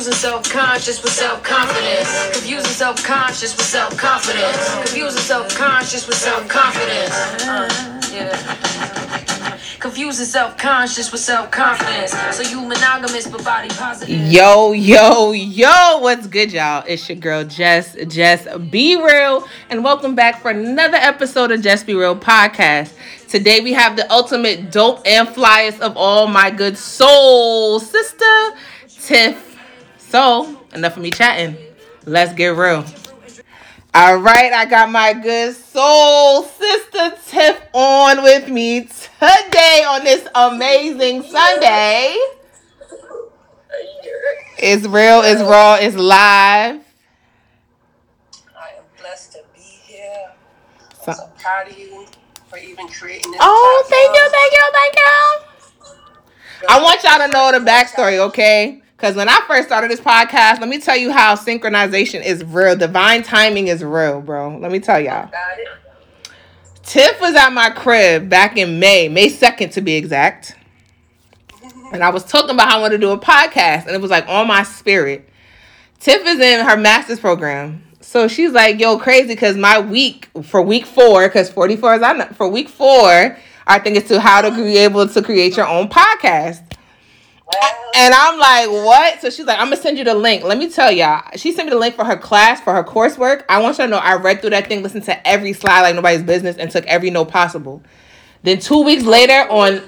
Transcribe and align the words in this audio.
Confusing 0.00 0.30
self-conscious 0.30 1.02
with 1.02 1.12
self-confidence. 1.12 2.30
Confusing 2.32 2.72
self-conscious 2.72 3.54
with 3.54 3.66
self-confidence. 3.66 4.74
Confusing 4.76 5.20
self-conscious 5.20 6.06
with 6.06 6.16
self-confidence. 6.16 7.10
Uh. 7.44 7.68
Confusing 9.78 10.24
self-conscious 10.24 11.12
with 11.12 11.20
self-confidence. 11.20 12.14
So 12.34 12.40
you 12.40 12.62
monogamous 12.62 13.26
but 13.26 13.44
body 13.44 13.68
positive. 13.68 14.18
Yo, 14.32 14.72
yo, 14.72 15.32
yo, 15.32 15.98
what's 15.98 16.26
good, 16.26 16.50
y'all? 16.50 16.82
It's 16.88 17.06
your 17.06 17.18
girl 17.18 17.44
Jess, 17.44 17.94
Jess 18.08 18.48
Be 18.70 18.96
Real, 18.96 19.46
and 19.68 19.84
welcome 19.84 20.14
back 20.14 20.40
for 20.40 20.50
another 20.50 20.96
episode 20.96 21.50
of 21.50 21.60
Jess 21.60 21.84
Be 21.84 21.92
Real 21.92 22.16
podcast. 22.16 22.94
Today 23.28 23.60
we 23.60 23.74
have 23.74 23.96
the 23.96 24.10
ultimate 24.10 24.72
dope 24.72 25.06
and 25.06 25.28
flyest 25.28 25.80
of 25.80 25.94
all 25.98 26.26
my 26.26 26.50
good 26.50 26.78
soul 26.78 27.80
sister, 27.80 28.24
Tiff. 28.88 29.49
So, 30.10 30.60
enough 30.74 30.96
of 30.96 31.02
me 31.04 31.12
chatting. 31.12 31.56
Let's 32.04 32.32
get 32.32 32.48
real. 32.48 32.84
All 33.94 34.16
right, 34.16 34.52
I 34.52 34.64
got 34.64 34.90
my 34.90 35.12
good 35.12 35.54
soul 35.54 36.42
sister 36.42 37.12
Tiff 37.28 37.62
on 37.72 38.24
with 38.24 38.48
me 38.48 38.80
today 38.80 39.84
on 39.88 40.02
this 40.02 40.26
amazing 40.34 41.22
Sunday. 41.22 42.16
It's 44.58 44.84
real, 44.84 45.22
it's 45.22 45.42
raw, 45.42 45.76
it's 45.76 45.94
live. 45.94 46.80
I 48.56 48.68
am 48.78 48.84
blessed 48.98 49.32
to 49.34 49.38
be 49.54 49.60
here. 49.60 50.32
I'm 51.06 51.14
so 51.14 51.30
proud 51.38 51.68
of 51.68 51.78
you 51.78 52.04
for 52.48 52.58
even 52.58 52.88
creating 52.88 53.30
this. 53.30 53.40
Oh, 53.40 53.86
thank 53.88 54.12
you, 54.12 54.28
thank 54.28 54.52
you, 54.52 54.70
thank 54.72 54.96
you. 54.96 56.68
I 56.68 56.82
want 56.82 57.04
y'all 57.04 57.18
to 57.18 57.28
know 57.28 57.52
the 57.56 57.64
backstory, 57.64 58.18
okay? 58.18 58.79
Because 59.00 59.16
when 59.16 59.30
I 59.30 59.40
first 59.46 59.66
started 59.66 59.90
this 59.90 59.98
podcast, 59.98 60.60
let 60.60 60.68
me 60.68 60.78
tell 60.78 60.94
you 60.94 61.10
how 61.10 61.34
synchronization 61.34 62.22
is 62.22 62.44
real. 62.44 62.76
Divine 62.76 63.22
timing 63.22 63.68
is 63.68 63.82
real, 63.82 64.20
bro. 64.20 64.58
Let 64.58 64.70
me 64.70 64.78
tell 64.78 65.00
y'all. 65.00 65.30
Tiff 66.82 67.18
was 67.18 67.34
at 67.34 67.48
my 67.54 67.70
crib 67.70 68.28
back 68.28 68.58
in 68.58 68.78
May, 68.78 69.08
May 69.08 69.30
2nd 69.30 69.72
to 69.72 69.80
be 69.80 69.94
exact. 69.94 70.54
And 71.94 72.04
I 72.04 72.10
was 72.10 72.24
talking 72.24 72.50
about 72.50 72.68
how 72.68 72.76
I 72.76 72.80
wanted 72.82 72.98
to 72.98 73.00
do 73.00 73.10
a 73.12 73.18
podcast, 73.18 73.86
and 73.86 73.94
it 73.94 74.02
was 74.02 74.10
like 74.10 74.28
on 74.28 74.46
my 74.46 74.64
spirit. 74.64 75.26
Tiff 75.98 76.26
is 76.26 76.38
in 76.38 76.66
her 76.66 76.76
master's 76.76 77.20
program. 77.20 77.82
So 78.02 78.28
she's 78.28 78.52
like, 78.52 78.78
yo, 78.78 78.98
crazy, 78.98 79.28
because 79.28 79.56
my 79.56 79.80
week 79.80 80.28
for 80.42 80.60
week 80.60 80.84
four, 80.84 81.26
because 81.26 81.50
44 81.50 81.94
is 81.94 82.02
on 82.02 82.34
for 82.34 82.48
week 82.48 82.68
four, 82.68 83.38
I 83.66 83.78
think 83.78 83.96
it's 83.96 84.08
to 84.08 84.20
how 84.20 84.42
to 84.42 84.50
be 84.50 84.76
able 84.76 85.08
to 85.08 85.22
create 85.22 85.56
your 85.56 85.66
own 85.66 85.88
podcast. 85.88 86.66
And 87.94 88.14
I'm 88.14 88.38
like, 88.38 88.68
what? 88.70 89.20
So 89.20 89.30
she's 89.30 89.46
like, 89.46 89.58
I'm 89.58 89.66
gonna 89.66 89.76
send 89.76 89.98
you 89.98 90.04
the 90.04 90.14
link. 90.14 90.44
Let 90.44 90.58
me 90.58 90.70
tell 90.70 90.90
y'all. 90.90 91.22
She 91.36 91.52
sent 91.52 91.66
me 91.66 91.70
the 91.70 91.78
link 91.78 91.96
for 91.96 92.04
her 92.04 92.16
class, 92.16 92.60
for 92.60 92.72
her 92.72 92.84
coursework. 92.84 93.44
I 93.48 93.60
want 93.60 93.78
you 93.78 93.84
to 93.84 93.90
know 93.90 93.98
I 93.98 94.14
read 94.14 94.40
through 94.40 94.50
that 94.50 94.68
thing, 94.68 94.82
listened 94.82 95.04
to 95.04 95.28
every 95.28 95.52
slide 95.52 95.82
like 95.82 95.94
nobody's 95.94 96.22
business, 96.22 96.56
and 96.56 96.70
took 96.70 96.86
every 96.86 97.10
note 97.10 97.28
possible. 97.28 97.82
Then 98.42 98.58
two 98.58 98.82
weeks 98.82 99.04
later, 99.04 99.50
on 99.50 99.82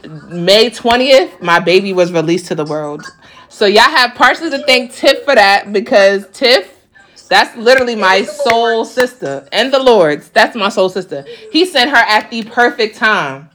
May 0.45 0.71
20th, 0.71 1.41
my 1.41 1.59
baby 1.59 1.93
was 1.93 2.13
released 2.13 2.47
to 2.47 2.55
the 2.55 2.65
world. 2.65 3.03
So 3.49 3.67
y'all 3.67 3.83
have 3.83 4.15
partially 4.15 4.51
to 4.51 4.59
thank 4.67 4.93
Tiff 4.93 5.25
for 5.25 5.35
that 5.35 5.73
because 5.73 6.29
Tiff, 6.33 6.87
that's 7.29 7.57
literally 7.57 7.95
my 7.95 8.25
soul 8.25 8.85
sister. 8.85 9.49
And 9.53 9.73
the 9.73 9.79
Lord's. 9.79 10.29
That's 10.31 10.55
my 10.55 10.69
soul 10.69 10.91
sister. 10.91 11.25
He 11.51 11.65
sent 11.65 11.91
her 11.91 11.97
at 11.97 12.31
the 12.31 12.43
perfect 12.43 12.97
time. 12.97 13.49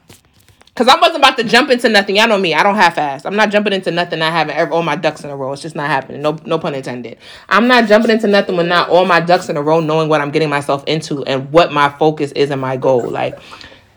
Cause 0.78 0.88
I 0.88 0.95
wasn't 1.00 1.17
about 1.17 1.38
to 1.38 1.44
jump 1.44 1.72
into 1.72 1.89
nothing. 1.89 2.17
Y'all 2.17 2.28
know 2.28 2.38
me. 2.38 2.53
I 2.53 2.61
don't 2.61 2.75
half 2.75 3.00
ass. 3.00 3.25
I'm 3.25 3.36
not 3.36 3.50
jumping 3.50 3.73
into 3.73 3.89
nothing. 3.89 4.22
I 4.22 4.30
haven't 4.30 4.56
ever 4.58 4.72
all 4.72 4.84
my 4.84 4.95
ducks 4.95 5.23
in 5.23 5.31
a 5.31 5.36
row. 5.36 5.52
It's 5.52 5.64
just 5.64 5.75
not 5.75 5.88
happening. 5.88 6.22
No, 6.22 6.38
no 6.45 6.59
pun 6.59 6.75
intended. 6.75 7.17
I'm 7.50 7.67
not 7.67 7.88
jumping 7.88 8.11
into 8.11 8.28
nothing 8.28 8.56
with 8.56 8.67
not 8.67 8.88
all 8.89 9.03
my 9.03 9.19
ducks 9.19 9.50
in 9.50 9.58
a 9.58 9.61
row, 9.64 9.80
knowing 9.80 10.08
what 10.08 10.22
I'm 10.22 10.30
getting 10.30 10.50
myself 10.52 10.84
into 10.86 11.25
and 11.25 11.51
what 11.51 11.74
my 11.74 11.90
focus 11.90 12.31
is 12.34 12.51
and 12.51 12.62
my 12.62 12.78
goal. 12.78 13.09
Like, 13.09 13.40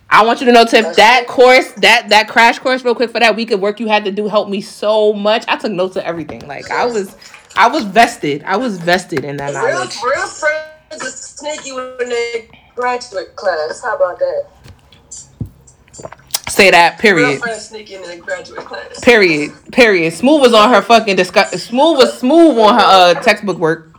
I 0.08 0.24
want 0.24 0.40
you 0.40 0.46
to 0.46 0.52
know, 0.52 0.64
Tip, 0.64 0.96
that 0.96 1.26
course, 1.28 1.70
that 1.72 2.08
that 2.08 2.28
crash 2.28 2.58
course, 2.58 2.82
real 2.82 2.94
quick 2.94 3.10
for 3.10 3.20
that 3.20 3.36
week 3.36 3.50
of 3.50 3.60
work 3.60 3.78
you 3.78 3.86
had 3.86 4.06
to 4.06 4.10
do 4.10 4.26
helped 4.26 4.50
me 4.50 4.62
so 4.62 5.12
much. 5.12 5.44
I 5.48 5.56
took 5.58 5.72
notes 5.72 5.96
of 5.96 6.04
everything. 6.04 6.48
Like, 6.48 6.70
I 6.70 6.86
was, 6.86 7.14
I 7.56 7.68
was 7.68 7.84
vested. 7.84 8.42
I 8.44 8.56
was 8.56 8.78
vested 8.78 9.22
in 9.26 9.36
that 9.36 9.54
Real, 9.54 9.74
knowledge. 9.74 9.96
real 10.02 10.26
friends 10.26 11.02
is 11.04 11.14
sneaky 11.14 11.72
when 11.72 12.08
they 12.08 12.48
graduate 12.74 13.36
class. 13.36 13.82
How 13.82 13.96
about 13.96 14.18
that? 14.18 14.46
Say 16.50 16.70
that. 16.72 16.98
Period. 16.98 17.40
friends 17.40 17.66
sneaking 17.68 18.02
in 18.02 18.10
the 18.10 18.16
graduate 18.16 18.64
class. 18.64 19.00
Period. 19.00 19.52
Period. 19.72 20.12
Smooth 20.12 20.40
was 20.40 20.52
on 20.52 20.72
her 20.72 20.82
fucking 20.82 21.16
discuss. 21.16 21.50
Smooth 21.62 21.98
was 21.98 22.18
smooth 22.18 22.58
on 22.58 22.74
her 22.74 22.84
uh 22.84 23.14
textbook 23.14 23.58
work. 23.58 23.94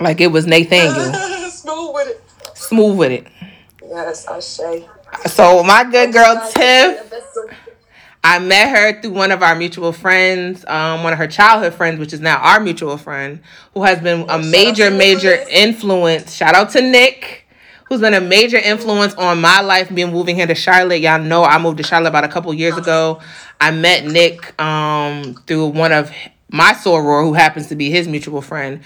Like 0.00 0.20
it 0.20 0.28
was 0.28 0.46
Nathaniel. 0.46 1.12
Smooth 1.50 1.94
with 1.94 2.08
it. 2.08 2.24
Smooth 2.54 2.98
with 2.98 3.12
it. 3.12 3.26
Yes, 3.86 4.26
I 4.26 4.40
say. 4.40 4.88
So 5.26 5.62
my 5.62 5.84
good 5.84 6.12
girl 6.12 6.50
Tiff, 6.52 7.00
I 8.22 8.38
met 8.38 8.76
her 8.76 9.00
through 9.00 9.12
one 9.12 9.30
of 9.30 9.42
our 9.42 9.54
mutual 9.54 9.92
friends, 9.92 10.64
um, 10.66 11.02
one 11.04 11.12
of 11.12 11.18
her 11.18 11.28
childhood 11.28 11.74
friends, 11.74 11.98
which 11.98 12.12
is 12.12 12.20
now 12.20 12.38
our 12.38 12.60
mutual 12.60 12.98
friend, 12.98 13.40
who 13.72 13.84
has 13.84 14.00
been 14.00 14.28
a 14.28 14.38
major, 14.38 14.90
major 14.90 15.44
influence. 15.50 16.34
Shout 16.34 16.54
out 16.54 16.70
to 16.70 16.82
Nick, 16.82 17.45
who's 17.88 18.00
been 18.00 18.14
a 18.14 18.20
major 18.20 18.58
influence 18.58 19.14
on 19.14 19.40
my 19.40 19.60
life 19.60 19.94
being 19.94 20.10
moving 20.12 20.36
here 20.36 20.46
to 20.46 20.54
Charlotte. 20.54 21.00
Y'all 21.00 21.20
know 21.22 21.44
I 21.44 21.58
moved 21.58 21.78
to 21.78 21.84
Charlotte 21.84 22.08
about 22.08 22.24
a 22.24 22.28
couple 22.28 22.52
years 22.52 22.76
ago. 22.76 23.20
I 23.60 23.70
met 23.70 24.04
Nick 24.04 24.60
um, 24.60 25.34
through 25.46 25.68
one 25.68 25.92
of 25.92 26.10
my 26.50 26.72
soror, 26.72 27.22
who 27.22 27.34
happens 27.34 27.68
to 27.68 27.76
be 27.76 27.90
his 27.90 28.06
mutual 28.08 28.40
friend. 28.40 28.80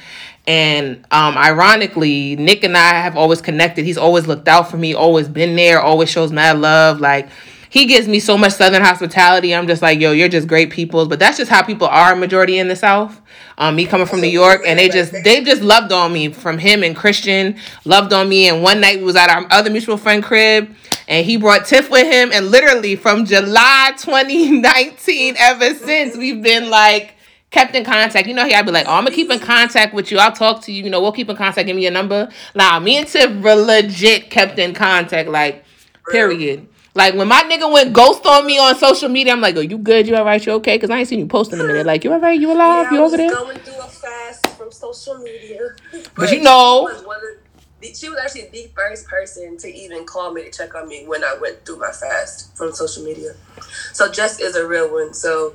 And 0.47 1.05
um, 1.11 1.37
ironically, 1.37 2.37
Nick 2.37 2.65
and 2.65 2.77
I 2.77 3.01
have 3.01 3.17
always 3.17 3.41
connected. 3.41 3.85
He's 3.85 3.99
always 3.99 4.27
looked 4.27 4.49
out 4.49 4.71
for 4.71 4.77
me, 4.77 4.95
always 4.95 5.29
been 5.29 5.57
there, 5.57 5.81
always 5.81 6.09
shows 6.11 6.33
mad 6.33 6.59
love. 6.59 7.01
Like 7.01 7.29
he 7.71 7.87
gives 7.87 8.09
me 8.09 8.19
so 8.19 8.37
much 8.37 8.53
southern 8.55 8.83
hospitality. 8.83 9.55
I'm 9.55 9.69
just 9.69 9.81
like, 9.81 10.01
yo, 10.01 10.11
you're 10.11 10.29
just 10.29 10.49
great 10.49 10.71
people. 10.71 11.07
But 11.07 11.21
that's 11.21 11.39
just 11.39 11.51
how 11.51 11.63
people 11.63 11.87
are 11.87 12.17
majority 12.17 12.59
in 12.59 12.67
the 12.67 12.75
South. 12.75 13.21
Um, 13.59 13.77
me 13.77 13.87
coming 13.87 14.09
from 14.09 14.21
New 14.21 14.29
York, 14.29 14.63
and 14.67 14.79
they 14.79 14.89
just 14.89 15.13
they 15.13 15.43
just 15.43 15.63
loved 15.63 15.93
on 15.93 16.13
me 16.13 16.31
from 16.33 16.59
him 16.59 16.83
and 16.83 16.97
Christian 16.97 17.57
loved 17.85 18.13
on 18.13 18.29
me. 18.29 18.49
And 18.49 18.63
one 18.63 18.81
night 18.81 18.99
we 18.99 19.05
was 19.05 19.17
at 19.17 19.31
our 19.31 19.47
other 19.51 19.71
mutual 19.71 19.97
friend 19.97 20.23
crib, 20.23 20.75
and 21.07 21.25
he 21.25 21.37
brought 21.37 21.65
Tiff 21.65 21.91
with 21.91 22.13
him. 22.13 22.31
And 22.33 22.51
literally 22.51 22.97
from 22.97 23.25
July 23.25 23.93
2019, 23.99 25.37
ever 25.39 25.75
since 25.75 26.17
we've 26.17 26.43
been 26.43 26.71
like 26.71 27.15
kept 27.51 27.75
in 27.77 27.85
contact. 27.85 28.27
You 28.27 28.35
know, 28.35 28.47
he 28.47 28.55
I'd 28.55 28.67
be 28.67 28.73
like, 28.73 28.87
oh, 28.87 28.95
I'm 28.95 29.05
gonna 29.05 29.15
keep 29.15 29.31
in 29.31 29.39
contact 29.39 29.95
with 29.95 30.11
you. 30.11 30.19
I'll 30.19 30.33
talk 30.33 30.63
to 30.63 30.73
you. 30.73 30.83
You 30.83 30.91
know, 30.91 31.01
we'll 31.01 31.13
keep 31.13 31.29
in 31.29 31.37
contact. 31.37 31.67
Give 31.67 31.77
me 31.77 31.83
your 31.83 31.93
number. 31.93 32.29
Nah, 32.55 32.81
me 32.81 32.97
and 32.97 33.07
Tiff 33.07 33.31
were 33.43 33.55
legit 33.55 34.31
kept 34.31 34.59
in 34.59 34.75
contact. 34.75 35.29
Like, 35.29 35.65
period. 36.11 36.67
Like 36.95 37.15
when 37.15 37.29
my 37.29 37.43
nigga 37.43 37.71
went 37.71 37.93
ghost 37.93 38.27
on 38.27 38.45
me 38.47 38.59
on 38.59 38.75
social 38.77 39.09
media, 39.09 39.33
I'm 39.33 39.41
like, 39.41 39.57
oh, 39.57 39.61
you 39.61 39.79
good? 39.79 40.09
You 40.09 40.17
alright? 40.17 40.45
You 40.45 40.53
okay? 40.55 40.79
Cause 40.79 40.91
I 40.91 40.99
ain't 40.99 41.09
seen 41.09 41.21
you 41.21 41.27
post 41.27 41.53
in 41.53 41.61
a 41.61 41.65
minute. 41.65 41.87
Like, 41.87 42.03
you 42.05 42.13
alright? 42.13 42.41
You 42.41 42.53
alive? 42.53 42.87
Yeah, 42.87 42.91
you 42.93 42.97
I 42.97 43.01
over 43.01 43.03
was 43.03 43.17
there? 43.17 43.31
going 43.31 43.59
through 43.59 43.79
a 43.81 43.89
fast 43.89 44.47
from 44.59 44.73
social 44.73 45.19
media. 45.19 45.61
But 46.17 46.33
you 46.33 46.43
know- 46.43 46.89
she 46.91 46.95
was, 46.97 47.07
one 47.07 47.17
of 47.17 47.23
the, 47.81 47.95
she 47.95 48.09
was 48.09 48.19
actually 48.19 48.49
the 48.53 48.69
first 48.75 49.07
person 49.07 49.57
to 49.59 49.69
even 49.73 50.05
call 50.05 50.33
me 50.35 50.43
to 50.45 50.51
check 50.51 50.75
on 50.75 50.89
me 50.89 51.07
when 51.07 51.23
I 51.25 51.37
went 51.41 51.65
through 51.65 51.79
my 51.79 51.93
fast 51.93 52.57
from 52.57 52.73
social 52.73 53.05
media. 53.05 53.35
So 53.93 54.11
Jess 54.11 54.41
is 54.41 54.57
a 54.57 54.67
real 54.67 54.93
one. 54.93 55.15
So 55.15 55.55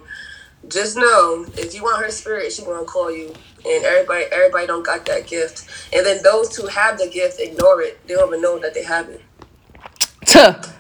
just 0.70 0.96
know 0.96 1.46
if 1.58 1.76
you 1.76 1.84
want 1.84 2.04
her 2.04 2.10
spirit, 2.12 2.52
she 2.54 2.64
gonna 2.64 2.86
call 2.86 3.12
you. 3.12 3.34
And 3.68 3.84
everybody, 3.84 4.26
everybody 4.32 4.68
don't 4.68 4.86
got 4.86 5.06
that 5.08 5.28
gift. 5.28 5.68
And 5.94 6.06
then 6.06 6.22
those 6.24 6.56
who 6.56 6.68
have 6.68 6.98
the 6.98 7.08
gift 7.10 7.40
ignore 7.40 7.82
it. 7.82 8.00
They 8.08 8.14
don't 8.14 8.30
even 8.30 8.42
know 8.42 8.58
that 8.60 8.74
they 8.74 8.84
have 8.84 9.10
it. 9.10 9.22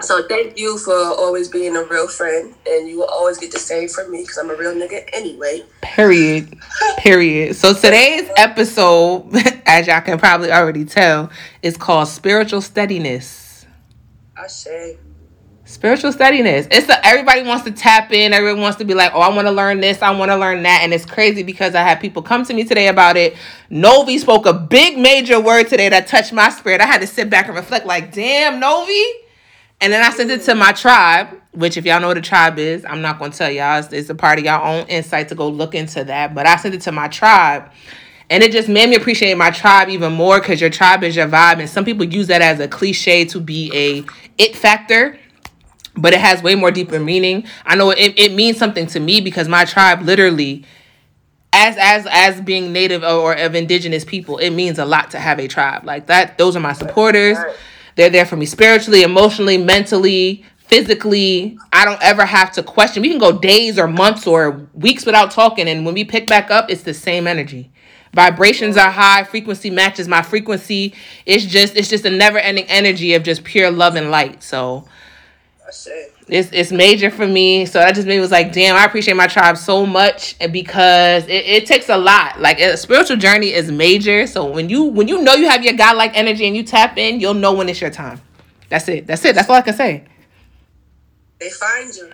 So 0.01 0.27
thank 0.27 0.57
you 0.57 0.77
for 0.77 0.93
always 0.93 1.47
being 1.47 1.75
a 1.75 1.83
real 1.83 2.07
friend, 2.07 2.53
and 2.67 2.87
you 2.87 2.99
will 2.99 3.09
always 3.09 3.37
get 3.37 3.51
the 3.51 3.59
same 3.59 3.87
from 3.87 4.11
me 4.11 4.21
because 4.21 4.37
I'm 4.37 4.49
a 4.49 4.55
real 4.55 4.73
nigga 4.73 5.07
anyway. 5.13 5.63
Period. 5.81 6.57
Period. 6.97 7.55
So 7.55 7.73
today's 7.73 8.29
episode, 8.37 9.29
as 9.65 9.87
y'all 9.87 10.01
can 10.01 10.19
probably 10.19 10.51
already 10.51 10.85
tell, 10.85 11.31
is 11.61 11.77
called 11.77 12.07
Spiritual 12.07 12.61
Steadiness. 12.61 13.65
I 14.37 14.47
say. 14.47 14.97
Spiritual 15.67 16.11
steadiness. 16.11 16.67
It's 16.69 16.87
a, 16.89 17.03
everybody 17.03 17.41
wants 17.41 17.63
to 17.63 17.71
tap 17.71 18.11
in. 18.11 18.33
Everyone 18.33 18.61
wants 18.61 18.77
to 18.77 18.85
be 18.85 18.93
like, 18.93 19.11
oh, 19.15 19.21
I 19.21 19.29
want 19.29 19.47
to 19.47 19.51
learn 19.51 19.79
this. 19.79 19.99
I 20.03 20.11
want 20.11 20.29
to 20.29 20.37
learn 20.37 20.61
that. 20.61 20.81
And 20.83 20.93
it's 20.93 21.05
crazy 21.05 21.41
because 21.41 21.73
I 21.73 21.81
had 21.81 21.99
people 21.99 22.21
come 22.21 22.45
to 22.45 22.53
me 22.53 22.65
today 22.65 22.87
about 22.87 23.17
it. 23.17 23.35
Novi 23.71 24.19
spoke 24.19 24.45
a 24.45 24.53
big 24.53 24.99
major 24.99 25.39
word 25.39 25.63
today 25.63 25.89
that 25.89 26.05
touched 26.05 26.33
my 26.33 26.49
spirit. 26.49 26.81
I 26.81 26.85
had 26.85 27.01
to 27.01 27.07
sit 27.07 27.31
back 27.31 27.47
and 27.47 27.55
reflect, 27.55 27.87
like, 27.87 28.13
damn, 28.13 28.59
Novi. 28.59 29.03
And 29.81 29.91
then 29.91 30.01
I 30.01 30.09
sent 30.09 30.31
it 30.31 30.41
to 30.43 30.55
my 30.55 30.71
tribe, 30.71 31.29
which 31.51 31.77
if 31.77 31.85
y'all 31.85 31.99
know 31.99 32.07
what 32.07 32.17
a 32.17 32.21
tribe 32.21 32.57
is, 32.57 32.85
I'm 32.85 33.01
not 33.01 33.19
gonna 33.19 33.33
tell 33.33 33.51
y'all. 33.51 33.79
It's, 33.79 33.91
it's 33.91 34.09
a 34.09 34.15
part 34.15 34.39
of 34.39 34.45
y'all 34.45 34.79
own 34.79 34.87
insight 34.87 35.29
to 35.29 35.35
go 35.35 35.47
look 35.47 35.75
into 35.75 36.03
that. 36.05 36.33
But 36.33 36.47
I 36.47 36.55
sent 36.55 36.75
it 36.75 36.81
to 36.81 36.91
my 36.91 37.07
tribe. 37.07 37.69
And 38.29 38.41
it 38.41 38.51
just 38.51 38.67
made 38.67 38.89
me 38.89 38.95
appreciate 38.95 39.37
my 39.37 39.51
tribe 39.51 39.89
even 39.89 40.13
more 40.13 40.39
because 40.39 40.59
your 40.59 40.71
tribe 40.71 41.03
is 41.03 41.15
your 41.15 41.27
vibe. 41.27 41.59
And 41.59 41.69
some 41.69 41.85
people 41.85 42.05
use 42.05 42.27
that 42.27 42.41
as 42.41 42.59
a 42.59 42.67
cliche 42.67 43.25
to 43.25 43.39
be 43.39 43.71
a 43.73 44.03
it 44.37 44.55
factor 44.55 45.19
but 45.97 46.13
it 46.13 46.19
has 46.19 46.43
way 46.43 46.55
more 46.55 46.71
deeper 46.71 46.99
meaning. 46.99 47.45
I 47.65 47.75
know 47.75 47.89
it, 47.91 48.13
it 48.17 48.33
means 48.33 48.57
something 48.57 48.87
to 48.87 48.99
me 48.99 49.21
because 49.21 49.47
my 49.47 49.65
tribe 49.65 50.01
literally 50.01 50.65
as 51.53 51.77
as 51.79 52.07
as 52.11 52.41
being 52.41 52.73
native 52.73 53.03
or, 53.03 53.07
or 53.07 53.33
of 53.33 53.55
indigenous 53.55 54.03
people, 54.03 54.37
it 54.37 54.49
means 54.49 54.77
a 54.77 54.85
lot 54.85 55.11
to 55.11 55.19
have 55.19 55.39
a 55.39 55.47
tribe 55.47 55.85
like 55.85 56.07
that. 56.07 56.37
Those 56.37 56.55
are 56.55 56.59
my 56.59 56.73
supporters. 56.73 57.37
They're 57.95 58.09
there 58.09 58.25
for 58.25 58.35
me 58.35 58.45
spiritually, 58.45 59.03
emotionally, 59.03 59.57
mentally, 59.57 60.45
physically. 60.57 61.57
I 61.71 61.85
don't 61.85 62.01
ever 62.01 62.25
have 62.25 62.51
to 62.53 62.63
question. 62.63 63.01
We 63.01 63.09
can 63.09 63.19
go 63.19 63.37
days 63.37 63.79
or 63.79 63.87
months 63.87 64.27
or 64.27 64.67
weeks 64.73 65.05
without 65.05 65.31
talking, 65.31 65.67
and 65.67 65.85
when 65.85 65.93
we 65.93 66.03
pick 66.03 66.27
back 66.27 66.51
up, 66.51 66.69
it's 66.69 66.83
the 66.83 66.93
same 66.93 67.27
energy. 67.27 67.71
Vibrations 68.13 68.77
are 68.77 68.91
high, 68.91 69.25
frequency 69.25 69.69
matches 69.69 70.07
my 70.07 70.21
frequency. 70.21 70.93
It's 71.25 71.45
just 71.45 71.75
it's 71.75 71.89
just 71.89 72.05
a 72.05 72.09
never 72.09 72.37
ending 72.37 72.65
energy 72.65 73.13
of 73.13 73.23
just 73.23 73.43
pure 73.43 73.69
love 73.71 73.95
and 73.95 74.09
light. 74.09 74.41
So 74.41 74.87
That's 75.63 75.87
it. 75.87 76.14
It's 76.27 76.49
it's 76.51 76.71
major 76.71 77.11
for 77.11 77.27
me. 77.27 77.65
So 77.65 77.79
that 77.79 77.93
just 77.93 78.07
made 78.07 78.15
me 78.15 78.19
was 78.19 78.31
like, 78.31 78.51
damn, 78.51 78.75
I 78.75 78.85
appreciate 78.85 79.13
my 79.13 79.27
tribe 79.27 79.57
so 79.57 79.85
much, 79.85 80.35
and 80.39 80.51
because 80.51 81.25
it, 81.27 81.45
it 81.45 81.65
takes 81.67 81.89
a 81.89 81.97
lot. 81.97 82.39
Like 82.39 82.59
a 82.59 82.77
spiritual 82.77 83.17
journey 83.17 83.53
is 83.53 83.71
major. 83.71 84.25
So 84.25 84.45
when 84.45 84.69
you 84.69 84.85
when 84.85 85.07
you 85.07 85.21
know 85.21 85.33
you 85.33 85.47
have 85.47 85.63
your 85.63 85.73
God 85.73 85.97
like 85.97 86.17
energy 86.17 86.47
and 86.47 86.55
you 86.55 86.63
tap 86.63 86.97
in, 86.97 87.19
you'll 87.19 87.35
know 87.35 87.53
when 87.53 87.69
it's 87.69 87.79
your 87.79 87.91
time. 87.91 88.21
That's 88.69 88.87
it. 88.87 89.05
That's 89.05 89.23
it. 89.23 89.35
That's 89.35 89.49
all 89.49 89.55
I 89.55 89.61
can 89.61 89.75
say. 89.75 90.05
They 91.39 91.49
find 91.49 91.93
you. 91.93 92.11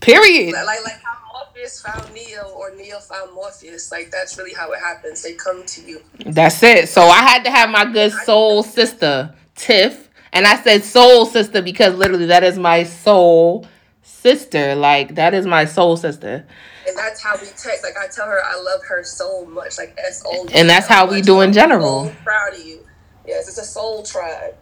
Period. 0.00 0.52
Like, 0.52 0.66
like 0.66 0.84
like 0.84 1.02
how 1.02 1.14
Morpheus 1.32 1.80
found 1.80 2.12
Neo 2.12 2.48
or 2.48 2.74
Neo 2.74 2.98
found 2.98 3.32
Morpheus. 3.32 3.92
Like 3.92 4.10
that's 4.10 4.36
really 4.38 4.54
how 4.54 4.72
it 4.72 4.80
happens. 4.80 5.22
They 5.22 5.34
come 5.34 5.64
to 5.64 5.82
you. 5.82 6.00
That's 6.26 6.60
it. 6.64 6.88
So 6.88 7.02
I 7.02 7.18
had 7.18 7.44
to 7.44 7.50
have 7.50 7.70
my 7.70 7.84
good 7.84 8.10
soul 8.10 8.64
sister, 8.64 9.32
Tiff. 9.54 10.08
And 10.34 10.46
I 10.46 10.60
said 10.62 10.84
soul 10.84 11.26
sister 11.26 11.62
because 11.62 11.94
literally 11.94 12.26
that 12.26 12.42
is 12.42 12.58
my 12.58 12.82
soul 12.82 13.66
sister. 14.02 14.74
Like 14.74 15.14
that 15.14 15.32
is 15.32 15.46
my 15.46 15.64
soul 15.64 15.96
sister. 15.96 16.44
And 16.86 16.98
that's 16.98 17.22
how 17.22 17.36
we 17.36 17.46
text. 17.46 17.84
Like 17.84 17.96
I 17.96 18.08
tell 18.08 18.26
her 18.26 18.40
I 18.44 18.60
love 18.60 18.80
her 18.88 19.04
so 19.04 19.46
much. 19.46 19.78
Like 19.78 19.96
S 19.96 20.22
O 20.26 20.46
And 20.52 20.68
that's 20.68 20.88
how 20.88 21.08
we 21.08 21.22
do 21.22 21.40
in 21.40 21.52
general. 21.52 22.06
So 22.06 22.14
proud 22.24 22.54
of 22.54 22.66
you. 22.66 22.84
Yes, 23.26 23.48
it's 23.48 23.58
a 23.58 23.64
soul 23.64 24.02
tribe. 24.02 24.56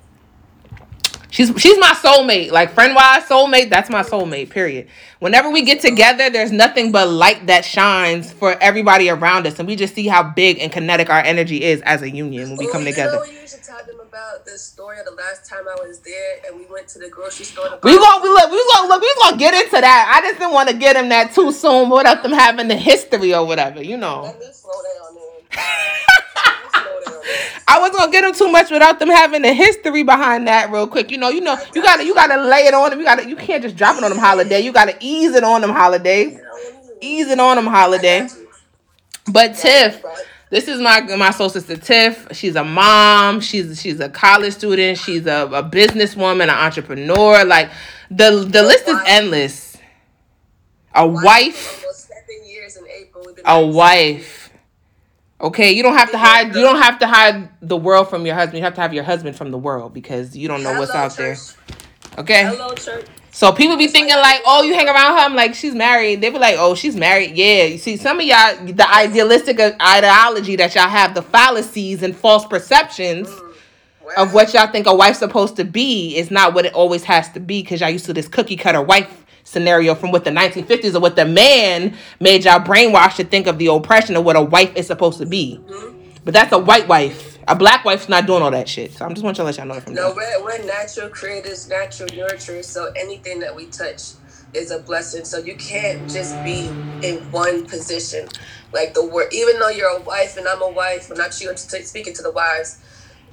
She's 1.33 1.51
she's 1.57 1.79
my 1.79 1.95
soulmate. 1.95 2.51
Like 2.51 2.75
friend 2.75 2.95
wise, 2.95 3.25
soulmate, 3.25 3.71
that's 3.71 3.89
my 3.89 4.03
soulmate, 4.03 4.51
period. 4.51 4.87
Whenever 5.19 5.49
we 5.51 5.63
get 5.63 5.81
together, 5.81 6.29
there's 6.29 6.53
nothing 6.53 6.93
but 6.93 7.09
light 7.09 7.47
that 7.47 7.65
shines 7.65 8.31
for 8.31 8.53
everybody 8.61 9.09
around 9.09 9.47
us. 9.47 9.59
And 9.59 9.67
we 9.67 9.75
just 9.75 9.95
see 9.95 10.07
how 10.07 10.23
big 10.23 10.59
and 10.59 10.71
kinetic 10.71 11.09
our 11.09 11.21
energy 11.21 11.65
is 11.65 11.81
as 11.83 12.03
a 12.03 12.11
union 12.11 12.51
when 12.51 12.59
we 12.59 12.67
Ooh, 12.67 12.71
come 12.73 12.83
oh, 12.83 12.85
together. 12.85 13.17
know 13.17 13.25
you 13.25 13.49
should 13.49 13.63
tell 13.63 13.79
them 13.79 13.99
about 14.01 14.45
the 14.45 14.59
story 14.59 14.99
of 14.99 15.07
the 15.07 15.13
last 15.13 15.49
time 15.49 15.63
I 15.67 15.87
was 15.87 16.01
there 16.01 16.41
and 16.47 16.59
we 16.59 16.67
went 16.67 16.87
to 16.89 16.99
the 16.99 17.09
grocery 17.09 17.47
store. 17.47 17.67
To 17.67 17.79
We 17.83 17.97
gonna 17.97 18.23
we 18.23 18.29
look 18.29 18.51
we 18.51 18.67
gonna 18.75 18.89
look 18.89 19.01
we 19.01 19.15
gonna 19.23 19.39
get 19.39 19.55
into 19.55 19.81
that. 19.81 20.13
I 20.15 20.27
just 20.29 20.39
didn't 20.39 20.53
want 20.53 20.69
to 20.69 20.77
get 20.77 20.97
him 20.97 21.09
that 21.09 21.35
too 21.35 21.51
soon 21.51 21.89
without 21.89 22.23
them 22.23 22.33
having 22.33 22.69
the 22.69 22.77
history 22.77 23.35
or 23.35 23.47
whatever, 23.47 23.83
you 23.83 23.97
know. 23.97 24.21
Let 24.25 24.39
me 24.39 24.47
slow 24.53 24.71
down. 24.73 25.32
Let 25.57 26.65
me 26.65 26.71
slow 26.73 27.01
down, 27.05 27.21
man. 27.23 27.63
I 27.69 27.79
wasn't 27.79 27.99
gonna 27.99 28.13
get 28.13 28.23
them 28.23 28.35
too 28.35 28.49
much 28.51 28.71
without 28.71 28.99
them 28.99 29.09
having 29.09 29.43
the 29.43 29.53
history 29.53 30.03
behind 30.03 30.47
that 30.49 30.71
real 30.71 30.87
quick. 30.87 31.11
You 31.11 31.19
know, 31.19 31.29
you 31.31 31.41
know, 31.41 31.57
you 31.75 31.83
gotta 31.83 32.05
you 32.05 32.15
gotta 32.15 32.43
lay 32.43 32.67
it 32.67 32.75
on 32.75 32.91
them. 32.91 32.99
You 32.99 33.05
gotta 33.05 33.29
you 33.29 33.37
can't 33.37 33.63
just 33.63 33.77
drop 33.77 33.97
it 33.97 34.05
on 34.05 34.11
them 34.11 34.19
holiday. 34.19 34.61
You 34.61 34.73
gotta 34.73 34.97
ease 35.01 35.35
it 35.35 35.45
on 35.45 35.61
them 35.61 35.71
holiday. 35.71 36.39
Ease 37.01 37.29
it 37.29 37.41
on 37.41 37.57
them 37.57 37.67
holiday. 37.67 38.21
I 38.23 38.27
got 38.27 38.37
you. 38.37 38.49
But 39.33 39.55
Tiff, 39.57 40.05
this 40.51 40.69
is 40.69 40.81
my 40.81 41.01
my 41.17 41.31
soul 41.31 41.49
sister 41.49 41.77
Tiff. 41.77 42.29
She's 42.33 42.57
a 42.57 42.65
mom. 42.65 43.41
She's 43.41 43.81
she's 43.81 44.01
a 44.01 44.09
college 44.09 44.55
student. 44.55 44.99
She's 44.99 45.27
a, 45.27 45.49
a 45.53 45.63
businesswoman, 45.63 46.45
an 46.45 46.51
entrepreneur. 46.51 47.45
Like 47.45 47.71
the 48.11 48.47
the 48.49 48.63
list 48.63 48.89
is 48.89 48.99
endless. 49.07 49.79
A 50.95 51.07
wife, 51.07 51.83
Almost 51.83 52.09
seven 52.09 52.47
years 52.47 52.77
in 52.77 52.85
April. 52.87 53.25
We've 53.27 53.37
been 53.37 53.45
a 53.47 53.67
wife. 53.67 54.42
Okay, 55.43 55.73
you 55.73 55.83
don't 55.83 55.97
have 55.97 56.11
to 56.13 56.19
hide. 56.19 56.49
You 56.55 56.61
don't 56.63 56.81
have 56.81 57.01
to 57.01 57.07
hide 57.09 57.49
the 57.61 57.77
world 57.77 58.09
from 58.09 58.25
your 58.25 58.37
husband. 58.37 58.59
You 58.59 58.65
have 58.65 58.75
to 58.75 58.81
have 58.81 58.95
your 58.95 59.03
husband 59.03 59.37
from 59.37 59.51
the 59.51 59.59
world 59.59 59.93
because 59.93 60.37
you 60.37 60.47
don't 60.47 60.63
know 60.63 60.79
what's 60.79 60.93
Hello, 60.93 61.05
out 61.05 61.17
there. 61.17 61.37
Okay. 62.19 62.45
Hello, 62.45 62.75
church. 62.75 63.07
So 63.33 63.51
people 63.51 63.77
be 63.77 63.89
thinking 63.89 64.15
like, 64.17 64.43
oh, 64.47 64.63
you 64.63 64.75
hang 64.75 64.87
around 64.89 65.15
her. 65.15 65.25
I'm 65.25 65.35
like, 65.35 65.55
she's 65.55 65.75
married. 65.75 66.21
They 66.21 66.31
be 66.31 66.39
like, 66.39 66.57
oh, 66.59 66.75
she's 66.75 66.95
married. 66.95 67.35
Yeah. 67.35 67.65
You 67.65 67.79
see, 67.79 67.97
some 67.97 68.21
of 68.21 68.27
y'all, 68.27 68.55
the 68.67 68.87
idealistic 68.95 69.59
ideology 69.59 70.55
that 70.57 70.75
y'all 70.75 70.89
have, 70.89 71.15
the 71.15 71.23
fallacies 71.23 72.03
and 72.03 72.15
false 72.15 72.47
perceptions 72.47 73.29
Wow. 74.05 74.25
of 74.25 74.35
what 74.35 74.53
y'all 74.53 74.67
think 74.67 74.89
a 74.89 74.95
wife's 74.95 75.21
supposed 75.21 75.55
to 75.57 75.65
be 75.65 76.17
is 76.17 76.29
not 76.31 76.55
what 76.55 76.67
it 76.67 76.75
always 76.75 77.05
has 77.05 77.31
to 77.31 77.41
be. 77.41 77.63
Because 77.63 77.81
y'all 77.81 77.89
used 77.91 78.07
to 78.07 78.13
this 78.13 78.27
cookie 78.29 78.57
cutter 78.57 78.83
wife 78.83 79.22
scenario 79.45 79.95
from 79.95 80.11
what 80.11 80.25
the 80.25 80.31
1950s 80.31 80.95
or 80.95 81.01
what 81.01 81.17
the 81.17 81.25
man 81.25 81.97
made 82.21 82.45
y'all 82.45 82.61
brainwashed 82.61 83.17
to 83.17 83.25
think 83.25 83.47
of 83.47 83.59
the 83.59 83.67
oppression 83.67 84.17
of 84.17 84.25
what 84.25 84.37
a 84.37 84.43
wife 84.43 84.75
is 84.77 84.87
supposed 84.87 85.19
to 85.19 85.27
be. 85.27 85.61
Mm-hmm. 85.67 85.99
But 86.25 86.35
that's 86.35 86.53
a 86.53 86.59
white 86.59 86.89
wife. 86.89 87.39
A 87.49 87.57
black 87.57 87.85
wife's 87.85 88.09
not 88.09 88.27
doing 88.27 88.43
all 88.43 88.53
that 88.53 88.69
shit. 88.69 88.93
So 88.93 89.05
I'm 89.05 89.15
just 89.15 89.25
want 89.25 89.37
to 89.37 89.45
let 89.45 89.57
y'all 89.57 89.67
know 89.67 89.75
that 89.75 89.85
from 89.85 89.95
No, 89.95 90.15
we're, 90.15 90.45
we're 90.45 90.65
natural 90.65 91.09
creators, 91.09 91.69
natural 91.69 92.09
nurturers. 92.11 92.67
So 92.67 92.93
anything 92.97 93.41
that 93.41 93.55
we 93.55 93.67
touch 93.67 94.13
is 94.55 94.71
a 94.71 94.79
blessing. 94.79 95.25
So 95.25 95.39
you 95.39 95.57
can't 95.57 96.09
just 96.09 96.35
be 96.45 96.67
in 97.07 97.19
one 97.33 97.67
position. 97.67 98.29
Like 98.73 98.95
the 98.95 99.05
word, 99.05 99.33
even 99.33 99.59
though 99.59 99.71
you're 99.71 99.97
a 99.97 100.01
wife 100.03 100.37
and 100.37 100.47
I'm 100.47 100.63
a 100.63 100.71
wife, 100.71 101.11
I'm 101.11 101.19
not 101.19 101.39
you 101.41 101.55
speaking 101.57 102.15
to 102.15 102.23
the 102.23 102.31
wives. 102.31 102.81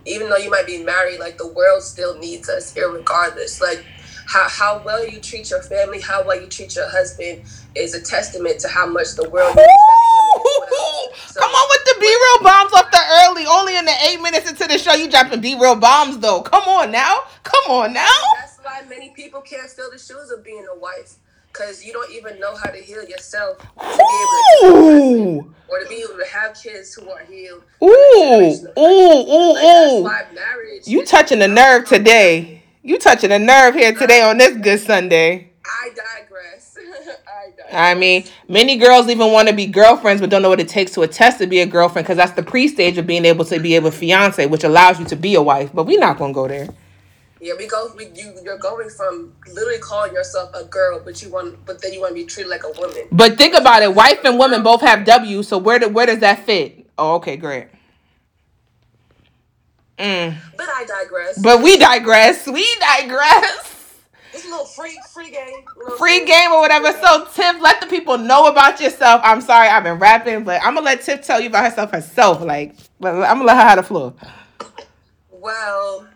Even 0.06 0.30
though 0.30 0.38
you 0.38 0.50
might 0.50 0.66
be 0.66 0.82
married, 0.82 1.20
like 1.20 1.38
the 1.38 1.48
world 1.48 1.84
still 1.84 2.18
needs 2.18 2.50
us, 2.50 2.74
irregardless. 2.74 3.62
Like 3.62 3.86
how 4.30 4.48
how 4.48 4.82
well 4.86 5.08
you 5.08 5.20
treat 5.20 5.50
your 5.50 5.62
family, 5.64 6.00
how 6.00 6.24
well 6.24 6.40
you 6.40 6.46
treat 6.48 6.76
your 6.76 6.88
husband 6.88 7.42
is 7.74 7.96
a 7.96 8.02
testament 8.02 8.60
to 8.60 8.68
how 8.68 8.86
much 8.86 9.16
the 9.16 9.28
world 9.30 9.56
needs 9.56 9.66
that. 9.66 11.10
So- 11.28 11.40
Come 11.42 11.50
on 11.52 11.70
with 11.72 11.86
the 11.86 11.96
B 12.00 12.06
real 12.06 12.44
bombs 12.44 12.74
off 12.74 12.92
the 12.92 13.02
early. 13.26 13.46
Only 13.48 13.76
in 13.78 13.86
the 13.86 13.94
eight 14.08 14.22
minutes 14.22 14.48
into 14.50 14.68
the 14.68 14.78
show, 14.78 14.94
you 14.94 15.10
dropping 15.10 15.42
B 15.42 15.58
real 15.60 15.76
bombs 15.76 16.20
though. 16.20 16.42
Come 16.42 16.64
on 16.70 16.92
now. 16.92 17.22
Come 17.44 17.72
on 17.72 17.94
now. 17.94 18.08
That's 18.40 18.60
why 18.62 18.84
many 18.88 19.10
people 19.10 19.42
can't 19.42 19.68
fill 19.70 19.90
the 19.92 19.98
shoes 19.98 20.30
of 20.32 20.44
being 20.44 20.66
a 20.72 20.78
wife. 20.78 21.16
Because 21.52 21.84
you 21.84 21.92
don't 21.92 22.12
even 22.12 22.40
know 22.40 22.56
how 22.56 22.70
to 22.70 22.78
heal 22.78 23.04
yourself 23.04 23.58
to 23.58 23.66
be 23.76 23.82
able 23.82 23.98
to 23.98 24.44
heal 24.60 24.70
your 24.70 24.84
husband, 24.84 25.46
Ooh. 25.48 25.56
or 25.68 25.80
to 25.80 25.90
be 25.90 25.96
able 26.08 26.20
to 26.20 26.26
have 26.32 26.56
kids 26.62 26.94
who 26.94 27.10
are 27.10 27.24
healed. 27.26 27.64
Ooh. 27.84 27.88
Ooh. 28.78 28.80
Ooh. 28.80 30.04
Like, 30.04 30.28
Ooh. 30.36 30.80
You 30.86 31.04
touching 31.08 31.42
a 31.42 31.48
nerve 31.48 31.86
today. 31.88 32.59
You 32.90 32.98
touching 32.98 33.32
a 33.32 33.38
nerve 33.38 33.76
here 33.76 33.94
today 33.94 34.24
on 34.24 34.40
this 34.40 34.58
good 34.58 34.80
Sunday. 34.80 35.52
I 35.64 35.90
digress. 35.90 36.76
I 37.28 37.52
digress. 37.52 37.72
I 37.72 37.94
mean, 37.94 38.24
many 38.48 38.78
girls 38.78 39.08
even 39.10 39.32
want 39.32 39.48
to 39.48 39.54
be 39.54 39.68
girlfriends, 39.68 40.22
but 40.22 40.32
don't 40.32 40.42
know 40.42 40.50
what 40.50 40.60
it 40.60 40.70
takes 40.70 40.94
to 40.94 41.04
attest 41.04 41.38
to 41.38 41.46
be 41.46 41.60
a 41.60 41.68
girlfriend 41.68 42.08
because 42.08 42.18
that's 42.18 42.32
the 42.32 42.42
pre-stage 42.42 42.98
of 42.98 43.06
being 43.06 43.26
able 43.26 43.46
to 43.46 43.60
be 43.60 43.76
able 43.76 43.92
fiance, 43.92 44.44
which 44.48 44.64
allows 44.64 45.00
you 45.00 45.06
to 45.06 45.16
be 45.16 45.36
a 45.36 45.42
wife. 45.44 45.70
But 45.72 45.86
we're 45.86 46.00
not 46.00 46.18
gonna 46.18 46.34
go 46.34 46.48
there. 46.48 46.68
yeah, 47.40 47.54
we 47.56 47.68
go. 47.68 47.92
We, 47.96 48.08
you, 48.16 48.34
you're 48.44 48.58
going 48.58 48.90
from 48.90 49.34
literally 49.54 49.78
calling 49.78 50.12
yourself 50.16 50.50
a 50.56 50.64
girl, 50.64 51.00
but 51.06 51.22
you 51.22 51.30
want, 51.30 51.64
but 51.68 51.84
then 51.84 51.94
you 51.94 52.02
want 52.02 52.16
to 52.16 52.16
be 52.16 52.26
treated 52.26 52.50
like 52.50 52.64
a 52.64 52.72
woman. 52.72 53.04
But 53.12 53.38
think 53.38 53.54
about 53.54 53.84
it: 53.84 53.94
wife 53.94 54.22
and 54.26 54.40
woman 54.40 54.64
both 54.64 54.82
have 54.82 55.06
W. 55.06 55.44
So 55.44 55.60
where 55.60 55.78
do, 55.78 55.90
where 55.90 56.08
does 56.08 56.22
that 56.22 56.44
fit? 56.44 56.88
Oh, 56.98 57.18
okay, 57.18 57.38
great. 57.38 57.68
Mm. 60.00 60.36
But 60.56 60.70
I 60.70 60.86
digress. 60.86 61.38
But 61.38 61.62
we 61.62 61.78
digress. 61.78 62.48
We 62.48 62.66
digress. 62.80 63.94
it's 64.34 64.46
a 64.46 64.50
little 64.50 64.66
free, 64.66 64.98
free 65.14 65.30
game. 65.30 65.66
Free 65.98 66.26
game 66.26 66.54
or 66.54 66.62
whatever. 66.62 66.94
So 66.94 67.26
Tiff, 67.34 67.62
let 67.62 67.82
the 67.82 67.88
people 67.88 68.18
know 68.18 68.48
about 68.48 68.80
yourself. 68.80 69.22
I'm 69.26 69.42
sorry, 69.42 69.68
I've 69.68 69.84
been 69.84 70.00
rapping, 70.00 70.46
but 70.46 70.62
I'm 70.64 70.76
gonna 70.76 70.86
let 70.86 71.02
Tiff 71.02 71.22
tell 71.22 71.42
you 71.42 71.50
about 71.50 71.66
herself 71.66 71.92
herself. 71.92 72.42
Like, 72.42 72.76
but 73.00 73.14
I'm 73.14 73.40
gonna 73.40 73.44
let 73.44 73.58
her 73.58 73.64
have 73.64 73.78
the 73.78 73.84
floor. 73.84 74.14
Well, 75.30 76.08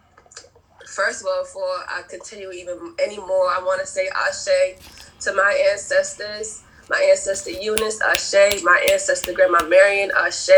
first 0.88 1.22
of 1.22 1.28
all, 1.28 1.44
before 1.44 1.64
I 1.90 2.04
continue 2.08 2.52
even 2.52 2.96
anymore, 3.04 3.50
I 3.50 3.60
want 3.60 3.82
to 3.82 3.88
say 3.88 4.08
Ashe 4.16 4.78
to 5.22 5.34
my 5.34 5.68
ancestors, 5.72 6.64
my 6.90 7.08
ancestor 7.10 7.52
Eunice, 7.52 8.02
Ashe, 8.02 8.62
my 8.64 8.88
ancestor 8.92 9.34
Grandma 9.34 9.64
Marion, 9.68 10.12
Ashe, 10.18 10.50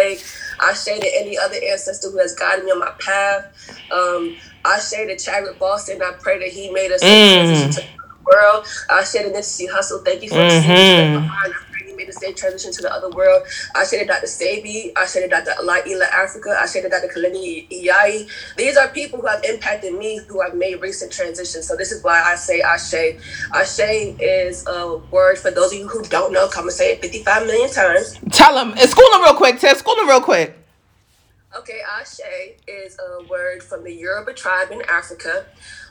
Ashe 0.62 0.86
to 0.86 1.12
any 1.16 1.38
other 1.38 1.58
ancestor 1.70 2.10
who 2.10 2.18
has 2.20 2.34
guided 2.36 2.66
me 2.66 2.72
on 2.72 2.80
my 2.80 2.92
path. 3.00 3.46
Um, 3.92 4.36
Ashe 4.66 4.92
to 4.92 5.16
Chadwick 5.18 5.60
Boseman, 5.60 6.02
I 6.02 6.14
pray 6.20 6.40
that 6.40 6.50
he 6.50 6.72
made 6.72 6.92
us 6.92 7.02
Mm. 7.04 7.34
transition 7.46 7.72
to 7.72 7.82
the 7.82 8.16
world. 8.26 8.68
Ashe 8.90 9.12
to 9.14 9.30
Nipsey 9.30 9.68
Hussle, 9.70 10.04
thank 10.04 10.24
you 10.24 10.30
for 10.30 10.36
the 10.38 11.65
Behind. 11.98 12.06
I 12.06 12.06
pray 12.06 12.06
he 12.06 12.06
made 12.06 12.10
a 12.10 12.14
safe 12.14 12.36
transition 12.36 12.72
to 12.74 12.82
the 12.82 12.92
other 12.94 13.10
world. 13.10 13.44
Ashe 13.76 13.92
to 13.92 14.06
Dr. 14.06 14.28
Sebi, 14.28 14.92
Ashe 14.96 15.14
to 15.14 15.28
Dr. 15.28 15.52
Llaila 15.62 16.08
Afrika, 16.10 16.56
Ashe 16.56 16.74
to 16.74 16.90
Dr. 16.90 17.08
Kalini 17.08 17.68
Iyai. 17.70 18.30
These 18.58 18.78
are 18.78 18.88
people 18.90 19.22
who 19.22 19.28
have 19.28 19.44
impacted 19.44 19.94
me, 19.94 20.22
who 20.28 20.42
have 20.42 20.56
made 20.56 20.76
recent 20.82 21.12
transitions. 21.12 21.68
So 21.68 21.76
this 21.76 21.92
is 21.92 22.04
why 22.04 22.22
I 22.22 22.36
say 22.36 22.62
Ashe. 22.62 23.18
Ashe 23.54 23.80
is 24.20 24.66
a 24.68 24.98
word 25.12 25.38
for 25.38 25.52
those 25.52 25.74
of 25.74 25.80
you 25.80 25.88
who 25.88 26.04
don't 26.04 26.32
know. 26.34 26.48
Come 26.48 26.66
and 26.66 26.74
say 26.74 26.94
it 26.94 27.02
55 27.02 27.46
million 27.48 27.70
times. 27.72 28.18
Tell 28.32 28.56
them. 28.56 28.76
School 28.78 29.10
them 29.12 29.22
real 29.24 29.36
quick, 29.36 29.60
Tiff. 29.60 29.78
School 29.80 29.96
them 29.96 30.08
real 30.08 30.22
quick. 30.22 30.58
Okay, 31.58 31.80
Ashe 32.00 32.20
is 32.68 32.98
a 33.00 33.24
word 33.28 33.64
from 33.64 33.84
the 33.86 33.94
Yoruba 33.94 34.34
tribe 34.34 34.72
in 34.72 34.82
Africa, 34.90 35.46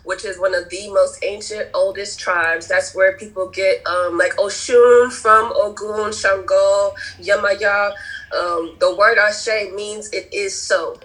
which 0.04 0.24
is 0.24 0.38
one 0.38 0.54
of 0.54 0.68
the 0.70 0.92
most 0.92 1.18
ancient, 1.24 1.68
oldest 1.74 2.20
tribes. 2.20 2.68
That's 2.68 2.94
where 2.94 3.16
people 3.16 3.48
get 3.48 3.86
um, 3.86 4.18
like 4.18 4.32
Oshun 4.36 5.12
from 5.12 5.52
Ogun, 5.54 6.12
Shango, 6.12 6.92
Yamaya. 7.20 7.92
Um, 8.36 8.76
the 8.80 8.94
word 8.98 9.18
Ashe 9.18 9.72
means 9.74 10.10
it 10.10 10.32
is 10.32 10.60
so. 10.60 11.00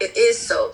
It 0.00 0.16
is 0.16 0.38
so. 0.38 0.72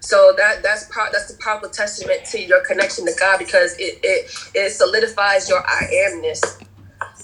So 0.00 0.34
that 0.36 0.62
that's 0.62 0.84
part 0.92 1.12
that's 1.12 1.32
the 1.32 1.38
powerful 1.42 1.70
testament 1.70 2.26
to 2.26 2.40
your 2.40 2.62
connection 2.64 3.06
to 3.06 3.12
God 3.18 3.38
because 3.38 3.74
it 3.78 3.98
it, 4.02 4.30
it 4.54 4.70
solidifies 4.70 5.48
your 5.48 5.60
I 5.66 6.10
amness 6.10 6.42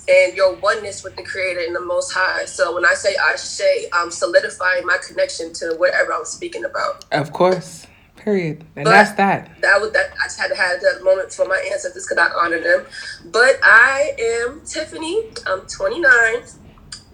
and 0.09 0.35
your 0.35 0.57
oneness 0.57 1.05
with 1.05 1.15
the 1.17 1.23
creator 1.23 1.61
and 1.67 1.77
the 1.77 1.81
most 1.81 2.13
high. 2.13 2.47
So 2.47 2.75
when 2.75 2.87
I 2.87 2.95
say 2.95 3.15
say, 3.37 3.87
I'm 3.93 4.11
solidifying 4.11 4.87
my 4.87 4.99
connection 5.07 5.53
to 5.55 5.75
whatever 5.77 6.13
I'm 6.13 6.25
speaking 6.25 6.65
about. 6.65 7.05
Of 7.13 7.33
course. 7.33 7.87
Period. 8.21 8.65
And 8.77 8.85
But 8.85 8.91
that's 8.91 9.13
that. 9.13 9.51
That 9.63 9.81
was 9.81 9.93
that 9.93 10.11
I 10.23 10.27
just 10.27 10.39
had 10.39 10.49
to 10.49 10.55
have 10.55 10.81
that 10.83 11.03
moment 11.03 11.33
for 11.33 11.47
my 11.47 11.57
ancestors 11.73 12.07
because 12.07 12.19
I 12.19 12.31
honor 12.39 12.61
them. 12.61 12.85
But 13.33 13.59
I 13.63 14.15
am 14.19 14.61
Tiffany. 14.67 15.25
I'm 15.47 15.63
29. 15.67 16.03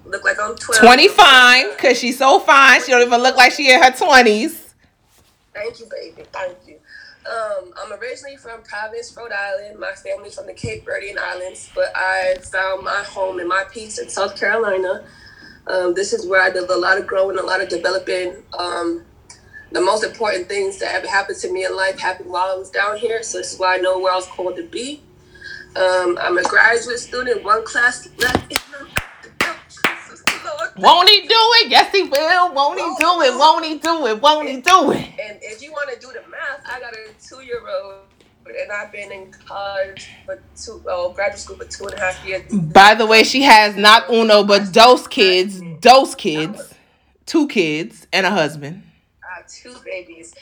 Look 0.05 0.25
like 0.25 0.37
I'm 0.41 0.57
12. 0.57 0.83
20 0.83 1.09
fine, 1.09 1.71
because 1.71 1.99
she's 1.99 2.19
so 2.19 2.41
fine. 2.41 2.83
She 2.83 2.91
don't 2.91 3.07
even 3.07 3.23
look 3.23 3.37
like 3.37 3.53
she 3.53 3.73
in 3.73 3.83
her 3.83 3.91
20s. 3.91 4.73
Thank 5.55 5.81
you, 5.81 5.87
baby. 5.91 6.29
Thank 6.33 6.57
you. 6.67 6.77
Um, 7.27 7.73
I'm 7.83 7.93
originally 7.93 8.37
from 8.37 8.63
Providence, 8.63 9.17
Rhode 9.17 9.33
Island. 9.33 9.79
My 9.81 9.93
family's 9.93 10.35
from 10.35 10.47
the 10.47 10.53
Cape 10.53 10.87
Verdean 10.87 11.19
Islands, 11.19 11.71
but 11.75 11.91
I 11.95 12.37
found 12.43 12.85
my 12.85 13.03
home 13.05 13.39
and 13.41 13.49
my 13.49 13.65
peace 13.73 13.99
in 13.99 14.09
South 14.09 14.39
Carolina. 14.39 15.05
Um, 15.67 15.95
this 15.95 16.13
is 16.13 16.27
where 16.27 16.43
I 16.43 16.51
did 16.51 16.69
a 16.69 16.77
lot 16.77 16.99
of 16.99 17.07
growing, 17.07 17.39
a 17.39 17.43
lot 17.43 17.61
of 17.61 17.69
developing. 17.69 18.43
Um, 18.57 19.06
the 19.77 19.83
most 19.83 20.03
important 20.03 20.49
things 20.49 20.79
that 20.79 20.95
ever 20.95 21.07
happened 21.07 21.39
to 21.39 21.53
me 21.53 21.67
in 21.67 21.77
life 21.77 21.99
happened 21.99 22.31
while 22.31 22.51
I 22.51 22.55
was 22.55 22.71
down 22.71 22.97
here, 22.97 23.23
so 23.23 23.37
this 23.37 23.53
is 23.53 23.59
why 23.59 23.75
I 23.75 23.77
know 23.77 23.99
where 23.99 24.11
I 24.11 24.17
was 24.17 24.27
called 24.27 24.57
to 24.57 24.63
be. 24.63 25.03
Um, 25.77 26.17
I'm 26.19 26.39
a 26.39 26.43
graduate 26.45 26.99
student, 26.99 27.45
one 27.45 27.63
class 27.65 28.09
left. 28.19 28.51
in 28.51 28.57
the- 28.73 28.87
Lord. 30.47 30.71
Won't 30.79 31.09
he 31.11 31.23
do 31.23 31.35
it? 31.35 31.71
Yes, 31.71 31.93
he 31.93 32.05
will. 32.05 32.55
Won't 32.55 32.79
he 32.79 32.87
do 32.99 33.21
it? 33.23 33.35
Won't 33.37 33.65
he 33.67 33.79
do 33.79 34.07
it? 34.07 34.23
Won't 34.23 34.49
he 34.49 34.61
do 34.61 34.93
it? 34.93 35.09
And 35.21 35.39
if 35.43 35.61
you 35.61 35.73
want 35.73 35.91
to 35.93 35.99
do 36.01 36.07
the 36.13 36.23
math, 36.31 36.61
I 36.65 36.81
got 36.81 36.95
a 36.95 37.09
two 37.23 37.45
year 37.45 37.61
old, 37.69 37.97
and 38.47 38.73
I've 38.73 38.93
been 38.93 39.13
in 39.13 39.33
college 39.47 40.09
for 40.25 40.41
two, 40.57 40.83
oh, 40.89 41.13
graduate 41.13 41.41
school 41.41 41.57
for 41.57 41.65
two 41.65 41.85
and 41.87 41.95
a 41.95 42.01
half 42.01 42.25
years. 42.25 42.51
By 42.51 42.95
the 42.95 43.05
way, 43.05 43.25
she 43.25 43.43
has 43.43 43.77
not 43.77 44.09
uno, 44.09 44.45
but 44.45 44.73
dos 44.73 45.07
kids, 45.07 45.61
dos 45.81 46.15
kids, 46.15 46.73
two 47.27 47.49
kids, 47.49 48.07
and 48.13 48.25
a 48.25 48.31
husband. 48.31 48.85
Have 49.47 49.53
two 49.53 49.77
babies, 49.85 50.35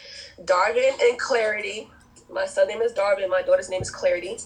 Darvin 0.44 0.92
and 1.02 1.18
Clarity. 1.18 1.90
My 2.32 2.46
son 2.46 2.68
name 2.68 2.80
is 2.80 2.92
Darvin. 2.92 3.28
My 3.28 3.42
daughter's 3.42 3.68
name 3.68 3.82
is 3.82 3.90
Clarity. 3.90 4.38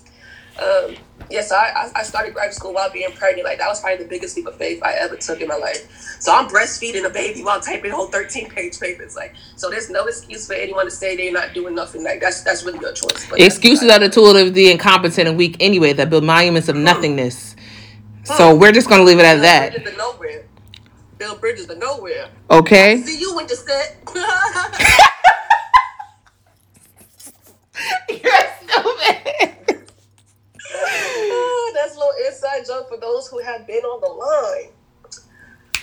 Um, 0.60 0.96
yes, 1.30 1.52
I, 1.52 1.68
I 1.68 1.90
I 1.94 2.02
started 2.02 2.34
graduate 2.34 2.54
school 2.54 2.74
while 2.74 2.90
being 2.90 3.12
pregnant. 3.12 3.46
Like 3.46 3.58
that 3.58 3.68
was 3.68 3.80
probably 3.80 4.02
the 4.02 4.08
biggest 4.08 4.36
leap 4.36 4.46
of 4.46 4.56
faith 4.56 4.82
I 4.82 4.94
ever 4.94 5.16
took 5.16 5.40
in 5.40 5.46
my 5.46 5.56
life. 5.56 5.88
So 6.18 6.34
I'm 6.34 6.48
breastfeeding 6.48 7.04
a 7.06 7.10
baby 7.10 7.44
while 7.44 7.60
typing 7.60 7.92
whole 7.92 8.08
13 8.08 8.50
page 8.50 8.80
papers. 8.80 9.14
Like 9.14 9.34
so, 9.54 9.70
there's 9.70 9.90
no 9.90 10.06
excuse 10.06 10.48
for 10.48 10.54
anyone 10.54 10.86
to 10.86 10.90
say 10.90 11.16
they're 11.16 11.32
not 11.32 11.54
doing 11.54 11.76
nothing. 11.76 12.02
Like 12.02 12.20
that's 12.20 12.42
that's 12.42 12.64
really 12.64 12.80
your 12.80 12.92
choice. 12.92 13.28
But 13.30 13.40
Excuses 13.40 13.88
are 13.90 14.00
the 14.00 14.08
tool 14.08 14.36
of 14.36 14.54
the 14.54 14.72
incompetent 14.72 15.28
and 15.28 15.38
weak 15.38 15.56
anyway 15.60 15.92
that 15.92 16.10
build 16.10 16.24
monuments 16.24 16.68
of 16.68 16.74
nothingness. 16.74 17.54
So 18.24 18.56
we're 18.56 18.72
just 18.72 18.88
gonna 18.88 19.04
leave 19.04 19.20
it 19.20 19.24
at 19.24 19.40
that. 19.42 19.72
Bridges 21.18 21.18
to 21.18 21.18
nowhere. 21.18 21.18
Bill 21.18 21.36
Bridges 21.38 21.66
to 21.66 21.76
nowhere. 21.76 22.30
Okay? 22.50 23.02
See 23.02 23.20
you 23.20 23.34
went 23.34 23.48
to 23.48 23.56
set. 23.56 23.96
You're 28.08 28.18
stupid. 28.62 29.84
That's 31.74 31.94
a 31.94 31.98
little 31.98 32.14
inside 32.26 32.66
joke 32.66 32.88
for 32.88 32.98
those 33.00 33.28
who 33.28 33.38
have 33.40 33.66
been 33.66 33.82
on 33.82 34.00
the 34.00 34.08
line. 34.08 34.70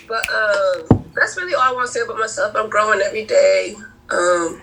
But 0.08 0.30
um, 0.30 1.06
that's 1.16 1.36
really 1.38 1.56
all 1.56 1.62
I 1.62 1.72
want 1.74 1.88
to 1.88 1.92
say 1.92 2.02
about 2.02 2.18
myself. 2.18 2.56
I'm 2.56 2.70
growing 2.70 3.02
every 3.02 3.26
day. 3.26 3.76
Um, 4.10 4.62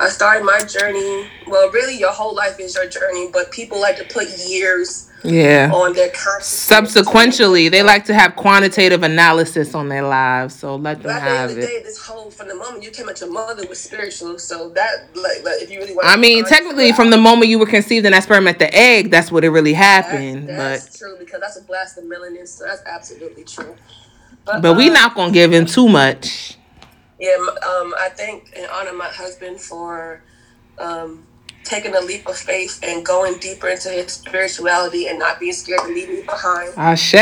I 0.00 0.08
started 0.08 0.44
my 0.44 0.60
journey. 0.60 1.28
Well, 1.46 1.70
really, 1.70 1.98
your 1.98 2.12
whole 2.12 2.34
life 2.34 2.58
is 2.58 2.74
your 2.74 2.88
journey, 2.88 3.28
but 3.32 3.50
people 3.52 3.80
like 3.80 3.96
to 3.98 4.04
put 4.04 4.28
years 4.38 5.07
Yeah. 5.24 5.70
on 5.72 5.92
their. 5.94 6.10
Subsequently, 6.40 7.68
they 7.68 7.82
like 7.82 8.04
to 8.06 8.14
have 8.14 8.36
quantitative 8.36 9.02
analysis 9.02 9.74
on 9.74 9.88
their 9.88 10.02
lives, 10.02 10.54
so 10.54 10.76
let 10.76 11.02
them 11.02 11.12
But 11.12 11.16
at 11.16 11.24
the 11.24 11.30
end 11.30 11.36
have 11.38 11.50
of 11.50 11.56
the 11.56 11.62
it. 11.62 11.66
day, 11.66 11.82
this 11.82 11.98
whole 11.98 12.30
from 12.30 12.48
the 12.48 12.54
moment 12.54 12.82
you 12.84 12.90
came 12.90 13.08
at 13.08 13.20
your 13.20 13.30
mother 13.30 13.66
was 13.68 13.80
spiritual. 13.80 14.38
So 14.38 14.68
that, 14.70 15.08
like, 15.14 15.44
like 15.44 15.62
if 15.62 15.70
you 15.70 15.78
really 15.80 15.94
want, 15.94 16.06
I 16.06 16.16
mean, 16.16 16.44
technically, 16.44 16.92
from 16.92 17.10
the 17.10 17.16
moment 17.18 17.50
you 17.50 17.58
were 17.58 17.66
conceived 17.66 18.06
in 18.06 18.12
that 18.12 18.22
sperm 18.22 18.46
at 18.48 18.58
the 18.58 18.72
egg, 18.74 19.10
that's 19.10 19.32
what 19.32 19.44
it 19.44 19.50
really 19.50 19.72
happened. 19.74 20.48
that's, 20.48 20.88
But 20.88 20.98
true 20.98 21.16
because 21.18 21.40
that's 21.40 21.58
a 21.58 21.62
blast 21.62 21.98
of 21.98 22.04
melanin. 22.04 22.46
So 22.46 22.64
that's 22.64 22.82
absolutely 22.86 23.44
true. 23.44 23.74
But, 24.44 24.62
but 24.62 24.76
we 24.76 24.88
um, 24.88 24.94
not 24.94 25.14
gonna 25.14 25.32
give 25.32 25.52
him 25.52 25.66
too 25.66 25.88
much. 25.88 26.56
Yeah, 27.18 27.30
um, 27.36 27.94
I 27.98 28.10
think 28.14 28.52
and 28.56 28.66
honor 28.70 28.90
of 28.90 28.96
my 28.96 29.08
husband 29.08 29.60
for 29.60 30.22
um, 30.78 31.24
taking 31.64 31.94
a 31.94 32.00
leap 32.00 32.26
of 32.28 32.36
faith 32.36 32.78
and 32.82 33.04
going 33.04 33.38
deeper 33.38 33.68
into 33.68 33.88
his 33.90 34.12
spirituality 34.12 35.08
and 35.08 35.18
not 35.18 35.38
being 35.40 35.52
scared 35.52 35.80
to 35.80 35.88
leave 35.88 36.08
me 36.08 36.22
behind. 36.22 36.72
Ashe. 36.76 37.12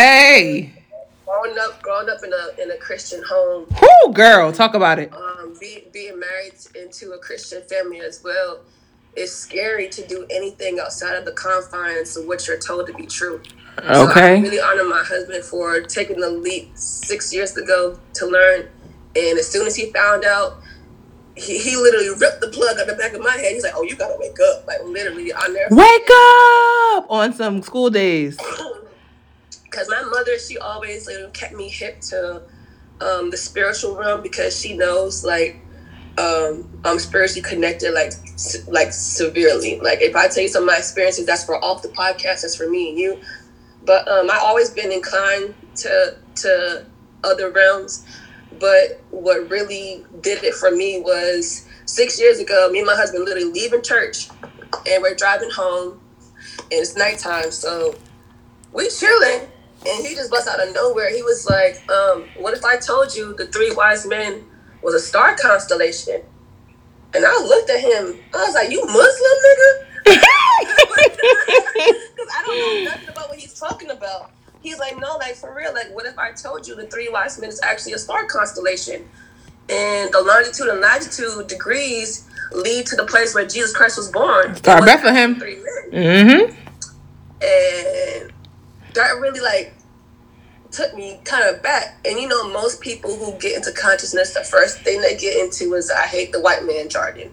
Growing 1.26 1.58
up, 1.58 1.82
growing 1.82 2.08
up 2.08 2.18
in 2.22 2.32
a 2.32 2.62
in 2.62 2.70
a 2.70 2.76
Christian 2.76 3.20
home, 3.28 3.66
Whoo, 3.82 4.12
girl, 4.12 4.52
talk 4.52 4.74
about 4.74 4.98
it. 5.00 5.12
um, 5.12 5.54
be, 5.60 5.88
being 5.92 6.20
married 6.20 6.54
into 6.80 7.12
a 7.12 7.18
Christian 7.18 7.62
family 7.68 8.00
as 8.00 8.20
well, 8.22 8.60
it's 9.16 9.32
scary 9.32 9.88
to 9.88 10.06
do 10.06 10.24
anything 10.30 10.78
outside 10.78 11.16
of 11.16 11.24
the 11.24 11.32
confines 11.32 12.16
of 12.16 12.26
what 12.26 12.46
you're 12.46 12.58
told 12.60 12.86
to 12.86 12.92
be 12.94 13.06
true. 13.06 13.42
So 13.82 13.92
I 13.92 14.04
Okay. 14.04 14.40
really 14.40 14.60
honor 14.60 14.84
my 14.84 15.02
husband 15.02 15.44
for 15.44 15.80
taking 15.82 16.20
the 16.20 16.30
leap 16.30 16.70
six 16.76 17.34
years 17.34 17.56
ago 17.56 17.98
to 18.14 18.26
learn. 18.26 18.68
And 19.16 19.38
as 19.38 19.48
soon 19.48 19.66
as 19.66 19.74
he 19.74 19.90
found 19.92 20.24
out, 20.24 20.58
he, 21.36 21.58
he 21.58 21.76
literally 21.76 22.08
ripped 22.08 22.40
the 22.40 22.48
plug 22.48 22.78
out 22.78 22.86
the 22.86 22.94
back 22.94 23.12
of 23.12 23.20
my 23.20 23.32
head. 23.32 23.52
He's 23.52 23.62
like, 23.62 23.74
"Oh, 23.76 23.82
you 23.82 23.94
gotta 23.96 24.16
wake 24.18 24.38
up!" 24.52 24.66
Like 24.66 24.82
literally, 24.84 25.32
I 25.34 25.48
never 25.48 25.74
Wake 25.74 26.08
up 26.10 27.10
on 27.10 27.32
some 27.32 27.62
school 27.62 27.90
days. 27.90 28.38
because 29.64 29.88
my 29.90 30.02
mother, 30.02 30.38
she 30.38 30.56
always 30.58 31.06
like, 31.06 31.32
kept 31.34 31.54
me 31.54 31.68
hip 31.68 32.00
to 32.00 32.42
um, 33.00 33.30
the 33.30 33.36
spiritual 33.36 33.96
realm 33.96 34.22
because 34.22 34.58
she 34.58 34.76
knows 34.76 35.24
like 35.24 35.60
um, 36.18 36.66
I'm 36.84 36.98
spiritually 36.98 37.46
connected, 37.46 37.92
like 37.92 38.12
se- 38.36 38.70
like 38.70 38.92
severely. 38.92 39.78
Like 39.80 40.00
if 40.00 40.16
I 40.16 40.28
tell 40.28 40.42
you 40.42 40.48
some 40.48 40.62
of 40.62 40.68
my 40.68 40.78
experiences, 40.78 41.26
that's 41.26 41.44
for 41.44 41.62
off 41.62 41.82
the 41.82 41.88
podcast. 41.88 42.42
That's 42.42 42.56
for 42.56 42.68
me 42.68 42.90
and 42.90 42.98
you. 42.98 43.20
But 43.84 44.08
um, 44.08 44.30
I 44.30 44.38
always 44.38 44.70
been 44.70 44.90
inclined 44.90 45.54
to 45.76 46.16
to 46.36 46.86
other 47.22 47.50
realms. 47.50 48.06
But 48.58 49.00
what 49.10 49.48
really 49.50 50.04
did 50.20 50.42
it 50.44 50.54
for 50.54 50.70
me 50.70 51.00
was 51.00 51.66
six 51.84 52.20
years 52.20 52.38
ago. 52.38 52.68
Me 52.70 52.78
and 52.78 52.86
my 52.86 52.94
husband 52.94 53.24
literally 53.24 53.50
leaving 53.50 53.82
church, 53.82 54.28
and 54.86 55.02
we're 55.02 55.14
driving 55.14 55.50
home, 55.50 56.00
and 56.58 56.72
it's 56.72 56.96
nighttime. 56.96 57.50
So 57.50 57.94
we 58.72 58.88
chilling, 58.88 59.48
and 59.86 60.06
he 60.06 60.14
just 60.14 60.30
busts 60.30 60.48
out 60.48 60.60
of 60.60 60.74
nowhere. 60.74 61.14
He 61.14 61.22
was 61.22 61.46
like, 61.48 61.88
um, 61.90 62.28
"What 62.36 62.54
if 62.54 62.64
I 62.64 62.76
told 62.76 63.14
you 63.14 63.34
the 63.34 63.46
three 63.46 63.72
wise 63.74 64.06
men 64.06 64.44
was 64.82 64.94
a 64.94 65.00
star 65.00 65.36
constellation?" 65.36 66.22
And 67.14 67.24
I 67.24 67.38
looked 67.42 67.70
at 67.70 67.80
him. 67.80 68.18
I 68.34 68.44
was 68.44 68.54
like, 68.54 68.70
"You 68.70 68.84
Muslim 68.84 69.38
nigga?" 69.46 69.86
Because 70.56 72.28
I 72.36 72.42
don't 72.46 72.58
know 72.58 72.90
nothing 72.90 73.08
about 73.08 73.28
what 73.28 73.38
he's 73.38 73.54
talking 73.58 73.90
about. 73.90 74.30
He's 74.66 74.80
like, 74.80 74.98
"No, 74.98 75.16
like 75.18 75.36
for 75.36 75.54
real. 75.54 75.72
Like, 75.72 75.94
what 75.94 76.06
if 76.06 76.18
I 76.18 76.32
told 76.32 76.66
you 76.66 76.74
the 76.74 76.88
three 76.88 77.08
wise 77.08 77.38
men 77.40 77.50
is 77.50 77.60
actually 77.62 77.92
a 77.92 77.98
star 77.98 78.26
constellation, 78.26 79.08
and 79.68 80.12
the 80.12 80.20
longitude 80.20 80.66
and 80.66 80.80
latitude 80.80 81.46
degrees 81.46 82.24
lead 82.52 82.84
to 82.86 82.96
the 82.96 83.04
place 83.04 83.32
where 83.32 83.46
Jesus 83.46 83.72
Christ 83.72 83.96
was 83.96 84.10
born." 84.10 84.56
Star 84.56 84.84
Bethlehem. 84.84 85.38
Three 85.38 85.62
men 85.66 85.74
Mm-hmm. 85.92 86.52
and 87.42 88.32
that 88.94 89.10
really 89.20 89.38
like 89.40 89.72
took 90.72 90.94
me 90.94 91.20
kind 91.24 91.44
of 91.48 91.62
back. 91.62 91.98
And 92.04 92.18
you 92.18 92.26
know, 92.26 92.48
most 92.52 92.80
people 92.80 93.16
who 93.16 93.38
get 93.38 93.56
into 93.56 93.70
consciousness, 93.72 94.34
the 94.34 94.42
first 94.42 94.80
thing 94.80 95.00
they 95.00 95.16
get 95.16 95.36
into 95.36 95.74
is 95.74 95.92
"I 95.92 96.06
hate 96.08 96.32
the 96.32 96.40
white 96.40 96.64
man" 96.64 96.88
jargon. 96.88 97.30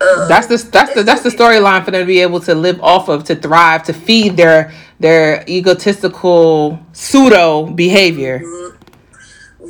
That's 0.00 0.46
the 0.46 0.56
that's 0.70 0.94
the 0.94 1.02
that's 1.02 1.22
the 1.22 1.30
storyline 1.30 1.84
for 1.84 1.90
them 1.90 2.02
to 2.02 2.06
be 2.06 2.20
able 2.20 2.40
to 2.40 2.54
live 2.54 2.80
off 2.80 3.08
of, 3.08 3.24
to 3.24 3.34
thrive, 3.34 3.82
to 3.84 3.92
feed 3.92 4.36
their 4.36 4.72
their 5.00 5.44
egotistical 5.48 6.78
pseudo 6.92 7.66
behavior. 7.66 8.40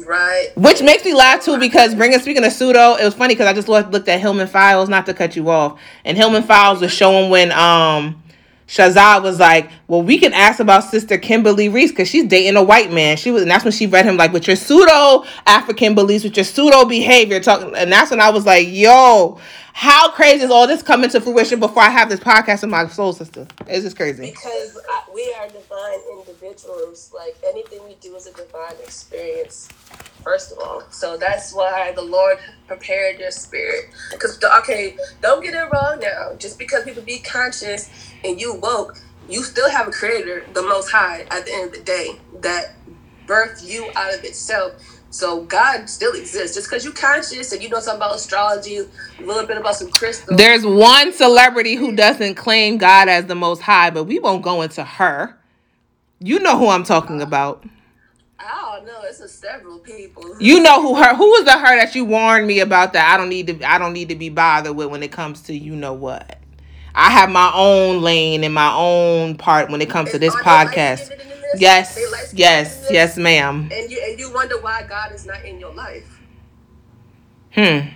right. 0.06 0.50
Which 0.54 0.82
makes 0.82 1.04
me 1.04 1.14
laugh 1.14 1.44
too 1.44 1.58
because 1.58 1.94
bringing 1.94 2.18
speaking 2.18 2.44
of 2.44 2.52
pseudo, 2.52 2.97
it 2.97 3.04
was 3.04 3.14
funny 3.14 3.35
because 3.35 3.47
I 3.47 3.54
just 3.54 3.68
looked, 3.68 3.90
looked 3.90 4.08
at 4.08 4.20
Hillman 4.20 4.49
Files, 4.49 4.88
not 4.88 5.06
to 5.06 5.14
cut 5.14 5.35
you 5.35 5.49
off, 5.49 5.80
and 6.04 6.16
Hillman 6.16 6.42
Files 6.42 6.80
was 6.80 6.92
showing 6.92 7.30
when 7.30 7.50
um 7.52 8.23
Shazad 8.68 9.22
was 9.22 9.40
like, 9.40 9.70
"Well, 9.87 10.02
we 10.02 10.18
can 10.18 10.34
ask 10.34 10.60
about 10.60 10.84
Sister 10.84 11.16
Kimberly 11.16 11.70
Reese 11.70 11.90
because 11.90 12.08
she's 12.08 12.26
dating 12.26 12.56
a 12.56 12.62
white 12.62 12.92
man." 12.92 13.16
She 13.16 13.30
was, 13.30 13.42
and 13.42 13.50
that's 13.50 13.64
when 13.64 13.72
she 13.72 13.87
read 13.87 14.04
him 14.04 14.18
like, 14.18 14.32
"With 14.32 14.46
your 14.46 14.56
pseudo 14.56 15.25
African 15.46 15.94
beliefs, 15.94 16.22
with 16.22 16.37
your 16.37 16.44
pseudo 16.44 16.84
behavior, 16.84 17.40
talking." 17.40 17.75
And 17.75 17.90
that's 17.90 18.10
when 18.10 18.20
I 18.20 18.28
was 18.28 18.44
like, 18.44 18.68
"Yo, 18.68 19.38
how 19.72 20.10
crazy 20.10 20.44
is 20.44 20.50
all 20.50 20.66
this 20.66 20.82
coming 20.82 21.08
to 21.10 21.20
fruition 21.20 21.60
before 21.60 21.82
I 21.82 21.88
have 21.88 22.10
this 22.10 22.20
podcast 22.20 22.60
with 22.60 22.70
my 22.70 22.87
soul 22.88 23.14
sister? 23.14 23.46
It's 23.66 23.84
just 23.84 23.96
crazy." 23.96 24.30
Because 24.30 24.76
uh, 24.76 25.00
we 25.14 25.34
are 25.40 25.48
divine 25.48 26.00
individuals. 26.18 27.10
Like 27.14 27.37
anything 27.46 27.82
we 27.87 27.94
do 28.02 28.14
is 28.16 28.26
a 28.26 28.32
divine 28.32 28.76
experience. 28.84 29.70
First 30.28 30.52
of 30.52 30.58
all, 30.58 30.82
so 30.90 31.16
that's 31.16 31.54
why 31.54 31.92
the 31.92 32.02
Lord 32.02 32.37
prepared 32.66 33.18
your 33.18 33.30
spirit. 33.30 33.87
Because 34.11 34.38
okay, 34.58 34.94
don't 35.23 35.42
get 35.42 35.54
it 35.54 35.70
wrong 35.73 36.00
now. 36.02 36.35
Just 36.38 36.58
because 36.58 36.85
people 36.85 37.02
be 37.02 37.20
conscious 37.20 37.88
and 38.23 38.38
you 38.38 38.52
woke, 38.52 39.00
you 39.26 39.42
still 39.42 39.70
have 39.70 39.88
a 39.88 39.90
creator, 39.90 40.44
the 40.52 40.61
most 40.61 40.90
high, 40.90 41.23
at 41.30 41.47
the 41.47 41.52
end 41.54 41.68
of 41.68 41.73
the 41.73 41.82
day, 41.82 42.20
that 42.42 42.75
birthed 43.26 43.66
you 43.66 43.90
out 43.97 44.12
of 44.12 44.23
itself. 44.23 44.75
So 45.08 45.44
God 45.44 45.88
still 45.88 46.12
exists. 46.12 46.54
Just 46.54 46.68
because 46.68 46.85
you 46.85 46.92
conscious 46.92 47.50
and 47.52 47.62
you 47.62 47.70
know 47.70 47.80
something 47.80 47.97
about 47.97 48.14
astrology, 48.14 48.76
a 48.76 48.87
little 49.23 49.47
bit 49.47 49.56
about 49.56 49.76
some 49.76 49.90
crystals. 49.90 50.37
There's 50.37 50.66
one 50.66 51.14
celebrity 51.14 51.76
who 51.76 51.97
doesn't 51.97 52.35
claim 52.35 52.76
God 52.76 53.08
as 53.08 53.25
the 53.25 53.35
most 53.35 53.62
high, 53.62 53.88
but 53.88 54.04
we 54.04 54.18
won't 54.18 54.42
go 54.42 54.61
into 54.61 54.85
her. 54.85 55.38
You 56.20 56.38
know 56.38 56.58
who 56.58 56.68
I'm 56.68 56.85
talking 56.85 57.23
about. 57.23 57.64
I 58.40 58.76
don't 58.76 58.87
know. 58.87 59.00
It's 59.02 59.21
a 59.21 59.28
several 59.28 59.78
people. 59.78 60.37
You 60.40 60.61
know 60.61 60.80
who 60.80 60.95
her 60.95 61.14
who 61.14 61.28
was 61.28 61.45
the 61.45 61.52
her 61.52 61.76
that 61.76 61.95
you 61.95 62.04
warned 62.04 62.47
me 62.47 62.61
about 62.61 62.92
that 62.92 63.12
I 63.12 63.16
don't 63.16 63.28
need 63.28 63.47
to 63.49 63.68
I 63.68 63.78
don't 63.78 63.92
need 63.92 64.09
to 64.11 64.14
be 64.14 64.28
bothered 64.28 64.76
with 64.76 64.88
when 64.90 65.02
it 65.02 65.11
comes 65.11 65.42
to 65.42 65.54
you 65.54 65.75
know 65.75 65.92
what. 65.92 66.38
I 66.95 67.11
have 67.11 67.30
my 67.30 67.52
own 67.54 68.00
lane 68.02 68.45
and 68.45 68.52
my 68.54 68.73
own 68.75 69.37
part 69.37 69.71
when 69.71 69.80
it 69.80 69.90
comes 69.90 70.11
to 70.12 70.18
this 70.18 70.35
Are 70.35 70.42
they 70.42 70.50
light 70.50 70.68
podcast. 70.68 71.09
this? 71.09 71.61
Yes, 71.61 71.95
They 71.95 72.11
light 72.11 72.25
skinned 72.25 72.38
yes, 72.38 72.87
yes, 72.90 73.16
ma'am. 73.16 73.68
And 73.73 73.90
you 73.90 74.00
and 74.09 74.18
you 74.18 74.33
wonder 74.33 74.61
why 74.61 74.83
God 74.88 75.12
is 75.12 75.26
not 75.26 75.45
in 75.45 75.59
your 75.59 75.73
life. 75.75 76.21
Hmm. 77.52 77.88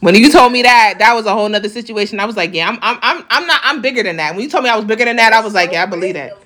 When 0.00 0.14
you 0.14 0.30
told 0.30 0.52
me 0.52 0.62
that, 0.62 0.96
that 0.98 1.14
was 1.14 1.24
a 1.26 1.32
whole 1.32 1.48
nother 1.48 1.68
situation. 1.68 2.20
I 2.20 2.26
was 2.26 2.36
like, 2.36 2.52
yeah, 2.52 2.68
I'm, 2.68 2.78
I'm, 2.82 2.98
I'm, 3.00 3.24
I'm 3.30 3.46
not, 3.46 3.60
I'm 3.64 3.80
bigger 3.80 4.02
than 4.02 4.16
that. 4.18 4.34
When 4.34 4.42
you 4.44 4.50
told 4.50 4.62
me 4.64 4.68
I 4.70 4.76
was 4.76 4.84
bigger 4.84 5.06
than 5.06 5.16
that, 5.16 5.32
I 5.32 5.40
was 5.40 5.54
like, 5.54 5.72
yeah, 5.72 5.82
I 5.82 5.86
believe 5.86 6.14
that. 6.14 6.43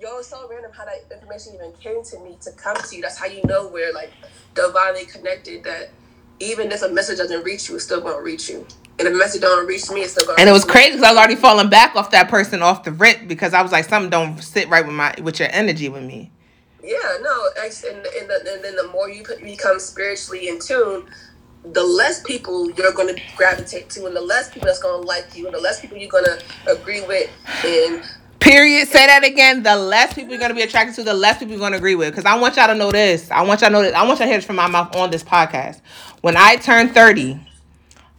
Yo, 0.00 0.16
it's 0.16 0.28
so 0.28 0.48
random 0.48 0.70
how 0.72 0.86
that 0.86 1.04
information 1.12 1.52
even 1.54 1.72
came 1.72 2.02
to 2.02 2.18
me 2.20 2.34
to 2.40 2.50
come 2.52 2.74
to 2.74 2.96
you. 2.96 3.02
That's 3.02 3.18
how 3.18 3.26
you 3.26 3.42
know 3.44 3.68
we're 3.68 3.92
like 3.92 4.10
divinely 4.54 5.04
connected. 5.04 5.62
That 5.64 5.90
even 6.38 6.72
if 6.72 6.80
a 6.80 6.88
message 6.88 7.18
doesn't 7.18 7.44
reach 7.44 7.68
you, 7.68 7.74
it's 7.74 7.84
still 7.84 8.00
gonna 8.00 8.22
reach 8.22 8.48
you. 8.48 8.66
And 8.98 9.06
if 9.06 9.12
a 9.12 9.16
message 9.18 9.42
don't 9.42 9.66
reach 9.66 9.90
me, 9.90 10.00
it's 10.00 10.12
still 10.12 10.24
gonna. 10.24 10.40
And 10.40 10.48
it 10.48 10.52
was 10.52 10.64
crazy 10.64 10.92
because 10.92 11.02
I 11.02 11.10
was 11.10 11.18
already 11.18 11.36
falling 11.36 11.68
back 11.68 11.94
off 11.96 12.12
that 12.12 12.30
person 12.30 12.62
off 12.62 12.82
the 12.82 12.92
rip 12.92 13.28
because 13.28 13.52
I 13.52 13.60
was 13.60 13.72
like, 13.72 13.84
something 13.84 14.08
don't 14.08 14.42
sit 14.42 14.70
right 14.70 14.86
with 14.86 14.94
my, 14.94 15.14
with 15.22 15.38
your 15.38 15.50
energy 15.52 15.90
with 15.90 16.04
me. 16.04 16.30
Yeah, 16.82 16.96
no, 17.20 17.48
and 17.58 17.66
and, 17.66 18.30
the, 18.30 18.52
and 18.54 18.64
then 18.64 18.76
the 18.76 18.88
more 18.90 19.10
you 19.10 19.22
become 19.42 19.78
spiritually 19.78 20.48
in 20.48 20.60
tune, 20.60 21.04
the 21.62 21.84
less 21.84 22.22
people 22.22 22.70
you're 22.70 22.92
going 22.92 23.14
to 23.14 23.20
gravitate 23.36 23.90
to, 23.90 24.06
and 24.06 24.16
the 24.16 24.22
less 24.22 24.50
people 24.50 24.66
that's 24.66 24.80
going 24.80 25.02
to 25.02 25.06
like 25.06 25.36
you, 25.36 25.44
and 25.44 25.54
the 25.54 25.60
less 25.60 25.78
people 25.78 25.98
you're 25.98 26.08
going 26.08 26.24
to 26.24 26.42
agree 26.68 27.02
with. 27.02 27.30
And 27.66 28.02
Period. 28.40 28.88
Say 28.88 29.06
that 29.06 29.22
again. 29.24 29.62
The 29.62 29.76
less 29.76 30.14
people 30.14 30.30
you're 30.30 30.40
gonna 30.40 30.54
be 30.54 30.62
attracted 30.62 30.94
to, 30.96 31.02
the 31.02 31.14
less 31.14 31.38
people 31.38 31.52
you're 31.52 31.60
gonna 31.60 31.76
agree 31.76 31.94
with. 31.94 32.10
Because 32.10 32.24
I 32.24 32.36
want 32.38 32.56
y'all 32.56 32.66
to 32.68 32.74
know 32.74 32.90
this. 32.90 33.30
I 33.30 33.42
want 33.42 33.60
y'all 33.60 33.68
to 33.68 33.72
know 33.72 33.82
this. 33.82 33.94
I 33.94 34.02
want 34.06 34.18
y'all 34.18 34.26
to 34.26 34.26
hear 34.26 34.38
this 34.38 34.44
from 34.44 34.56
my 34.56 34.66
mouth 34.66 34.96
on 34.96 35.10
this 35.10 35.22
podcast. 35.22 35.80
When 36.22 36.36
I 36.36 36.56
turn 36.56 36.88
30, 36.88 37.38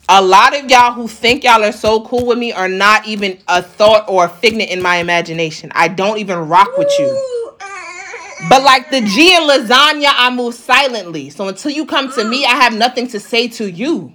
a 0.09 0.21
lot 0.21 0.57
of 0.57 0.69
y'all 0.69 0.93
who 0.93 1.07
think 1.07 1.43
y'all 1.43 1.63
are 1.63 1.71
so 1.71 2.05
cool 2.05 2.25
with 2.25 2.37
me 2.37 2.51
are 2.51 2.67
not 2.67 3.07
even 3.07 3.39
a 3.47 3.61
thought 3.61 4.05
or 4.07 4.25
a 4.25 4.29
figment 4.29 4.69
in 4.69 4.81
my 4.81 4.97
imagination. 4.97 5.71
I 5.73 5.87
don't 5.87 6.17
even 6.17 6.37
rock 6.47 6.77
with 6.77 6.91
you. 6.99 7.57
But 8.49 8.63
like 8.63 8.89
the 8.89 9.01
G 9.01 9.35
in 9.35 9.43
lasagna, 9.43 10.11
I 10.15 10.33
move 10.35 10.55
silently. 10.55 11.29
So 11.29 11.47
until 11.47 11.71
you 11.71 11.85
come 11.85 12.11
to 12.13 12.23
me, 12.23 12.45
I 12.45 12.55
have 12.55 12.73
nothing 12.73 13.07
to 13.09 13.19
say 13.19 13.47
to 13.49 13.69
you. 13.69 14.13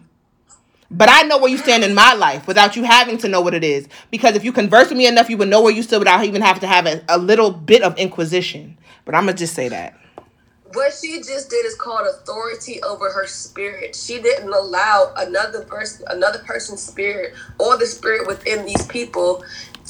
But 0.90 1.09
I 1.11 1.23
know 1.23 1.38
where 1.38 1.50
you 1.50 1.59
stand 1.59 1.85
in 1.85 1.95
my 1.95 2.14
life 2.14 2.47
without 2.47 2.76
you 2.76 2.85
having 2.85 3.19
to 3.19 3.28
know 3.28 3.40
what 3.40 3.55
it 3.55 3.64
is. 3.64 3.88
Because 4.11 4.37
if 4.37 4.45
you 4.45 4.52
converse 4.52 4.88
with 4.88 4.99
me 4.99 5.07
enough, 5.07 5.31
you 5.31 5.37
would 5.38 5.49
know 5.49 5.62
where 5.62 5.73
you 5.73 5.83
stood 5.83 5.99
without 6.00 6.25
even 6.25 6.43
having 6.43 6.61
to 6.61 6.66
have 6.69 6.87
a, 6.87 7.02
a 7.09 7.19
little 7.19 7.50
bit 7.50 7.83
of 7.83 7.97
inquisition. 7.99 8.78
But 9.05 9.14
I'm 9.14 9.25
gonna 9.26 9.37
just 9.37 9.55
say 9.55 9.69
that. 9.69 9.95
what 10.75 10.93
she 10.95 11.19
just 11.19 11.50
did 11.50 11.65
is 11.67 11.75
called 11.76 12.06
authority 12.06 12.82
over 12.82 13.10
her 13.10 13.26
spirit. 13.26 13.97
She 13.97 14.21
didn't 14.21 14.52
allow 14.52 15.13
another 15.17 15.63
person, 15.65 16.06
another 16.10 16.41
person's 16.41 16.82
spirit, 16.82 17.34
or 17.58 17.76
the 17.78 17.87
spirit 17.87 18.26
within 18.26 18.67
these 18.67 18.87
people 18.87 19.45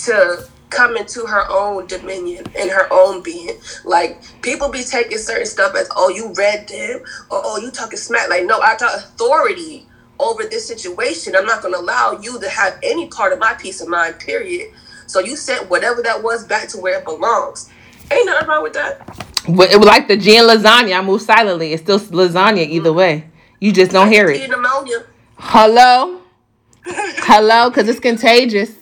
to 0.04 0.46
come 0.70 0.96
into 0.96 1.26
her 1.26 1.46
own 1.50 1.86
dominion 1.86 2.44
and 2.58 2.70
her 2.70 2.88
own 2.92 3.22
being. 3.22 3.58
Like 3.84 4.22
people 4.42 4.70
be 4.70 4.84
taking 4.84 5.18
certain 5.18 5.46
stuff 5.46 5.74
as, 5.76 5.88
oh, 5.96 6.10
you 6.10 6.32
read 6.34 6.68
them, 6.68 7.00
or 7.30 7.40
oh, 7.44 7.58
you 7.58 7.70
talking 7.70 7.98
smack. 7.98 8.28
Like, 8.28 8.44
no, 8.44 8.60
I 8.60 8.76
got 8.76 8.96
authority 8.96 9.86
over 10.18 10.44
this 10.44 10.66
situation. 10.66 11.34
I'm 11.36 11.46
not 11.46 11.62
gonna 11.62 11.78
allow 11.78 12.18
you 12.20 12.40
to 12.40 12.48
have 12.48 12.78
any 12.82 13.08
part 13.08 13.32
of 13.32 13.38
my 13.38 13.54
peace 13.54 13.80
of 13.80 13.88
mind, 13.88 14.18
period. 14.18 14.72
So 15.06 15.20
you 15.20 15.36
sent 15.36 15.70
whatever 15.70 16.02
that 16.02 16.22
was 16.22 16.44
back 16.44 16.68
to 16.68 16.78
where 16.78 16.98
it 16.98 17.04
belongs. 17.04 17.70
Ain't 18.10 18.26
nothing 18.26 18.48
wrong 18.48 18.62
with 18.62 18.72
that. 18.74 19.06
But 19.48 19.70
it 19.70 19.76
was 19.76 19.86
like 19.86 20.08
the 20.08 20.16
G 20.16 20.36
in 20.36 20.44
lasagna, 20.44 20.98
I 20.98 21.02
move 21.02 21.22
silently. 21.22 21.72
It's 21.72 21.82
still 21.82 22.00
lasagna 22.00 22.64
mm-hmm. 22.64 22.72
either 22.72 22.92
way. 22.92 23.30
You 23.60 23.72
just 23.72 23.92
don't 23.92 24.10
hear 24.10 24.28
it. 24.28 24.48
Pneumonia. 24.50 25.04
Hello? 25.38 26.20
Hello? 26.84 27.70
Because 27.70 27.88
it's 27.88 28.00
contagious. 28.00 28.72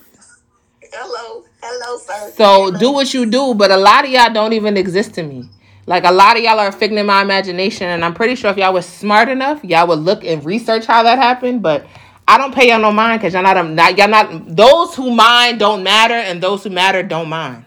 Hello, 0.92 1.44
hello, 1.60 1.98
sir. 1.98 2.32
So 2.36 2.70
do 2.78 2.92
what 2.92 3.12
you 3.12 3.26
do, 3.26 3.54
but 3.54 3.70
a 3.70 3.76
lot 3.76 4.04
of 4.04 4.10
y'all 4.10 4.32
don't 4.32 4.52
even 4.52 4.76
exist 4.76 5.14
to 5.14 5.22
me. 5.22 5.48
Like 5.86 6.04
a 6.04 6.10
lot 6.10 6.36
of 6.36 6.42
y'all 6.42 6.58
are 6.58 6.72
figment 6.72 7.06
my 7.06 7.22
imagination, 7.22 7.88
and 7.88 8.04
I'm 8.04 8.14
pretty 8.14 8.34
sure 8.34 8.50
if 8.50 8.56
y'all 8.56 8.72
was 8.72 8.86
smart 8.86 9.28
enough, 9.28 9.62
y'all 9.62 9.86
would 9.88 9.98
look 9.98 10.24
and 10.24 10.44
research 10.44 10.86
how 10.86 11.02
that 11.02 11.18
happened. 11.18 11.62
But 11.62 11.86
I 12.26 12.38
don't 12.38 12.54
pay 12.54 12.70
y'all 12.70 12.80
no 12.80 12.90
mind 12.90 13.20
because 13.20 13.34
y'all 13.34 13.42
not, 13.42 13.68
not 13.70 13.98
y'all 13.98 14.08
not 14.08 14.56
those 14.56 14.94
who 14.94 15.10
mind 15.10 15.58
don't 15.58 15.82
matter, 15.82 16.14
and 16.14 16.42
those 16.42 16.64
who 16.64 16.70
matter 16.70 17.02
don't 17.02 17.28
mind. 17.28 17.64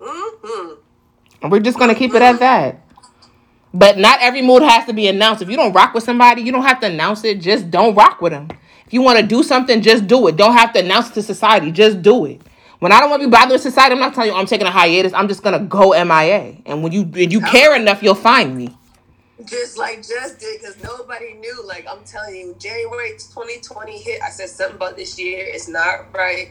hmm 0.00 0.74
And 1.42 1.52
we're 1.52 1.60
just 1.60 1.78
gonna 1.78 1.94
keep 1.94 2.14
it 2.14 2.22
at 2.22 2.38
that. 2.38 2.80
But 3.74 3.98
not 3.98 4.20
every 4.22 4.40
mood 4.40 4.62
has 4.62 4.86
to 4.86 4.92
be 4.92 5.08
announced. 5.08 5.42
If 5.42 5.50
you 5.50 5.56
don't 5.56 5.72
rock 5.72 5.94
with 5.94 6.04
somebody, 6.04 6.42
you 6.42 6.52
don't 6.52 6.62
have 6.62 6.78
to 6.80 6.86
announce 6.86 7.24
it. 7.24 7.40
Just 7.40 7.70
don't 7.72 7.94
rock 7.96 8.22
with 8.22 8.32
them. 8.32 8.48
If 8.86 8.94
you 8.94 9.02
want 9.02 9.18
to 9.18 9.26
do 9.26 9.42
something, 9.42 9.82
just 9.82 10.06
do 10.06 10.28
it. 10.28 10.36
Don't 10.36 10.52
have 10.52 10.72
to 10.74 10.78
announce 10.78 11.10
it 11.10 11.14
to 11.14 11.22
society. 11.22 11.72
Just 11.72 12.00
do 12.00 12.24
it. 12.24 12.40
When 12.84 12.92
I 12.92 13.00
don't 13.00 13.08
want 13.08 13.22
to 13.22 13.28
be 13.28 13.30
bothered 13.30 13.52
with 13.52 13.62
society, 13.62 13.94
I'm 13.94 13.98
not 13.98 14.12
telling 14.12 14.30
you 14.30 14.36
I'm 14.36 14.44
taking 14.44 14.66
a 14.66 14.70
hiatus. 14.70 15.14
I'm 15.14 15.26
just 15.26 15.42
gonna 15.42 15.58
go 15.58 15.92
MIA. 16.04 16.58
And 16.66 16.82
when 16.82 16.92
you 16.92 17.10
you 17.14 17.40
care 17.40 17.74
enough, 17.74 18.02
you'll 18.02 18.14
find 18.14 18.54
me. 18.54 18.76
Just 19.46 19.78
like 19.78 20.06
Just 20.06 20.38
did, 20.38 20.60
because 20.60 20.82
nobody 20.82 21.32
knew. 21.32 21.64
Like 21.64 21.86
I'm 21.90 22.04
telling 22.04 22.36
you, 22.36 22.54
January 22.58 23.12
2020 23.12 23.96
hit. 23.96 24.20
I 24.20 24.28
said 24.28 24.50
something 24.50 24.76
about 24.76 24.96
this 24.96 25.18
year 25.18 25.46
is 25.46 25.66
not 25.66 26.12
right, 26.12 26.50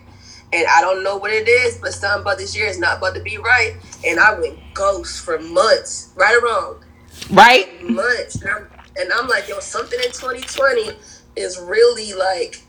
and 0.51 0.65
I 0.67 0.81
don't 0.81 1.03
know 1.03 1.17
what 1.17 1.31
it 1.31 1.47
is, 1.47 1.77
but 1.77 1.93
something 1.93 2.23
about 2.23 2.39
this 2.39 2.57
year 2.57 2.65
is 2.65 2.79
not 2.79 2.97
about 2.97 3.13
to 3.13 3.21
be 3.21 3.37
right. 3.37 3.75
And 4.03 4.19
I 4.19 4.33
went 4.33 4.57
ghost 4.73 5.23
for 5.23 5.37
months, 5.37 6.13
right 6.15 6.35
or 6.35 6.47
wrong, 6.47 6.83
Right? 7.29 7.83
months. 7.83 8.41
And 8.41 8.49
I'm, 8.49 8.67
and 8.97 9.13
I'm 9.13 9.27
like, 9.27 9.47
yo, 9.47 9.59
something 9.59 9.99
in 9.99 10.11
2020 10.11 10.97
is 11.35 11.59
really 11.59 12.15
like 12.15 12.63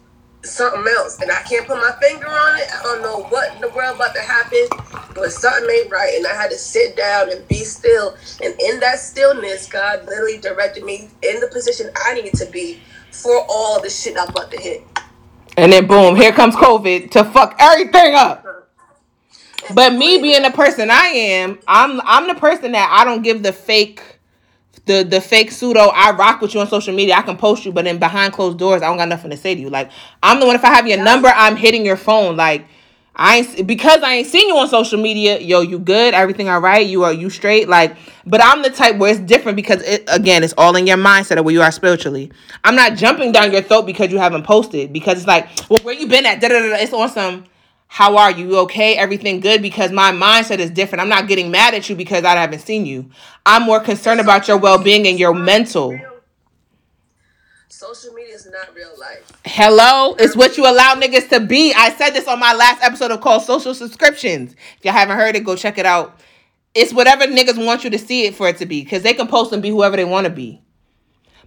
something 0.46 0.84
else, 0.96 1.20
and 1.20 1.30
I 1.30 1.42
can't 1.42 1.66
put 1.66 1.76
my 1.76 1.92
finger 2.00 2.28
on 2.28 2.58
it. 2.58 2.66
I 2.72 2.82
don't 2.82 3.02
know 3.02 3.24
what 3.24 3.54
in 3.54 3.60
the 3.60 3.68
world 3.70 3.96
about 3.96 4.14
to 4.14 4.20
happen, 4.20 4.66
but 5.14 5.32
something 5.32 5.68
ain't 5.70 5.90
right, 5.90 6.14
and 6.16 6.26
I 6.26 6.34
had 6.34 6.50
to 6.50 6.58
sit 6.58 6.96
down 6.96 7.30
and 7.30 7.46
be 7.48 7.64
still. 7.64 8.16
And 8.42 8.54
in 8.60 8.80
that 8.80 8.98
stillness, 8.98 9.68
God 9.68 10.04
literally 10.06 10.38
directed 10.38 10.84
me 10.84 11.08
in 11.22 11.40
the 11.40 11.48
position 11.48 11.90
I 12.04 12.14
needed 12.14 12.34
to 12.34 12.46
be 12.46 12.80
for 13.10 13.44
all 13.48 13.80
the 13.80 13.90
shit 13.90 14.16
I'm 14.18 14.28
about 14.28 14.50
to 14.50 14.60
hit. 14.60 14.82
And 15.56 15.72
then 15.72 15.86
boom, 15.86 16.16
here 16.16 16.32
comes 16.32 16.56
COVID 16.56 17.10
to 17.12 17.24
fuck 17.24 17.56
everything 17.58 18.14
up. 18.14 18.44
But 19.72 19.94
me 19.94 20.20
being 20.20 20.42
the 20.42 20.50
person 20.50 20.90
I 20.90 21.06
am, 21.06 21.58
I'm 21.66 22.00
I'm 22.04 22.28
the 22.28 22.34
person 22.34 22.72
that 22.72 22.88
I 22.90 23.04
don't 23.04 23.22
give 23.22 23.42
the 23.42 23.52
fake 23.52 24.13
the 24.86 25.02
the 25.02 25.20
fake 25.20 25.50
pseudo 25.50 25.90
I 25.94 26.12
rock 26.12 26.40
with 26.40 26.54
you 26.54 26.60
on 26.60 26.68
social 26.68 26.94
media. 26.94 27.14
I 27.14 27.22
can 27.22 27.36
post 27.36 27.64
you, 27.64 27.72
but 27.72 27.84
then 27.84 27.98
behind 27.98 28.32
closed 28.32 28.58
doors, 28.58 28.82
I 28.82 28.86
don't 28.86 28.96
got 28.96 29.08
nothing 29.08 29.30
to 29.30 29.36
say 29.36 29.54
to 29.54 29.60
you. 29.60 29.70
Like 29.70 29.90
I'm 30.22 30.40
the 30.40 30.46
one 30.46 30.54
if 30.54 30.64
I 30.64 30.74
have 30.74 30.86
your 30.86 31.02
number, 31.02 31.28
I'm 31.28 31.56
hitting 31.56 31.84
your 31.84 31.96
phone. 31.96 32.36
Like 32.36 32.66
I 33.16 33.38
ain't 33.38 33.66
because 33.66 34.02
I 34.02 34.14
ain't 34.14 34.26
seen 34.26 34.48
you 34.48 34.56
on 34.56 34.68
social 34.68 35.00
media, 35.00 35.38
yo, 35.38 35.60
you 35.60 35.78
good? 35.78 36.14
Everything 36.14 36.48
all 36.48 36.60
right? 36.60 36.84
You 36.84 37.04
are 37.04 37.12
you 37.12 37.30
straight? 37.30 37.68
Like, 37.68 37.96
but 38.26 38.42
I'm 38.42 38.62
the 38.62 38.70
type 38.70 38.96
where 38.96 39.12
it's 39.12 39.20
different 39.20 39.56
because 39.56 39.82
it 39.82 40.04
again, 40.08 40.42
it's 40.42 40.54
all 40.58 40.74
in 40.76 40.86
your 40.86 40.96
mindset 40.96 41.38
of 41.38 41.44
where 41.44 41.54
you 41.54 41.62
are 41.62 41.70
spiritually. 41.70 42.32
I'm 42.64 42.74
not 42.74 42.96
jumping 42.96 43.30
down 43.30 43.52
your 43.52 43.62
throat 43.62 43.82
because 43.82 44.10
you 44.10 44.18
haven't 44.18 44.42
posted 44.42 44.92
because 44.92 45.18
it's 45.18 45.26
like, 45.28 45.48
well, 45.70 45.78
where 45.84 45.94
you 45.94 46.08
been 46.08 46.26
at? 46.26 46.40
Da, 46.40 46.48
da, 46.48 46.58
da. 46.58 46.76
It's 46.76 46.92
awesome. 46.92 47.44
How 47.94 48.16
are 48.16 48.32
you? 48.32 48.48
You 48.48 48.58
okay? 48.62 48.96
Everything 48.96 49.38
good? 49.38 49.62
Because 49.62 49.92
my 49.92 50.10
mindset 50.10 50.58
is 50.58 50.68
different. 50.68 51.00
I'm 51.00 51.08
not 51.08 51.28
getting 51.28 51.52
mad 51.52 51.74
at 51.74 51.88
you 51.88 51.94
because 51.94 52.24
I 52.24 52.32
haven't 52.32 52.58
seen 52.58 52.86
you. 52.86 53.08
I'm 53.46 53.62
more 53.62 53.78
concerned 53.78 54.18
about 54.18 54.48
your 54.48 54.56
well 54.56 54.82
being 54.82 55.06
and 55.06 55.16
your 55.16 55.32
mental. 55.32 55.96
social 57.68 58.12
media 58.12 58.34
is 58.34 58.50
not 58.50 58.74
real 58.74 58.90
life. 58.98 59.30
Hello, 59.44 60.16
it's 60.18 60.34
what 60.34 60.56
you 60.56 60.64
allow 60.64 60.96
niggas 60.96 61.28
to 61.28 61.38
be. 61.38 61.72
I 61.72 61.92
said 61.92 62.10
this 62.10 62.26
on 62.26 62.40
my 62.40 62.52
last 62.52 62.82
episode 62.82 63.12
of 63.12 63.20
called 63.20 63.42
Social 63.42 63.74
Subscriptions. 63.74 64.56
If 64.78 64.84
y'all 64.84 64.92
haven't 64.92 65.16
heard 65.16 65.36
it, 65.36 65.44
go 65.44 65.54
check 65.54 65.78
it 65.78 65.86
out. 65.86 66.18
It's 66.74 66.92
whatever 66.92 67.26
niggas 67.26 67.64
want 67.64 67.84
you 67.84 67.90
to 67.90 67.98
see 67.98 68.26
it 68.26 68.34
for 68.34 68.48
it 68.48 68.56
to 68.56 68.66
be, 68.66 68.82
because 68.82 69.04
they 69.04 69.14
can 69.14 69.28
post 69.28 69.52
and 69.52 69.62
be 69.62 69.70
whoever 69.70 69.94
they 69.94 70.04
want 70.04 70.24
to 70.24 70.32
be. 70.32 70.60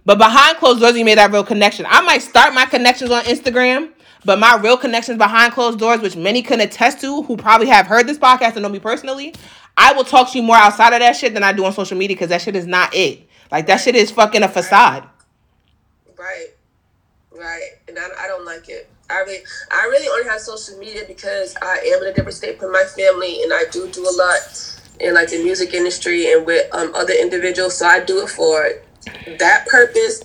But 0.06 0.16
behind 0.16 0.56
closed 0.56 0.80
doors, 0.80 0.96
you 0.96 1.04
made 1.04 1.18
that 1.18 1.30
real 1.30 1.44
connection. 1.44 1.84
I 1.86 2.00
might 2.00 2.22
start 2.22 2.54
my 2.54 2.64
connections 2.64 3.10
on 3.10 3.24
Instagram, 3.24 3.92
but 4.24 4.38
my 4.38 4.56
real 4.56 4.76
connections 4.76 5.18
behind 5.18 5.52
closed 5.52 5.78
doors, 5.78 6.00
which 6.00 6.16
many 6.16 6.42
can 6.42 6.60
attest 6.60 7.00
to, 7.00 7.22
who 7.22 7.36
probably 7.36 7.68
have 7.68 7.86
heard 7.86 8.06
this 8.06 8.18
podcast 8.18 8.54
and 8.54 8.62
know 8.62 8.68
me 8.68 8.78
personally, 8.80 9.34
I 9.76 9.92
will 9.92 10.04
talk 10.04 10.32
to 10.32 10.38
you 10.38 10.42
more 10.42 10.56
outside 10.56 10.92
of 10.92 11.00
that 11.00 11.16
shit 11.16 11.34
than 11.34 11.42
I 11.42 11.52
do 11.52 11.64
on 11.64 11.72
social 11.72 11.96
media 11.96 12.16
because 12.16 12.30
that 12.30 12.42
shit 12.42 12.56
is 12.56 12.66
not 12.66 12.94
it. 12.94 13.28
Like 13.50 13.66
that 13.66 13.76
shit 13.76 13.94
is 13.94 14.10
fucking 14.10 14.42
a 14.42 14.48
facade. 14.48 15.08
Right, 16.18 16.48
right, 17.32 17.70
and 17.86 17.98
I, 17.98 18.08
I 18.24 18.26
don't 18.26 18.44
like 18.44 18.68
it. 18.68 18.90
I 19.10 19.20
really, 19.20 19.38
I 19.70 19.84
really 19.84 20.08
only 20.08 20.28
have 20.28 20.40
social 20.40 20.78
media 20.78 21.02
because 21.06 21.56
I 21.62 21.78
am 21.94 22.02
in 22.02 22.10
a 22.10 22.14
different 22.14 22.34
state 22.34 22.58
from 22.58 22.72
my 22.72 22.84
family, 22.84 23.42
and 23.42 23.52
I 23.52 23.64
do 23.70 23.88
do 23.88 24.02
a 24.02 24.14
lot 24.18 24.78
in 25.00 25.14
like 25.14 25.30
the 25.30 25.42
music 25.42 25.74
industry 25.74 26.32
and 26.32 26.44
with 26.44 26.72
um, 26.74 26.92
other 26.94 27.14
individuals. 27.14 27.78
So 27.78 27.86
I 27.86 28.00
do 28.04 28.22
it 28.24 28.28
for 28.28 28.68
that 29.38 29.66
purpose. 29.68 30.22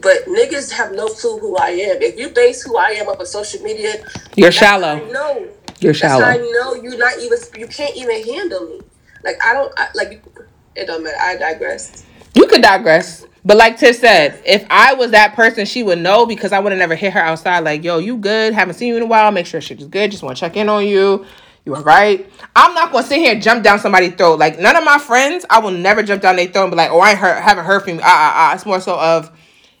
But 0.00 0.26
niggas 0.26 0.72
have 0.72 0.92
no 0.92 1.06
clue 1.08 1.38
who 1.38 1.56
I 1.56 1.70
am. 1.70 2.00
If 2.02 2.18
you 2.18 2.30
base 2.30 2.62
who 2.62 2.76
I 2.76 2.90
am 2.90 3.08
off 3.08 3.20
of 3.20 3.28
social 3.28 3.62
media, 3.62 4.04
You're 4.36 4.52
shallow. 4.52 5.04
No, 5.10 5.48
You're 5.80 5.94
shallow. 5.94 6.24
I 6.24 6.36
know 6.36 6.74
you're 6.74 6.98
not 6.98 7.18
even. 7.18 7.38
You 7.56 7.66
can't 7.66 7.96
even 7.96 8.22
handle 8.24 8.66
me. 8.68 8.80
Like 9.24 9.36
I 9.44 9.52
don't 9.54 9.72
I, 9.76 9.88
like. 9.94 10.24
It 10.76 10.86
don't 10.86 11.02
matter. 11.02 11.16
I 11.20 11.36
digress. 11.36 12.04
You 12.34 12.46
could 12.46 12.62
digress. 12.62 13.26
But 13.44 13.56
like 13.56 13.78
Tiff 13.78 13.96
said, 13.96 14.40
if 14.44 14.66
I 14.68 14.94
was 14.94 15.12
that 15.12 15.34
person, 15.34 15.64
she 15.64 15.82
would 15.82 15.98
know 15.98 16.26
because 16.26 16.52
I 16.52 16.58
would 16.58 16.70
have 16.70 16.78
never 16.78 16.94
hit 16.94 17.12
her 17.14 17.20
outside 17.20 17.60
like, 17.60 17.82
yo, 17.82 17.98
you 17.98 18.16
good? 18.16 18.52
Haven't 18.52 18.74
seen 18.74 18.88
you 18.88 18.96
in 18.96 19.02
a 19.02 19.06
while. 19.06 19.30
Make 19.32 19.46
sure 19.46 19.60
shit 19.60 19.80
is 19.80 19.86
good. 19.86 20.10
Just 20.10 20.22
want 20.22 20.36
to 20.36 20.40
check 20.40 20.56
in 20.56 20.68
on 20.68 20.86
you. 20.86 21.24
You 21.64 21.74
all 21.74 21.82
right? 21.82 22.30
I'm 22.56 22.74
not 22.74 22.92
gonna 22.92 23.06
sit 23.06 23.18
here 23.18 23.32
and 23.32 23.42
jump 23.42 23.62
down 23.62 23.78
somebody's 23.78 24.14
throat. 24.14 24.38
Like 24.38 24.58
none 24.58 24.76
of 24.76 24.84
my 24.84 24.98
friends, 24.98 25.44
I 25.50 25.58
will 25.58 25.70
never 25.70 26.02
jump 26.02 26.22
down 26.22 26.36
their 26.36 26.46
throat 26.46 26.64
and 26.64 26.72
be 26.72 26.76
like, 26.76 26.90
oh, 26.90 27.00
I 27.00 27.10
ain't 27.10 27.18
heard, 27.18 27.40
haven't 27.42 27.64
heard 27.64 27.82
from 27.82 27.94
you. 27.96 28.00
Ah, 28.02 28.06
ah, 28.06 28.32
ah. 28.36 28.54
It's 28.54 28.64
more 28.64 28.80
so 28.80 28.98
of 28.98 29.30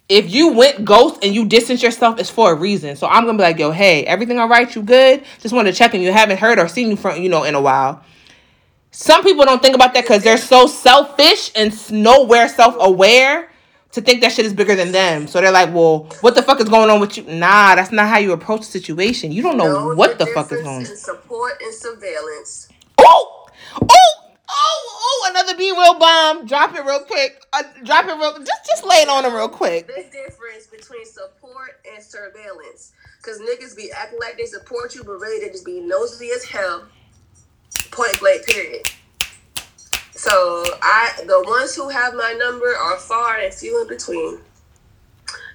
if 0.08 0.32
you 0.32 0.52
went 0.52 0.84
ghost 0.84 1.22
and 1.22 1.34
you 1.34 1.46
distance 1.46 1.82
yourself, 1.82 2.18
it's 2.18 2.30
for 2.30 2.52
a 2.52 2.54
reason. 2.54 2.96
So 2.96 3.06
I'm 3.06 3.24
gonna 3.26 3.36
be 3.38 3.42
like, 3.44 3.58
yo, 3.58 3.70
hey, 3.70 4.04
everything 4.04 4.38
all 4.38 4.48
right? 4.48 4.72
You 4.74 4.82
good? 4.82 5.22
Just 5.40 5.54
want 5.54 5.68
to 5.68 5.72
check 5.74 5.94
in. 5.94 6.00
You 6.00 6.12
haven't 6.12 6.38
heard 6.38 6.58
or 6.58 6.68
seen 6.68 6.88
you 6.90 6.96
from, 6.96 7.20
you 7.22 7.28
know, 7.28 7.44
in 7.44 7.54
a 7.54 7.60
while. 7.60 8.02
Some 8.90 9.22
people 9.22 9.44
don't 9.44 9.60
think 9.60 9.74
about 9.74 9.92
that 9.94 10.04
because 10.04 10.24
they're 10.24 10.38
so 10.38 10.66
selfish 10.66 11.52
and 11.54 11.72
nowhere 11.92 12.48
self 12.48 12.74
aware 12.80 13.50
to 13.92 14.00
think 14.00 14.20
that 14.22 14.32
shit 14.32 14.44
is 14.46 14.52
bigger 14.54 14.74
than 14.74 14.92
them. 14.92 15.26
So 15.26 15.40
they're 15.40 15.52
like, 15.52 15.72
well, 15.74 16.08
what 16.20 16.34
the 16.34 16.42
fuck 16.42 16.60
is 16.60 16.68
going 16.68 16.90
on 16.90 17.00
with 17.00 17.16
you? 17.16 17.24
Nah, 17.24 17.74
that's 17.74 17.92
not 17.92 18.08
how 18.08 18.18
you 18.18 18.32
approach 18.32 18.60
the 18.60 18.66
situation. 18.66 19.30
You 19.32 19.42
don't 19.42 19.56
know 19.56 19.88
Know 19.90 19.94
what 19.94 20.18
the 20.18 20.26
fuck 20.26 20.50
is 20.52 20.62
going 20.62 20.86
on. 20.86 20.96
support 20.96 21.52
and 21.62 21.74
surveillance. 21.74 22.68
Oh, 22.98 23.46
oh, 23.80 24.17
oh, 24.48 25.00
oh, 25.00 25.30
another 25.30 25.56
B 25.56 25.70
real 25.70 25.98
bomb. 25.98 26.46
Drop 26.46 26.74
it 26.74 26.84
real 26.84 27.00
quick. 27.00 27.44
Uh, 27.52 27.62
drop 27.84 28.06
it 28.06 28.14
real 28.14 28.38
Just, 28.38 28.66
just 28.66 28.84
lay 28.84 28.96
it 28.96 29.08
on 29.08 29.24
him 29.24 29.34
real 29.34 29.48
quick. 29.48 29.86
The 29.86 30.04
difference 30.10 30.66
between 30.70 31.04
support 31.06 31.80
and 31.92 32.02
surveillance. 32.02 32.92
Because 33.18 33.40
niggas 33.40 33.76
be 33.76 33.90
acting 33.92 34.18
like 34.20 34.36
they 34.38 34.46
support 34.46 34.94
you, 34.94 35.04
but 35.04 35.12
really 35.20 35.44
they 35.44 35.50
just 35.50 35.64
be 35.64 35.80
nosy 35.80 36.30
as 36.30 36.44
hell. 36.44 36.86
Point 37.90 38.18
blank, 38.20 38.46
period. 38.46 38.86
So 40.12 40.64
I, 40.82 41.12
the 41.26 41.44
ones 41.46 41.76
who 41.76 41.88
have 41.88 42.14
my 42.14 42.34
number 42.38 42.74
are 42.74 42.98
far 42.98 43.36
and 43.38 43.54
few 43.54 43.80
in 43.82 43.88
between. 43.88 44.40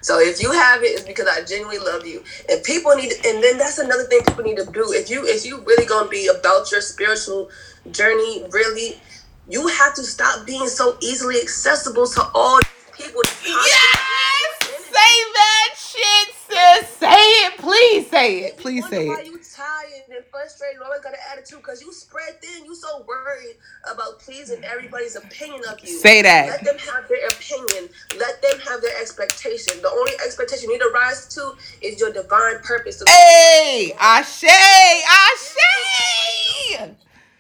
So 0.04 0.20
if 0.20 0.42
you 0.42 0.52
have 0.52 0.84
it, 0.84 0.88
it's 0.88 1.02
because 1.04 1.28
I 1.28 1.44
genuinely 1.46 1.80
love 1.80 2.06
you. 2.06 2.24
And 2.50 2.62
people 2.64 2.94
need, 2.96 3.14
and 3.26 3.42
then 3.42 3.58
that's 3.58 3.80
another 3.80 4.04
thing 4.04 4.22
people 4.28 4.44
need 4.44 4.58
to 4.58 4.66
do. 4.66 4.92
If 4.92 5.10
you, 5.10 5.26
if 5.26 5.46
you 5.46 5.62
really 5.64 5.86
gonna 5.86 6.10
be 6.10 6.28
about 6.28 6.70
your 6.72 6.82
spiritual 6.82 7.50
journey, 7.90 8.44
really, 8.52 9.00
you 9.48 9.66
have 9.68 9.96
to 9.96 10.04
stop 10.04 10.46
being 10.46 10.68
so 10.68 10.98
easily 11.02 11.40
accessible 11.42 12.06
to 12.08 12.22
all 12.36 12.60
these 12.60 13.06
people. 13.06 13.22
Yes! 13.46 14.60
Say 14.92 15.16
that 15.40 15.70
shit, 15.78 16.36
sis. 16.54 16.90
Say 16.90 17.08
it. 17.10 17.58
Please 17.58 18.10
say 18.10 18.40
it. 18.46 18.58
Please 18.58 18.88
say 18.90 19.08
Why 19.08 19.22
it. 19.22 19.28
you 19.28 19.40
tired 19.56 20.04
and 20.10 20.26
frustrated 20.32 20.82
always 20.82 21.02
got 21.02 21.14
an 21.14 21.20
attitude 21.32 21.60
because 21.60 21.82
you 21.82 21.92
spread 21.94 22.42
thin. 22.42 22.66
You 22.66 22.76
so 22.76 23.06
worried 23.08 23.58
about 23.92 24.20
pleasing 24.20 24.64
everybody's 24.64 25.16
opinion 25.16 25.62
of 25.70 25.80
you. 25.82 25.88
Say 25.88 26.22
that. 26.22 26.48
Let 26.48 26.64
them 26.64 26.78
have 26.80 27.08
their 27.08 27.28
opinion. 27.28 27.90
Let 28.20 28.42
them 28.42 28.60
have 28.68 28.82
their 28.82 29.00
expectation. 29.02 29.82
The 29.82 29.90
only 29.90 30.14
expectation 30.26 30.70
you 30.70 30.76
need 30.78 30.84
to 30.84 30.92
rise 30.94 31.28
to 31.36 31.54
is 31.82 32.00
your 32.00 32.12
divine 32.14 32.60
purpose. 32.60 32.98
To 33.00 33.06
Hey, 33.12 33.94
Ashe, 34.00 34.46
Ashe. 34.46 35.58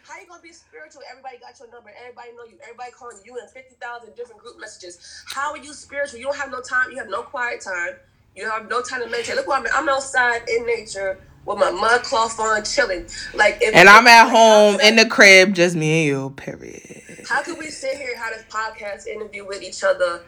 How 0.03 0.19
you 0.19 0.27
gonna 0.27 0.41
be 0.41 0.51
spiritual? 0.53 1.01
Everybody 1.09 1.37
got 1.39 1.57
your 1.59 1.69
number. 1.71 1.91
Everybody 2.01 2.29
know 2.37 2.43
you. 2.45 2.57
Everybody 2.63 2.91
calling 2.91 3.17
you 3.25 3.37
in 3.39 3.47
fifty 3.49 3.75
thousand 3.81 4.15
different 4.15 4.41
group 4.41 4.59
messages. 4.59 5.23
How 5.27 5.51
are 5.51 5.57
you 5.57 5.73
spiritual? 5.73 6.19
You 6.19 6.25
don't 6.25 6.37
have 6.37 6.51
no 6.51 6.61
time. 6.61 6.91
You 6.91 6.97
have 6.97 7.09
no 7.09 7.23
quiet 7.23 7.61
time. 7.61 7.95
You 8.35 8.49
have 8.49 8.67
no 8.67 8.81
time 8.81 9.01
to 9.01 9.09
meditate. 9.09 9.35
Look 9.35 9.47
what 9.47 9.59
I'm. 9.59 9.83
I'm 9.83 9.89
outside 9.89 10.41
in 10.49 10.65
nature 10.65 11.19
with 11.45 11.59
my 11.59 11.69
mud 11.69 12.01
cloth 12.03 12.39
on, 12.39 12.63
chilling. 12.63 13.05
Like 13.35 13.59
if 13.61 13.75
And 13.75 13.87
I'm 13.87 14.07
at 14.07 14.29
home 14.29 14.79
in 14.79 14.95
the 14.95 15.05
crib, 15.05 15.53
just 15.53 15.75
me 15.75 15.99
and 15.99 16.07
you. 16.07 16.29
Period. 16.31 17.25
How 17.29 17.43
could 17.43 17.59
we 17.59 17.69
sit 17.69 17.95
here 17.97 18.09
and 18.09 18.17
have 18.17 18.33
this 18.33 18.45
podcast 18.49 19.07
interview 19.07 19.45
with 19.45 19.61
each 19.61 19.83
other 19.83 20.21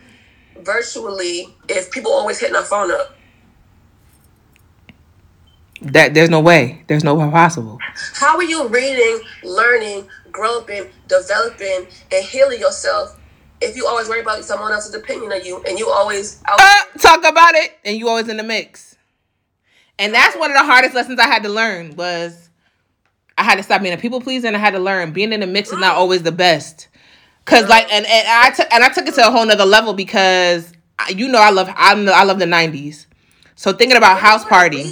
virtually 0.59 1.55
if 1.67 1.91
people 1.91 2.11
always 2.11 2.39
hitting 2.39 2.55
our 2.55 2.63
phone 2.63 2.91
up? 2.91 3.15
That 5.81 6.13
there's 6.13 6.29
no 6.29 6.41
way. 6.41 6.83
There's 6.87 7.03
no 7.03 7.15
way 7.15 7.29
possible. 7.29 7.79
How 8.13 8.37
are 8.37 8.43
you 8.43 8.67
reading, 8.67 9.19
learning, 9.43 10.07
growing, 10.31 10.89
developing, 11.07 11.87
and 12.11 12.25
healing 12.25 12.59
yourself 12.59 13.19
if 13.65 13.75
you 13.75 13.87
always 13.87 14.07
worry 14.09 14.21
about 14.21 14.43
someone 14.45 14.71
else's 14.71 14.93
opinion 14.95 15.31
of 15.31 15.45
you 15.45 15.61
and 15.67 15.77
you 15.79 15.89
always 15.89 16.41
out 16.47 16.59
Uh, 16.59 16.99
talk 16.99 17.23
about 17.25 17.55
it, 17.55 17.71
and 17.83 17.97
you 17.97 18.07
always 18.09 18.27
in 18.29 18.37
the 18.37 18.43
mix. 18.43 18.95
And 19.97 20.13
that's 20.13 20.35
one 20.37 20.51
of 20.51 20.57
the 20.57 20.63
hardest 20.65 20.93
lessons 20.93 21.19
I 21.19 21.25
had 21.27 21.43
to 21.43 21.49
learn 21.49 21.95
was 21.95 22.49
I 23.37 23.43
had 23.43 23.55
to 23.55 23.63
stop 23.63 23.81
being 23.81 23.93
a 23.93 23.97
people 23.97 24.21
pleaser, 24.21 24.47
and 24.47 24.55
I 24.55 24.59
had 24.59 24.71
to 24.73 24.79
learn 24.79 25.11
being 25.11 25.33
in 25.33 25.39
the 25.39 25.47
mix 25.47 25.71
is 25.71 25.79
not 25.79 25.95
always 25.95 26.23
the 26.23 26.31
best. 26.31 26.87
Cause 27.45 27.67
like, 27.69 27.91
and, 27.93 28.05
and 28.05 28.27
I 28.27 28.49
took 28.51 28.67
and 28.73 28.83
I 28.83 28.89
took 28.89 29.07
it 29.07 29.13
to 29.15 29.27
a 29.27 29.31
whole 29.31 29.45
nother 29.45 29.65
level 29.65 29.93
because 29.93 30.73
I- 30.97 31.09
you 31.09 31.27
know 31.27 31.37
I 31.39 31.51
love 31.51 31.69
I 31.69 31.93
I 31.93 32.23
love 32.23 32.39
the 32.39 32.45
'90s. 32.45 33.05
So 33.55 33.71
thinking 33.71 33.97
about 33.97 34.17
house 34.19 34.43
party. 34.43 34.83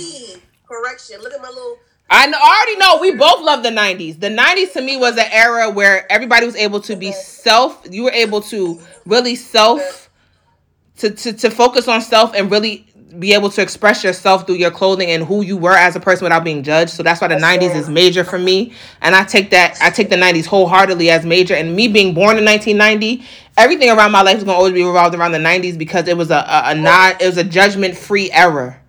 Correction. 0.68 1.20
Look 1.22 1.34
at 1.34 1.42
my 1.42 1.50
little. 1.50 1.78
I 2.10 2.26
already 2.26 2.78
know 2.78 3.00
we 3.02 3.18
both 3.18 3.44
love 3.44 3.64
the 3.64 3.70
90s. 3.70 4.20
The 4.20 4.30
90s 4.30 4.74
to 4.74 4.82
me 4.82 4.98
was 4.98 5.18
an 5.18 5.26
era 5.32 5.70
where 5.70 6.12
everybody 6.12 6.46
was 6.46 6.56
able 6.56 6.80
to 6.82 6.96
be 6.96 7.12
self, 7.12 7.86
you 7.90 8.04
were 8.04 8.12
able 8.12 8.42
to 8.42 8.80
really 9.06 9.36
self 9.36 10.10
to, 10.98 11.10
to 11.10 11.34
to 11.34 11.50
focus 11.50 11.88
on 11.88 12.02
self 12.02 12.36
and 12.36 12.52
really 12.52 12.86
be 13.20 13.34
able 13.34 13.50
to 13.50 13.62
express 13.62 14.04
yourself 14.04 14.46
through 14.46 14.56
your 14.56 14.72
clothing 14.72 15.12
and 15.12 15.24
who 15.24 15.44
you 15.44 15.56
were 15.56 15.76
as 15.76 15.96
a 15.96 16.00
person 16.00 16.24
without 16.24 16.44
being 16.44 16.64
judged. 16.64 16.92
So 16.92 17.04
that's 17.04 17.22
why 17.22 17.28
the 17.28 17.36
90s 17.36 17.76
is 17.76 17.90
major 17.90 18.24
for 18.24 18.40
me. 18.40 18.74
And 19.02 19.16
I 19.16 19.24
take 19.24 19.52
that 19.52 19.78
I 19.82 19.90
take 19.90 20.10
the 20.10 20.16
90s 20.16 20.46
wholeheartedly 20.46 21.10
as 21.10 21.26
major 21.26 21.56
and 21.56 21.76
me 21.76 21.88
being 21.88 22.14
born 22.14 22.38
in 22.38 22.46
1990, 22.46 23.26
everything 23.58 23.90
around 23.90 24.12
my 24.12 24.22
life 24.22 24.38
is 24.38 24.44
going 24.44 24.56
to 24.56 24.58
always 24.58 24.74
be 24.74 24.84
revolved 24.84 25.16
around 25.16 25.32
the 25.32 25.38
90s 25.40 25.78
because 25.78 26.08
it 26.08 26.18
was 26.18 26.32
a 26.32 26.38
a, 26.38 26.72
a 26.72 26.76
not 26.76 27.22
it 27.22 27.26
was 27.26 27.38
a 27.38 27.44
judgment-free 27.44 28.32
era 28.32 28.80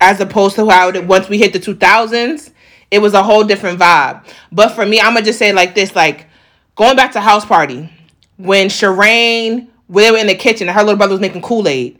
as 0.00 0.20
opposed 0.20 0.56
to 0.56 0.68
how 0.68 0.88
it, 0.88 1.06
once 1.06 1.28
we 1.28 1.38
hit 1.38 1.52
the 1.52 1.60
2000s 1.60 2.50
it 2.94 3.02
was 3.02 3.12
a 3.12 3.22
whole 3.22 3.42
different 3.42 3.78
vibe. 3.80 4.24
But 4.52 4.70
for 4.70 4.86
me 4.86 5.00
i'm 5.00 5.14
gonna 5.14 5.26
just 5.26 5.38
say 5.38 5.52
like 5.52 5.74
this 5.74 5.94
like 5.96 6.28
going 6.76 6.96
back 6.96 7.12
to 7.12 7.20
house 7.20 7.44
party 7.44 7.90
when 8.36 8.68
Shireen, 8.68 9.68
we 9.88 10.10
were 10.10 10.16
in 10.16 10.26
the 10.26 10.34
kitchen 10.34 10.68
and 10.68 10.76
her 10.76 10.82
little 10.82 10.96
brother 10.96 11.12
was 11.12 11.20
making 11.20 11.42
kool-aid 11.42 11.98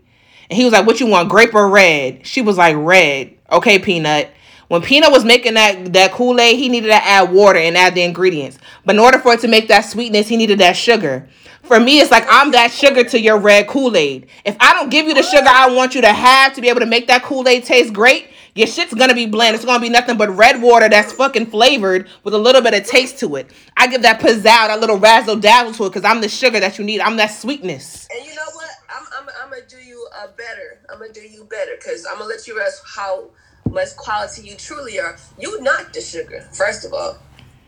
and 0.49 0.57
he 0.57 0.65
was 0.65 0.73
like 0.73 0.87
what 0.87 1.01
you 1.01 1.07
want 1.07 1.29
grape 1.29 1.55
or 1.55 1.69
red? 1.69 2.27
She 2.27 2.43
was 2.43 2.57
like 2.57 2.77
red. 2.79 3.35
Okay 3.51 3.79
peanut. 3.79 4.31
When 4.69 4.83
peanut 4.83 5.13
was 5.13 5.25
making 5.25 5.55
that 5.55 5.93
that 5.93 6.13
kool-aid 6.13 6.59
he 6.59 6.69
needed 6.69 6.89
to 6.89 7.05
add 7.05 7.33
water 7.33 7.59
and 7.59 7.77
add 7.77 7.95
the 7.95 8.03
ingredients. 8.03 8.59
But 8.85 8.97
in 8.97 9.01
order 9.01 9.19
for 9.19 9.33
it 9.33 9.41
to 9.41 9.49
make 9.49 9.69
that 9.69 9.83
sweetness 9.83 10.29
he 10.29 10.37
needed 10.37 10.59
that 10.61 10.77
sugar. 10.77 11.29
For 11.65 11.81
me, 11.81 11.99
it's 11.99 12.11
like 12.11 12.27
I'm 12.29 12.51
that 12.51 12.73
sugar 12.73 13.05
to 13.05 13.19
your 13.19 13.39
red 13.39 13.67
Kool 13.67 13.97
Aid. 13.97 14.27
If 14.45 14.55
I 14.61 14.75
don't 14.75 14.91
give 14.91 15.07
you 15.07 15.15
the 15.15 15.23
sugar 15.23 15.49
I 15.49 15.75
want 15.75 15.95
you 15.95 16.03
to 16.03 16.13
have 16.13 16.53
to 16.55 16.61
be 16.61 16.69
able 16.69 16.81
to 16.81 16.87
make 16.87 17.07
that 17.07 17.23
Kool 17.23 17.49
Aid 17.49 17.65
taste 17.65 17.93
great, 17.93 18.29
your 18.55 18.67
shit's 18.69 18.95
gonna 18.95 19.15
be 19.15 19.27
bland. 19.27 19.57
It's 19.57 19.65
gonna 19.65 19.81
be 19.81 19.89
nothing 19.89 20.17
but 20.17 20.31
red 20.31 20.63
water 20.63 20.89
that's 20.89 21.13
fucking 21.13 21.47
flavored 21.47 22.09
with 22.23 22.35
a 22.35 22.39
little 22.39 22.63
bit 22.63 22.75
of 22.75 22.87
taste 22.87 23.19
to 23.21 23.37
it. 23.37 23.51
I 23.77 23.87
give 23.89 24.03
that 24.03 24.21
pizzazz, 24.21 24.43
that 24.43 24.81
little 24.81 24.99
razzle 24.99 25.37
dazzle 25.37 25.73
to 25.75 25.85
it, 25.87 25.89
because 25.91 26.05
I'm 26.05 26.21
the 26.21 26.29
sugar 26.29 26.61
that 26.61 26.79
you 26.79 26.85
need. 26.85 27.01
I'm 27.01 27.17
that 27.17 27.29
sweetness. 27.33 28.09
And 28.15 28.25
you 28.27 28.35
know 28.35 28.43
what? 28.53 28.71
I'm, 28.91 29.05
I'm, 29.19 29.29
I'm 29.43 29.51
gonna 29.51 29.63
do 29.69 29.79
you 29.79 30.07
uh, 30.17 30.29
better. 30.37 30.79
I'm 30.91 30.99
gonna 31.01 31.13
do 31.13 31.21
you 31.21 31.45
better 31.45 31.73
because 31.77 32.07
I'm 32.11 32.19
gonna 32.19 32.31
let 32.31 32.47
you 32.47 32.57
rest 32.57 32.83
how 32.87 33.31
much 33.71 33.97
quality 33.97 34.43
you 34.43 34.55
truly 34.57 35.01
are. 35.01 35.17
You 35.39 35.61
not 35.63 35.93
the 35.93 36.01
sugar. 36.01 36.49
First 36.53 36.85
of 36.85 36.93
all, 36.95 37.19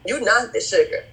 you 0.07 0.21
not 0.21 0.53
the 0.53 0.61
sugar 0.61 1.05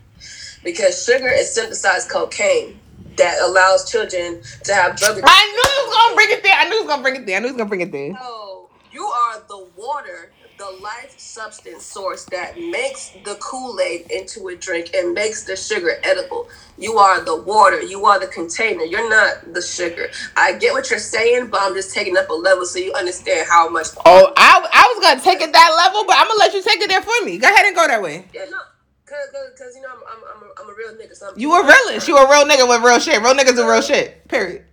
because 0.64 1.04
sugar 1.04 1.30
is 1.30 1.54
synthesized 1.54 2.10
cocaine. 2.10 2.80
that 3.18 3.40
allows 3.42 3.90
children 3.90 4.42
to 4.64 4.74
have 4.74 4.96
drug 4.98 5.12
addiction. 5.18 5.30
I 5.30 5.46
knew 5.46 5.70
he 5.70 5.88
was 5.88 5.96
gonna 5.98 6.16
bring 6.16 6.32
it 6.32 6.44
there. 6.44 6.56
I 6.58 6.64
knew 6.66 6.76
he 6.76 6.80
was 6.82 6.88
gonna 6.88 7.02
bring 7.04 7.16
it 7.16 7.26
there. 7.26 7.38
I 7.38 7.40
knew 7.40 7.48
he 7.48 7.52
was 7.52 7.58
gonna 7.58 7.70
bring 7.70 7.82
it 7.82 7.92
there. 7.92 8.12
So 8.20 8.53
you 8.94 9.04
are 9.04 9.42
the 9.48 9.68
water, 9.76 10.32
the 10.58 10.70
life 10.82 11.16
substance 11.18 11.84
source 11.84 12.26
that 12.26 12.60
makes 12.60 13.10
the 13.26 13.36
Kool 13.42 13.80
Aid 13.82 14.10
into 14.12 14.48
a 14.50 14.56
drink 14.56 14.92
and 14.96 15.14
makes 15.14 15.44
the 15.44 15.56
sugar 15.56 16.00
edible. 16.04 16.48
You 16.78 16.98
are 16.98 17.24
the 17.26 17.36
water. 17.42 17.82
You 17.82 18.06
are 18.06 18.20
the 18.20 18.28
container. 18.28 18.84
You're 18.84 19.10
not 19.10 19.54
the 19.54 19.62
sugar. 19.62 20.10
I 20.38 20.54
get 20.54 20.74
what 20.74 20.90
you're 20.90 21.00
saying, 21.00 21.48
but 21.48 21.62
I'm 21.64 21.74
just 21.74 21.94
taking 21.94 22.18
up 22.18 22.30
a 22.30 22.34
level 22.34 22.66
so 22.66 22.80
you 22.80 22.94
understand 22.94 23.48
how 23.50 23.68
much. 23.70 23.88
Oh, 24.06 24.32
I, 24.38 24.68
I 24.72 24.94
was 24.96 25.04
gonna 25.04 25.22
take 25.22 25.42
it 25.42 25.52
that 25.52 25.74
level, 25.86 26.06
but 26.06 26.16
I'm 26.18 26.28
gonna 26.28 26.40
let 26.40 26.54
you 26.54 26.62
take 26.64 26.82
it 26.82 26.90
there 26.90 27.02
for 27.02 27.26
me. 27.26 27.38
Go 27.40 27.48
ahead 27.48 27.66
and 27.66 27.76
go 27.76 27.88
that 27.88 28.02
way. 28.02 28.28
Yeah, 28.34 28.46
no. 28.52 28.58
Cause, 29.06 29.18
cause, 29.32 29.60
'cause, 29.60 29.76
you 29.76 29.82
know 29.82 29.90
I'm, 29.90 30.00
I'm, 30.08 30.24
I'm, 30.38 30.44
a, 30.44 30.62
I'm 30.64 30.70
a 30.70 30.74
real 30.78 30.94
nigga. 30.96 31.16
So 31.16 31.30
I'm 31.30 31.40
You 31.40 31.54
a 31.54 31.66
realist. 31.66 32.08
You 32.08 32.18
a 32.18 32.30
real 32.30 32.46
nigga 32.46 32.68
with 32.68 32.82
real 32.84 33.00
shit. 33.00 33.22
Real 33.22 33.34
niggas 33.36 33.56
do 33.56 33.70
real 33.70 33.82
shit. 33.82 34.28
Period. 34.28 34.66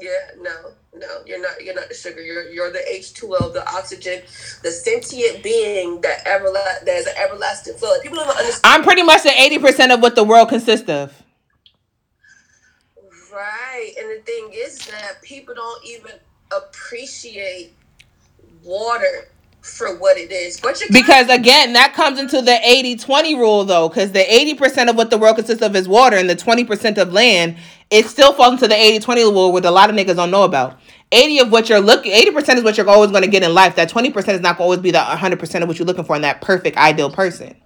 Yeah, 0.00 0.10
no, 0.40 0.72
no, 0.98 1.06
you're 1.26 1.40
not. 1.40 1.62
You're 1.62 1.74
not 1.74 1.88
the 1.88 1.94
sugar. 1.94 2.20
You're 2.20 2.48
you're 2.50 2.70
the 2.70 2.82
H 2.88 3.14
two 3.14 3.34
O, 3.38 3.50
the 3.50 3.66
oxygen, 3.68 4.22
the 4.62 4.70
sentient 4.70 5.42
being 5.42 6.00
that 6.02 6.24
everla- 6.24 6.84
that 6.84 6.96
is 6.96 7.06
an 7.06 7.14
everlasting 7.16 7.74
flow. 7.74 7.90
Like, 7.90 8.02
people 8.02 8.18
don't 8.18 8.28
understand. 8.28 8.60
I'm 8.64 8.82
pretty 8.82 9.02
much 9.02 9.22
the 9.22 9.30
80% 9.30 9.94
of 9.94 10.00
what 10.00 10.14
the 10.14 10.24
world 10.24 10.48
consists 10.48 10.88
of. 10.88 11.22
Right, 13.32 13.92
and 13.98 14.18
the 14.18 14.22
thing 14.24 14.50
is 14.52 14.86
that 14.86 15.22
people 15.22 15.54
don't 15.54 15.84
even 15.86 16.12
appreciate 16.50 17.72
water 18.64 19.28
for 19.60 19.96
what 19.98 20.16
it 20.16 20.32
is. 20.32 20.60
But 20.60 20.80
Because 20.90 21.28
again, 21.28 21.74
that 21.74 21.92
comes 21.94 22.18
into 22.18 22.40
the 22.40 22.58
80-20 22.66 23.36
rule 23.36 23.64
though, 23.64 23.88
because 23.88 24.12
the 24.12 24.24
80% 24.24 24.88
of 24.88 24.96
what 24.96 25.10
the 25.10 25.18
world 25.18 25.36
consists 25.36 25.62
of 25.62 25.76
is 25.76 25.88
water 25.88 26.16
and 26.16 26.28
the 26.28 26.36
20% 26.36 26.98
of 26.98 27.12
land, 27.12 27.56
it 27.90 28.06
still 28.06 28.32
falls 28.32 28.54
into 28.54 28.68
the 28.68 28.74
80-20 28.74 29.32
rule, 29.32 29.52
which 29.52 29.64
a 29.64 29.70
lot 29.70 29.90
of 29.90 29.96
niggas 29.96 30.16
don't 30.16 30.30
know 30.30 30.44
about. 30.44 30.80
80 31.10 31.38
of 31.40 31.52
what 31.52 31.68
you're 31.68 31.80
looking 31.80 32.12
80% 32.12 32.56
is 32.56 32.62
what 32.62 32.76
you're 32.76 32.88
always 32.88 33.10
going 33.10 33.22
to 33.22 33.30
get 33.30 33.42
in 33.42 33.54
life. 33.54 33.76
That 33.76 33.90
20% 33.90 34.16
is 34.16 34.40
not 34.40 34.56
going 34.56 34.56
to 34.56 34.62
always 34.62 34.80
be 34.80 34.90
the 34.90 34.98
100% 34.98 35.62
of 35.62 35.68
what 35.68 35.78
you're 35.78 35.86
looking 35.86 36.04
for 36.04 36.16
in 36.16 36.22
that 36.22 36.40
perfect 36.40 36.76
ideal 36.76 37.10
person. 37.10 37.56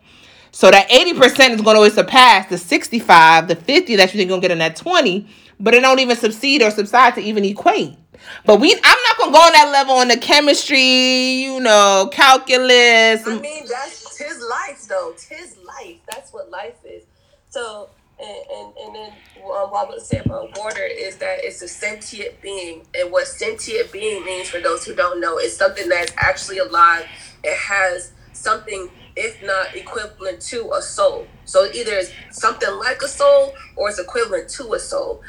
So 0.52 0.70
that 0.70 0.88
80% 0.90 1.50
is 1.50 1.62
going 1.62 1.74
to 1.74 1.76
always 1.76 1.94
surpass 1.94 2.48
the 2.48 2.59
65, 2.59 3.48
the 3.48 3.57
50 3.57 3.96
that 3.96 4.12
you 4.12 4.18
think 4.18 4.28
you're 4.28 4.28
going 4.28 4.42
to 4.42 4.48
get 4.48 4.52
in 4.52 4.59
that 4.59 4.76
20, 4.76 5.26
but 5.59 5.74
it 5.74 5.81
don't 5.81 5.98
even 5.98 6.16
succeed 6.16 6.62
or 6.62 6.70
subside 6.70 7.14
to 7.14 7.20
even 7.20 7.44
equate. 7.44 7.96
But 8.44 8.61
we 8.61 8.72
I'm 8.72 8.98
not 9.05 9.18
going 9.18 9.31
to 9.31 9.38
go 9.38 9.42
on 9.42 9.52
that 9.52 9.70
level 9.72 9.94
on 9.96 10.09
the 10.09 10.16
chemistry, 10.16 11.42
you 11.42 11.61
know, 11.61 12.09
calculus. 12.12 13.26
I 13.26 13.38
mean, 13.40 13.64
that's 13.66 14.18
his 14.18 14.44
life, 14.48 14.87
though. 14.88 15.14
His 15.28 15.57
life. 15.64 15.98
That's 16.11 16.33
what 16.33 16.50
life 16.50 16.76
is. 16.85 17.05
So, 17.48 17.88
and 18.23 18.39
and, 18.55 18.77
and 18.79 18.95
then 18.95 19.13
um, 19.45 19.71
what 19.71 19.87
I 19.87 19.91
would 19.91 20.03
say 20.03 20.19
about 20.19 20.57
water 20.57 20.85
is 20.85 21.17
that 21.17 21.39
it's 21.43 21.63
a 21.63 21.69
sentient 21.69 22.41
being, 22.41 22.87
and 22.95 23.11
what 23.11 23.27
sentient 23.27 23.93
being 23.93 24.25
means 24.25 24.49
for 24.49 24.61
those 24.61 24.85
who 24.85 24.95
don't 24.95 25.21
know 25.21 25.39
is 25.39 25.57
something 25.57 25.89
that's 25.89 26.13
actually 26.17 26.59
alive. 26.59 27.07
It 27.43 27.57
has 27.57 28.13
something, 28.33 28.89
if 29.17 29.43
not 29.43 29.75
equivalent 29.75 30.41
to 30.43 30.73
a 30.73 30.83
soul. 30.83 31.27
So 31.45 31.67
either 31.73 31.93
it's 31.93 32.13
something 32.31 32.71
like 32.79 33.03
a 33.03 33.09
soul 33.09 33.55
or 33.77 33.89
it's 33.89 33.99
equivalent 33.99 34.49
to 34.51 34.75
a 34.75 34.79
soul. 34.79 35.23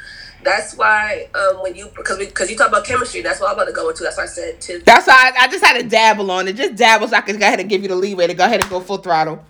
That's 0.44 0.76
why 0.76 1.28
um, 1.34 1.62
when 1.62 1.74
you 1.74 1.90
because 1.96 2.18
because 2.18 2.50
you 2.50 2.56
talk 2.56 2.68
about 2.68 2.84
chemistry, 2.84 3.22
that's 3.22 3.40
what 3.40 3.48
I'm 3.48 3.54
about 3.54 3.64
to 3.66 3.72
go 3.72 3.88
into. 3.88 4.02
That's 4.04 4.18
why 4.18 4.24
I 4.24 4.26
said 4.26 4.60
to 4.62 4.78
That's 4.80 5.06
why 5.06 5.32
I, 5.36 5.44
I 5.44 5.48
just 5.48 5.64
had 5.64 5.80
to 5.80 5.88
dabble 5.88 6.30
on 6.30 6.46
it. 6.48 6.56
Just 6.56 6.76
dabble 6.76 7.08
so 7.08 7.16
I 7.16 7.22
can 7.22 7.38
go 7.38 7.46
ahead 7.46 7.60
and 7.60 7.68
give 7.68 7.82
you 7.82 7.88
the 7.88 7.96
leeway 7.96 8.26
to 8.26 8.34
go 8.34 8.44
ahead 8.44 8.60
and 8.60 8.70
go 8.70 8.80
full 8.80 8.98
throttle. 8.98 9.42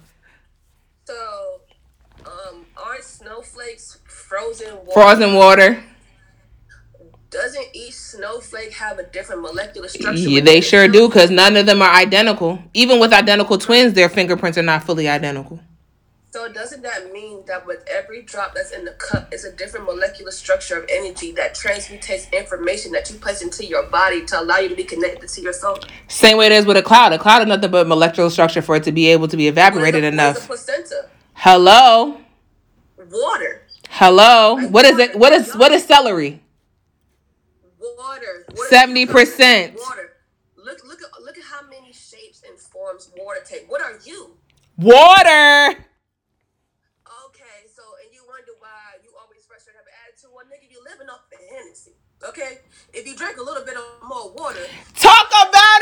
So, 1.07 1.15
snowflakes 3.45 3.99
frozen 4.07 4.75
water? 4.77 4.93
Frozen 4.93 5.35
water. 5.35 5.85
Doesn't 7.31 7.67
each 7.75 7.95
snowflake 7.95 8.73
have 8.75 8.99
a 8.99 9.03
different 9.05 9.43
molecular 9.43 9.89
structure? 9.89 10.19
Yeah, 10.21 10.41
they 10.41 10.61
sure 10.61 10.87
do, 10.87 11.09
because 11.09 11.31
none 11.31 11.57
of 11.57 11.67
them 11.67 11.83
are 11.83 11.91
identical. 11.93 12.61
Even 12.75 13.01
with 13.01 13.13
identical 13.13 13.59
twins, 13.59 13.93
their 13.95 14.09
fingerprints 14.09 14.57
are 14.57 14.63
not 14.63 14.85
fully 14.85 15.09
identical. 15.09 15.59
So 16.31 16.53
doesn't 16.53 16.83
that 16.83 17.13
mean 17.13 17.45
that 17.47 17.65
with 17.67 17.85
every 17.89 18.23
drop 18.23 18.55
that's 18.55 18.73
in 18.73 18.85
the 18.85 18.93
cup, 18.93 19.29
it's 19.33 19.45
a 19.45 19.53
different 19.53 19.87
molecular 19.87 20.31
structure 20.33 20.79
of 20.79 20.87
energy 20.89 21.31
that 21.33 21.55
transmutes 21.55 22.29
information 22.33 22.91
that 22.93 23.09
you 23.11 23.17
place 23.19 23.41
into 23.43 23.65
your 23.65 23.85
body 23.87 24.25
to 24.27 24.41
allow 24.41 24.59
you 24.59 24.69
to 24.69 24.75
be 24.75 24.83
connected 24.85 25.29
to 25.29 25.41
your 25.41 25.53
soul? 25.53 25.79
Same 26.09 26.37
way 26.37 26.47
it 26.47 26.53
is 26.53 26.67
with 26.67 26.77
a 26.77 26.83
cloud. 26.83 27.13
A 27.13 27.19
cloud 27.19 27.43
is 27.43 27.49
nothing 27.49 27.71
but 27.71 27.87
molecular 27.87 28.31
structure 28.31 28.63
for 28.63 28.75
it 28.77 28.83
to 28.85 28.93
be 28.93 29.09
able 29.09 29.29
to 29.29 29.37
be 29.37 29.47
evaporated 29.49 30.03
the- 30.03 30.09
enough. 30.09 30.47
placenta? 30.47 31.09
Hello, 31.35 32.19
Water. 33.11 33.67
hello. 33.90 34.57
What 34.69 34.85
is 34.85 34.99
it? 34.99 35.17
What 35.17 35.33
is 35.33 35.55
what 35.55 35.73
is 35.73 35.85
celery? 35.85 36.43
Water. 37.99 38.47
70%. 38.71 39.77
Water. 39.77 40.12
Look, 40.57 40.85
look 40.87 41.01
at 41.03 41.23
look 41.23 41.37
at 41.38 41.45
how 41.45 41.62
many 41.69 41.93
shapes 41.93 42.43
and 42.49 42.59
forms 42.59 43.11
water 43.17 43.40
take. 43.45 43.71
What 43.71 43.81
are 43.83 43.99
you? 44.05 44.37
Water. 44.77 45.77
Okay, 47.29 47.61
so 47.75 47.83
and 48.03 48.12
you 48.12 48.23
wonder 48.29 48.53
why 48.59 48.99
you 49.03 49.11
always 49.21 49.45
frustrated 49.47 49.79
have 49.79 49.87
an 49.87 49.95
attitude. 50.09 50.31
Well, 50.35 50.45
nigga, 50.47 50.71
you 50.71 50.81
living 50.85 51.09
off 51.09 51.29
the 51.31 51.37
Hennessy. 51.55 51.93
Okay, 52.27 52.59
if 52.93 53.07
you 53.07 53.14
drink 53.17 53.37
a 53.38 53.43
little 53.43 53.64
bit 53.64 53.77
of 53.77 53.85
more 54.09 54.33
water, 54.33 54.64
Talk 54.95 55.29
about 55.29 55.81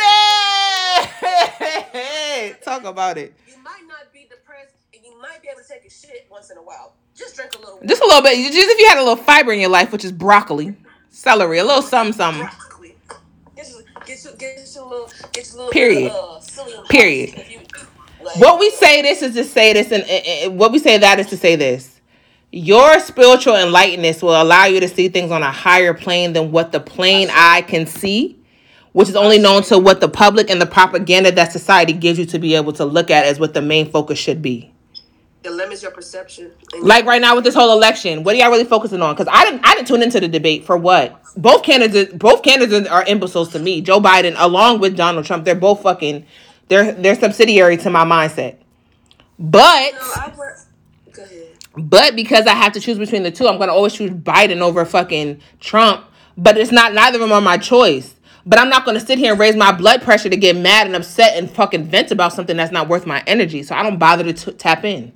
it. 1.22 2.62
Talk 2.64 2.85
about 2.85 3.16
it. 3.18 3.35
you 3.46 3.56
might 3.62 3.85
not 3.87 4.12
be 4.12 4.26
depressed, 4.28 4.74
and 4.94 5.04
you 5.04 5.20
might 5.20 5.40
be 5.42 5.48
able 5.48 5.62
to 5.62 5.68
take 5.68 5.85
a 5.87 5.90
shit 5.90 6.26
once 6.30 6.50
in 6.50 6.56
a 6.58 6.62
while. 6.62 6.94
Just 7.16 7.37
drink 7.37 7.55
a 7.57 7.59
little. 7.59 7.79
Just 7.87 8.03
a 8.03 8.07
little 8.07 8.22
bit. 8.22 8.37
Just 8.53 8.57
if 8.70 8.79
you 8.81 8.88
had 8.88 8.98
a 8.98 9.03
little 9.05 9.22
fiber 9.22 9.53
in 9.53 9.61
your 9.61 9.68
life, 9.70 9.92
which 9.92 10.05
is 10.05 10.12
broccoli, 10.12 10.75
celery, 11.11 11.59
a 11.59 11.64
little 11.64 11.83
something, 11.83 12.12
something. 12.12 12.42
broccoli. 12.44 12.96
Get 13.57 13.68
you, 13.68 13.83
get 14.07 14.25
you, 14.25 14.31
get 14.38 14.75
you 14.75 14.83
a 14.83 14.85
little, 14.85 15.11
get 15.33 15.48
you 15.53 15.55
a 15.55 15.57
little. 15.59 15.70
Period. 15.72 16.12
Bit 16.12 16.12
of, 16.12 16.59
uh, 16.59 16.83
Period. 16.88 17.44
you- 17.51 17.61
like- 18.25 18.37
What 18.37 18.59
we 18.61 18.70
say 18.70 19.03
this 19.03 19.20
is 19.22 19.35
to 19.35 19.44
say 19.44 19.72
this, 19.72 19.90
and, 19.92 20.05
and- 20.05 20.27
and 20.27 20.59
what 20.59 20.72
we 20.72 20.79
say 20.79 20.96
that 20.98 21.18
is 21.20 21.27
to 21.29 21.37
say 21.37 21.57
this. 21.57 21.88
Your 22.51 23.01
spiritual 23.01 23.57
enlightenment 23.57 24.22
will 24.22 24.40
allow 24.40 24.66
you 24.66 24.79
to 24.81 24.88
see 24.88 25.09
things 25.09 25.31
on 25.31 25.42
a 25.42 25.51
higher 25.51 25.94
plane 25.94 26.33
than 26.35 26.53
what 26.53 26.70
the 26.72 26.81
plain 26.81 27.29
eye 27.33 27.62
can 27.62 27.87
see, 27.87 28.37
which 28.92 29.09
is 29.09 29.16
only 29.16 29.38
known 29.38 29.62
to 29.64 29.79
what 29.79 30.01
the 30.01 30.09
public 30.09 30.51
and 30.51 30.61
the 30.61 30.66
propaganda 30.66 31.33
that 31.33 31.51
society 31.53 31.92
gives 31.94 32.18
you 32.18 32.27
to 32.27 32.38
be 32.38 32.55
able 32.55 32.72
to 32.75 32.85
look 32.85 33.11
at 33.11 33.25
as 33.25 33.40
what 33.40 33.55
the 33.55 33.62
main 33.62 33.90
focus 33.90 34.18
should 34.18 34.42
be. 34.42 34.71
It 35.44 35.50
limits 35.50 35.83
your 35.83 35.90
perception. 35.90 36.52
Like 36.81 37.05
right 37.05 37.20
now 37.20 37.35
with 37.35 37.42
this 37.44 37.55
whole 37.55 37.72
election, 37.72 38.22
what 38.22 38.35
are 38.35 38.38
y'all 38.38 38.50
really 38.50 38.64
focusing 38.64 39.02
on? 39.02 39.14
Because 39.14 39.28
I 39.33 39.44
didn't, 39.44 39.64
I 39.64 39.74
didn't 39.74 39.88
tune 39.88 40.02
into 40.02 40.20
the 40.20 40.28
debate 40.28 40.64
for 40.64 40.76
what. 40.76 41.20
Both 41.37 41.64
candidates, 41.64 42.12
both 42.12 42.42
candidates 42.42 42.88
are 42.88 43.05
imbeciles 43.05 43.48
to 43.50 43.59
me. 43.59 43.81
Joe 43.81 44.00
Biden, 44.00 44.35
along 44.38 44.78
with 44.81 44.96
Donald 44.96 45.24
Trump, 45.26 45.44
they're 45.44 45.55
both 45.57 45.83
fucking, 45.83 46.24
they're 46.68 46.92
they're 46.92 47.16
subsidiary 47.16 47.76
to 47.78 47.90
my 47.90 48.05
mindset. 48.05 48.57
But 49.38 49.94
No, 49.94 50.00
I 50.00 50.33
work. 50.38 50.59
Go 51.12 51.22
ahead. 51.24 51.46
but 51.76 52.14
because 52.14 52.46
I 52.46 52.55
have 52.55 52.72
to 52.74 52.81
choose 52.81 52.98
between 52.98 53.24
the 53.24 53.31
two, 53.33 53.48
I'm 53.48 53.59
gonna 53.59 53.72
always 53.72 53.94
choose 53.94 54.11
Biden 54.11 54.61
over 54.61 54.85
fucking 54.85 55.40
Trump. 55.59 56.05
But 56.37 56.57
it's 56.57 56.70
not 56.72 56.94
neither 56.94 57.16
of 57.16 57.20
them 57.22 57.33
are 57.33 57.40
my 57.40 57.59
choice. 57.59 58.14
But 58.46 58.59
I'm 58.61 58.68
not 58.68 58.85
gonna 58.85 59.00
sit 59.00 59.18
here 59.18 59.33
and 59.33 59.40
raise 59.40 59.57
my 59.57 59.72
blood 59.72 60.02
pressure 60.02 60.28
to 60.28 60.37
get 60.37 60.57
mad 60.57 60.87
and 60.87 60.94
upset 60.94 61.37
and 61.37 61.50
fucking 61.50 61.85
vent 61.85 62.11
about 62.12 62.33
something 62.33 62.57
that's 62.57 62.72
not 62.72 62.88
worth 62.88 63.07
my 63.07 63.22
energy. 63.26 63.62
So 63.64 63.74
I 63.74 63.83
don't 63.83 63.98
bother 63.98 64.24
to 64.24 64.33
t- 64.33 64.52
tap 64.52 64.85
in. 64.85 65.12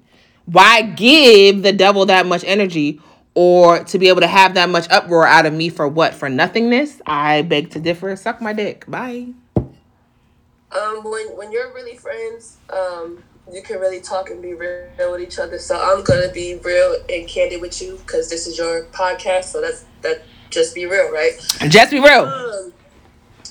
Why 0.46 0.82
give 0.82 1.62
the 1.62 1.72
devil 1.72 2.06
that 2.06 2.26
much 2.26 2.44
energy 2.44 3.00
or 3.34 3.84
to 3.84 3.98
be 3.98 4.08
able 4.08 4.22
to 4.22 4.26
have 4.26 4.54
that 4.54 4.68
much 4.70 4.88
uproar 4.90 5.26
out 5.26 5.44
of 5.44 5.52
me 5.52 5.68
for 5.68 5.86
what? 5.86 6.14
For 6.14 6.28
nothingness? 6.28 7.02
I 7.06 7.42
beg 7.42 7.70
to 7.70 7.80
differ. 7.80 8.16
Suck 8.16 8.40
my 8.40 8.52
dick. 8.52 8.84
Bye. 8.88 9.28
Um, 9.56 11.02
when 11.04 11.36
when 11.36 11.52
you're 11.52 11.72
really 11.74 11.96
friends, 11.96 12.56
um, 12.70 13.22
you 13.52 13.62
can 13.62 13.78
really 13.78 14.00
talk 14.00 14.30
and 14.30 14.40
be 14.40 14.54
real 14.54 15.12
with 15.12 15.20
each 15.20 15.38
other. 15.38 15.58
So 15.58 15.78
I'm 15.78 16.02
gonna 16.02 16.32
be 16.32 16.56
real 16.64 16.96
and 17.08 17.28
candid 17.28 17.60
with 17.60 17.80
you 17.82 17.98
because 17.98 18.30
this 18.30 18.46
is 18.46 18.56
your 18.56 18.84
podcast. 18.86 19.44
So 19.44 19.60
that's 19.60 19.84
that. 20.02 20.22
Just 20.48 20.74
be 20.74 20.86
real, 20.86 21.10
right? 21.12 21.32
Just 21.68 21.90
be 21.90 21.98
real. 21.98 22.24
Um, 22.24 22.72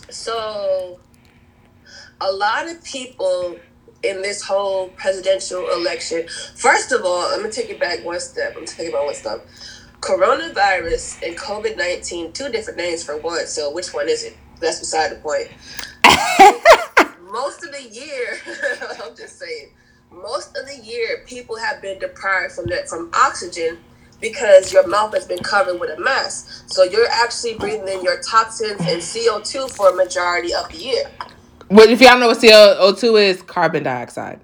so 0.09 0.99
a 2.21 2.31
lot 2.31 2.69
of 2.69 2.83
people 2.83 3.57
in 4.05 4.21
this 4.21 4.41
whole 4.41 4.89
presidential 4.89 5.69
election. 5.71 6.27
First 6.55 6.91
of 6.91 7.03
all, 7.03 7.25
I'm 7.33 7.41
gonna 7.41 7.51
take 7.51 7.69
it 7.69 7.79
back 7.79 8.03
one 8.03 8.19
step. 8.19 8.55
I'm 8.57 8.63
it 8.63 8.91
back 8.91 9.05
one 9.05 9.13
step. 9.13 9.45
Coronavirus 10.01 11.27
and 11.27 11.37
COVID 11.37 11.77
nineteen, 11.77 12.31
two 12.31 12.49
different 12.49 12.77
names 12.77 13.03
for 13.03 13.17
one. 13.17 13.47
So 13.47 13.71
which 13.71 13.93
one 13.93 14.09
is 14.09 14.23
it? 14.23 14.37
That's 14.59 14.79
beside 14.79 15.11
the 15.11 15.15
point. 15.17 15.49
most 17.31 17.63
of 17.63 17.71
the 17.71 17.83
year, 17.91 18.39
I'm 19.03 19.15
just 19.15 19.39
saying, 19.39 19.71
most 20.11 20.57
of 20.57 20.65
the 20.65 20.77
year, 20.83 21.23
people 21.25 21.57
have 21.57 21.81
been 21.81 21.99
deprived 21.99 22.53
from 22.53 22.67
that 22.67 22.87
from 22.87 23.11
oxygen 23.13 23.77
because 24.21 24.71
your 24.71 24.87
mouth 24.87 25.13
has 25.13 25.25
been 25.25 25.39
covered 25.39 25.79
with 25.79 25.89
a 25.89 25.99
mask. 26.01 26.63
So 26.67 26.83
you're 26.83 27.09
actually 27.09 27.55
breathing 27.55 27.87
in 27.87 28.03
your 28.03 28.21
toxins 28.21 28.79
and 28.79 29.01
CO2 29.01 29.69
for 29.75 29.89
a 29.89 29.95
majority 29.95 30.53
of 30.53 30.69
the 30.69 30.77
year. 30.77 31.11
Well, 31.69 31.89
if 31.89 31.99
y'all 32.01 32.19
know 32.19 32.27
what 32.27 32.37
CO2 32.39 33.21
is, 33.21 33.41
carbon 33.41 33.83
dioxide. 33.83 34.39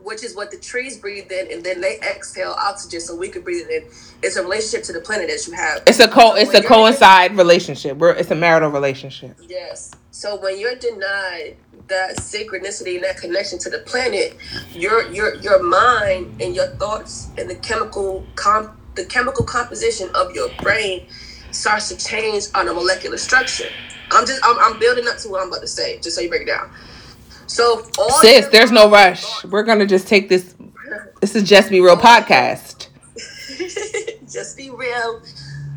which 0.00 0.22
is 0.24 0.36
what 0.36 0.50
the 0.52 0.56
trees 0.58 0.98
breathe 0.98 1.30
in, 1.32 1.50
and 1.52 1.64
then 1.64 1.80
they 1.80 1.98
exhale 2.00 2.54
oxygen 2.58 3.00
so 3.00 3.16
we 3.16 3.28
can 3.28 3.42
breathe 3.42 3.66
it 3.68 3.82
in. 3.84 3.88
It's 4.22 4.36
a 4.36 4.42
relationship 4.42 4.84
to 4.86 4.92
the 4.92 5.00
planet 5.00 5.28
that 5.28 5.46
you 5.46 5.52
have. 5.54 5.82
It's 5.86 5.98
a 6.00 6.08
co. 6.08 6.30
So 6.30 6.34
It's 6.36 6.54
a 6.54 6.62
coincide 6.62 7.36
relationship. 7.36 7.96
We're 7.98 8.12
it's 8.12 8.30
a 8.30 8.34
marital 8.36 8.70
relationship. 8.70 9.36
Yes. 9.48 9.92
So 10.12 10.36
when 10.40 10.58
you're 10.60 10.76
denied 10.76 11.56
that 11.88 12.16
synchronicity 12.18 12.96
and 12.96 13.04
that 13.04 13.16
connection 13.18 13.58
to 13.60 13.70
the 13.70 13.80
planet, 13.80 14.36
your 14.72 15.10
your 15.12 15.36
your 15.36 15.62
mind 15.62 16.40
and 16.40 16.54
your 16.54 16.68
thoughts 16.76 17.28
and 17.38 17.48
the 17.50 17.56
chemical 17.56 18.24
com 18.36 18.76
the 18.94 19.04
chemical 19.06 19.44
composition 19.44 20.08
of 20.14 20.32
your 20.32 20.48
brain 20.62 21.06
starts 21.50 21.88
to 21.88 21.96
change 21.96 22.44
on 22.54 22.68
a 22.68 22.72
molecular 22.74 23.16
structure. 23.18 23.68
I'm 24.10 24.26
just 24.26 24.40
I'm, 24.44 24.56
I'm 24.58 24.78
building 24.78 25.06
up 25.08 25.18
to 25.18 25.28
what 25.28 25.42
I'm 25.42 25.48
about 25.48 25.60
to 25.62 25.66
say, 25.66 25.98
just 26.00 26.16
so 26.16 26.22
you 26.22 26.28
break 26.28 26.42
it 26.42 26.46
down. 26.46 26.70
So 27.46 27.86
all 27.98 28.10
Sis, 28.20 28.46
there's 28.48 28.70
no 28.72 28.90
thoughts- 28.90 29.42
rush. 29.42 29.44
We're 29.44 29.62
gonna 29.62 29.86
just 29.86 30.08
take 30.08 30.28
this. 30.28 30.54
This 31.20 31.34
is 31.34 31.48
just 31.48 31.70
be 31.70 31.80
real 31.80 31.96
podcast. 31.96 32.88
just 34.30 34.56
be 34.56 34.70
real. 34.70 35.22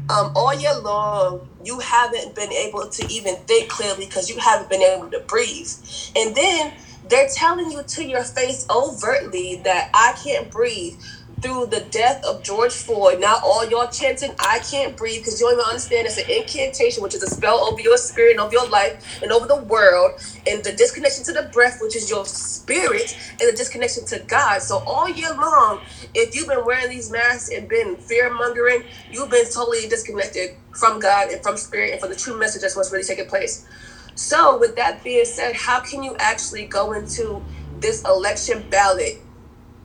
Um, 0.10 0.32
all 0.36 0.54
year 0.60 0.76
long, 0.80 1.48
you 1.64 1.80
haven't 1.80 2.36
been 2.36 2.52
able 2.52 2.90
to 2.90 3.08
even 3.12 3.36
think 3.46 3.70
clearly 3.70 4.06
because 4.06 4.28
you 4.30 4.40
haven't 4.40 4.70
been 4.70 4.82
able 4.82 5.10
to 5.12 5.20
breathe. 5.20 5.68
And 6.16 6.36
then 6.36 6.74
they're 7.08 7.28
telling 7.28 7.72
you 7.72 7.84
to 7.84 8.04
your 8.04 8.24
face 8.24 8.66
overtly 8.72 9.62
that 9.64 9.92
I 9.94 10.18
can't 10.24 10.50
breathe 10.50 11.00
through 11.42 11.68
the 11.68 11.82
death 11.92 12.24
of 12.26 12.44
George 12.44 12.74
Floyd. 12.74 13.20
Now 13.20 13.38
all 13.44 13.68
y'all 13.70 13.88
chanting, 13.88 14.32
I 14.40 14.60
can't 14.70 14.98
breathe 14.98 15.22
because 15.22 15.40
you 15.40 15.48
don't 15.48 15.54
even 15.54 15.66
understand 15.66 16.08
it's 16.08 16.18
an 16.18 16.30
incantation, 16.30 17.04
which 17.04 17.16
is 17.16 17.24
a 17.24 17.28
spell 17.28 17.60
over 17.60 17.80
your 17.82 17.98
spirit 17.98 18.32
and 18.32 18.40
over 18.40 18.52
your 18.52 18.68
life 18.70 19.22
and 19.22 19.32
over 19.32 19.48
the 19.48 19.64
world. 19.64 20.12
And 20.48 20.64
the 20.64 20.74
disconnection 20.74 21.24
to 21.26 21.34
the 21.34 21.50
breath, 21.54 21.80
which 21.82 21.96
is 21.96 22.10
your 22.10 22.26
spirit, 22.26 23.18
and 23.40 23.52
the 23.52 23.56
disconnection 23.56 24.06
to 24.08 24.20
God. 24.28 24.62
So 24.62 24.84
all 24.86 25.10
year 25.10 25.34
long, 25.34 25.82
if 26.14 26.36
you've 26.36 26.48
been 26.48 26.66
wearing 26.66 26.90
these 26.90 27.12
masks 27.12 27.50
and 27.50 27.68
been 27.68 27.96
fear 27.98 28.34
mongering, 28.34 28.84
you've 29.12 29.30
been 29.30 29.46
totally 29.46 29.88
disconnected 29.88 30.52
from 30.72 31.00
God 31.00 31.30
and 31.30 31.42
from 31.42 31.58
spirit 31.58 31.92
and 31.92 32.00
from 32.00 32.10
the 32.10 32.16
true 32.16 32.38
message 32.38 32.62
that's 32.62 32.76
what's 32.76 32.92
really 32.92 33.04
taking 33.04 33.28
place. 33.28 33.68
So, 34.16 34.60
with 34.60 34.76
that 34.76 35.04
being 35.04 35.24
said, 35.24 35.56
how 35.56 35.80
can 35.80 36.04
you 36.04 36.16
actually 36.20 36.66
go 36.66 36.92
into 36.92 37.42
this 37.80 38.04
election 38.04 38.66
ballot 38.70 39.22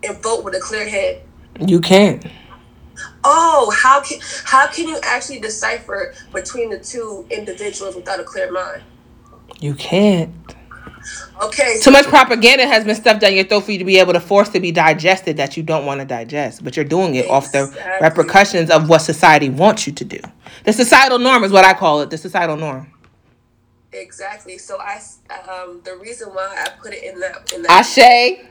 and 0.03 0.21
vote 0.21 0.45
with 0.45 0.55
a 0.55 0.61
clear 0.61 0.89
head? 0.89 1.23
You 1.61 1.81
can't. 1.81 2.25
Oh, 3.23 3.73
how 3.75 4.03
can 4.03 4.19
how 4.45 4.67
can 4.69 4.89
you 4.89 4.99
actually 5.03 5.41
decipher 5.41 6.15
between 6.33 6.71
the 6.71 6.79
two 6.79 7.27
individuals 7.31 7.97
without 7.97 8.21
a 8.21 8.25
clear 8.25 8.51
mind? 8.53 8.83
You 9.61 9.75
can't. 9.75 10.35
Okay, 11.43 11.79
Too 11.83 11.91
much 11.91 12.07
propaganda 12.07 12.67
has 12.67 12.85
been 12.85 12.95
stuffed 12.95 13.21
down 13.21 13.35
your 13.35 13.45
throat 13.45 13.65
for 13.65 13.73
you 13.73 13.79
to 13.79 13.85
be 13.85 13.99
able 13.99 14.15
to 14.15 14.21
force 14.21 14.49
to 14.51 14.61
be 14.61 14.73
digested 14.73 15.37
that 15.37 15.57
you 15.57 15.63
don't 15.63 15.85
want 15.85 16.01
to 16.01 16.07
digest, 16.07 16.65
but 16.65 16.77
you're 16.77 16.85
doing 16.85 17.15
it 17.15 17.29
off 17.29 17.53
the 17.53 17.67
repercussions 18.01 18.71
of 18.71 18.89
what 18.89 19.01
society 19.01 19.51
wants 19.51 19.87
you 19.87 19.93
to 19.93 20.05
do. 20.05 20.21
The 20.65 20.73
societal 20.73 21.19
norm 21.19 21.45
is 21.45 21.53
what 21.53 21.65
I 21.65 21.75
call 21.75 22.01
it. 22.01 22.11
The 22.11 22.17
societal 22.17 22.57
norm. 22.57 22.91
exactly. 23.93 24.57
So 24.57 24.79
I 24.81 25.01
um 25.51 25.81
the 25.85 25.97
reason 25.97 26.29
why 26.29 26.65
I 26.67 26.71
put 26.81 26.95
it 26.95 27.03
in 27.03 27.21
that 27.21 27.53
in 27.53 27.63
that 27.63 27.71
Ashe. 27.71 28.47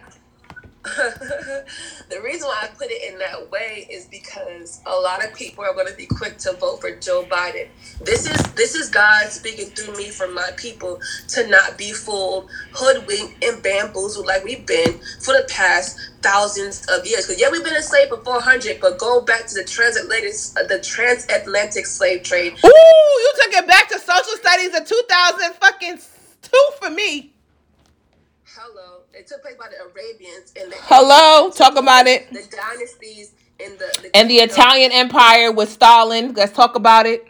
the 2.10 2.22
reason 2.22 2.46
why 2.46 2.60
I 2.64 2.68
put 2.68 2.88
it 2.92 3.10
in 3.10 3.18
that 3.20 3.50
way 3.50 3.88
is 3.90 4.06
because 4.08 4.82
a 4.86 4.94
lot 4.94 5.24
of 5.24 5.34
people 5.34 5.64
are 5.64 5.74
going 5.74 5.88
to 5.88 5.96
be 5.96 6.06
quick 6.06 6.38
to 6.40 6.52
vote 6.54 6.82
for 6.82 6.94
Joe 6.98 7.24
Biden. 7.24 7.70
This 8.02 8.30
is 8.30 8.54
this 8.54 8.76
is 8.76 8.90
God 8.90 9.30
speaking 9.30 9.68
through 9.68 9.96
me 9.96 10.10
for 10.10 10.28
my 10.28 10.50
people 10.58 11.00
to 11.30 11.48
not 11.48 11.78
be 11.78 11.94
fooled, 11.94 12.50
hoodwinked, 12.74 13.42
and 13.46 13.64
bamboozled 13.64 14.26
like 14.26 14.44
we've 14.44 14.66
been 14.66 15.00
for 15.22 15.34
the 15.34 15.48
past 15.50 15.98
thousands 16.22 16.86
of 16.90 17.06
years. 17.06 17.28
Because 17.28 17.40
yeah, 17.40 17.50
we've 17.50 17.64
been 17.64 17.76
enslaved 17.76 18.10
for 18.10 18.18
four 18.18 18.42
hundred, 18.42 18.82
but 18.82 18.98
go 18.98 19.22
back 19.22 19.48
to 19.48 19.56
the 19.56 19.64
transatlantic 19.64 20.34
the 20.68 20.82
transatlantic 20.84 21.86
slave 21.86 22.24
trade. 22.24 22.54
Ooh, 22.66 22.68
you 22.68 23.34
took 23.42 23.54
it 23.54 23.68
back 23.68 23.88
to 23.88 24.00
social 24.00 24.36
studies 24.36 24.76
in 24.76 24.84
2000 24.84 25.54
fucking 25.54 26.00
two 26.42 26.70
for 26.82 26.90
me. 26.90 27.32
Hello, 28.44 29.03
it 29.24 29.28
took 29.28 29.42
place 29.42 29.56
by 29.58 29.68
the 29.70 29.78
Arabians 29.84 30.52
and 30.60 30.72
the 30.72 30.76
Hello, 30.82 31.50
talk 31.52 31.78
about 31.78 32.08
it. 32.08 32.30
the 32.30 32.44
dynasties 32.56 33.32
and 33.60 33.74
the, 33.80 33.90
the 34.02 34.16
And 34.16 34.30
the 34.30 34.38
kingdoms. 34.38 34.58
Italian 34.58 34.92
Empire 34.92 35.52
with 35.52 35.70
Stalin. 35.70 36.34
Let's 36.34 36.52
talk 36.54 36.76
about 36.76 37.06
it. 37.06 37.26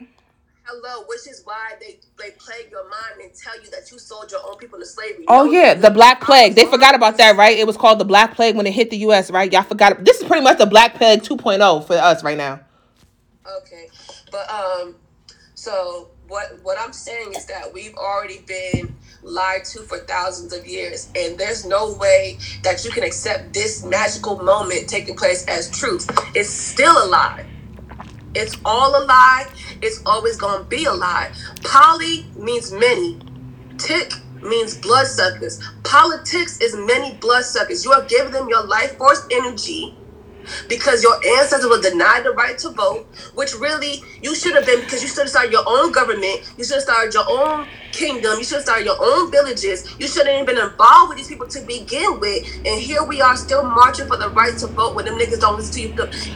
Hello, 0.65 1.03
which 1.07 1.27
is 1.29 1.41
why 1.43 1.73
they 1.79 1.99
they 2.17 2.31
plague 2.31 2.71
your 2.71 2.89
mind 2.89 3.21
and 3.21 3.31
tell 3.35 3.61
you 3.61 3.69
that 3.71 3.91
you 3.91 3.99
sold 3.99 4.31
your 4.31 4.39
own 4.47 4.57
people 4.57 4.77
into 4.79 4.87
slavery. 4.87 5.25
Oh 5.27 5.45
No, 5.45 5.51
yeah, 5.51 5.73
the 5.75 5.91
Black. 5.91 6.21
Plague. 6.21 6.55
They 6.55 6.65
forgot 6.65 6.95
about 6.95 7.17
that, 7.17 7.35
right? 7.35 7.57
It 7.57 7.67
was 7.67 7.75
called 7.77 7.99
the 7.99 8.05
Black 8.05 8.33
Plague 8.35 8.55
when 8.55 8.65
it 8.65 8.73
hit 8.73 8.89
the 8.89 8.97
U.S. 8.97 9.29
Right? 9.29 9.51
Y'all 9.51 9.63
forgot. 9.63 10.03
This 10.03 10.21
is 10.21 10.27
pretty 10.27 10.43
much 10.43 10.57
the 10.57 10.65
Black 10.65 10.95
Plague 10.95 11.21
2.0 11.21 11.85
for 11.85 11.93
us 11.95 12.23
right 12.23 12.37
now. 12.37 12.61
Okay, 13.59 13.89
but 14.31 14.49
um, 14.49 14.95
so 15.53 16.09
what 16.29 16.57
what 16.63 16.77
I'm 16.79 16.93
saying 16.93 17.33
is 17.35 17.45
that 17.47 17.71
we've 17.73 17.95
already 17.95 18.39
been 18.47 18.95
lied 19.23 19.65
to 19.65 19.79
for 19.83 19.99
thousands 19.99 20.53
of 20.53 20.65
years, 20.67 21.09
and 21.15 21.37
there's 21.37 21.65
no 21.65 21.93
way 21.93 22.37
that 22.63 22.83
you 22.83 22.91
can 22.91 23.03
accept 23.03 23.53
this 23.53 23.83
magical 23.83 24.37
moment 24.43 24.87
taking 24.87 25.15
place 25.15 25.45
as 25.47 25.69
truth. 25.77 26.07
It's 26.35 26.49
still 26.49 26.93
a 27.05 27.07
lie. 27.07 27.45
It's 28.35 28.57
all 28.65 29.01
a 29.01 29.03
lie. 29.05 29.47
It's 29.81 30.01
always 30.05 30.37
gonna 30.37 30.63
be 30.63 30.85
a 30.85 30.93
lie. 30.93 31.31
Poly 31.63 32.25
means 32.35 32.71
many. 32.71 33.19
Tick 33.77 34.13
means 34.41 34.77
bloodsuckers. 34.77 35.61
Politics 35.83 36.59
is 36.59 36.75
many 36.75 37.15
bloodsuckers. 37.15 37.85
You 37.85 37.91
are 37.93 38.03
giving 38.05 38.31
them 38.31 38.49
your 38.49 38.65
life 38.65 38.97
force 38.97 39.25
energy 39.31 39.95
because 40.67 41.03
your 41.03 41.15
ancestors 41.39 41.69
were 41.69 41.81
denied 41.81 42.23
the 42.23 42.31
right 42.31 42.57
to 42.59 42.69
vote, 42.69 43.05
which 43.35 43.53
really 43.55 44.03
you 44.21 44.35
should 44.35 44.55
have 44.55 44.65
been 44.65 44.79
because 44.81 45.01
you 45.01 45.07
should 45.07 45.19
have 45.19 45.29
started 45.29 45.51
your 45.51 45.63
own 45.67 45.91
government. 45.91 46.41
You 46.57 46.63
should 46.63 46.75
have 46.75 46.83
started 46.83 47.13
your 47.13 47.25
own 47.27 47.67
kingdom. 47.91 48.37
You 48.37 48.43
should 48.43 48.55
have 48.55 48.63
started 48.63 48.85
your 48.85 48.97
own 48.99 49.31
villages. 49.31 49.95
You 49.99 50.07
should 50.07 50.27
have 50.27 50.35
even 50.35 50.45
been 50.45 50.63
involved 50.63 51.09
with 51.09 51.17
these 51.17 51.27
people 51.27 51.47
to 51.47 51.61
begin 51.61 52.19
with. 52.19 52.45
And 52.65 52.79
here 52.81 53.03
we 53.03 53.21
are 53.21 53.35
still 53.37 53.63
marching 53.63 54.07
for 54.07 54.17
the 54.17 54.29
right 54.29 54.57
to 54.57 54.67
vote 54.67 54.95
when 54.95 55.05
them 55.05 55.17
niggas 55.17 55.39
don't 55.39 55.57
listen 55.57 55.73
to 55.73 55.81
you. 55.81 55.93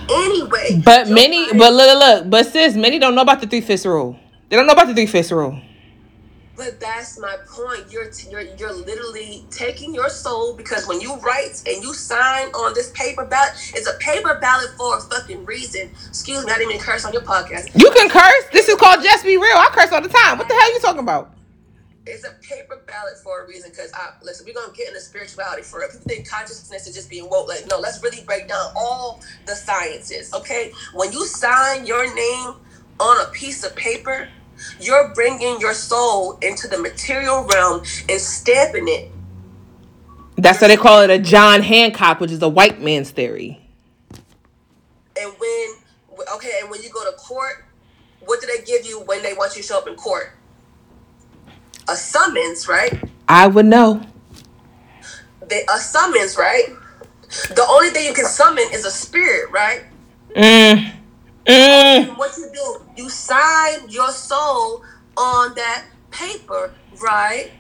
Anyway. 0.10 0.82
But 0.84 1.10
many, 1.10 1.52
but 1.54 1.74
look, 1.74 1.88
look, 1.88 2.00
look, 2.00 2.30
but 2.30 2.46
sis, 2.46 2.76
many 2.76 3.00
don't 3.00 3.16
know 3.16 3.22
about 3.22 3.42
the 3.42 3.48
three 3.48 3.62
fifths 3.62 3.86
rule. 3.86 4.18
They 4.50 4.56
don't 4.56 4.68
know 4.68 4.74
about 4.74 4.88
the 4.88 4.94
three 4.94 5.08
fifths 5.08 5.32
rule. 5.32 5.62
But 6.58 6.80
that's 6.80 7.20
my 7.20 7.38
point. 7.48 7.86
You're 7.92 8.10
you're 8.32 8.42
you're 8.58 8.74
literally 8.74 9.46
taking 9.52 9.94
your 9.94 10.10
soul 10.10 10.56
because 10.56 10.88
when 10.88 11.00
you 11.00 11.16
write 11.18 11.62
and 11.68 11.84
you 11.84 11.94
sign 11.94 12.48
on 12.48 12.74
this 12.74 12.90
paper 12.92 13.26
ballot, 13.26 13.52
it's 13.76 13.88
a 13.88 13.96
paper 14.00 14.40
ballot 14.42 14.72
for 14.76 14.98
a 14.98 15.02
fucking 15.02 15.46
reason. 15.46 15.92
Excuse 16.08 16.44
me, 16.44 16.52
I 16.52 16.58
didn't 16.58 16.72
even 16.72 16.84
curse 16.84 17.06
on 17.06 17.14
your 17.14 17.22
podcast. 17.22 17.80
You 17.80 17.92
can 17.92 18.10
curse. 18.10 18.46
This 18.52 18.68
is 18.68 18.76
called 18.76 19.04
just 19.04 19.24
be 19.24 19.38
real. 19.38 19.56
I 19.56 19.70
curse 19.72 19.92
all 19.92 20.02
the 20.02 20.10
time. 20.10 20.40
What 20.40 20.48
the 20.48 20.56
hell 20.56 20.64
are 20.64 20.74
you 20.74 20.80
talking 20.80 21.02
about? 21.02 21.32
It's 22.08 22.24
a 22.24 22.32
paper 22.42 22.82
ballot 22.88 23.18
for 23.24 23.44
a 23.44 23.48
reason. 23.48 23.70
Because 23.70 23.94
I 23.94 24.14
listen, 24.24 24.48
we're 24.48 24.56
gonna 24.56 24.74
get 24.74 24.88
into 24.88 25.00
spirituality 25.00 25.62
for 25.62 25.84
it. 25.84 25.92
People 25.92 26.08
think 26.08 26.28
consciousness 26.28 26.88
is 26.88 26.96
just 26.96 27.08
being 27.08 27.30
woke. 27.30 27.48
Like, 27.50 27.68
no, 27.70 27.80
let's 27.80 28.02
really 28.02 28.24
break 28.24 28.48
down 28.48 28.72
all 28.76 29.22
the 29.46 29.54
sciences. 29.54 30.34
Okay, 30.34 30.72
when 30.96 31.12
you 31.12 31.24
sign 31.28 31.86
your 31.86 32.12
name 32.16 32.56
on 33.00 33.22
a 33.22 33.30
piece 33.30 33.64
of 33.64 33.76
paper, 33.76 34.28
you're 34.80 35.14
bringing 35.14 35.60
your 35.60 35.74
soul 35.74 36.38
into 36.42 36.68
the 36.68 36.78
material 36.80 37.46
realm 37.46 37.82
and 38.10 38.22
stamping 38.22 38.88
it 38.88 39.12
That's 40.38 40.62
why 40.62 40.68
they 40.70 40.78
call 40.78 41.02
it 41.02 41.10
a 41.10 41.20
John 41.20 41.62
Hancock, 41.62 42.20
which 42.20 42.32
is 42.32 42.42
a 42.42 42.50
white 42.50 42.82
man's 42.82 43.12
theory. 43.12 43.62
And 45.20 45.32
when 45.40 45.70
okay, 46.36 46.52
and 46.62 46.70
when 46.72 46.82
you 46.84 46.90
go 46.90 47.10
to 47.10 47.18
court, 47.18 47.66
what 48.26 48.42
do 48.42 48.48
they 48.48 48.64
give 48.64 48.86
you 48.86 49.02
when 49.02 49.24
they 49.24 49.34
want 49.34 49.56
you 49.56 49.62
to 49.62 49.68
show 49.68 49.80
up 49.80 49.88
in 49.88 49.96
court? 49.96 50.34
A 51.90 51.96
summons, 51.96 52.68
right? 52.68 52.94
I 53.28 53.48
would 53.48 53.66
know. 53.66 54.02
They, 55.48 55.64
a 55.74 55.78
summons, 55.80 56.38
right? 56.38 56.66
The 57.50 57.66
only 57.70 57.90
thing 57.90 58.06
you 58.06 58.14
can 58.14 58.26
summon 58.26 58.66
is 58.74 58.86
a 58.86 58.92
spirit, 58.92 59.52
right? 59.52 59.84
Mm. 60.36 60.94
Mm. 61.48 62.18
What 62.18 62.36
you 62.38 62.50
do, 62.54 63.02
you 63.04 63.10
sign 63.10 63.90
your 63.90 64.12
soul 64.12 64.84
on 65.16 65.56
that 65.56 65.86
paper, 66.12 66.74
right? 67.02 67.52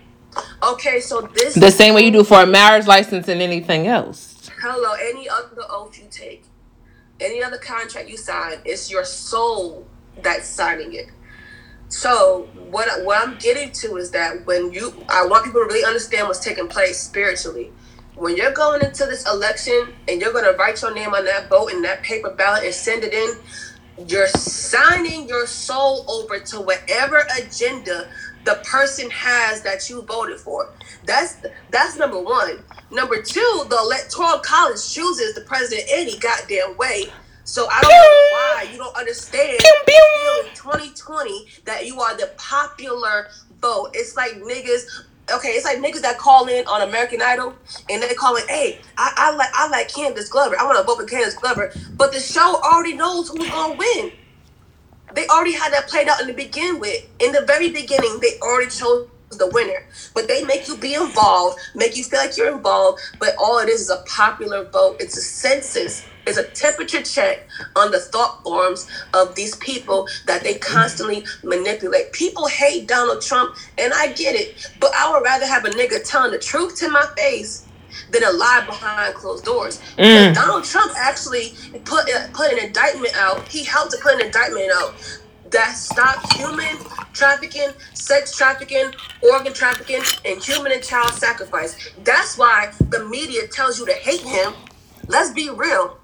Okay, 0.61 0.99
so 0.99 1.21
this 1.21 1.55
The 1.55 1.71
same 1.71 1.95
way 1.95 2.01
you 2.03 2.11
do 2.11 2.23
for 2.23 2.41
a 2.41 2.45
marriage 2.45 2.85
license 2.85 3.27
and 3.27 3.41
anything 3.41 3.87
else. 3.87 4.49
hello, 4.61 4.93
any 5.01 5.29
other 5.29 5.63
oath 5.69 5.97
you 5.97 6.05
take, 6.11 6.43
any 7.19 7.41
other 7.43 7.57
contract 7.57 8.09
you 8.09 8.17
sign, 8.17 8.59
it's 8.65 8.91
your 8.91 9.05
soul 9.05 9.87
that's 10.21 10.47
signing 10.47 10.93
it. 10.93 11.07
So 11.89 12.49
what 12.69 12.87
what 13.05 13.25
I'm 13.25 13.37
getting 13.37 13.71
to 13.73 13.95
is 13.95 14.11
that 14.11 14.45
when 14.45 14.71
you, 14.73 14.93
I 15.09 15.25
want 15.25 15.45
people 15.45 15.61
to 15.61 15.67
really 15.67 15.85
understand 15.85 16.27
what's 16.27 16.43
taking 16.43 16.67
place 16.67 16.99
spiritually. 16.99 17.71
When 18.15 18.35
you're 18.35 18.51
going 18.51 18.83
into 18.83 19.05
this 19.05 19.25
election 19.27 19.93
and 20.07 20.19
you're 20.19 20.33
going 20.33 20.43
to 20.43 20.57
write 20.57 20.81
your 20.81 20.93
name 20.93 21.13
on 21.13 21.23
that 21.25 21.49
vote 21.49 21.71
and 21.71 21.85
that 21.85 22.01
paper 22.03 22.31
ballot 22.31 22.63
and 22.65 22.73
send 22.73 23.03
it 23.03 23.13
in, 23.13 23.29
you're 24.05 24.27
signing 24.27 25.27
your 25.27 25.47
soul 25.47 26.05
over 26.09 26.39
to 26.39 26.61
whatever 26.61 27.23
agenda 27.37 28.07
the 28.45 28.61
person 28.63 29.09
has 29.09 29.61
that 29.63 29.89
you 29.89 30.01
voted 30.03 30.39
for. 30.39 30.69
That's 31.05 31.37
that's 31.71 31.97
number 31.97 32.21
one. 32.21 32.63
Number 32.91 33.21
two, 33.21 33.65
the 33.69 33.77
electoral 33.77 34.39
college 34.39 34.93
chooses 34.93 35.35
the 35.35 35.41
president 35.41 35.87
any 35.89 36.17
goddamn 36.19 36.77
way. 36.77 37.07
So 37.43 37.67
I 37.69 37.81
don't 37.81 37.91
know 37.91 38.27
why 38.31 38.71
you 38.71 38.77
don't 38.77 38.95
understand 38.95 39.59
in 39.61 40.53
2020 40.53 41.47
that 41.65 41.85
you 41.85 41.99
are 41.99 42.15
the 42.17 42.31
popular 42.37 43.27
vote. 43.61 43.91
It's 43.93 44.15
like 44.15 44.33
niggas. 44.33 45.05
Okay, 45.33 45.49
it's 45.49 45.65
like 45.65 45.79
niggas 45.79 46.01
that 46.03 46.19
call 46.19 46.47
in 46.47 46.65
on 46.67 46.83
American 46.83 47.21
Idol 47.21 47.55
and 47.89 48.03
they 48.03 48.13
call 48.15 48.35
it, 48.37 48.45
hey, 48.49 48.81
I, 48.97 49.11
I 49.17 49.35
like 49.35 49.49
I 49.55 49.69
like 49.69 49.89
Candice 49.89 50.29
Glover. 50.29 50.55
I 50.59 50.65
want 50.65 50.77
to 50.79 50.83
vote 50.85 50.97
for 50.99 51.05
Candice 51.07 51.35
Glover, 51.35 51.71
but 51.97 52.13
the 52.13 52.19
show 52.19 52.61
already 52.63 52.95
knows 52.95 53.29
who's 53.29 53.49
gonna 53.49 53.75
win. 53.75 54.13
They 55.13 55.27
already 55.27 55.53
had 55.53 55.73
that 55.73 55.87
played 55.89 56.09
out 56.09 56.21
in 56.21 56.27
the 56.27 56.33
begin 56.33 56.79
with. 56.79 57.03
In 57.19 57.33
the 57.33 57.43
very 57.47 57.71
beginning, 57.71 58.19
they 58.21 58.39
already 58.41 58.69
chose 58.71 59.09
the 59.31 59.49
winner. 59.53 59.85
But 60.13 60.27
they 60.27 60.43
make 60.43 60.67
you 60.67 60.77
be 60.77 60.93
involved, 60.93 61.59
make 61.75 61.97
you 61.97 62.03
feel 62.03 62.19
like 62.19 62.37
you're 62.37 62.55
involved, 62.55 63.01
but 63.19 63.35
all 63.39 63.59
it 63.59 63.69
is 63.69 63.81
is 63.81 63.89
a 63.89 64.03
popular 64.07 64.65
vote. 64.65 64.97
It's 64.99 65.17
a 65.17 65.21
census. 65.21 66.05
It's 66.25 66.37
a 66.37 66.43
temperature 66.43 67.01
check 67.01 67.47
on 67.75 67.91
the 67.91 67.99
thought 67.99 68.43
forms 68.43 68.87
of 69.13 69.35
these 69.35 69.55
people 69.57 70.07
that 70.25 70.43
they 70.43 70.55
constantly 70.55 71.25
manipulate. 71.43 72.11
People 72.11 72.47
hate 72.47 72.87
Donald 72.87 73.21
Trump, 73.21 73.55
and 73.77 73.93
I 73.93 74.11
get 74.11 74.35
it, 74.35 74.71
but 74.79 74.91
I 74.93 75.11
would 75.11 75.23
rather 75.23 75.45
have 75.45 75.63
a 75.65 75.69
nigga 75.69 76.03
telling 76.07 76.31
the 76.31 76.39
truth 76.39 76.77
to 76.79 76.89
my 76.89 77.05
face 77.15 77.65
than 78.11 78.23
a 78.23 78.31
lie 78.31 78.63
behind 78.65 79.15
closed 79.15 79.45
doors. 79.45 79.81
Mm. 79.97 80.33
Donald 80.33 80.65
Trump 80.65 80.91
actually 80.97 81.53
put 81.85 82.05
put 82.33 82.51
an 82.51 82.59
indictment 82.59 83.15
out. 83.15 83.47
He 83.47 83.63
helped 83.63 83.91
to 83.91 83.97
put 84.01 84.15
an 84.15 84.25
indictment 84.25 84.69
out 84.75 84.95
that 85.51 85.73
stopped 85.73 86.33
human 86.33 86.77
trafficking, 87.13 87.69
sex 87.93 88.35
trafficking, 88.35 88.91
organ 89.31 89.53
trafficking, 89.53 90.01
and 90.25 90.43
human 90.43 90.71
and 90.71 90.83
child 90.83 91.11
sacrifice. 91.13 91.91
That's 92.03 92.37
why 92.37 92.71
the 92.89 93.05
media 93.05 93.47
tells 93.47 93.79
you 93.79 93.85
to 93.85 93.93
hate 93.93 94.21
him. 94.21 94.53
Let's 95.07 95.31
be 95.31 95.49
real. 95.49 95.97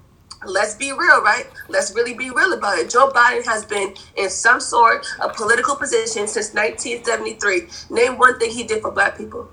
Let's 0.46 0.74
be 0.74 0.92
real, 0.92 1.22
right? 1.22 1.46
Let's 1.68 1.94
really 1.94 2.14
be 2.14 2.30
real 2.30 2.52
about 2.52 2.78
it. 2.78 2.90
Joe 2.90 3.10
Biden 3.10 3.44
has 3.46 3.64
been 3.64 3.94
in 4.16 4.28
some 4.28 4.60
sort 4.60 5.06
of 5.20 5.34
political 5.34 5.74
position 5.76 6.26
since 6.28 6.52
1973. 6.52 7.68
Name 7.90 8.18
one 8.18 8.38
thing 8.38 8.50
he 8.50 8.64
did 8.64 8.82
for 8.82 8.90
black 8.90 9.16
people. 9.16 9.48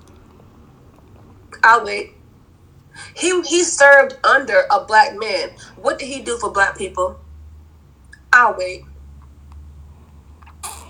I'll 1.64 1.86
wait. 1.86 2.16
He 3.16 3.42
he 3.44 3.64
served 3.64 4.18
under 4.26 4.64
a 4.70 4.84
black 4.84 5.18
man. 5.18 5.52
What 5.78 6.00
did 6.00 6.08
he 6.08 6.22
do 6.22 6.38
for 6.38 6.52
black 6.52 6.78
people? 6.78 7.20
I'll 8.34 8.56
wait. 8.58 8.84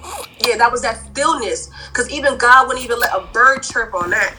Yeah, 0.48 0.58
that 0.58 0.72
was 0.72 0.82
that 0.82 0.98
stillness. 0.98 1.70
Because 1.90 2.10
even 2.10 2.36
God 2.36 2.68
wouldn't 2.68 2.84
even 2.84 3.00
let 3.00 3.14
a 3.14 3.28
bird 3.32 3.62
chirp 3.62 3.94
on 3.94 4.10
that. 4.10 4.36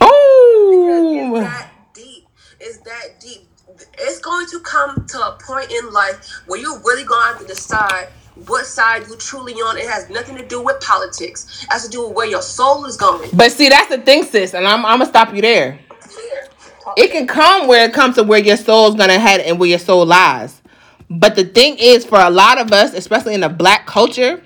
Oh! 0.00 1.14
It's 1.14 1.30
Oh, 1.30 1.40
that 1.40 1.70
deep. 1.94 2.26
It's 2.58 2.78
that 2.78 3.20
deep. 3.20 3.46
It's 3.98 4.18
going 4.18 4.46
to 4.48 4.58
come 4.60 5.06
to 5.06 5.18
a 5.18 5.38
point 5.40 5.70
in 5.70 5.92
life 5.92 6.42
where 6.46 6.60
you're 6.60 6.80
really 6.80 7.04
going 7.04 7.22
to 7.22 7.28
have 7.28 7.38
to 7.40 7.46
decide 7.46 8.08
what 8.46 8.66
side 8.66 9.06
you 9.08 9.16
truly 9.16 9.52
on. 9.54 9.78
It 9.78 9.88
has 9.88 10.10
nothing 10.10 10.36
to 10.36 10.44
do 10.46 10.62
with 10.62 10.80
politics. 10.80 11.62
It 11.62 11.72
has 11.72 11.84
to 11.84 11.90
do 11.90 12.06
with 12.08 12.16
where 12.16 12.26
your 12.26 12.42
soul 12.42 12.84
is 12.86 12.96
going. 12.96 13.30
but 13.32 13.52
see, 13.52 13.68
that's 13.68 13.88
the 13.88 13.98
thing, 13.98 14.24
sis, 14.24 14.54
and 14.54 14.66
I'm, 14.66 14.84
I'm 14.84 14.98
gonna 14.98 15.06
stop 15.06 15.34
you 15.34 15.42
there. 15.42 15.78
It 16.96 17.12
can 17.12 17.26
come 17.26 17.68
where 17.68 17.84
it 17.88 17.92
comes 17.92 18.16
to 18.16 18.22
where 18.24 18.40
your 18.40 18.56
soul's 18.56 18.96
gonna 18.96 19.18
head 19.18 19.40
and 19.40 19.60
where 19.60 19.68
your 19.68 19.78
soul 19.78 20.04
lies. 20.06 20.60
But 21.08 21.36
the 21.36 21.44
thing 21.44 21.76
is, 21.78 22.04
for 22.04 22.18
a 22.18 22.30
lot 22.30 22.58
of 22.60 22.72
us, 22.72 22.94
especially 22.94 23.34
in 23.34 23.40
the 23.40 23.48
black 23.48 23.86
culture, 23.86 24.42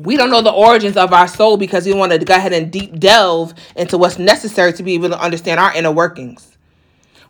we 0.00 0.16
don't 0.16 0.30
know 0.30 0.42
the 0.42 0.52
origins 0.52 0.96
of 0.96 1.12
our 1.12 1.28
soul 1.28 1.56
because 1.56 1.86
we 1.86 1.94
want 1.94 2.12
to 2.12 2.18
go 2.18 2.34
ahead 2.34 2.52
and 2.52 2.70
deep 2.70 2.98
delve 2.98 3.54
into 3.76 3.98
what's 3.98 4.18
necessary 4.18 4.72
to 4.74 4.82
be 4.82 4.94
able 4.94 5.08
to 5.08 5.20
understand 5.20 5.60
our 5.60 5.74
inner 5.74 5.90
workings. 5.90 6.56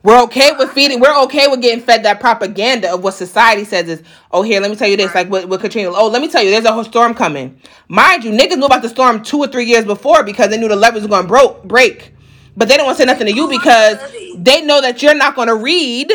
We're 0.03 0.23
okay 0.25 0.53
with 0.57 0.71
feeding. 0.71 1.01
We're 1.01 1.21
okay 1.25 1.49
with 1.49 1.61
getting 1.61 1.85
fed 1.85 2.05
that 2.05 2.21
propaganda 2.21 2.95
of 2.95 3.03
what 3.03 3.15
society 3.15 3.65
says 3.65 3.89
is. 3.89 4.03
Oh, 4.31 4.43
here, 4.43 4.61
let 4.61 4.71
me 4.71 4.77
tell 4.77 4.87
you 4.87 4.97
this. 4.97 5.13
Like 5.13 5.29
with, 5.29 5.47
with 5.47 5.61
Katrina. 5.61 5.91
Oh, 5.93 6.09
let 6.09 6.23
me 6.23 6.29
tell 6.29 6.45
you, 6.45 6.51
there's 6.51 6.65
a 6.65 6.73
whole 6.73 6.85
storm 6.85 7.13
coming. 7.13 7.61
Mind 7.89 8.23
you, 8.23 8.31
niggas 8.31 8.57
knew 8.57 8.67
about 8.67 8.83
the 8.83 8.89
storm 8.89 9.23
two 9.23 9.39
or 9.39 9.49
three 9.49 9.65
years 9.65 9.85
before 9.85 10.23
because 10.23 10.51
they 10.51 10.59
knew 10.59 10.69
the 10.69 10.77
levers 10.77 11.03
were 11.03 11.09
going 11.09 11.27
to 11.27 11.67
break. 11.67 12.15
But 12.57 12.69
they 12.69 12.77
don't 12.77 12.87
want 12.87 12.99
to 12.99 13.03
say 13.03 13.07
nothing 13.07 13.27
to 13.27 13.33
you 13.33 13.49
because 13.49 13.99
they 14.37 14.63
know 14.63 14.81
that 14.81 15.03
you're 15.03 15.15
not 15.15 15.35
going 15.35 15.49
to 15.49 15.57
read 15.57 16.13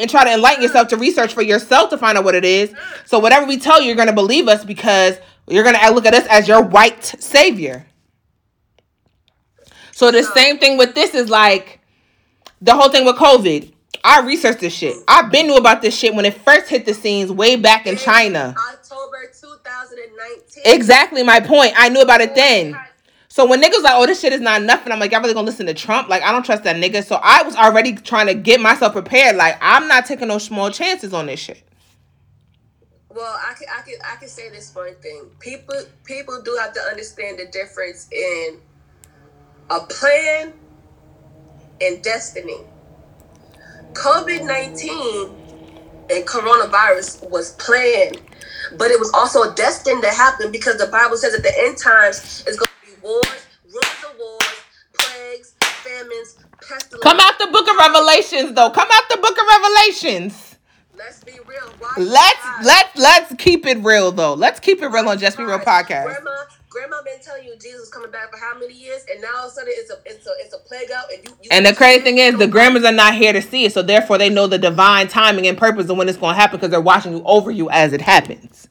and 0.00 0.10
try 0.10 0.24
to 0.24 0.32
enlighten 0.32 0.62
yourself 0.62 0.88
to 0.88 0.96
research 0.96 1.32
for 1.32 1.42
yourself 1.42 1.90
to 1.90 1.98
find 1.98 2.18
out 2.18 2.24
what 2.24 2.34
it 2.34 2.44
is. 2.44 2.74
So 3.04 3.18
whatever 3.18 3.46
we 3.46 3.58
tell 3.58 3.80
you, 3.80 3.86
you're 3.86 3.96
going 3.96 4.08
to 4.08 4.14
believe 4.14 4.48
us 4.48 4.64
because 4.64 5.18
you're 5.50 5.64
going 5.64 5.76
to 5.76 5.90
look 5.90 6.06
at 6.06 6.14
us 6.14 6.26
as 6.28 6.48
your 6.48 6.62
white 6.62 7.04
savior. 7.04 7.86
So 9.92 10.10
the 10.10 10.22
same 10.22 10.58
thing 10.58 10.78
with 10.78 10.94
this 10.94 11.14
is 11.14 11.28
like 11.28 11.80
the 12.60 12.74
whole 12.74 12.88
thing 12.88 13.04
with 13.04 13.16
COVID. 13.16 13.72
I 14.02 14.20
researched 14.20 14.60
this 14.60 14.72
shit. 14.72 14.96
I've 15.06 15.30
been 15.30 15.46
knew 15.46 15.56
about 15.56 15.82
this 15.82 15.94
shit 15.94 16.14
when 16.14 16.24
it 16.24 16.34
first 16.34 16.70
hit 16.70 16.86
the 16.86 16.94
scenes 16.94 17.30
way 17.30 17.56
back 17.56 17.86
in 17.86 17.96
China. 17.96 18.54
October 18.72 19.30
2019. 19.38 20.62
Exactly 20.64 21.22
my 21.22 21.40
point. 21.40 21.74
I 21.76 21.90
knew 21.90 22.00
about 22.00 22.22
it 22.22 22.34
then. 22.34 22.78
So 23.28 23.46
when 23.46 23.62
niggas 23.62 23.82
like, 23.82 23.94
oh, 23.94 24.06
this 24.06 24.20
shit 24.20 24.32
is 24.32 24.40
not 24.40 24.62
nothing, 24.62 24.92
I'm 24.92 24.98
like, 24.98 25.12
y'all 25.12 25.20
really 25.20 25.34
gonna 25.34 25.46
listen 25.46 25.66
to 25.66 25.74
Trump? 25.74 26.08
Like, 26.08 26.22
I 26.22 26.32
don't 26.32 26.44
trust 26.44 26.64
that 26.64 26.76
nigga. 26.76 27.04
So 27.04 27.20
I 27.22 27.42
was 27.42 27.54
already 27.54 27.94
trying 27.94 28.26
to 28.26 28.34
get 28.34 28.60
myself 28.60 28.92
prepared. 28.92 29.36
Like, 29.36 29.56
I'm 29.60 29.86
not 29.86 30.06
taking 30.06 30.28
no 30.28 30.38
small 30.38 30.70
chances 30.70 31.12
on 31.12 31.26
this 31.26 31.40
shit. 31.40 31.62
Well, 33.12 33.38
I 33.44 33.54
can 33.54 33.66
I 33.76 33.82
can 33.82 33.94
I 34.04 34.16
can 34.16 34.28
say 34.28 34.50
this 34.50 34.72
one 34.74 34.94
thing. 35.02 35.30
People 35.40 35.74
people 36.04 36.40
do 36.42 36.56
have 36.60 36.72
to 36.74 36.80
understand 36.80 37.38
the 37.40 37.46
difference 37.46 38.08
in 38.12 38.58
a 39.68 39.80
plan 39.80 40.52
and 41.80 42.02
destiny. 42.02 42.58
COVID 43.94 44.46
nineteen 44.46 45.34
and 46.08 46.24
coronavirus 46.24 47.28
was 47.30 47.52
planned, 47.56 48.20
but 48.78 48.92
it 48.92 49.00
was 49.00 49.10
also 49.12 49.52
destined 49.54 50.02
to 50.02 50.10
happen 50.10 50.52
because 50.52 50.78
the 50.78 50.86
Bible 50.86 51.16
says 51.16 51.34
at 51.34 51.42
the 51.42 51.52
end 51.58 51.78
times 51.78 52.44
is 52.46 52.56
going 52.56 52.68
to 52.68 52.90
be 52.94 53.00
wars, 53.02 53.24
rumors 53.64 54.04
of 54.08 54.18
wars, 54.18 54.62
plagues, 54.92 55.54
famines, 55.60 56.38
pestilence. 56.60 57.02
Come 57.02 57.18
out 57.18 57.38
the 57.40 57.48
book 57.48 57.68
of 57.68 57.76
Revelations, 57.76 58.52
though. 58.54 58.70
Come 58.70 58.88
out 58.92 59.08
the 59.08 59.16
book 59.16 59.36
of 59.36 59.46
Revelations. 59.48 60.49
Let's 61.00 61.24
be 61.24 61.32
real. 61.48 61.62
Why 61.78 61.94
Let's 61.96 62.46
let's 62.62 62.98
let's 62.98 63.34
keep 63.42 63.64
it 63.64 63.78
real 63.78 64.12
though. 64.12 64.34
Let's 64.34 64.60
keep 64.60 64.82
it 64.82 64.88
real 64.88 65.08
on 65.08 65.18
Just 65.18 65.38
Be 65.38 65.44
Real 65.44 65.58
podcast. 65.58 66.04
Grandma, 66.04 66.30
grandma 66.68 66.96
been 67.02 67.18
telling 67.22 67.46
you 67.46 67.54
Jesus 67.54 67.84
is 67.84 67.88
coming 67.88 68.10
back 68.10 68.30
for 68.30 68.36
how 68.36 68.58
many 68.58 68.74
years, 68.74 69.06
and 69.10 69.18
now 69.22 69.28
all 69.38 69.46
of 69.46 69.52
a 69.52 69.54
sudden 69.54 69.72
it's 69.74 69.90
a 69.90 69.94
it's 70.04 70.26
a 70.26 70.30
it's 70.40 70.54
a 70.54 70.58
plague 70.58 70.90
out, 70.90 71.10
and 71.10 71.26
you. 71.26 71.34
you 71.42 71.48
And 71.52 71.64
the 71.64 71.74
crazy 71.74 72.02
thing 72.02 72.18
is, 72.18 72.36
the 72.36 72.46
grandmas 72.46 72.84
are 72.84 72.92
not 72.92 73.14
here 73.14 73.32
to 73.32 73.40
see 73.40 73.64
it, 73.64 73.72
so 73.72 73.80
therefore 73.80 74.18
they 74.18 74.28
know 74.28 74.46
the 74.46 74.58
divine 74.58 75.08
timing 75.08 75.46
and 75.46 75.56
purpose 75.56 75.88
of 75.88 75.96
when 75.96 76.06
it's 76.06 76.18
going 76.18 76.34
to 76.34 76.40
happen 76.40 76.58
because 76.58 76.70
they're 76.70 76.82
watching 76.82 77.16
you 77.16 77.22
over 77.24 77.50
you 77.50 77.70
as 77.70 77.94
it 77.94 78.02
happens. 78.02 78.68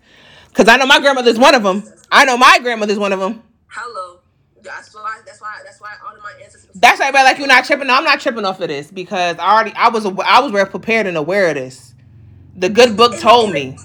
Because 0.49 0.67
I 0.67 0.77
know 0.77 0.85
my 0.85 0.99
grandmother's 0.99 1.39
one 1.39 1.55
of 1.55 1.63
them. 1.63 1.83
I 2.11 2.25
know 2.25 2.37
my 2.37 2.59
grandmother's 2.61 2.99
one 2.99 3.11
of 3.11 3.19
them. 3.19 3.41
Hello. 3.69 4.19
That's 4.61 4.93
why. 4.93 5.19
That's 5.25 5.41
why. 5.41 5.61
That's 5.65 5.81
why 5.81 5.95
all 6.07 6.15
of 6.15 6.21
my 6.21 6.33
ancestors. 6.43 6.69
That's 6.75 6.99
why, 6.99 7.07
everybody 7.07 7.23
like 7.23 7.39
you're 7.39 7.47
not 7.47 7.65
tripping. 7.65 7.87
No, 7.87 7.95
I'm 7.95 8.03
not 8.03 8.19
tripping 8.19 8.45
off 8.45 8.61
of 8.61 8.67
this 8.67 8.91
because 8.91 9.39
I 9.39 9.51
already 9.51 9.73
I 9.75 9.89
was 9.89 10.05
I 10.05 10.41
was 10.41 10.51
well 10.51 10.67
prepared 10.67 11.07
and 11.07 11.17
aware 11.17 11.47
of 11.49 11.55
this. 11.55 11.95
The 12.59 12.69
good 12.69 12.97
book 12.97 13.17
told 13.19 13.53
me. 13.53 13.77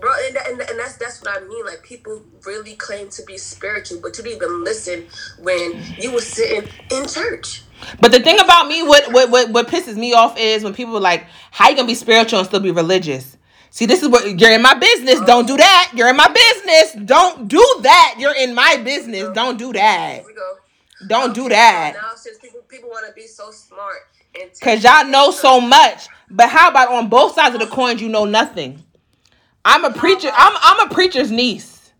Bro, 0.00 0.10
and, 0.28 0.36
and, 0.36 0.60
and 0.62 0.78
that's 0.78 0.96
that's 0.96 1.20
what 1.22 1.36
I 1.36 1.46
mean. 1.46 1.66
Like 1.66 1.82
people 1.82 2.22
really 2.46 2.74
claim 2.74 3.10
to 3.10 3.22
be 3.24 3.36
spiritual, 3.36 4.00
but 4.00 4.16
you 4.16 4.24
didn't 4.24 4.36
even 4.42 4.64
listen 4.64 5.06
when 5.38 5.82
you 5.98 6.10
were 6.10 6.22
sitting 6.22 6.66
in 6.90 7.06
church. 7.06 7.62
But 8.00 8.12
the 8.12 8.20
thing 8.20 8.40
about 8.40 8.68
me, 8.68 8.82
what 8.82 9.12
what 9.12 9.30
what, 9.30 9.50
what 9.50 9.68
pisses 9.68 9.96
me 9.96 10.14
off 10.14 10.38
is 10.38 10.64
when 10.64 10.72
people 10.72 10.96
are 10.96 11.00
like, 11.00 11.26
"How 11.50 11.68
you 11.68 11.76
gonna 11.76 11.86
be 11.86 11.94
spiritual 11.94 12.38
and 12.38 12.48
still 12.48 12.60
be 12.60 12.70
religious?" 12.70 13.36
See, 13.68 13.84
this 13.84 14.02
is 14.02 14.08
what 14.08 14.40
you're 14.40 14.52
in 14.52 14.62
my 14.62 14.74
business. 14.74 15.20
Don't 15.20 15.46
do 15.46 15.58
that. 15.58 15.92
You're 15.94 16.08
in 16.08 16.16
my 16.16 16.28
business. 16.28 17.04
Don't 17.06 17.48
do 17.48 17.64
that. 17.82 18.16
You're 18.18 18.34
in 18.34 18.54
my 18.54 18.78
business. 18.78 19.28
Don't 19.34 19.58
do 19.58 19.74
that. 19.74 20.14
Here 20.14 20.24
we 20.26 20.34
go. 20.34 20.54
Don't 21.06 21.34
do 21.34 21.42
Okay, 21.46 21.54
that. 21.54 21.94
Now 21.94 22.12
since 22.16 22.38
people 22.38 22.60
people 22.68 22.88
want 22.88 23.06
to 23.06 23.12
be 23.12 23.26
so 23.26 23.50
smart 23.50 23.98
and 24.40 24.50
Cause 24.60 24.82
y'all 24.82 25.06
know 25.06 25.30
so 25.30 25.60
much. 25.60 26.08
But 26.30 26.48
how 26.48 26.70
about 26.70 26.92
on 26.92 27.08
both 27.08 27.34
sides 27.34 27.54
of 27.54 27.60
the 27.60 27.66
coins 27.66 28.00
you 28.00 28.08
know 28.08 28.24
nothing? 28.24 28.82
I'm 29.64 29.84
a 29.84 29.92
preacher. 29.92 30.30
I'm 30.32 30.56
I'm 30.60 30.90
a 30.90 30.94
preacher's 30.94 31.30
niece. 31.30 31.92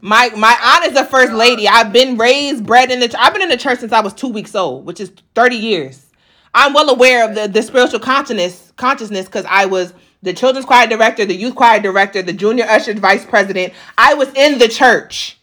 My 0.00 0.30
my 0.36 0.56
aunt 0.62 0.86
is 0.86 0.94
the 0.94 1.04
first 1.04 1.32
lady. 1.32 1.66
I've 1.66 1.92
been 1.92 2.16
raised, 2.16 2.64
bred 2.64 2.90
in 2.90 3.00
the. 3.00 3.14
I've 3.18 3.32
been 3.32 3.42
in 3.42 3.48
the 3.48 3.56
church 3.56 3.80
since 3.80 3.92
I 3.92 4.00
was 4.00 4.14
two 4.14 4.28
weeks 4.28 4.54
old, 4.54 4.86
which 4.86 5.00
is 5.00 5.12
thirty 5.34 5.56
years. 5.56 6.06
I'm 6.54 6.72
well 6.72 6.90
aware 6.90 7.28
of 7.28 7.34
the 7.34 7.48
the 7.48 7.62
spiritual 7.62 8.00
consciousness 8.00 8.72
consciousness 8.76 9.26
because 9.26 9.46
I 9.48 9.66
was 9.66 9.94
the 10.22 10.32
children's 10.32 10.66
choir 10.66 10.86
director, 10.86 11.24
the 11.24 11.34
youth 11.34 11.54
choir 11.54 11.80
director, 11.80 12.22
the 12.22 12.32
junior 12.32 12.64
usher 12.68 12.94
vice 12.94 13.24
president. 13.24 13.72
I 13.96 14.14
was 14.14 14.32
in 14.34 14.58
the 14.58 14.68
church. 14.68 15.38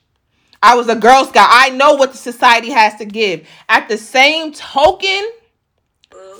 I 0.61 0.75
was 0.75 0.89
a 0.89 0.95
Girl 0.95 1.25
Scout. 1.25 1.49
I 1.51 1.69
know 1.69 1.93
what 1.93 2.11
the 2.11 2.17
society 2.17 2.71
has 2.71 2.95
to 2.95 3.05
give. 3.05 3.47
At 3.69 3.89
the 3.89 3.97
same 3.97 4.53
token, 4.53 5.31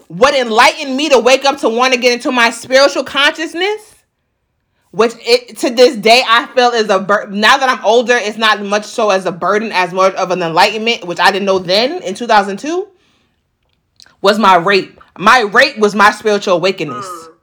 what 0.08 0.34
enlightened 0.34 0.96
me 0.96 1.10
to 1.10 1.20
wake 1.20 1.46
up 1.46 1.60
to 1.60 1.70
want 1.70 1.94
to 1.94 2.00
get 2.00 2.14
into 2.14 2.32
my 2.32 2.50
spiritual 2.50 3.04
consciousness 3.04 3.98
which 4.92 5.14
it 5.20 5.58
to 5.58 5.70
this 5.70 5.96
day 5.96 6.24
I 6.26 6.48
feel 6.48 6.72
is 6.72 6.90
a 6.90 7.00
burden. 7.00 7.40
Now 7.40 7.58
that 7.58 7.70
I'm 7.70 7.84
older, 7.86 8.16
it's 8.16 8.38
not 8.38 8.62
much 8.64 8.86
so 8.86 9.10
as 9.10 9.26
a 9.26 9.32
burden 9.32 9.72
as 9.72 9.94
much 9.94 10.16
of 10.16 10.32
an 10.32 10.42
enlightenment, 10.42 11.06
which 11.06 11.20
I 11.20 11.32
didn't 11.32 11.46
know 11.46 11.60
then 11.60 12.02
in 12.02 12.16
2002. 12.16 12.88
Was 14.22 14.40
my 14.40 14.56
rape. 14.56 15.00
My 15.18 15.42
rape 15.42 15.78
was 15.78 15.94
my 15.94 16.12
spiritual 16.12 16.56
awakeness. 16.56 17.06
Mm. 17.06 17.34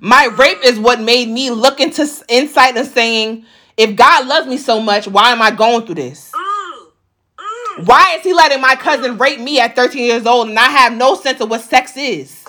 My 0.00 0.24
rape 0.36 0.58
is 0.64 0.78
what 0.78 1.00
made 1.00 1.28
me 1.28 1.50
look 1.50 1.80
into 1.80 2.08
insight 2.28 2.76
and 2.76 2.86
saying, 2.86 3.44
if 3.76 3.94
God 3.94 4.26
loves 4.26 4.48
me 4.48 4.56
so 4.56 4.80
much, 4.80 5.06
why 5.06 5.30
am 5.30 5.40
I 5.40 5.52
going 5.52 5.86
through 5.86 5.96
this? 5.96 6.32
Why 7.84 8.16
is 8.18 8.24
he 8.24 8.32
letting 8.32 8.60
my 8.60 8.74
cousin 8.74 9.18
rape 9.18 9.40
me 9.40 9.60
at 9.60 9.76
13 9.76 10.04
years 10.04 10.26
old 10.26 10.48
and 10.48 10.58
I 10.58 10.68
have 10.68 10.96
no 10.96 11.14
sense 11.14 11.40
of 11.40 11.50
what 11.50 11.60
sex 11.60 11.96
is? 11.96 12.44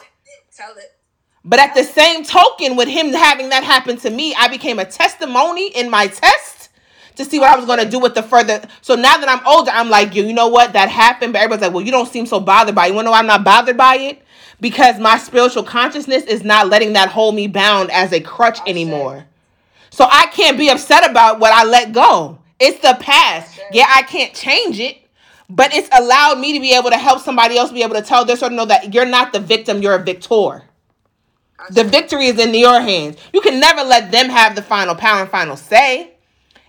Tell 0.56 0.76
it. 0.78 0.96
But 1.44 1.60
at 1.60 1.74
the 1.74 1.84
same 1.84 2.24
token, 2.24 2.76
with 2.76 2.88
him 2.88 3.14
having 3.14 3.50
that 3.50 3.64
happen 3.64 3.98
to 3.98 4.10
me, 4.10 4.36
I 4.36 4.48
became 4.50 4.80
a 4.80 4.86
testimony 4.86 5.68
in 5.76 5.90
my 5.90 6.08
test 6.08 6.70
to 7.16 7.26
see 7.26 7.40
what 7.40 7.52
I 7.52 7.56
was 7.56 7.66
going 7.66 7.80
to 7.80 7.90
do 7.90 8.00
with 8.00 8.16
the 8.16 8.24
further. 8.24 8.62
So 8.82 8.96
now 8.96 9.18
that 9.18 9.30
I'm 9.30 9.46
older, 9.48 9.72
I'm 9.72 9.90
like, 9.90 10.16
you, 10.16 10.24
you 10.26 10.34
know 10.34 10.48
what? 10.48 10.74
That 10.74 10.90
happened. 10.90 11.34
But 11.34 11.40
everybody's 11.42 11.64
like, 11.64 11.74
well, 11.74 11.86
you 11.86 11.92
don't 11.92 12.08
seem 12.08 12.26
so 12.26 12.40
bothered 12.40 12.76
by 12.76 12.86
it. 12.86 12.90
You 12.90 12.96
want 12.96 13.06
to 13.06 13.08
know 13.08 13.12
why 13.12 13.20
I'm 13.20 13.28
not 13.28 13.44
bothered 13.44 13.78
by 13.78 13.96
it? 13.96 14.22
Because 14.60 15.00
my 15.00 15.18
spiritual 15.18 15.64
consciousness 15.64 16.24
is 16.24 16.44
not 16.44 16.68
letting 16.68 16.94
that 16.94 17.10
hold 17.10 17.36
me 17.36 17.48
bound 17.48 17.92
as 17.92 18.12
a 18.12 18.20
crutch 18.20 18.60
oh, 18.62 18.70
anymore. 18.70 19.26
So 19.92 20.08
I 20.10 20.28
can't 20.28 20.58
be 20.58 20.70
upset 20.70 21.10
about 21.10 21.40
what 21.40 21.54
I 21.54 21.64
let 21.64 21.94
go. 21.94 22.40
It's 22.60 22.80
the 22.80 22.98
past. 23.00 23.60
Oh, 23.60 23.68
yeah, 23.72 23.86
I 23.94 24.02
can't 24.04 24.34
change 24.34 24.80
it, 24.80 24.98
but 25.50 25.74
it's 25.74 25.90
allowed 25.98 26.40
me 26.40 26.54
to 26.54 26.60
be 26.60 26.74
able 26.74 26.92
to 26.92 26.98
help 26.98 27.22
somebody 27.22 27.58
else 27.58 27.72
be 27.72 27.82
able 27.84 27.96
to 27.96 28.02
tell 28.02 28.24
this 28.24 28.44
or 28.44 28.50
know 28.50 28.66
that 28.66 28.94
you're 28.94 29.06
not 29.06 29.34
the 29.34 29.40
victim, 29.40 29.82
you're 29.82 29.96
a 29.96 30.04
victor. 30.04 30.64
The 31.72 31.84
victory 31.84 32.28
is 32.28 32.40
in 32.40 32.54
your 32.54 32.80
hands. 32.80 33.18
You 33.34 33.42
can 33.42 33.60
never 33.60 33.84
let 33.84 34.12
them 34.12 34.30
have 34.30 34.56
the 34.56 34.62
final 34.62 34.96
power 34.96 35.22
and 35.22 35.30
final 35.30 35.58
say. 35.58 36.14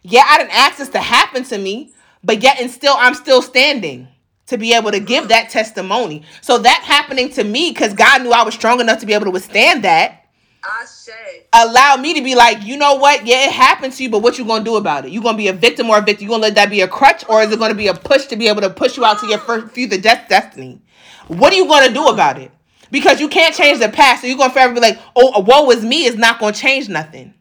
Yeah, 0.03 0.25
I 0.27 0.39
didn't 0.39 0.55
ask 0.55 0.79
this 0.79 0.89
to 0.91 0.99
happen 0.99 1.45
to 1.45 1.59
me, 1.59 1.93
but 2.25 2.43
yet 2.43 2.61
and 2.61 2.71
still 2.71 2.95
I'm 2.97 3.15
still 3.15 3.43
standing 3.43 4.09
to 4.47 4.59
be 4.59 4.75
able 4.75 4.91
to 4.91 4.99
give 4.99 5.29
that 5.29 5.51
testimony. 5.51 6.25
So 6.41 6.59
that 6.59 6.83
happening 6.83 7.31
to 7.35 7.45
me, 7.45 7.71
because 7.71 7.95
God 7.95 8.23
knew 8.23 8.33
I 8.33 8.43
was 8.43 8.55
strong 8.55 8.81
enough 8.81 8.99
to 9.01 9.07
be 9.07 9.13
able 9.13 9.27
to 9.27 9.31
withstand 9.31 9.85
that, 9.85 10.20
Ashe. 10.65 11.45
allowed 11.53 12.01
me 12.01 12.15
to 12.15 12.23
be 12.23 12.35
like, 12.35 12.63
you 12.65 12.77
know 12.77 12.95
what? 12.95 13.27
Yeah, 13.27 13.47
it 13.47 13.53
happened 13.53 13.93
to 13.95 14.03
you, 14.03 14.11
but 14.11 14.21
what 14.21 14.39
you 14.39 14.45
gonna 14.45 14.65
do 14.65 14.77
about 14.77 15.05
it? 15.05 15.11
You 15.11 15.23
gonna 15.23 15.39
be 15.39 15.49
a 15.49 15.53
victim 15.53 15.91
or 15.91 15.99
a 15.99 16.03
victim? 16.03 16.25
You 16.25 16.31
gonna 16.31 16.43
let 16.43 16.55
that 16.57 16.71
be 16.71 16.81
a 16.81 16.89
crutch, 16.89 17.25
or 17.29 17.43
is 17.43 17.51
it 17.51 17.59
gonna 17.59 17.75
be 17.75 17.89
a 17.89 17.95
push 17.95 18.27
to 18.27 18.37
be 18.37 18.49
able 18.49 18.61
to 18.63 18.71
push 18.71 18.97
you 18.97 19.05
out 19.05 19.19
to 19.21 19.27
your 19.27 19.39
first 19.39 19.73
future 19.73 20.01
death 20.01 20.29
destiny? 20.29 20.81
What 21.29 21.53
are 21.53 21.57
you 21.57 21.67
gonna 21.67 21.93
do 21.93 22.07
about 22.07 22.39
it? 22.39 22.51
Because 22.91 23.21
you 23.21 23.29
can't 23.29 23.55
change 23.55 23.79
the 23.79 23.89
past, 23.89 24.23
so 24.23 24.27
you're 24.27 24.37
gonna 24.37 24.53
forever 24.53 24.75
be 24.75 24.81
like, 24.81 24.99
oh, 25.15 25.41
woe 25.41 25.71
is 25.71 25.85
me 25.85 26.07
is 26.07 26.17
not 26.17 26.41
gonna 26.41 26.53
change 26.53 26.89
nothing. 26.89 27.35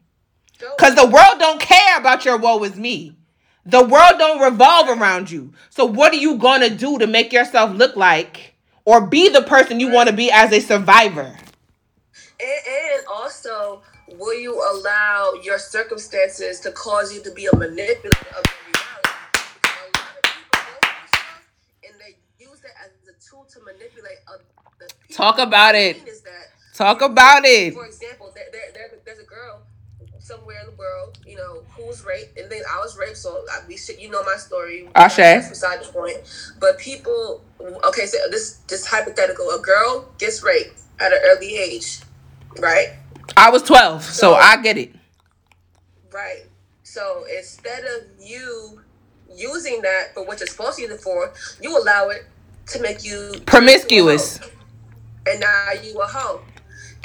Cause 0.77 0.95
the 0.95 1.07
world 1.07 1.39
don't 1.39 1.59
care 1.59 1.97
about 1.97 2.25
your 2.25 2.37
woe 2.37 2.63
is 2.63 2.75
me. 2.75 3.15
The 3.65 3.83
world 3.83 4.15
don't 4.17 4.41
revolve 4.41 4.89
around 4.89 5.31
you. 5.31 5.53
So 5.69 5.85
what 5.85 6.13
are 6.13 6.17
you 6.17 6.37
gonna 6.37 6.69
do 6.69 6.97
to 6.99 7.07
make 7.07 7.31
yourself 7.31 7.75
look 7.75 7.95
like 7.95 8.55
or 8.85 9.07
be 9.07 9.29
the 9.29 9.41
person 9.41 9.79
you 9.79 9.89
want 9.89 10.09
to 10.09 10.15
be 10.15 10.31
as 10.31 10.51
a 10.51 10.59
survivor? 10.59 11.35
And, 12.41 12.49
and 12.67 13.05
also, 13.07 13.81
will 14.17 14.39
you 14.39 14.53
allow 14.55 15.33
your 15.43 15.59
circumstances 15.59 16.59
to 16.61 16.71
cause 16.71 17.13
you 17.13 17.21
to 17.23 17.31
be 17.31 17.47
a 17.47 17.55
manipulator 17.55 18.07
of 18.37 18.43
your 18.45 18.71
reality? 18.71 19.09
Because 19.33 19.75
a 19.75 19.99
lot 19.99 20.15
of 20.15 20.23
people 20.23 20.49
go 20.53 20.79
through 20.81 21.07
stuff 21.07 21.41
and 21.83 21.93
they 21.99 22.15
use 22.43 22.59
that 22.61 22.71
as 22.83 22.91
a 23.09 23.29
tool 23.29 23.45
to 23.51 23.59
manipulate. 23.59 24.17
Talk 25.11 25.39
about 25.39 25.75
it. 25.75 25.97
thing 25.97 26.07
is 26.07 26.21
that, 26.21 26.47
Talk 26.73 27.01
about 27.01 27.43
it. 27.43 27.73
for 27.73 27.85
example, 27.85 28.31
there, 28.33 28.45
there, 28.53 28.71
there, 28.73 28.99
there's 29.03 29.19
a 29.19 29.23
girl 29.23 29.63
somewhere 30.19 30.59
in 30.61 30.67
the 30.67 30.77
world, 30.77 31.17
you 31.25 31.35
know, 31.35 31.63
who 31.75 31.87
was 31.87 32.05
raped, 32.05 32.37
and 32.37 32.49
then 32.49 32.61
I 32.71 32.77
was 32.79 32.97
raped, 32.97 33.17
so 33.17 33.43
I, 33.51 33.67
we 33.67 33.75
should, 33.75 33.99
you 33.99 34.09
know 34.09 34.23
my 34.23 34.35
story. 34.35 34.87
Ashe. 34.95 35.17
That's 35.17 35.49
beside 35.49 35.81
the 35.81 35.91
point. 35.91 36.17
But 36.59 36.77
people, 36.77 37.43
okay, 37.59 38.05
so 38.05 38.17
this 38.29 38.57
this 38.67 38.85
hypothetical: 38.85 39.49
a 39.49 39.59
girl 39.59 40.09
gets 40.19 40.43
raped 40.43 40.79
at 40.99 41.11
an 41.11 41.19
early 41.23 41.57
age, 41.57 41.99
right? 42.59 42.93
I 43.37 43.49
was 43.49 43.63
12, 43.63 44.03
so 44.03 44.33
I 44.33 44.61
get 44.61 44.77
it. 44.77 44.93
Right. 46.11 46.43
So 46.83 47.25
instead 47.37 47.83
of 47.83 48.07
you 48.19 48.81
using 49.35 49.81
that 49.81 50.13
for 50.13 50.25
what 50.25 50.39
you're 50.39 50.47
supposed 50.47 50.77
to 50.77 50.81
use 50.81 50.91
it 50.91 51.01
for, 51.01 51.31
you 51.61 51.77
allow 51.77 52.09
it 52.09 52.25
to 52.67 52.81
make 52.81 53.03
you 53.03 53.33
Promiscuous. 53.45 54.39
And 55.27 55.39
now 55.39 55.69
you 55.83 55.99
a 55.99 56.05
hoe. 56.07 56.41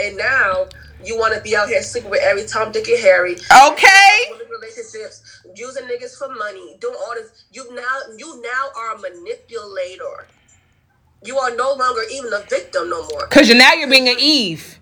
And 0.00 0.16
now 0.16 0.66
you 1.04 1.18
want 1.18 1.34
to 1.34 1.40
be 1.42 1.54
out 1.54 1.68
here 1.68 1.82
sleeping 1.82 2.10
with 2.10 2.22
every 2.22 2.46
Tom, 2.46 2.72
Dick, 2.72 2.88
and 2.88 2.98
Harry. 3.00 3.32
Okay. 3.34 4.32
Relationships, 4.50 5.42
using 5.54 5.84
niggas 5.84 6.16
for 6.16 6.34
money, 6.34 6.76
doing 6.80 6.96
all 6.98 7.14
this. 7.14 7.44
You 7.52 7.72
now, 7.74 8.16
you 8.16 8.42
now 8.42 8.68
are 8.76 8.94
a 8.94 8.98
manipulator. 8.98 10.26
You 11.22 11.38
are 11.38 11.54
no 11.54 11.74
longer 11.74 12.02
even 12.10 12.32
a 12.32 12.40
victim 12.40 12.90
no 12.90 13.06
more. 13.08 13.26
Cause 13.28 13.48
you 13.48 13.54
now 13.54 13.72
you're 13.72 13.88
being 13.88 14.08
an 14.08 14.16
Eve, 14.18 14.78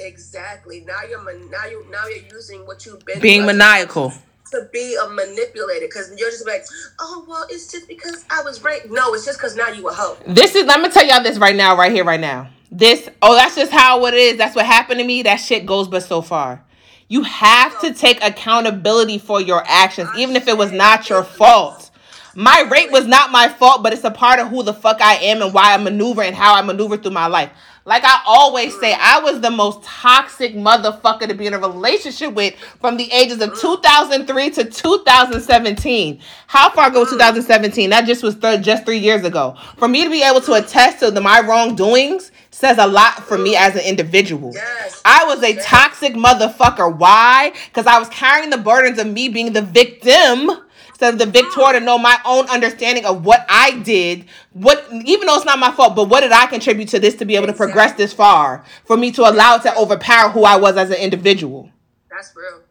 Exactly. 0.00 0.80
Now 0.86 1.00
you're 1.08 1.22
man- 1.22 1.50
now 1.50 1.66
you 1.66 1.84
now 1.90 2.06
you're 2.06 2.24
using 2.32 2.66
what 2.66 2.86
you've 2.86 3.04
been 3.04 3.20
being 3.20 3.44
maniacal. 3.46 4.12
to 4.52 4.68
be 4.72 4.96
a 5.02 5.08
manipulator 5.08 5.86
because 5.86 6.10
you're 6.16 6.30
just 6.30 6.46
like, 6.46 6.64
oh 7.00 7.24
well, 7.28 7.46
it's 7.50 7.70
just 7.70 7.86
because 7.88 8.24
I 8.30 8.42
was 8.42 8.62
raped. 8.62 8.90
No, 8.90 9.12
it's 9.14 9.24
just 9.24 9.38
because 9.38 9.56
now 9.56 9.68
you 9.68 9.88
a 9.88 9.92
hoe. 9.92 10.16
This 10.26 10.54
is 10.54 10.64
let 10.66 10.80
me 10.80 10.88
tell 10.88 11.06
y'all 11.06 11.22
this 11.22 11.38
right 11.38 11.56
now, 11.56 11.76
right 11.76 11.92
here, 11.92 12.04
right 12.04 12.20
now. 12.20 12.48
This 12.70 13.08
oh, 13.22 13.34
that's 13.34 13.56
just 13.56 13.72
how 13.72 14.04
it 14.06 14.14
is. 14.14 14.36
That's 14.38 14.54
what 14.54 14.66
happened 14.66 15.00
to 15.00 15.06
me. 15.06 15.22
That 15.22 15.36
shit 15.36 15.66
goes 15.66 15.88
but 15.88 16.02
so 16.02 16.22
far. 16.22 16.62
You 17.08 17.22
have 17.22 17.80
to 17.80 17.94
take 17.94 18.22
accountability 18.22 19.16
for 19.18 19.40
your 19.40 19.62
actions, 19.66 20.10
even 20.18 20.36
if 20.36 20.46
it 20.46 20.58
was 20.58 20.72
not 20.72 21.08
your 21.08 21.24
fault. 21.24 21.90
My 22.34 22.68
rape 22.70 22.92
was 22.92 23.06
not 23.06 23.32
my 23.32 23.48
fault, 23.48 23.82
but 23.82 23.94
it's 23.94 24.04
a 24.04 24.10
part 24.10 24.38
of 24.38 24.48
who 24.48 24.62
the 24.62 24.74
fuck 24.74 25.00
I 25.00 25.14
am 25.14 25.40
and 25.40 25.54
why 25.54 25.72
I 25.72 25.76
maneuver 25.78 26.22
and 26.22 26.36
how 26.36 26.54
I 26.54 26.60
maneuver 26.60 26.98
through 26.98 27.12
my 27.12 27.26
life. 27.26 27.50
Like 27.88 28.04
I 28.04 28.20
always 28.26 28.78
say, 28.78 28.92
I 28.92 29.18
was 29.20 29.40
the 29.40 29.50
most 29.50 29.82
toxic 29.82 30.54
motherfucker 30.54 31.26
to 31.26 31.32
be 31.32 31.46
in 31.46 31.54
a 31.54 31.58
relationship 31.58 32.34
with 32.34 32.54
from 32.82 32.98
the 32.98 33.10
ages 33.10 33.40
of 33.40 33.58
2003 33.58 34.50
to 34.50 34.64
2017. 34.64 36.20
How 36.48 36.68
far 36.68 36.88
ago 36.88 37.00
was 37.00 37.08
2017? 37.08 37.88
That 37.88 38.04
just 38.04 38.22
was 38.22 38.34
th- 38.36 38.60
just 38.60 38.84
three 38.84 38.98
years 38.98 39.24
ago. 39.24 39.56
For 39.78 39.88
me 39.88 40.04
to 40.04 40.10
be 40.10 40.22
able 40.22 40.42
to 40.42 40.52
attest 40.52 41.00
to 41.00 41.10
the, 41.10 41.22
my 41.22 41.40
wrongdoings 41.40 42.30
says 42.50 42.76
a 42.76 42.86
lot 42.86 43.24
for 43.24 43.38
me 43.38 43.56
as 43.56 43.74
an 43.74 43.82
individual. 43.82 44.52
Yes. 44.52 45.00
I 45.06 45.24
was 45.24 45.42
a 45.42 45.54
toxic 45.54 46.12
motherfucker. 46.12 46.94
Why? 46.94 47.54
Because 47.68 47.86
I 47.86 47.98
was 47.98 48.10
carrying 48.10 48.50
the 48.50 48.58
burdens 48.58 48.98
of 48.98 49.06
me 49.06 49.30
being 49.30 49.54
the 49.54 49.62
victim 49.62 50.50
instead 50.98 51.14
of 51.14 51.20
the 51.20 51.26
victor 51.26 51.72
to 51.72 51.78
know 51.78 51.96
my 51.96 52.18
own 52.24 52.48
understanding 52.50 53.04
of 53.04 53.24
what 53.24 53.46
I 53.48 53.78
did. 53.78 54.24
What, 54.52 54.84
even 54.90 55.28
though 55.28 55.36
it's 55.36 55.44
not 55.44 55.60
my 55.60 55.70
fault, 55.70 55.94
but 55.94 56.08
what 56.08 56.22
did 56.22 56.32
I 56.32 56.46
contribute 56.46 56.88
to 56.88 56.98
this 56.98 57.14
to 57.16 57.24
be 57.24 57.36
able 57.36 57.46
to 57.46 57.52
progress 57.52 57.92
this 57.92 58.12
far? 58.12 58.64
For 58.84 58.96
me 58.96 59.12
to 59.12 59.22
allow 59.22 59.54
it 59.54 59.62
to 59.62 59.76
overpower 59.76 60.30
who 60.30 60.42
I 60.42 60.56
was 60.56 60.76
as 60.76 60.90
an 60.90 60.96
individual. 60.96 61.70
That's 62.10 62.34
real. 62.34 62.62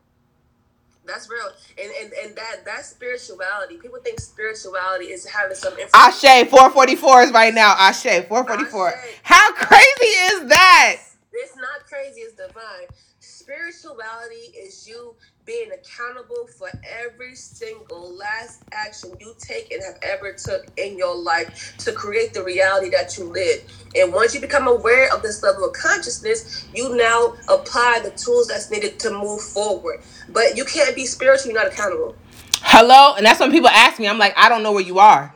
That's 1.06 1.30
real. 1.30 1.48
And 1.82 1.90
and, 2.04 2.14
and 2.26 2.36
that 2.36 2.66
that 2.66 2.84
spirituality. 2.84 3.78
People 3.78 4.00
think 4.04 4.20
spirituality 4.20 5.06
is 5.06 5.26
having 5.26 5.56
some 5.56 5.72
information. 5.72 5.92
Ashe 5.94 6.50
444 6.50 7.22
is 7.22 7.32
right 7.32 7.54
now. 7.54 7.76
Ashe 7.80 8.26
444. 8.28 8.90
Ashe. 8.90 9.20
How 9.24 9.54
crazy 9.54 10.12
is 10.36 10.50
that? 10.50 10.98
It's 11.32 11.56
not 11.56 11.88
crazy, 11.88 12.22
it's 12.22 12.34
divine. 12.34 12.88
Spirituality 13.22 14.52
is 14.58 14.86
you 14.86 15.16
being 15.48 15.72
accountable 15.72 16.46
for 16.58 16.70
every 17.02 17.34
single 17.34 18.14
last 18.14 18.64
action 18.74 19.14
you 19.22 19.34
take 19.40 19.72
and 19.72 19.82
have 19.82 19.98
ever 20.04 20.34
took 20.34 20.68
in 20.76 20.98
your 20.98 21.16
life 21.16 21.74
to 21.78 21.94
create 21.94 22.34
the 22.34 22.44
reality 22.44 22.90
that 22.90 23.18
you 23.18 23.24
live. 23.24 23.64
And 23.96 24.14
once 24.14 24.36
you 24.36 24.42
become 24.42 24.68
aware 24.68 25.12
of 25.14 25.22
this 25.22 25.42
level 25.42 25.64
of 25.64 25.74
consciousness, 25.74 26.68
you 26.76 26.96
now 26.98 27.36
apply 27.48 28.02
the 28.04 28.12
tools 28.12 28.48
that's 28.48 28.70
needed 28.70 29.00
to 29.00 29.10
move 29.10 29.42
forward. 29.42 30.02
But 30.30 30.58
you 30.58 30.66
can't 30.66 30.94
be 30.94 31.06
spiritual, 31.06 31.54
you're 31.54 31.64
not 31.64 31.72
accountable. 31.72 32.16
Hello? 32.58 33.16
And 33.16 33.26
that's 33.26 33.40
when 33.40 33.50
people 33.50 33.70
ask 33.70 34.00
me, 34.00 34.08
I'm 34.10 34.20
like, 34.20 34.34
I 34.36 34.50
don't 34.50 34.64
know 34.64 34.74
where 34.74 34.84
you 34.84 35.00
are. 35.00 35.34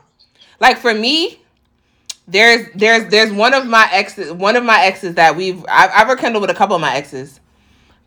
Like 0.60 0.78
for 0.78 0.94
me, 0.94 1.40
there's 2.28 2.68
there's 2.76 3.10
there's 3.10 3.32
one 3.32 3.54
of 3.54 3.66
my 3.66 3.90
exes 3.92 4.32
one 4.32 4.56
of 4.56 4.64
my 4.64 4.86
exes 4.86 5.16
that 5.16 5.36
we've 5.36 5.66
I've, 5.68 5.90
I've 5.92 6.08
rekindled 6.08 6.42
with 6.42 6.52
a 6.52 6.54
couple 6.54 6.76
of 6.76 6.82
my 6.82 6.96
exes 6.96 7.41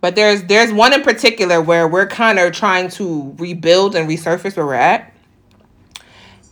but 0.05 0.17
there's 0.17 0.43
there's 0.43 0.71
one 0.71 0.93
in 0.93 1.01
particular 1.01 1.63
where 1.63 1.89
we're 1.89 2.07
kind 2.07 2.39
of 2.39 2.53
trying 2.53 2.91
to 2.91 3.35
rebuild 3.39 3.95
and 3.95 4.07
resurface 4.07 4.55
where 4.55 4.67
we're 4.67 4.75
at. 4.75 5.11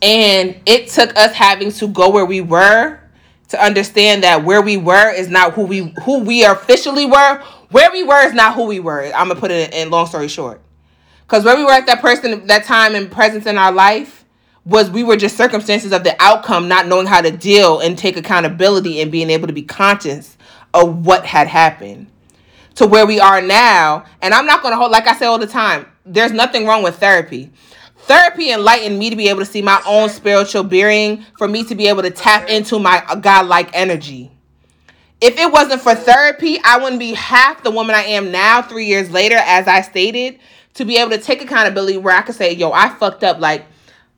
And 0.01 0.59
it 0.65 0.89
took 0.89 1.15
us 1.15 1.35
having 1.35 1.71
to 1.73 1.87
go 1.87 2.09
where 2.09 2.25
we 2.25 2.41
were 2.41 2.99
to 3.49 3.63
understand 3.63 4.23
that 4.23 4.43
where 4.43 4.63
we 4.63 4.77
were 4.77 5.11
is 5.11 5.29
not 5.29 5.53
who 5.53 5.65
we 5.65 5.93
who 6.01 6.21
we 6.21 6.43
officially 6.43 7.05
were. 7.05 7.43
Where 7.69 7.91
we 7.91 8.01
were 8.01 8.25
is 8.25 8.33
not 8.33 8.55
who 8.55 8.65
we 8.65 8.79
were. 8.79 9.03
I'm 9.13 9.27
gonna 9.27 9.39
put 9.39 9.51
it 9.51 9.71
in, 9.71 9.81
in 9.83 9.89
long 9.91 10.07
story 10.07 10.29
short. 10.29 10.59
Because 11.21 11.45
where 11.45 11.55
we 11.55 11.63
were 11.63 11.73
at 11.73 11.85
that 11.85 12.01
person 12.01 12.47
that 12.47 12.63
time 12.63 12.95
and 12.95 13.11
presence 13.11 13.45
in 13.45 13.59
our 13.59 13.71
life 13.71 14.25
was 14.65 14.89
we 14.89 15.03
were 15.03 15.15
just 15.15 15.37
circumstances 15.37 15.91
of 15.91 16.03
the 16.03 16.15
outcome 16.19 16.67
not 16.67 16.87
knowing 16.87 17.05
how 17.05 17.21
to 17.21 17.29
deal 17.29 17.81
and 17.81 17.99
take 17.99 18.17
accountability 18.17 18.99
and 18.99 19.11
being 19.11 19.29
able 19.29 19.45
to 19.45 19.53
be 19.53 19.61
conscious 19.61 20.39
of 20.73 21.05
what 21.05 21.23
had 21.23 21.47
happened 21.47 22.07
to 22.75 22.87
where 22.87 23.05
we 23.05 23.19
are 23.19 23.41
now. 23.41 24.05
And 24.21 24.33
I'm 24.33 24.45
not 24.45 24.61
gonna 24.63 24.75
hold 24.75 24.91
like 24.91 25.07
I 25.07 25.15
say 25.15 25.25
all 25.25 25.39
the 25.39 25.47
time, 25.47 25.85
there's 26.05 26.31
nothing 26.31 26.65
wrong 26.65 26.83
with 26.83 26.97
therapy. 26.97 27.51
Therapy 27.97 28.51
enlightened 28.51 28.99
me 28.99 29.09
to 29.09 29.15
be 29.15 29.29
able 29.29 29.39
to 29.39 29.45
see 29.45 29.61
my 29.61 29.81
own 29.87 30.09
spiritual 30.09 30.63
bearing, 30.63 31.25
for 31.37 31.47
me 31.47 31.63
to 31.63 31.75
be 31.75 31.87
able 31.87 32.01
to 32.01 32.11
tap 32.11 32.49
into 32.49 32.77
my 32.77 33.01
godlike 33.21 33.69
energy. 33.73 34.29
If 35.21 35.37
it 35.39 35.49
wasn't 35.49 35.81
for 35.81 35.95
therapy, 35.95 36.59
I 36.65 36.79
wouldn't 36.79 36.99
be 36.99 37.13
half 37.13 37.63
the 37.63 37.71
woman 37.71 37.95
I 37.95 38.01
am 38.01 38.29
now, 38.29 38.61
three 38.61 38.87
years 38.87 39.09
later, 39.09 39.37
as 39.37 39.69
I 39.69 39.79
stated, 39.79 40.37
to 40.73 40.83
be 40.83 40.97
able 40.97 41.11
to 41.11 41.17
take 41.17 41.41
accountability 41.41 41.97
where 41.97 42.13
I 42.13 42.23
could 42.23 42.35
say, 42.35 42.51
yo, 42.53 42.73
I 42.73 42.89
fucked 42.89 43.23
up. 43.23 43.39
Like 43.39 43.65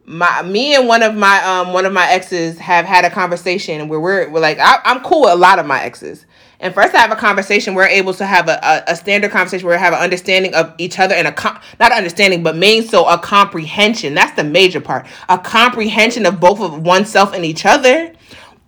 my 0.06 0.42
me 0.42 0.74
and 0.74 0.88
one 0.88 1.04
of 1.04 1.16
my 1.16 1.44
um 1.44 1.74
one 1.74 1.86
of 1.86 1.94
my 1.94 2.10
exes 2.10 2.58
have 2.58 2.86
had 2.86 3.06
a 3.06 3.12
conversation 3.12 3.88
where 3.88 4.00
we're, 4.00 4.30
we're 4.32 4.40
like, 4.40 4.58
I, 4.60 4.80
I'm 4.84 5.02
cool 5.02 5.22
with 5.22 5.34
a 5.34 5.36
lot 5.36 5.60
of 5.60 5.68
my 5.68 5.84
exes. 5.84 6.26
And 6.60 6.74
for 6.74 6.82
us 6.82 6.92
to 6.92 6.98
have 6.98 7.12
a 7.12 7.16
conversation, 7.16 7.76
we're 7.76 7.88
able 7.88 8.14
to 8.14 8.26
have 8.26 8.48
a, 8.48 8.60
a, 8.64 8.92
a 8.92 8.96
standard 8.96 9.32
conversation 9.32 9.68
where 9.68 9.78
we 9.78 9.82
have 9.82 9.94
an 9.94 10.00
understanding 10.00 10.54
of 10.56 10.74
each 10.78 11.00
other 11.00 11.14
and 11.14 11.28
a 11.28 11.32
com- 11.32 11.60
not 11.80 11.92
understanding, 11.92 12.44
but 12.44 12.56
main 12.56 12.84
so 12.84 13.08
a 13.08 13.18
comprehension. 13.18 14.14
That's 14.14 14.36
the 14.36 14.44
major 14.44 14.80
part. 14.82 15.06
A 15.30 15.38
comprehension 15.38 16.26
of 16.26 16.40
both 16.40 16.62
of 16.62 16.82
oneself 16.82 17.34
and 17.34 17.44
each 17.44 17.66
other, 17.66 18.14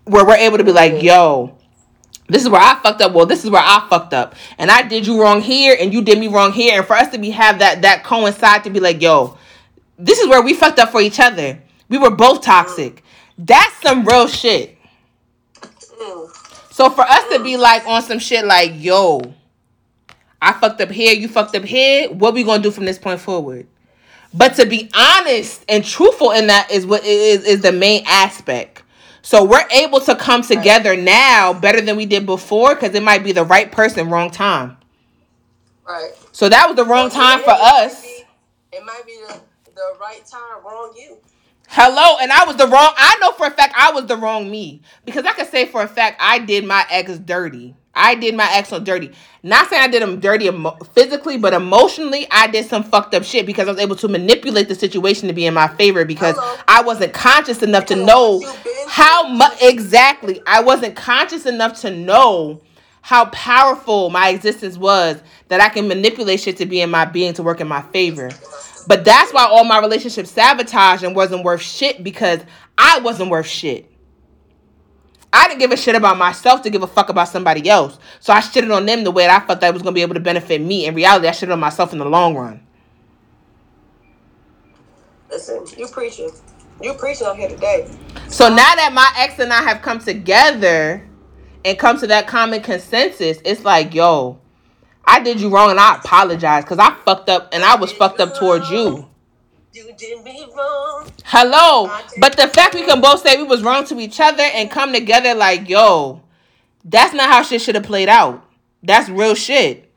where 0.04 0.26
we're 0.26 0.36
able 0.36 0.58
to 0.58 0.64
be 0.64 0.72
like, 0.72 1.02
yo, 1.02 1.58
this 2.28 2.44
is 2.44 2.50
where 2.50 2.62
I 2.62 2.78
fucked 2.82 3.02
up. 3.02 3.14
Well, 3.14 3.26
this 3.26 3.46
is 3.46 3.50
where 3.50 3.64
I 3.64 3.86
fucked 3.90 4.14
up, 4.14 4.36
and 4.58 4.70
I 4.70 4.82
did 4.82 5.08
you 5.08 5.22
wrong 5.22 5.42
here, 5.42 5.78
and 5.80 5.94
you 5.94 6.02
did 6.02 6.20
me 6.20 6.28
wrong 6.28 6.52
here. 6.52 6.78
And 6.78 6.86
for 6.86 6.94
us 6.94 7.10
to 7.10 7.18
be 7.18 7.30
have 7.32 7.60
that 7.60 7.84
that 7.84 8.04
coincide 8.04 8.66
to 8.66 8.70
be 8.70 8.80
like, 8.82 9.02
yo, 9.02 9.38
this 9.98 10.20
is 10.20 10.28
where 10.28 10.42
we 10.42 10.54
fucked 10.54 10.80
up 10.80 10.92
for 10.92 11.02
each 11.02 11.20
other. 11.20 11.60
We 11.90 11.98
were 11.98 12.12
both 12.12 12.42
toxic. 12.42 13.04
That's 13.38 13.82
some 13.82 14.04
real 14.04 14.28
shit. 14.28 14.77
So 16.78 16.92
for 16.92 17.02
us 17.02 17.28
to 17.32 17.40
be 17.42 17.58
like 17.58 17.88
on 17.88 18.04
some 18.04 18.20
shit 18.20 18.46
like, 18.46 18.72
yo, 18.76 19.20
I 20.40 20.54
fucked 20.54 20.80
up 20.80 20.92
here, 20.92 21.12
you 21.12 21.28
fucked 21.28 21.56
up 21.56 21.64
here, 21.64 22.08
what 22.12 22.36
we 22.36 22.44
gonna 22.44 22.62
do 22.62 22.70
from 22.70 22.86
this 22.86 23.00
point 23.00 23.20
forward? 23.20 23.66
But 24.32 24.54
to 24.58 24.66
be 24.68 24.88
honest 24.96 25.66
and 25.68 25.84
truthful 25.84 26.30
in 26.34 26.46
that 26.46 26.70
is 26.70 26.86
what 26.86 27.04
is 27.04 27.44
is 27.46 27.62
the 27.64 27.72
main 27.72 28.04
aspect. 28.06 28.84
So 29.24 29.44
we're 29.44 29.68
able 29.72 30.02
to 30.02 30.16
come 30.16 30.44
together 30.44 30.96
now 30.96 31.52
better 31.52 31.82
than 31.82 31.98
we 31.98 32.06
did 32.06 32.28
before 32.28 32.76
because 32.76 32.94
it 32.94 33.02
might 33.02 33.24
be 33.24 33.32
the 33.32 33.44
right 33.44 33.72
person, 33.72 34.12
wrong 34.12 34.30
time. 34.30 34.78
Right. 35.84 36.12
So 36.32 36.48
that 36.48 36.68
was 36.68 36.76
the 36.76 36.86
wrong 36.86 37.10
time 37.10 37.40
for 37.40 37.54
It 37.56 37.58
might 37.58 37.86
us. 37.86 38.02
be- 38.04 38.24
It 38.74 38.86
might 38.86 39.02
be 39.08 39.18
the, 39.28 39.42
the 39.74 39.98
right 40.00 40.24
time, 40.28 40.64
wrong 40.64 40.94
you. 40.96 41.18
Hello, 41.70 42.18
and 42.22 42.32
I 42.32 42.46
was 42.46 42.56
the 42.56 42.68
wrong. 42.68 42.94
I 42.96 43.18
know 43.20 43.32
for 43.34 43.46
a 43.46 43.52
fact 43.52 43.74
I 43.78 43.92
was 43.92 44.06
the 44.06 44.16
wrong 44.18 44.50
me 44.50 44.82
because 45.06 45.26
I 45.26 45.34
could 45.34 45.48
say 45.48 45.66
for 45.66 45.84
a 45.84 45.88
fact 45.88 46.18
I 46.20 46.40
did 46.40 46.66
my 46.66 46.86
ex 46.90 47.18
dirty. 47.20 47.76
I 47.94 48.16
did 48.16 48.36
my 48.36 48.48
ex 48.52 48.72
on 48.72 48.84
dirty. 48.84 49.12
Not 49.44 49.70
saying 49.70 49.82
I 49.82 49.88
did 49.88 50.02
him 50.04 50.20
dirty 50.20 50.46
emo- 50.46 50.78
physically, 50.94 51.38
but 51.38 51.54
emotionally, 51.54 52.28
I 52.30 52.48
did 52.48 52.68
some 52.68 52.84
fucked 52.84 53.16
up 53.16 53.24
shit 53.24 53.46
because 53.46 53.68
I 53.68 53.72
was 53.72 53.82
able 53.82 53.96
to 53.98 54.08
manipulate 54.08 54.68
the 54.68 54.76
situation 54.76 55.28
to 55.28 55.34
be 55.34 55.46
in 55.46 55.54
my 55.54 55.68
favor 55.68 56.06
because 56.06 56.36
Hello. 56.38 56.62
I 56.68 56.84
wasn't 56.84 57.14
conscious 57.14 57.64
enough 57.64 57.86
to 57.88 57.96
know 57.96 58.42
how 58.88 59.28
much 59.28 59.58
exactly. 59.62 60.42
I 60.46 60.62
wasn't 60.62 60.96
conscious 60.96 61.46
enough 61.46 61.82
to 61.82 61.90
know 61.92 62.62
how 63.02 63.26
powerful 63.26 64.10
my 64.10 64.30
existence 64.30 64.78
was 64.78 65.22
that 65.48 65.60
I 65.60 65.70
can 65.70 65.88
manipulate 65.88 66.40
shit 66.42 66.58
to 66.58 66.66
be 66.66 66.82
in 66.82 66.92
my 66.92 67.06
being 67.06 67.34
to 67.34 67.44
work 67.44 67.62
in 67.62 67.68
my 67.68 67.82
favor. 67.82 68.30
But 68.88 69.04
that's 69.04 69.34
why 69.34 69.46
all 69.46 69.66
my 69.66 69.80
relationships 69.80 70.32
sabotaged 70.32 71.04
and 71.04 71.16
wasn't 71.16 71.44
worth 71.44 71.62
shit 71.62 72.04
because 72.04 72.40
I 72.78 73.00
wasn't 73.00 73.30
worth 73.30 73.46
shit. 73.46 73.92
I 75.34 75.48
didn't 75.48 75.60
give 75.60 75.72
a 75.72 75.78
shit 75.78 75.94
about 75.94 76.18
myself 76.18 76.62
to 76.62 76.70
give 76.70 76.84
a 76.84 76.88
fuck 76.88 77.10
about 77.10 77.28
somebody 77.28 77.70
else. 77.70 78.00
So 78.22 78.32
I 78.32 78.40
shitted 78.40 78.74
on 78.74 78.86
them 78.86 79.04
the 79.04 79.12
way 79.12 79.28
that 79.28 79.44
I 79.44 79.46
felt 79.46 79.60
that 79.60 79.74
was 79.74 79.84
gonna 79.84 79.94
be 79.94 80.02
able 80.02 80.14
to 80.14 80.22
benefit 80.22 80.62
me. 80.62 80.86
In 80.86 80.96
reality, 80.96 81.28
I 81.28 81.32
shitted 81.32 81.52
on 81.52 81.60
myself 81.60 81.92
in 81.92 82.00
the 82.00 82.06
long 82.06 82.36
run. 82.36 82.66
Listen, 85.30 85.66
you 85.78 85.88
preaching. 85.88 86.32
You 86.82 86.94
preaching 86.94 87.28
out 87.28 87.36
here 87.36 87.50
today. 87.50 87.90
So 88.30 88.48
now 88.48 88.56
that 88.76 88.92
my 88.94 89.12
ex 89.18 89.38
and 89.40 89.52
I 89.52 89.64
have 89.64 89.82
come 89.82 90.00
together 90.00 91.06
and 91.66 91.78
come 91.78 92.00
to 92.00 92.08
that 92.08 92.28
common 92.28 92.62
consensus, 92.62 93.40
it's 93.44 93.66
like, 93.66 93.94
yo, 93.94 94.40
I 95.08 95.22
did 95.22 95.40
you 95.40 95.50
wrong 95.50 95.72
and 95.72 95.80
I 95.80 95.96
apologize 95.96 96.66
because 96.66 96.80
I 96.80 96.94
fucked 97.06 97.30
up 97.30 97.50
and 97.54 97.64
I 97.64 97.76
was 97.76 97.94
fucked 97.94 98.20
up 98.20 98.36
towards 98.36 98.70
you. 98.70 99.08
You 99.72 99.94
did 99.98 100.24
me 100.24 100.46
wrong. 100.56 101.10
Hello. 101.24 101.90
But 102.20 102.36
the 102.36 102.48
fact 102.48 102.76
we 102.76 102.84
can 102.84 103.00
both 103.00 103.22
say 103.22 103.38
we 103.38 103.44
was 103.44 103.64
wrong 103.64 103.86
to 103.86 104.00
each 104.00 104.20
other 104.20 104.44
and 104.44 104.70
come 104.70 104.92
together 104.92 105.34
like, 105.34 105.70
yo, 105.70 106.22
that's 106.84 107.14
not 107.14 107.30
how 107.30 107.42
shit 107.42 107.62
should 107.62 107.76
have 107.76 107.86
played 107.86 108.10
out. 108.10 108.44
That's 108.84 109.08
real 109.08 109.34
shit. 109.34 109.90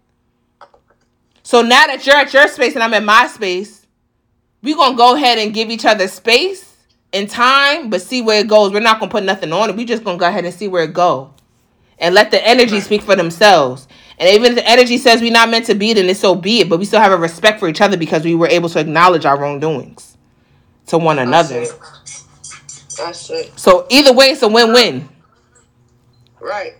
So 1.43 1.63
now 1.63 1.87
that 1.87 2.07
you're 2.07 2.17
at 2.17 2.33
your 2.33 2.47
space 2.47 2.75
and 2.75 2.83
I'm 2.83 2.95
at 2.95 3.03
my 3.03 3.27
space, 3.27 3.87
we 4.63 4.75
gonna 4.75 4.97
go 4.97 5.17
ahead 5.17 5.39
and 5.39 5.53
give 5.53 5.71
each 5.71 5.85
other 5.85 6.07
space 6.07 6.77
and 7.13 7.29
time, 7.29 7.91
but 7.91 8.03
see 8.03 8.23
where 8.23 8.41
it 8.41 8.49
goes. 8.49 8.73
We're 8.73 8.81
not 8.81 9.01
gonna 9.01 9.11
put 9.11 9.25
nothing 9.25 9.53
on 9.53 9.71
it. 9.71 9.77
We 9.77 9.85
just 9.85 10.05
gonna 10.05 10.19
go 10.19 10.29
ahead 10.29 10.45
and 10.45 10.55
see 10.55 10.69
where 10.69 10.85
it 10.85 10.93
go. 10.93 11.35
And 11.99 12.15
let 12.15 12.31
the 12.31 12.47
energy 12.47 12.81
speak 12.81 13.03
for 13.03 13.17
themselves. 13.17 13.89
And 14.21 14.29
even 14.29 14.53
if 14.53 14.55
the 14.57 14.69
energy 14.69 14.99
says 14.99 15.23
we're 15.23 15.33
not 15.33 15.49
meant 15.49 15.65
to 15.67 15.75
be, 15.75 15.95
then 15.95 16.07
it's 16.11 16.21
so 16.21 16.35
be 16.35 16.61
it. 16.61 16.69
But 16.69 16.79
we 16.79 16.85
still 16.85 17.01
have 17.01 17.11
a 17.11 17.17
respect 17.17 17.59
for 17.59 17.69
each 17.69 17.81
other 17.81 17.97
because 17.97 18.23
we 18.23 18.35
were 18.35 18.49
able 18.49 18.69
to 18.69 18.79
acknowledge 18.79 19.25
our 19.25 19.41
wrongdoings 19.41 20.19
to 20.89 20.99
one 20.99 21.19
another. 21.19 21.61
That's 21.61 21.73
it. 21.73 22.97
That's 22.99 23.31
it. 23.31 23.59
So 23.59 23.87
either 23.89 24.13
way, 24.13 24.27
it's 24.27 24.43
a 24.43 24.49
win-win. 24.49 25.09
Right. 26.39 26.75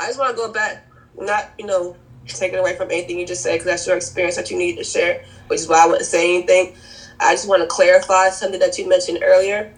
I 0.00 0.06
just 0.08 0.18
want 0.18 0.32
to 0.32 0.36
go 0.36 0.52
back, 0.52 0.84
not, 1.16 1.50
you 1.60 1.66
know, 1.66 1.96
taking 2.26 2.58
away 2.58 2.76
from 2.76 2.90
anything 2.90 3.20
you 3.20 3.26
just 3.26 3.44
said, 3.44 3.52
because 3.52 3.66
that's 3.66 3.86
your 3.86 3.96
experience 3.96 4.34
that 4.34 4.50
you 4.50 4.58
need 4.58 4.76
to 4.78 4.84
share, 4.84 5.24
which 5.46 5.60
is 5.60 5.68
why 5.68 5.84
I 5.84 5.86
wouldn't 5.86 6.06
say 6.06 6.38
anything. 6.38 6.74
I 7.20 7.34
just 7.34 7.48
want 7.48 7.62
to 7.62 7.68
clarify 7.68 8.30
something 8.30 8.58
that 8.58 8.78
you 8.78 8.88
mentioned 8.88 9.20
earlier 9.22 9.72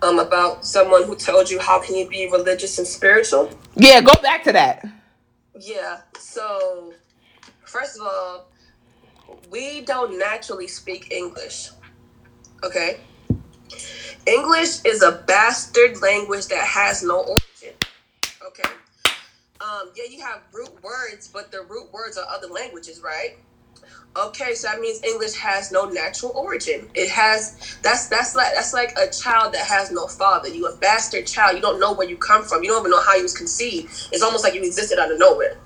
um, 0.00 0.18
about 0.18 0.64
someone 0.64 1.04
who 1.04 1.14
told 1.14 1.50
you, 1.50 1.58
how 1.58 1.78
can 1.78 1.94
you 1.94 2.08
be 2.08 2.30
religious 2.30 2.78
and 2.78 2.86
spiritual? 2.86 3.50
Yeah, 3.74 4.00
go 4.00 4.14
back 4.22 4.44
to 4.44 4.52
that. 4.52 4.82
Yeah. 5.58 6.00
So, 6.18 6.92
first 7.64 7.98
of 7.98 8.06
all, 8.06 8.48
we 9.50 9.82
don't 9.82 10.18
naturally 10.18 10.68
speak 10.68 11.12
English. 11.12 11.70
Okay? 12.62 13.00
English 14.26 14.84
is 14.84 15.02
a 15.02 15.22
bastard 15.26 16.00
language 16.00 16.46
that 16.46 16.64
has 16.64 17.02
no 17.02 17.20
origin. 17.20 17.76
Okay? 18.46 18.70
Um, 19.60 19.90
yeah, 19.96 20.04
you 20.10 20.22
have 20.22 20.42
root 20.52 20.82
words, 20.82 21.28
but 21.28 21.50
the 21.50 21.62
root 21.62 21.92
words 21.92 22.16
are 22.16 22.26
other 22.28 22.48
languages, 22.48 23.00
right? 23.00 23.36
Okay, 24.16 24.54
so 24.54 24.66
that 24.68 24.80
means 24.80 25.02
English 25.04 25.34
has 25.34 25.70
no 25.70 25.84
natural 25.84 26.32
origin. 26.34 26.88
It 26.94 27.08
has 27.10 27.78
that's 27.82 28.08
that's 28.08 28.34
like 28.34 28.52
that's 28.54 28.72
like 28.72 28.96
a 28.98 29.08
child 29.10 29.54
that 29.54 29.64
has 29.64 29.92
no 29.92 30.06
father. 30.08 30.48
You 30.48 30.66
a 30.66 30.76
bastard 30.76 31.26
child. 31.26 31.54
You 31.54 31.62
don't 31.62 31.78
know 31.78 31.92
where 31.92 32.08
you 32.08 32.16
come 32.16 32.42
from. 32.42 32.64
You 32.64 32.70
don't 32.70 32.80
even 32.80 32.90
know 32.90 33.02
how 33.02 33.14
you 33.14 33.22
was 33.22 33.36
conceived. 33.36 34.08
It's 34.12 34.22
almost 34.22 34.42
like 34.42 34.54
you 34.54 34.62
existed 34.62 34.98
out 34.98 35.12
of 35.12 35.18
nowhere. 35.18 35.58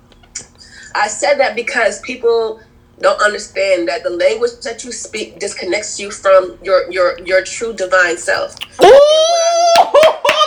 I 0.95 1.09
said 1.09 1.39
that 1.39 1.57
because 1.57 2.01
people 2.03 2.61
don't 3.01 3.21
understand 3.23 3.89
that 3.89 4.03
the 4.03 4.11
language 4.11 4.53
that 4.65 4.85
you 4.85 4.93
speak 4.93 5.39
disconnects 5.39 5.99
you 5.99 6.11
from 6.11 6.59
your 6.63 6.91
your 6.91 7.19
your 7.25 7.43
true 7.45 7.73
divine 7.73 8.19
self. 8.19 8.55
Ooh, 8.83 8.87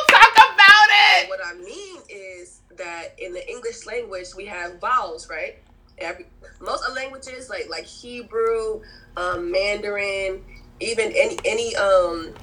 talk 0.10 0.36
about 0.36 0.90
it. 0.90 1.30
what 1.30 1.40
I 1.44 1.54
mean 1.56 2.02
is 2.08 2.62
that 2.78 3.16
in 3.18 3.34
the 3.34 3.50
English 3.50 3.86
language 3.86 4.28
we 4.36 4.46
have 4.46 4.80
vowels, 4.80 5.28
right? 5.30 5.58
Every 5.98 6.26
most 6.62 6.84
of 6.88 6.96
languages 6.96 7.50
like 7.50 7.68
like 7.70 7.86
Hebrew, 7.86 8.82
um, 9.18 9.52
Mandarin, 9.52 10.44
even 10.80 11.12
any 11.16 11.38
any 11.46 11.76
um 11.76 12.34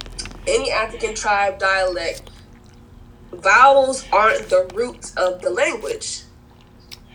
any 0.47 0.71
African 0.71 1.13
tribe 1.15 1.59
dialect, 1.59 2.29
vowels 3.31 4.05
aren't 4.11 4.49
the 4.49 4.69
root 4.73 5.11
of 5.17 5.41
the 5.41 5.49
language. 5.49 6.23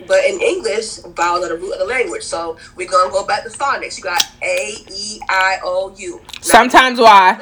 But 0.07 0.25
in 0.27 0.41
English, 0.41 0.99
vowels 0.99 1.45
are 1.45 1.49
the 1.49 1.57
root 1.57 1.73
of 1.73 1.81
the 1.81 1.85
language. 1.85 2.23
So 2.23 2.57
we're 2.77 2.89
gonna 2.89 3.11
go 3.11 3.27
back 3.27 3.43
to 3.43 3.51
phonics. 3.51 3.97
You 3.99 4.05
got 4.05 4.23
A, 4.43 4.75
E, 4.93 5.21
I, 5.29 5.59
O, 5.65 5.93
U. 5.97 6.21
Now, 6.21 6.41
Sometimes 6.41 7.01
why? 7.01 7.37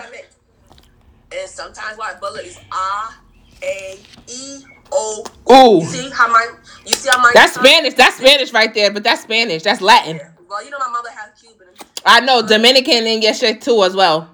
and 1.32 1.48
sometimes 1.50 1.98
why 1.98 2.14
but 2.20 2.32
look 2.32 2.46
it's 2.46 2.58
A 2.72 3.14
A 3.62 3.98
E 4.28 4.64
O 4.92 5.24
Ooh, 5.50 5.80
You 5.80 5.86
see 5.86 6.10
how 6.10 6.28
my 6.28 6.54
you 6.84 6.92
see 6.94 7.08
how 7.08 7.20
my 7.20 7.30
that's 7.34 7.54
Spanish. 7.54 7.94
That's 7.94 8.16
Spanish 8.16 8.52
right 8.52 8.72
there. 8.72 8.90
But 8.92 9.04
that's 9.04 9.22
Spanish. 9.22 9.62
That's 9.62 9.80
Latin. 9.80 10.20
Well, 10.48 10.64
you 10.64 10.70
know 10.70 10.78
my 10.78 10.90
mother 10.90 11.10
has 11.10 11.40
Cuban. 11.40 11.68
I 12.04 12.20
know 12.20 12.46
Dominican 12.46 13.06
and 13.06 13.22
yes 13.22 13.40
shit 13.40 13.60
too 13.60 13.82
as 13.82 13.94
well. 13.94 14.30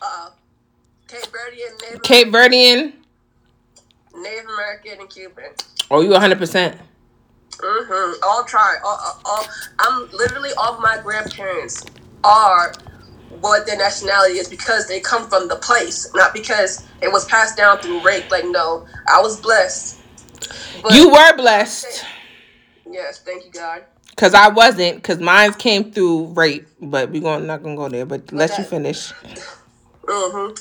Uh, 0.00 0.30
Cape 1.06 1.26
Verdean, 1.26 1.82
Native, 1.82 2.02
Cape 2.02 2.28
Verdean. 2.28 2.92
Native 4.14 4.46
American, 4.46 5.00
and 5.00 5.10
Cuban. 5.10 5.50
Oh, 5.90 6.00
you 6.00 6.10
100. 6.10 6.38
percent 6.38 6.80
Mm-hmm. 7.58 8.22
All 8.22 8.44
try. 8.44 8.76
All, 8.84 8.98
all, 9.04 9.20
all. 9.24 9.46
I'm 9.80 10.08
literally 10.12 10.50
all 10.56 10.74
of 10.74 10.80
my 10.80 10.98
grandparents 11.02 11.84
are 12.22 12.72
what 13.40 13.66
their 13.66 13.76
nationality 13.76 14.38
is 14.38 14.48
because 14.48 14.86
they 14.88 15.00
come 15.00 15.28
from 15.28 15.48
the 15.48 15.56
place, 15.56 16.10
not 16.14 16.32
because 16.34 16.86
it 17.02 17.12
was 17.12 17.24
passed 17.26 17.56
down 17.56 17.78
through 17.80 18.00
rape. 18.02 18.30
Like 18.30 18.44
no, 18.46 18.86
I 19.08 19.20
was 19.20 19.40
blessed. 19.40 20.00
But 20.82 20.94
You 20.94 21.10
were 21.10 21.36
blessed. 21.36 22.04
Yes, 22.90 23.20
thank 23.20 23.44
you, 23.44 23.50
God. 23.50 23.84
Cause 24.16 24.34
I 24.34 24.48
wasn't, 24.48 25.02
cause 25.04 25.18
mine 25.20 25.52
came 25.54 25.92
through 25.92 26.32
rape, 26.32 26.66
but 26.80 27.10
we 27.10 27.20
going 27.20 27.46
not 27.46 27.62
gonna 27.62 27.76
go 27.76 27.88
there. 27.88 28.04
But 28.06 28.32
let 28.32 28.58
you 28.58 28.64
finish. 28.64 29.12
hmm 30.08 30.52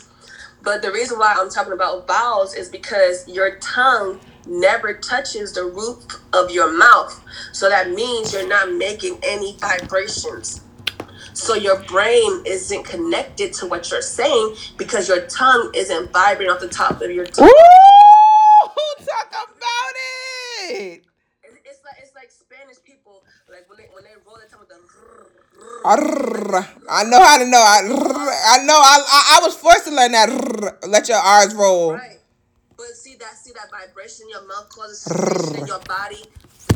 But 0.61 0.81
the 0.83 0.91
reason 0.91 1.17
why 1.17 1.35
I'm 1.37 1.49
talking 1.49 1.73
about 1.73 2.07
vowels 2.07 2.53
is 2.53 2.69
because 2.69 3.27
your 3.27 3.57
tongue 3.57 4.21
never 4.45 4.93
touches 4.93 5.53
the 5.53 5.63
roof 5.65 6.05
of 6.33 6.51
your 6.51 6.71
mouth. 6.71 7.23
So 7.51 7.69
that 7.69 7.89
means 7.89 8.33
you're 8.33 8.47
not 8.47 8.71
making 8.73 9.19
any 9.23 9.57
vibrations. 9.59 10.61
So 11.37 11.53
your 11.53 11.79
brain 11.83 12.41
isn't 12.47 12.83
connected 12.83 13.53
to 13.53 13.67
what 13.67 13.91
you're 13.91 14.01
saying 14.01 14.55
because 14.75 15.07
your 15.07 15.27
tongue 15.27 15.71
isn't 15.75 16.11
vibrating 16.11 16.51
off 16.51 16.59
the 16.59 16.67
top 16.67 16.99
of 17.01 17.11
your 17.11 17.25
Ooh, 17.25 17.27
tongue. 17.27 17.49
talk 19.05 19.29
about 19.29 19.93
it. 20.71 20.73
It- 20.73 21.03
It's 21.63 21.81
like 21.85 21.95
it's 22.01 22.15
like 22.15 22.31
Spanish 22.31 22.77
people 22.83 23.23
like 23.49 23.69
when 23.69 23.77
they 23.77 23.87
when 23.93 24.03
they 24.03 24.15
roll 24.25 24.37
their 24.37 24.47
tongue 24.49 24.61
with 24.61 24.69
the 24.69 24.77
Arr. 25.85 26.67
I 26.89 27.03
know 27.03 27.21
how 27.23 27.37
to 27.37 27.45
know. 27.45 27.57
I, 27.59 27.81
I 27.83 28.63
know. 28.65 28.73
I, 28.75 28.97
I 29.07 29.37
I 29.37 29.45
was 29.45 29.55
forced 29.55 29.85
to 29.85 29.91
learn 29.93 30.11
that. 30.13 30.29
Let 30.87 31.07
your 31.07 31.17
R's 31.19 31.53
roll. 31.53 31.93
Right. 31.93 32.17
But 32.75 32.87
see 32.95 33.15
that 33.19 33.35
see 33.37 33.51
that 33.53 33.69
vibration 33.71 34.25
in 34.25 34.29
your 34.31 34.47
mouth 34.47 34.69
causes 34.69 35.01
sensation 35.01 35.61
in 35.61 35.67
your 35.67 35.79
body 35.81 36.23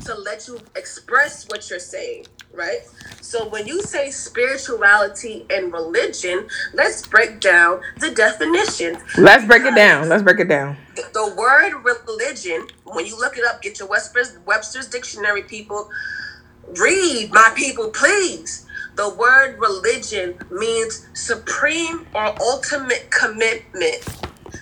to 0.05 0.15
let 0.15 0.47
you 0.47 0.59
express 0.75 1.47
what 1.47 1.69
you're 1.69 1.79
saying, 1.79 2.25
right? 2.53 2.81
So 3.21 3.47
when 3.47 3.67
you 3.67 3.81
say 3.81 4.11
spirituality 4.11 5.45
and 5.49 5.71
religion, 5.71 6.47
let's 6.73 7.05
break 7.05 7.39
down 7.39 7.81
the 7.99 8.11
definition. 8.11 8.97
Let's 9.17 9.45
break 9.45 9.63
it 9.63 9.75
down. 9.75 10.09
Let's 10.09 10.23
break 10.23 10.39
it 10.39 10.47
down. 10.47 10.77
The, 10.95 11.03
the 11.13 11.35
word 11.37 11.83
religion, 11.83 12.67
when 12.83 13.05
you 13.05 13.17
look 13.17 13.37
it 13.37 13.45
up, 13.45 13.61
get 13.61 13.79
your 13.79 13.87
Webster's, 13.87 14.37
Webster's 14.45 14.87
dictionary, 14.87 15.43
people. 15.43 15.89
Read, 16.79 17.31
my 17.31 17.51
people, 17.55 17.89
please. 17.89 18.65
The 18.95 19.09
word 19.15 19.57
religion 19.59 20.37
means 20.51 21.07
supreme 21.13 22.05
or 22.13 22.35
ultimate 22.41 23.09
commitment. 23.09 24.03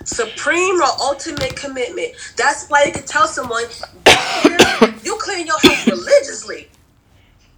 Supreme 0.04 0.80
or 0.80 0.88
ultimate 1.00 1.56
commitment. 1.56 2.12
That's 2.36 2.68
why 2.68 2.84
you 2.84 2.92
can 2.92 3.04
tell 3.04 3.26
someone 3.26 3.64
you 5.02 5.16
clean 5.20 5.46
your 5.46 5.58
house 5.58 5.86
religiously. 5.86 6.68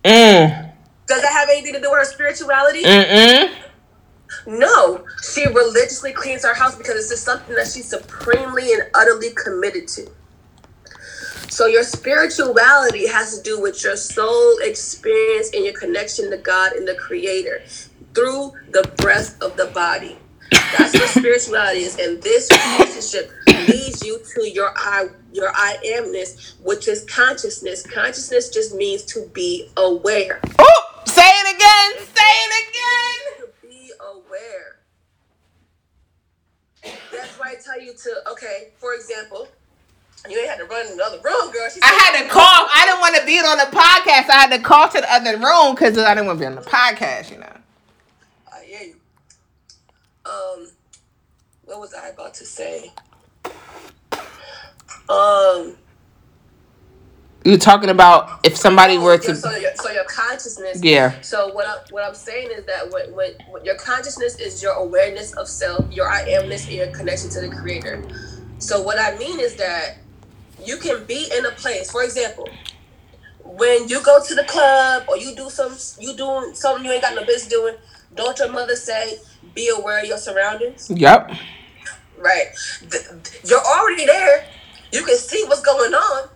Mm. 0.05 0.73
Does 1.07 1.23
that 1.23 1.33
have 1.33 1.49
anything 1.51 1.75
to 1.75 1.81
do 1.81 1.91
with 1.91 1.99
her 1.99 2.05
spirituality? 2.05 2.83
Mm-mm. 2.83 3.53
No, 4.47 5.05
she 5.23 5.47
religiously 5.47 6.13
cleans 6.13 6.45
her 6.45 6.55
house 6.55 6.77
because 6.77 6.97
it's 6.97 7.11
just 7.11 7.25
something 7.25 7.55
that 7.55 7.69
she's 7.69 7.89
supremely 7.89 8.73
and 8.73 8.85
utterly 8.95 9.31
committed 9.31 9.87
to. 9.89 10.11
So 11.49 11.67
your 11.67 11.85
spirituality 11.85 13.07
has 13.09 13.37
to 13.37 13.43
do 13.43 13.61
with 13.61 13.85
your 13.85 13.97
soul 13.97 14.57
experience 14.63 15.51
and 15.53 15.65
your 15.65 15.75
connection 15.75 16.31
to 16.31 16.39
God 16.39 16.73
and 16.73 16.89
the 16.89 16.95
Creator 16.95 17.63
through 18.15 18.53
the 18.71 18.91
breath 18.97 19.41
of 19.43 19.57
the 19.59 19.67
body. 19.67 20.17
That's 20.79 20.95
what 20.95 21.09
spirituality 21.09 21.81
is, 21.81 21.99
and 21.99 22.23
this 22.23 22.49
relationship 22.51 23.31
leads 23.69 24.03
you 24.05 24.19
to 24.35 24.51
your 24.51 24.73
I 24.77 25.09
your 25.33 25.51
I 25.55 25.77
amness, 25.87 26.55
which 26.63 26.89
is 26.89 27.05
consciousness. 27.05 27.87
Consciousness 27.87 28.49
just 28.51 28.75
means 28.75 29.05
to 29.07 29.27
be 29.33 29.69
aware. 29.77 30.41
Oh, 30.59 31.03
say 31.07 31.23
it 31.27 31.57
again. 31.57 32.07
Say 32.07 32.23
it 32.23 32.69
again. 32.69 33.47
to 33.47 33.69
be 33.69 33.91
aware. 34.01 34.79
That's 37.13 37.39
why 37.39 37.53
I 37.53 37.55
tell 37.63 37.81
you 37.81 37.93
to, 37.95 38.31
okay, 38.33 38.69
for 38.79 38.95
example, 38.95 39.49
you 40.29 40.39
ain't 40.39 40.49
had 40.51 40.59
to 40.59 40.65
run 40.65 40.87
in 40.89 40.97
the 40.97 41.05
other 41.05 41.19
room, 41.25 41.53
girl. 41.53 41.69
She 41.73 41.81
I 41.83 41.89
said- 41.89 42.17
had 42.19 42.25
to 42.25 42.29
call. 42.31 42.43
I 42.45 42.85
didn't 42.87 43.01
want 43.01 43.17
to 43.17 43.27
be 43.27 43.39
on 43.39 43.59
the 43.59 43.77
podcast. 43.77 44.31
I 44.31 44.41
had 44.47 44.51
to 44.53 44.59
call 44.61 44.89
to 44.89 45.01
the 45.01 45.13
other 45.13 45.37
room 45.39 45.75
because 45.75 45.97
I 45.99 46.15
didn't 46.15 46.27
want 46.27 46.39
to 46.39 46.43
be 46.43 46.47
on 46.47 46.55
the 46.57 46.63
podcast. 46.63 47.31
You 47.31 47.39
know. 47.39 47.53
I 50.25 50.31
hear 50.31 50.65
you. 50.65 50.67
Um, 50.67 50.69
what 51.65 51.81
was 51.81 51.95
I 51.95 52.09
about 52.09 52.35
to 52.35 52.45
say? 52.45 52.93
Um, 55.09 55.77
you're 57.45 57.59
talking 57.59 57.91
about 57.91 58.41
if 58.45 58.57
somebody 58.57 58.99
were 58.99 59.21
yeah, 59.23 59.35
so, 59.35 59.53
to. 59.53 59.61
your, 59.61 59.75
so 59.77 59.91
your 59.91 60.05
consciousness. 60.05 60.83
Yeah. 60.83 61.21
So 61.23 61.53
what 61.53 61.67
I, 61.67 61.79
what 61.91 62.05
I'm 62.05 62.15
saying 62.15 62.51
is 62.53 62.65
that 62.67 62.91
when, 62.91 63.15
when, 63.15 63.33
when 63.51 63.65
your 63.65 63.77
consciousness 63.77 64.39
is 64.39 64.63
your 64.63 64.75
awareness 64.75 65.33
of 65.35 65.49
self, 65.49 65.91
your 65.93 66.09
I 66.09 66.25
amness, 66.29 66.67
and 66.67 66.77
your 66.77 66.87
connection 66.89 67.31
to 67.31 67.41
the 67.41 67.49
Creator. 67.49 68.05
So 68.59 68.81
what 68.83 68.99
I 68.99 69.17
mean 69.19 69.41
is 69.41 69.57
that 69.57 69.99
you 70.65 70.77
can 70.77 71.05
be 71.05 71.31
in 71.37 71.45
a 71.47 71.51
place. 71.51 71.91
For 71.91 72.05
example, 72.05 72.49
when 73.45 73.89
you 73.89 74.03
go 74.05 74.23
to 74.25 74.35
the 74.35 74.45
club 74.45 75.05
or 75.09 75.17
you 75.17 75.35
do 75.35 75.51
some 75.51 75.77
you 75.99 76.17
doing 76.17 76.55
something 76.55 76.85
you 76.85 76.93
ain't 76.93 77.03
got 77.03 77.15
no 77.15 77.25
business 77.25 77.49
doing, 77.49 77.75
don't 78.15 78.39
your 78.39 78.53
mother 78.53 78.77
say 78.77 79.19
be 79.55 79.71
aware 79.77 80.01
of 80.01 80.07
your 80.07 80.19
surroundings? 80.19 80.91
Yep. 80.95 81.33
Right. 82.19 82.47
Th- 82.91 83.05
You're 83.45 83.61
already 83.61 84.07
there. 84.07 84.47
You 84.93 85.05
can 85.05 85.17
see 85.17 85.45
what's 85.47 85.63
going 85.63 85.95
on, 85.95 86.31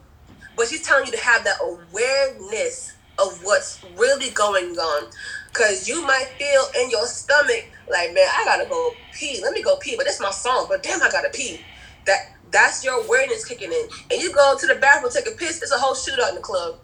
but 0.56 0.68
she's 0.68 0.82
telling 0.86 1.06
you 1.06 1.12
to 1.12 1.20
have 1.20 1.44
that 1.44 1.58
awareness 1.62 2.96
of 3.18 3.40
what's 3.42 3.84
really 3.98 4.30
going 4.30 4.76
on. 4.78 5.10
Cause 5.54 5.88
you 5.88 6.06
might 6.06 6.26
feel 6.38 6.64
in 6.82 6.90
your 6.90 7.06
stomach 7.06 7.70
like, 7.90 8.14
man, 8.14 8.26
I 8.38 8.44
gotta 8.46 8.68
go 8.68 8.98
pee. 9.12 9.40
Let 9.42 9.52
me 9.54 9.62
go 9.62 9.76
pee, 9.78 9.96
but 9.96 10.06
it's 10.06 10.20
my 10.20 10.30
song. 10.32 10.66
But 10.68 10.82
damn, 10.82 11.02
I 11.02 11.10
gotta 11.10 11.30
pee. 11.30 11.66
That 12.06 12.18
that's 12.50 12.84
your 12.84 13.04
awareness 13.04 13.44
kicking 13.44 13.72
in. 13.72 13.88
And 14.10 14.22
you 14.22 14.32
go 14.34 14.56
to 14.60 14.66
the 14.66 14.76
bathroom, 14.76 15.12
take 15.14 15.28
a 15.28 15.36
piss. 15.36 15.62
It's 15.62 15.72
a 15.72 15.78
whole 15.78 15.94
shootout 15.94 16.30
in 16.30 16.36
the 16.36 16.42
club, 16.42 16.76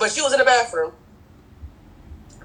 but 0.00 0.12
she 0.12 0.22
was 0.22 0.32
in 0.32 0.38
the 0.40 0.44
bathroom. 0.46 0.92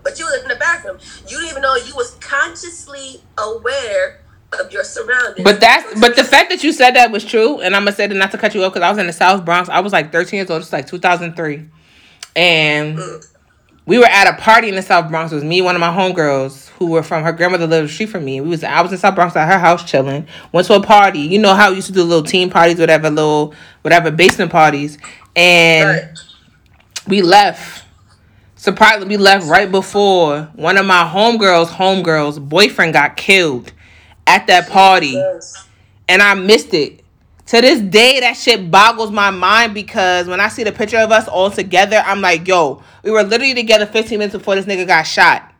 But 0.05 0.17
you 0.19 0.25
was 0.25 0.41
in 0.43 0.47
the 0.47 0.55
bathroom. 0.55 0.99
You 1.27 1.37
didn't 1.39 1.49
even 1.49 1.61
know 1.63 1.75
you 1.75 1.95
was 1.95 2.11
consciously 2.21 3.21
aware 3.39 4.21
of 4.59 4.71
your 4.71 4.83
surroundings. 4.83 5.43
But 5.43 5.59
that's 5.59 5.99
but 5.99 6.15
the 6.15 6.23
fact 6.23 6.51
that 6.51 6.63
you 6.63 6.71
said 6.71 6.91
that 6.91 7.11
was 7.11 7.25
true, 7.25 7.59
and 7.59 7.75
I'm 7.75 7.81
gonna 7.83 7.95
say 7.95 8.05
that 8.07 8.13
not 8.15 8.31
to 8.31 8.37
cut 8.37 8.53
you 8.53 8.63
off 8.63 8.73
because 8.73 8.85
I 8.85 8.89
was 8.91 8.99
in 8.99 9.07
the 9.07 9.13
South 9.13 9.43
Bronx. 9.43 9.67
I 9.67 9.79
was 9.79 9.91
like 9.91 10.11
13 10.11 10.37
years 10.37 10.49
old. 10.49 10.61
It's 10.61 10.71
like 10.71 10.87
2003, 10.87 11.67
and 12.35 12.99
we 13.87 13.97
were 13.97 14.05
at 14.05 14.27
a 14.27 14.33
party 14.39 14.69
in 14.69 14.75
the 14.75 14.81
South 14.83 15.09
Bronx. 15.09 15.31
It 15.31 15.35
was 15.35 15.43
me, 15.43 15.61
one 15.61 15.75
of 15.75 15.81
my 15.81 15.89
homegirls 15.89 16.69
who 16.77 16.87
were 16.87 17.03
from 17.03 17.23
her 17.23 17.31
grandmother 17.31 17.65
lived 17.67 17.91
street 17.91 18.09
from 18.09 18.25
me. 18.25 18.41
We 18.41 18.49
was 18.49 18.63
I 18.63 18.81
was 18.81 18.91
in 18.91 18.99
South 18.99 19.15
Bronx 19.15 19.35
at 19.35 19.51
her 19.51 19.59
house 19.59 19.89
chilling. 19.89 20.27
Went 20.51 20.67
to 20.67 20.75
a 20.75 20.83
party. 20.83 21.19
You 21.21 21.39
know 21.39 21.55
how 21.55 21.71
we 21.71 21.77
used 21.77 21.87
to 21.87 21.93
do 21.93 22.03
little 22.03 22.23
team 22.23 22.51
parties, 22.51 22.79
whatever, 22.79 23.09
little 23.09 23.55
whatever 23.81 24.11
basement 24.11 24.51
parties, 24.51 24.99
and 25.35 25.89
Right. 25.89 26.19
we 27.07 27.21
left. 27.23 27.84
Surprisingly, 28.66 29.16
we 29.16 29.18
left 29.22 29.45
right 29.45 29.70
before 29.70 30.49
one 30.55 30.76
of 30.80 30.88
my 30.88 31.03
homegirls' 31.07 31.68
homegirls' 31.68 32.49
boyfriend 32.49 32.93
got 32.93 33.16
killed 33.16 33.72
at 34.26 34.47
that 34.47 34.68
party 34.68 35.16
and 36.09 36.20
I 36.20 36.34
missed 36.34 36.74
it. 36.74 37.03
To 37.45 37.61
this 37.61 37.80
day, 37.80 38.22
that 38.22 38.34
shit 38.34 38.72
boggles 38.72 39.11
my 39.11 39.30
mind 39.30 39.76
because 39.76 40.26
when 40.26 40.41
I 40.41 40.47
see 40.47 40.63
the 40.63 40.72
picture 40.72 40.97
of 40.97 41.11
us 41.11 41.28
all 41.28 41.51
together, 41.51 42.01
I'm 42.03 42.22
like, 42.22 42.47
yo, 42.47 42.82
we 43.03 43.11
were 43.11 43.22
literally 43.22 43.53
together 43.53 43.86
15 43.86 44.18
minutes 44.18 44.36
before 44.36 44.55
this 44.55 44.66
nigga 44.66 44.88
got 44.88 45.03
shot. 45.03 45.53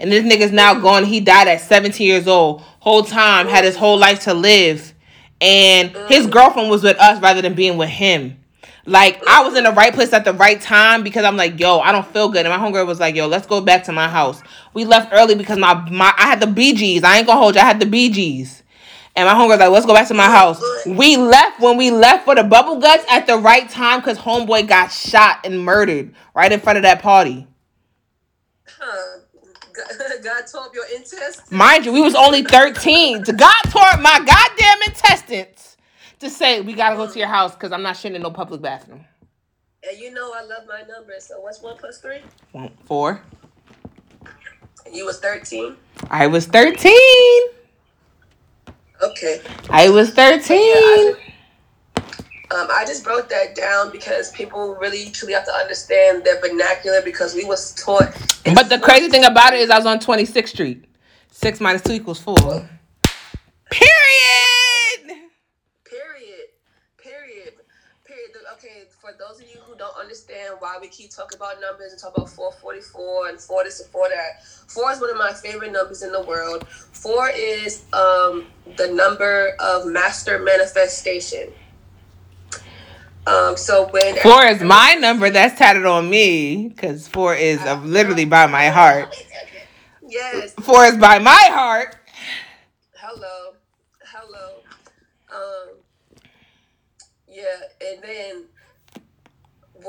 And 0.00 0.10
this 0.10 0.24
nigga's 0.24 0.50
now 0.50 0.74
mm. 0.74 0.82
gone. 0.82 1.04
He 1.04 1.20
died 1.20 1.46
at 1.46 1.60
17 1.60 2.04
years 2.04 2.26
old. 2.26 2.62
Whole 2.80 3.04
time 3.04 3.46
had 3.46 3.62
his 3.62 3.76
whole 3.76 3.98
life 3.98 4.24
to 4.24 4.34
live. 4.34 4.94
And 5.40 5.90
his 6.08 6.26
mm. 6.26 6.32
girlfriend 6.32 6.70
was 6.70 6.82
with 6.82 6.98
us 6.98 7.22
rather 7.22 7.40
than 7.40 7.54
being 7.54 7.76
with 7.76 7.90
him. 7.90 8.37
Like 8.88 9.22
I 9.26 9.42
was 9.42 9.54
in 9.54 9.64
the 9.64 9.72
right 9.72 9.92
place 9.92 10.14
at 10.14 10.24
the 10.24 10.32
right 10.32 10.58
time 10.58 11.02
because 11.02 11.22
I'm 11.22 11.36
like, 11.36 11.60
yo, 11.60 11.78
I 11.80 11.92
don't 11.92 12.06
feel 12.06 12.30
good. 12.30 12.46
And 12.46 12.48
my 12.48 12.58
homegirl 12.58 12.86
was 12.86 12.98
like, 12.98 13.14
yo, 13.14 13.26
let's 13.26 13.46
go 13.46 13.60
back 13.60 13.84
to 13.84 13.92
my 13.92 14.08
house. 14.08 14.42
We 14.72 14.86
left 14.86 15.12
early 15.12 15.34
because 15.34 15.58
my 15.58 15.74
my 15.90 16.12
I 16.16 16.22
had 16.22 16.40
the 16.40 16.46
BGs. 16.46 17.04
I 17.04 17.18
ain't 17.18 17.26
gonna 17.26 17.38
hold 17.38 17.54
you. 17.54 17.60
I 17.60 17.64
had 17.64 17.80
the 17.80 17.86
BGs. 17.86 18.62
And 19.14 19.26
my 19.26 19.34
homegirl's 19.34 19.60
like, 19.60 19.70
let's 19.70 19.84
go 19.84 19.92
back 19.92 20.08
to 20.08 20.14
my 20.14 20.30
house. 20.30 20.62
We 20.86 21.18
left 21.18 21.60
when 21.60 21.76
we 21.76 21.90
left 21.90 22.24
for 22.24 22.34
the 22.34 22.44
bubble 22.44 22.80
guts 22.80 23.04
at 23.10 23.26
the 23.26 23.36
right 23.36 23.68
time 23.68 24.00
because 24.00 24.16
homeboy 24.16 24.66
got 24.66 24.88
shot 24.90 25.40
and 25.44 25.60
murdered 25.60 26.14
right 26.34 26.50
in 26.50 26.58
front 26.58 26.78
of 26.78 26.82
that 26.84 27.02
party. 27.02 27.46
Huh. 28.66 29.20
God, 30.24 30.42
tore 30.50 30.62
up 30.62 30.74
your 30.74 30.86
intestines. 30.86 31.52
Mind 31.52 31.84
you, 31.84 31.92
we 31.92 32.00
was 32.00 32.14
only 32.14 32.42
13. 32.42 33.22
To 33.24 33.32
God 33.32 33.62
tore 33.68 34.00
my 34.00 34.18
goddamn 34.18 34.78
intestines 34.86 35.67
to 36.20 36.30
say 36.30 36.60
we 36.60 36.72
gotta 36.74 36.96
go 36.96 37.10
to 37.10 37.18
your 37.18 37.28
house 37.28 37.54
because 37.54 37.72
I'm 37.72 37.82
not 37.82 37.96
shitting 37.96 38.14
in 38.14 38.22
no 38.22 38.30
public 38.30 38.60
bathroom. 38.60 39.04
And 39.88 39.98
you 39.98 40.12
know 40.12 40.32
I 40.34 40.42
love 40.42 40.64
my 40.68 40.82
numbers. 40.92 41.24
So 41.26 41.40
what's 41.40 41.62
one 41.62 41.76
plus 41.76 41.98
three? 42.00 42.18
One, 42.52 42.70
Four. 42.84 43.22
You 44.92 45.04
was 45.06 45.18
thirteen. 45.20 45.76
I 46.10 46.26
was 46.26 46.46
13. 46.46 46.92
Okay. 49.02 49.40
I 49.70 49.90
was 49.90 50.10
13. 50.10 50.58
Um, 52.50 52.66
I 52.70 52.84
just 52.86 53.04
broke 53.04 53.28
that 53.28 53.54
down 53.54 53.92
because 53.92 54.32
people 54.32 54.74
really 54.76 55.10
truly 55.10 55.34
have 55.34 55.44
to 55.44 55.52
understand 55.52 56.24
their 56.24 56.40
vernacular 56.40 57.02
because 57.02 57.34
we 57.34 57.44
was 57.44 57.74
taught. 57.74 58.10
But 58.54 58.70
the 58.70 58.78
crazy 58.78 59.08
thing 59.08 59.24
about 59.24 59.52
it 59.52 59.60
is 59.60 59.70
I 59.70 59.76
was 59.76 59.86
on 59.86 59.98
26th 59.98 60.48
Street. 60.48 60.84
Six 61.30 61.60
minus 61.60 61.82
two 61.82 61.92
equals 61.92 62.20
four. 62.20 62.36
Period. 62.38 62.68
Period. 65.84 66.48
Period. 66.96 67.52
Period. 68.06 68.30
The- 68.32 68.48
Okay, 68.54 68.84
for 69.00 69.10
those 69.18 69.40
of 69.40 69.46
you 69.46 69.60
who 69.60 69.67
don't 69.78 69.96
understand 69.96 70.56
why 70.58 70.76
we 70.80 70.88
keep 70.88 71.10
talking 71.10 71.36
about 71.36 71.60
numbers 71.60 71.92
and 71.92 72.00
talk 72.00 72.16
about 72.16 72.28
444 72.28 73.28
and 73.28 73.40
4 73.40 73.64
this 73.64 73.80
and 73.80 73.88
4 73.90 74.08
that. 74.08 74.44
4 74.68 74.92
is 74.92 75.00
one 75.00 75.10
of 75.10 75.16
my 75.16 75.32
favorite 75.32 75.72
numbers 75.72 76.02
in 76.02 76.12
the 76.12 76.22
world. 76.22 76.66
4 76.68 77.30
is 77.34 77.84
um, 77.92 78.46
the 78.76 78.88
number 78.88 79.54
of 79.60 79.86
master 79.86 80.38
manifestation. 80.40 81.52
Um, 83.26 83.56
so 83.56 83.88
when 83.88 84.16
Four 84.16 84.44
is 84.46 84.62
my 84.62 84.94
number 84.94 85.28
that's 85.28 85.58
tatted 85.58 85.84
on 85.84 86.08
me 86.08 86.68
because 86.68 87.06
four 87.06 87.34
is 87.34 87.60
uh, 87.60 87.78
literally 87.84 88.24
by 88.24 88.46
my 88.46 88.68
heart. 88.68 89.14
Yes. 90.06 90.54
Four 90.54 90.86
is 90.86 90.96
by 90.96 91.18
my 91.18 91.48
heart. 91.50 91.94
Hello. 92.94 93.54
Hello. 94.06 94.62
Um, 95.30 95.76
yeah, 97.28 97.44
and 97.86 98.02
then 98.02 98.44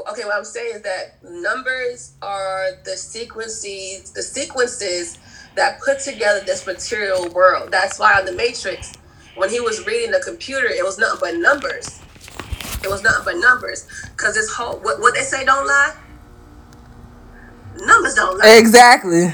okay, 0.09 0.25
what 0.25 0.35
I'm 0.35 0.45
saying 0.45 0.75
is 0.75 0.81
that 0.81 1.23
numbers 1.23 2.13
are 2.21 2.71
the 2.83 2.95
sequences, 2.97 4.11
the 4.11 4.21
sequences 4.21 5.17
that 5.55 5.79
put 5.81 5.99
together 5.99 6.41
this 6.45 6.65
material 6.65 7.29
world. 7.29 7.71
That's 7.71 7.99
why 7.99 8.19
on 8.19 8.25
the 8.25 8.31
Matrix, 8.31 8.93
when 9.35 9.49
he 9.49 9.59
was 9.59 9.85
reading 9.85 10.11
the 10.11 10.21
computer, 10.21 10.67
it 10.67 10.83
was 10.83 10.97
nothing 10.97 11.19
but 11.21 11.35
numbers. 11.35 11.99
It 12.83 12.89
was 12.89 13.03
nothing 13.03 13.25
but 13.25 13.37
numbers. 13.37 13.87
Cause 14.15 14.35
this 14.35 14.51
whole 14.51 14.77
what, 14.79 14.99
what 14.99 15.13
they 15.13 15.21
say 15.21 15.43
don't 15.45 15.67
lie. 15.67 15.95
Numbers 17.81 18.15
don't 18.15 18.37
lie. 18.37 18.57
Exactly. 18.57 19.31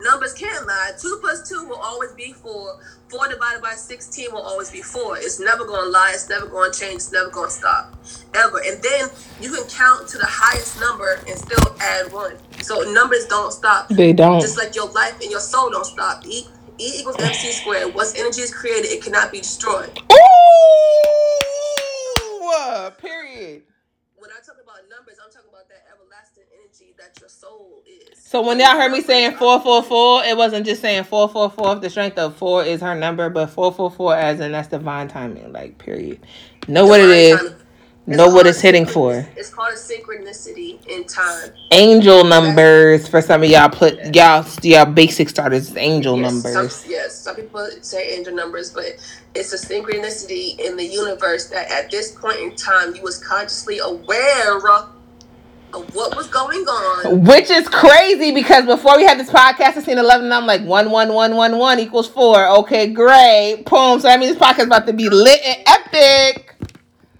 Numbers 0.00 0.34
can't 0.34 0.66
lie. 0.66 0.92
Two 1.00 1.18
plus 1.22 1.48
two 1.48 1.64
will 1.66 1.78
always 1.78 2.12
be 2.12 2.32
four. 2.32 2.78
Four 3.08 3.28
divided 3.28 3.62
by 3.62 3.72
sixteen 3.72 4.30
will 4.32 4.42
always 4.42 4.70
be 4.70 4.82
four. 4.82 5.16
It's 5.16 5.40
never 5.40 5.64
gonna 5.64 5.88
lie. 5.88 6.12
It's 6.12 6.28
never 6.28 6.46
gonna 6.46 6.72
change. 6.72 6.96
It's 6.96 7.12
never 7.12 7.30
gonna 7.30 7.50
stop, 7.50 7.96
ever. 8.34 8.60
And 8.66 8.82
then 8.82 9.08
you 9.40 9.50
can 9.50 9.64
count 9.68 10.06
to 10.08 10.18
the 10.18 10.26
highest 10.26 10.78
number 10.80 11.18
and 11.26 11.38
still 11.38 11.76
add 11.80 12.12
one. 12.12 12.36
So 12.62 12.82
numbers 12.92 13.26
don't 13.26 13.52
stop. 13.52 13.88
They 13.88 14.12
don't. 14.12 14.40
Just 14.40 14.58
like 14.58 14.74
your 14.74 14.90
life 14.90 15.18
and 15.22 15.30
your 15.30 15.40
soul 15.40 15.70
don't 15.70 15.86
stop. 15.86 16.26
E, 16.26 16.46
e 16.78 16.92
equals 16.98 17.16
mc 17.18 17.52
squared. 17.52 17.94
Once 17.94 18.14
energy 18.18 18.42
is 18.42 18.52
created, 18.52 18.90
it 18.90 19.02
cannot 19.02 19.32
be 19.32 19.38
destroyed. 19.38 19.98
Ooh, 20.12 20.18
period. 22.98 23.62
When 24.16 24.30
I 24.30 24.40
talk 24.44 24.56
about 24.62 24.88
numbers, 24.90 25.16
I'm 25.22 25.30
talking 25.32 25.48
about 25.48 25.68
that 25.68 25.86
everlasting 25.88 26.44
your 27.20 27.28
soul 27.28 27.82
is. 27.86 28.18
So 28.18 28.42
when 28.42 28.58
y'all 28.58 28.70
heard 28.70 28.92
me 28.92 29.00
saying 29.00 29.36
four 29.36 29.60
four 29.60 29.82
four, 29.82 30.24
it 30.24 30.36
wasn't 30.36 30.66
just 30.66 30.80
saying 30.82 31.04
four 31.04 31.28
four 31.28 31.50
four. 31.50 31.76
The 31.76 31.88
strength 31.90 32.18
of 32.18 32.36
four 32.36 32.64
is 32.64 32.80
her 32.80 32.94
number, 32.94 33.30
but 33.30 33.48
four 33.48 33.72
four 33.72 33.90
four 33.90 34.14
as 34.14 34.40
in 34.40 34.52
that's 34.52 34.68
divine 34.68 35.08
timing. 35.08 35.52
Like 35.52 35.78
period. 35.78 36.20
Know 36.68 36.86
what 36.86 37.00
it 37.00 37.10
is. 37.10 37.38
Timing. 37.38 37.54
Know 38.08 38.26
It's 38.26 38.34
what 38.34 38.46
it's 38.46 38.60
hitting 38.60 38.86
for. 38.86 39.26
It's 39.36 39.52
called 39.52 39.72
a 39.72 39.76
synchronicity 39.76 40.78
in 40.86 41.04
time. 41.06 41.50
Angel 41.72 42.22
numbers 42.22 43.08
for 43.08 43.20
some 43.20 43.42
of 43.42 43.50
y'all 43.50 43.68
put 43.68 44.14
y'all 44.14 44.46
y'all 44.62 44.86
basic 44.86 45.28
starters. 45.28 45.76
Angel 45.76 46.16
Yes, 46.16 46.32
numbers. 46.32 46.76
Some, 46.76 46.90
yes, 46.90 47.18
some 47.18 47.34
people 47.34 47.68
say 47.80 48.16
angel 48.16 48.32
numbers, 48.32 48.70
but 48.70 48.84
it's 49.34 49.52
a 49.52 49.56
synchronicity 49.56 50.56
in 50.60 50.76
the 50.76 50.84
universe 50.86 51.48
that 51.48 51.68
at 51.68 51.90
this 51.90 52.12
point 52.12 52.38
in 52.38 52.54
time 52.54 52.94
you 52.94 53.02
was 53.02 53.18
consciously 53.18 53.78
aware 53.78 54.56
of 54.56 54.62
what 55.72 56.16
was 56.16 56.28
going 56.28 56.60
on. 56.60 57.24
Which 57.24 57.50
is 57.50 57.68
crazy 57.68 58.32
because 58.32 58.66
before 58.66 58.96
we 58.96 59.04
had 59.04 59.18
this 59.18 59.30
podcast, 59.30 59.76
I 59.76 59.82
seen 59.82 59.98
eleven 59.98 60.26
and 60.26 60.34
I'm 60.34 60.46
like 60.46 60.62
one 60.62 60.90
one 60.90 61.12
one 61.12 61.36
one 61.36 61.58
one 61.58 61.78
equals 61.78 62.08
four. 62.08 62.46
Okay, 62.58 62.88
great. 62.88 63.64
Boom. 63.66 64.00
So 64.00 64.08
that 64.08 64.18
means 64.18 64.34
this 64.34 64.42
podcast 64.42 64.60
is 64.60 64.66
about 64.66 64.86
to 64.86 64.92
be 64.92 65.08
lit 65.08 65.40
and 65.44 65.62
epic. 65.66 66.54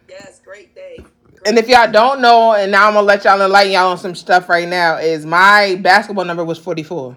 Yes, 0.08 0.40
great 0.44 0.74
day. 0.74 1.04
And 1.44 1.58
if 1.58 1.68
y'all 1.68 1.90
don't 1.90 2.20
know, 2.20 2.54
and 2.54 2.72
now 2.72 2.88
I'm 2.88 2.94
gonna 2.94 3.06
let 3.06 3.24
y'all 3.24 3.40
enlighten 3.40 3.72
y'all 3.72 3.90
on 3.90 3.98
some 3.98 4.14
stuff 4.14 4.48
right 4.48 4.68
now, 4.68 4.96
is 4.96 5.26
my 5.26 5.78
basketball 5.82 6.24
number 6.24 6.44
was 6.44 6.58
44. 6.58 7.16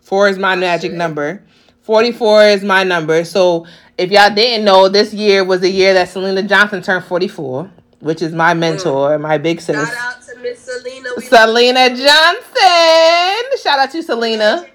Four 0.00 0.28
is 0.28 0.38
my 0.38 0.54
oh, 0.54 0.56
magic 0.56 0.90
shit. 0.90 0.98
number. 0.98 1.44
44 1.82 2.44
is 2.44 2.62
my 2.62 2.84
number. 2.84 3.24
So 3.24 3.66
if 3.96 4.10
y'all 4.10 4.34
didn't 4.34 4.64
know, 4.64 4.88
this 4.88 5.12
year 5.12 5.44
was 5.44 5.60
the 5.60 5.70
year 5.70 5.94
that 5.94 6.08
Selena 6.08 6.42
Johnson 6.42 6.82
turned 6.82 7.04
44, 7.04 7.70
which 8.00 8.22
is 8.22 8.32
my 8.32 8.54
mm. 8.54 8.58
mentor, 8.58 9.18
my 9.18 9.38
big 9.38 9.60
sis. 9.60 9.76
Shout 9.76 9.96
out 9.96 10.19
Miss 10.42 10.58
Selena. 10.60 11.08
Selena 11.20 11.88
Johnson. 11.88 13.58
Shout 13.62 13.78
out 13.78 13.90
to 13.92 14.02
Selena. 14.02 14.66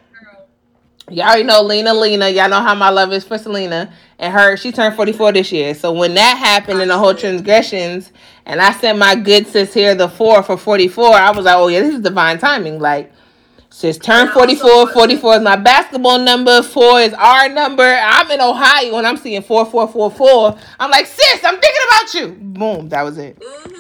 Y'all 1.10 1.28
already 1.28 1.44
know 1.44 1.62
Lena 1.62 1.94
Lena. 1.94 2.30
Y'all 2.30 2.50
know 2.50 2.62
how 2.62 2.74
my 2.74 2.90
love 2.90 3.14
is 3.14 3.24
for 3.24 3.38
Selena. 3.38 3.94
And 4.18 4.34
her, 4.34 4.58
she 4.58 4.72
turned 4.72 4.96
44 4.96 5.34
this 5.34 5.52
year. 5.52 5.76
So 5.76 5.92
when 5.92 6.16
that 6.16 6.38
happened 6.38 6.82
in 6.82 6.88
the 6.88 6.98
whole 6.98 7.14
transgressions, 7.14 8.12
and 8.46 8.60
I 8.60 8.72
sent 8.72 8.98
my 8.98 9.16
good 9.16 9.46
sis 9.46 9.74
here 9.74 9.94
the 9.94 10.10
four 10.10 10.42
for 10.42 10.58
44, 10.58 11.14
I 11.14 11.30
was 11.32 11.46
like, 11.46 11.58
oh 11.58 11.68
yeah, 11.68 11.82
this 11.82 11.94
is 11.94 12.02
divine 12.02 12.40
timing. 12.40 12.80
Like, 12.80 13.12
sis 13.70 14.00
turned 14.00 14.32
44. 14.32 14.94
44 14.94 15.36
is 15.36 15.42
my 15.44 15.56
basketball 15.58 16.18
number. 16.18 16.64
Four 16.64 17.02
is 17.02 17.14
our 17.14 17.50
number. 17.50 17.84
I'm 17.84 18.32
in 18.32 18.42
Ohio 18.42 18.98
and 18.98 19.06
I'm 19.06 19.18
seeing 19.18 19.44
4444. 19.44 20.58
I'm 20.80 20.90
like, 20.90 21.06
sis, 21.06 21.44
I'm 21.44 21.60
thinking 21.60 21.82
about 21.88 22.14
you. 22.16 22.28
Boom. 22.40 22.90
That 22.90 23.04
was 23.04 23.20
it. 23.20 23.40
Mm-hmm. 23.40 23.76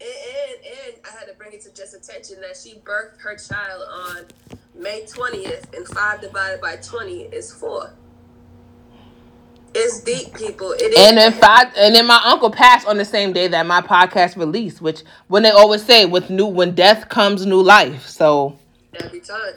And, 0.00 0.10
and 0.10 0.66
and 0.86 0.94
I 1.04 1.18
had 1.18 1.26
to 1.26 1.34
bring 1.56 1.72
it 1.72 1.74
to 1.74 1.80
just 1.80 1.94
attention 1.94 2.40
that 2.40 2.56
she 2.56 2.78
birthed 2.84 3.20
her 3.20 3.36
child 3.36 3.82
on 3.90 4.24
May 4.74 5.02
20th, 5.02 5.74
and 5.76 5.86
five 5.88 6.20
divided 6.20 6.60
by 6.60 6.76
20 6.76 7.22
is 7.24 7.52
four. 7.52 7.92
It's 9.74 10.00
deep, 10.00 10.34
people. 10.34 10.72
It 10.72 10.92
is. 10.92 10.98
And 10.98 11.18
then 11.18 11.32
five, 11.32 11.68
and 11.76 11.94
then 11.94 12.06
my 12.06 12.20
uncle 12.24 12.50
passed 12.50 12.86
on 12.86 12.96
the 12.96 13.04
same 13.04 13.32
day 13.32 13.48
that 13.48 13.66
my 13.66 13.82
podcast 13.82 14.36
released, 14.36 14.80
which 14.80 15.02
when 15.28 15.42
they 15.42 15.50
always 15.50 15.82
say 15.84 16.06
with 16.06 16.30
new 16.30 16.46
when 16.46 16.74
death 16.74 17.08
comes 17.08 17.44
new 17.44 17.62
life. 17.62 18.06
So 18.06 18.58
every 19.02 19.20
time. 19.20 19.54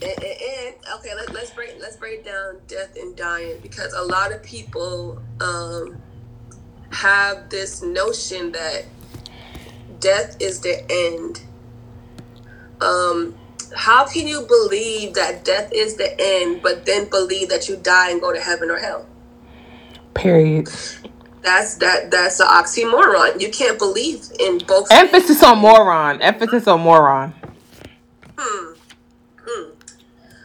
And, 0.00 0.10
and, 0.12 0.22
and 0.22 0.74
okay, 0.96 1.14
let, 1.16 1.32
let's 1.32 1.50
break 1.50 1.74
let's 1.80 1.96
break 1.96 2.24
down 2.24 2.60
death 2.68 2.96
and 2.96 3.16
dying 3.16 3.58
because 3.62 3.92
a 3.94 4.02
lot 4.02 4.32
of 4.32 4.42
people 4.44 5.20
um, 5.40 6.00
have 6.90 7.48
this 7.48 7.82
notion 7.82 8.52
that 8.52 8.84
death 10.00 10.36
is 10.40 10.60
the 10.60 10.84
end. 10.90 11.42
Um, 12.80 13.34
how 13.76 14.06
can 14.06 14.26
you 14.26 14.42
believe 14.42 15.14
that 15.14 15.44
death 15.44 15.70
is 15.72 15.96
the 15.96 16.14
end, 16.18 16.62
but 16.62 16.86
then 16.86 17.08
believe 17.08 17.48
that 17.48 17.68
you 17.68 17.76
die 17.76 18.10
and 18.10 18.20
go 18.20 18.32
to 18.32 18.40
heaven 18.40 18.70
or 18.70 18.78
hell? 18.78 19.06
period. 20.18 20.68
That's 21.42 21.76
that 21.76 22.10
that's 22.10 22.40
an 22.40 22.48
oxymoron. 22.48 23.40
You 23.40 23.50
can't 23.50 23.78
believe 23.78 24.26
in 24.38 24.58
both. 24.58 24.88
Emphasis 24.90 25.42
on 25.42 25.58
moron. 25.58 26.20
Emphasis 26.20 26.66
on 26.66 26.80
moron. 26.80 27.32
Hmm. 28.36 28.74
Hmm. 29.46 29.70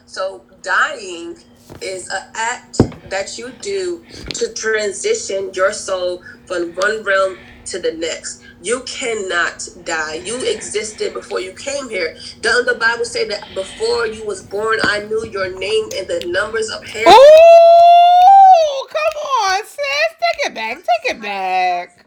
So 0.06 0.44
dying 0.62 1.38
is 1.82 2.10
an 2.10 2.24
act 2.36 2.78
that 3.10 3.38
you 3.38 3.52
do 3.62 4.06
to 4.30 4.54
transition 4.54 5.52
your 5.54 5.74
soul 5.74 6.24
from 6.46 6.74
one 6.76 7.04
realm 7.04 7.38
to 7.66 7.80
the 7.80 7.92
next. 7.94 8.44
You 8.62 8.82
cannot 8.86 9.68
die. 9.84 10.16
You 10.16 10.38
existed 10.52 11.14
before 11.14 11.40
you 11.40 11.54
came 11.54 11.90
here. 11.90 12.16
Doesn't 12.42 12.66
the 12.66 12.80
Bible 12.80 13.06
say 13.06 13.28
that 13.28 13.44
before 13.54 14.08
you 14.08 14.26
was 14.26 14.42
born, 14.42 14.80
I 14.84 15.06
knew 15.06 15.26
your 15.28 15.58
name 15.58 15.90
and 15.98 16.08
the 16.08 16.26
numbers 16.28 16.70
of 16.70 16.84
hair? 16.86 17.08
Ooh, 17.08 18.88
come 18.88 19.16
on, 19.50 19.66
sis. 19.66 19.78
Take 20.10 20.52
it 20.52 20.54
back. 20.56 20.78
Take 20.78 21.16
it 21.16 21.22
back. 21.22 22.06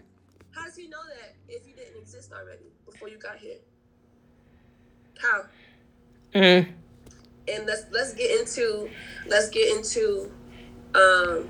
How 0.53 0.65
does 0.65 0.77
he 0.77 0.89
know 0.89 1.03
that 1.21 1.35
if 1.49 1.67
you 1.67 1.75
didn't 1.75 2.01
exist 2.01 2.33
already 2.33 2.67
before 2.85 3.09
you 3.09 3.19
got 3.19 3.37
here? 3.37 3.57
How? 5.21 5.45
Mm. 6.35 6.69
and 7.49 7.67
let's 7.67 7.87
let's 7.93 8.13
get 8.13 8.41
into 8.41 8.91
let's 9.27 9.49
get 9.49 9.75
into 9.75 10.31
um 10.95 11.49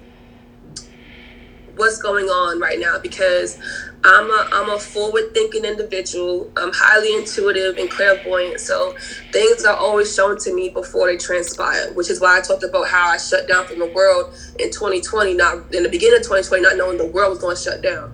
what's 1.77 1.99
going 1.99 2.27
on 2.27 2.59
right 2.59 2.79
now 2.81 2.99
because 2.99 3.59
I'm 4.05 4.31
a 4.31 4.49
I'm 4.53 4.71
a 4.71 4.79
forward 4.79 5.33
thinking 5.35 5.65
individual. 5.65 6.51
I'm 6.57 6.73
highly 6.73 7.15
intuitive 7.17 7.77
and 7.77 7.91
clairvoyant, 7.91 8.61
so 8.61 8.95
things 9.33 9.65
are 9.65 9.77
always 9.77 10.15
shown 10.15 10.39
to 10.41 10.55
me 10.55 10.69
before 10.71 11.07
they 11.07 11.17
transpire, 11.17 11.93
which 11.93 12.11
is 12.11 12.21
why 12.21 12.39
I 12.39 12.41
talked 12.41 12.65
about 12.65 12.89
how 12.89 13.09
I 13.09 13.19
shut 13.19 13.49
down 13.49 13.67
from 13.67 13.79
the 13.79 13.87
world 13.87 14.35
in 14.59 14.71
2020, 14.71 15.35
not 15.35 15.75
in 15.75 15.83
the 15.83 15.89
beginning 15.89 16.19
of 16.19 16.23
2020, 16.23 16.63
not 16.63 16.77
knowing 16.77 16.99
the 16.99 17.07
world 17.07 17.31
was 17.31 17.39
going 17.39 17.57
to 17.57 17.63
shut 17.63 17.83
down. 17.83 18.13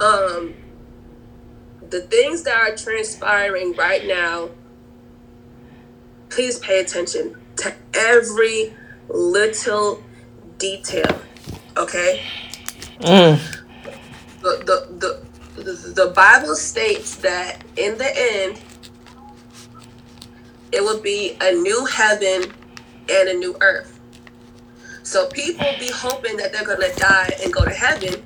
Um, 0.00 0.54
the 1.88 2.00
things 2.00 2.42
that 2.44 2.54
are 2.54 2.76
transpiring 2.76 3.74
right 3.74 4.06
now 4.06 4.50
please 6.30 6.58
pay 6.60 6.80
attention 6.80 7.36
to 7.56 7.74
every 7.92 8.74
little 9.08 10.02
detail. 10.58 11.20
Okay? 11.76 12.22
Mm. 13.00 13.40
The, 14.40 14.62
the, 14.64 15.22
the, 15.56 15.62
the, 15.62 15.72
the 16.04 16.12
Bible 16.14 16.54
states 16.54 17.16
that 17.16 17.64
in 17.76 17.98
the 17.98 18.10
end, 18.16 18.60
it 20.72 20.82
will 20.82 21.00
be 21.00 21.36
a 21.40 21.52
new 21.52 21.84
heaven 21.86 22.52
and 23.10 23.28
a 23.28 23.34
new 23.34 23.56
earth. 23.60 24.00
So 25.02 25.28
people 25.28 25.66
be 25.78 25.90
hoping 25.90 26.36
that 26.36 26.52
they're 26.52 26.64
going 26.64 26.80
to 26.80 26.96
die 26.96 27.30
and 27.42 27.52
go 27.52 27.64
to 27.64 27.70
heaven, 27.70 28.22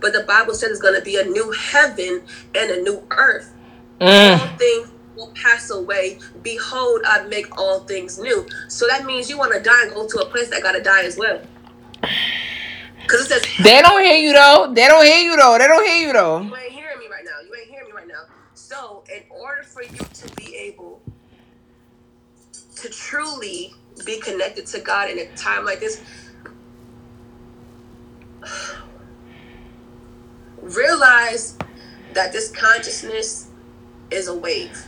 but 0.00 0.12
the 0.12 0.24
Bible 0.24 0.54
says 0.54 0.70
it's 0.70 0.80
going 0.80 0.98
to 0.98 1.04
be 1.04 1.16
a 1.16 1.24
new 1.24 1.52
heaven 1.52 2.22
and 2.54 2.70
a 2.70 2.82
new 2.82 3.02
earth. 3.10 3.54
Mm. 4.00 4.40
All 4.40 4.56
things 4.56 4.90
will 5.16 5.32
pass 5.34 5.70
away. 5.70 6.18
Behold, 6.42 7.02
I 7.06 7.24
make 7.28 7.56
all 7.58 7.80
things 7.80 8.18
new. 8.18 8.46
So 8.68 8.86
that 8.88 9.04
means 9.04 9.30
you 9.30 9.38
want 9.38 9.52
to 9.52 9.60
die 9.60 9.84
and 9.84 9.94
go 9.94 10.08
to 10.08 10.18
a 10.18 10.26
place 10.26 10.48
that 10.50 10.62
got 10.62 10.72
to 10.72 10.82
die 10.82 11.04
as 11.04 11.16
well. 11.16 11.40
Because 12.00 13.30
it 13.30 13.44
says 13.44 13.64
They 13.64 13.82
don't 13.82 14.02
hear 14.02 14.16
you 14.16 14.32
though. 14.32 14.72
They 14.72 14.86
don't 14.86 15.04
hear 15.04 15.18
you 15.20 15.36
though. 15.36 15.58
They 15.58 15.66
don't 15.66 15.84
hear 15.84 16.06
you 16.06 16.12
though. 16.12 16.40
you 16.40 16.56
ain't 16.56 16.72
hearing 16.72 16.98
me 16.98 17.06
right 17.10 17.24
now. 17.24 17.40
You 17.46 17.54
ain't 17.54 17.68
hearing 17.68 17.86
me 17.86 17.92
right 17.92 18.08
now. 18.08 18.22
So, 18.54 19.04
in 19.14 19.22
order 19.30 19.62
for 19.62 19.82
you 19.82 19.98
to 19.98 20.34
be 20.36 20.54
able 20.56 21.02
to 22.76 22.88
truly 22.88 23.74
be 24.04 24.20
connected 24.20 24.66
to 24.66 24.80
God 24.80 25.10
in 25.10 25.18
a 25.18 25.26
time 25.34 25.64
like 25.64 25.80
this, 25.80 26.02
realize 30.62 31.56
that 32.14 32.32
this 32.32 32.50
consciousness 32.50 33.48
is 34.10 34.28
a 34.28 34.34
wave. 34.34 34.86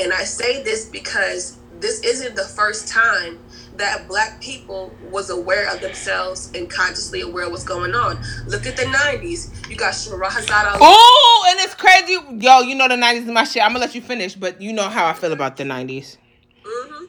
And 0.00 0.12
I 0.12 0.24
say 0.24 0.62
this 0.62 0.86
because 0.86 1.58
this 1.80 2.02
isn't 2.02 2.36
the 2.36 2.44
first 2.44 2.88
time 2.88 3.38
that 3.78 4.08
black 4.08 4.40
people 4.40 4.92
was 5.10 5.30
aware 5.30 5.72
of 5.72 5.80
themselves 5.80 6.50
and 6.54 6.68
consciously 6.68 7.20
aware 7.20 7.44
of 7.44 7.52
what's 7.52 7.64
going 7.64 7.94
on. 7.94 8.18
Look 8.46 8.66
at 8.66 8.76
the 8.76 8.82
90s. 8.82 9.70
You 9.70 9.76
got 9.76 9.92
Shahrazad 9.94 10.50
Ali. 10.66 10.78
Oh, 10.80 11.46
and 11.50 11.60
it's 11.60 11.74
crazy. 11.74 12.18
Yo, 12.44 12.60
you 12.60 12.74
know 12.74 12.88
the 12.88 12.96
90s 12.96 13.18
is 13.18 13.26
my 13.26 13.44
shit. 13.44 13.62
I'm 13.62 13.70
gonna 13.70 13.80
let 13.84 13.94
you 13.94 14.00
finish, 14.00 14.34
but 14.34 14.60
you 14.60 14.72
know 14.72 14.88
how 14.88 15.06
I 15.06 15.12
feel 15.12 15.32
about 15.32 15.56
the 15.56 15.64
90s. 15.64 16.16
hmm 16.64 17.04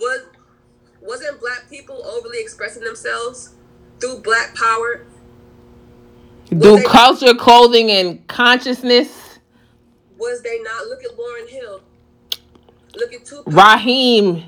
Was 0.00 0.22
wasn't 1.00 1.38
black 1.40 1.70
people 1.70 2.04
overly 2.04 2.40
expressing 2.40 2.82
themselves 2.82 3.54
through 4.00 4.20
black 4.20 4.54
power? 4.56 5.06
Do 6.50 6.76
they- 6.76 6.82
culture, 6.82 7.34
clothing, 7.34 7.90
and 7.90 8.26
consciousness. 8.26 9.38
Was 10.18 10.42
they 10.42 10.58
not? 10.62 10.86
Look 10.88 11.04
at 11.04 11.10
Lauryn 11.16 11.48
Hill. 11.48 11.80
Look 12.96 13.12
at 13.12 13.24
Tupac. 13.24 13.52
Raheem, 13.52 14.44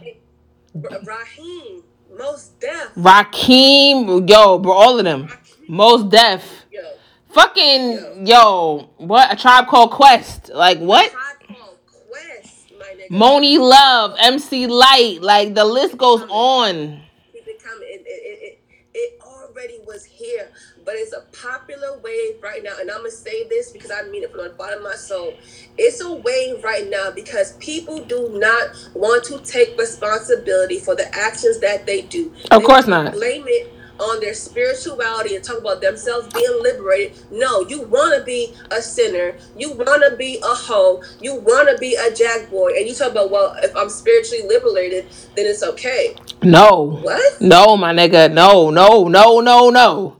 Ra- 0.82 0.98
Raheem. 1.04 1.82
Mos 2.16 2.48
Def. 2.60 2.90
Raheem, 2.96 4.26
yo, 4.26 4.58
bro, 4.58 4.72
all 4.72 4.98
of 4.98 5.04
them. 5.04 5.28
Mos 5.68 6.02
Def. 6.04 6.66
Yo. 6.70 6.80
Fucking, 7.28 8.26
yo, 8.26 8.88
what? 8.96 9.32
A 9.32 9.36
tribe 9.36 9.66
called 9.66 9.90
Quest. 9.90 10.48
Like, 10.54 10.78
what? 10.78 11.10
Tribe 11.10 11.56
Called 11.58 11.78
Quest, 12.08 12.72
my 12.78 12.86
nigga. 12.86 13.10
Monie 13.10 13.58
Love, 13.58 14.16
MC 14.18 14.66
Lyte. 14.66 15.20
Like, 15.20 15.54
the 15.54 15.64
list 15.64 15.98
goes 15.98 16.22
on. 16.30 17.02
keep 17.32 17.46
it 17.46 17.62
coming. 17.62 17.82
It, 17.88 18.02
it, 18.06 18.08
it, 18.08 18.42
it, 18.42 18.58
it 18.94 19.20
already 19.22 19.80
was 19.86 20.04
here, 20.04 20.50
but 20.86 20.94
it's 20.94 21.12
a 21.12 21.22
popular 21.36 21.98
wave 21.98 22.40
right 22.40 22.62
now. 22.62 22.74
And 22.80 22.90
I'm 22.90 22.98
gonna 22.98 23.10
say 23.10 23.46
this 23.48 23.72
because 23.72 23.90
I 23.90 24.08
mean 24.08 24.22
it 24.22 24.30
from 24.32 24.44
the 24.44 24.50
bottom 24.50 24.78
of 24.78 24.84
my 24.84 24.94
soul. 24.94 25.34
It's 25.76 26.00
a 26.00 26.12
wave 26.12 26.62
right 26.62 26.88
now 26.88 27.10
because 27.10 27.54
people 27.54 28.02
do 28.04 28.30
not 28.38 28.70
want 28.94 29.24
to 29.24 29.40
take 29.40 29.76
responsibility 29.76 30.78
for 30.78 30.94
the 30.94 31.12
actions 31.14 31.58
that 31.60 31.84
they 31.84 32.02
do. 32.02 32.32
Of 32.52 32.60
They 32.60 32.66
course 32.66 32.86
not. 32.86 33.12
Blame 33.12 33.44
it 33.48 33.72
on 33.98 34.20
their 34.20 34.34
spirituality 34.34 35.34
and 35.34 35.44
talk 35.44 35.58
about 35.58 35.80
themselves 35.80 36.28
being 36.32 36.62
liberated. 36.62 37.18
No, 37.32 37.66
you 37.66 37.82
want 37.82 38.16
to 38.16 38.24
be 38.24 38.54
a 38.70 38.80
sinner. 38.80 39.36
You 39.56 39.72
want 39.72 40.04
to 40.08 40.16
be 40.16 40.38
a 40.38 40.54
hoe. 40.54 41.02
You 41.20 41.36
want 41.36 41.68
to 41.70 41.78
be 41.78 41.96
a 41.96 42.14
jack 42.14 42.50
boy. 42.50 42.74
And 42.76 42.86
you 42.86 42.94
talk 42.94 43.12
about, 43.12 43.30
well, 43.30 43.56
if 43.62 43.74
I'm 43.74 43.88
spiritually 43.88 44.46
liberated, 44.46 45.06
then 45.34 45.46
it's 45.46 45.62
okay. 45.62 46.14
No. 46.42 47.00
What? 47.02 47.40
No, 47.40 47.76
my 47.76 47.92
nigga. 47.92 48.32
No, 48.32 48.70
no, 48.70 49.08
no, 49.08 49.40
no, 49.40 49.70
no. 49.70 50.16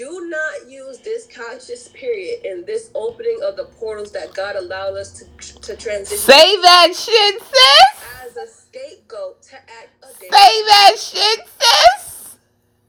Do 0.00 0.30
not 0.30 0.70
use 0.70 0.98
this 1.00 1.26
conscious 1.26 1.88
period 1.88 2.46
and 2.46 2.66
this 2.66 2.90
opening 2.94 3.38
of 3.44 3.54
the 3.56 3.64
portals 3.64 4.10
that 4.12 4.32
God 4.32 4.56
allowed 4.56 4.96
us 4.96 5.12
to 5.12 5.60
to 5.60 5.76
transition 5.76 6.16
Say 6.16 6.56
that 6.62 6.94
shit, 6.96 7.42
sis. 7.42 8.04
as 8.24 8.34
a 8.34 8.46
scapegoat 8.50 9.42
to 9.42 9.56
act 9.56 10.02
a 10.02 10.06
Say 10.06 10.28
that 10.30 10.96
shit, 10.96 11.40
sis. 11.60 12.38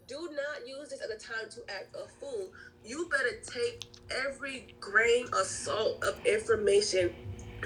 Do 0.08 0.30
not 0.32 0.66
use 0.66 0.88
this 0.90 1.02
as 1.02 1.10
a 1.10 1.20
time 1.20 1.50
to 1.50 1.76
act 1.76 1.94
a 1.98 2.08
fool. 2.08 2.48
You 2.86 3.10
better 3.12 3.42
take 3.46 3.84
every 4.26 4.74
grain 4.80 5.26
of 5.34 5.46
salt 5.46 6.02
of 6.06 6.26
information 6.26 7.14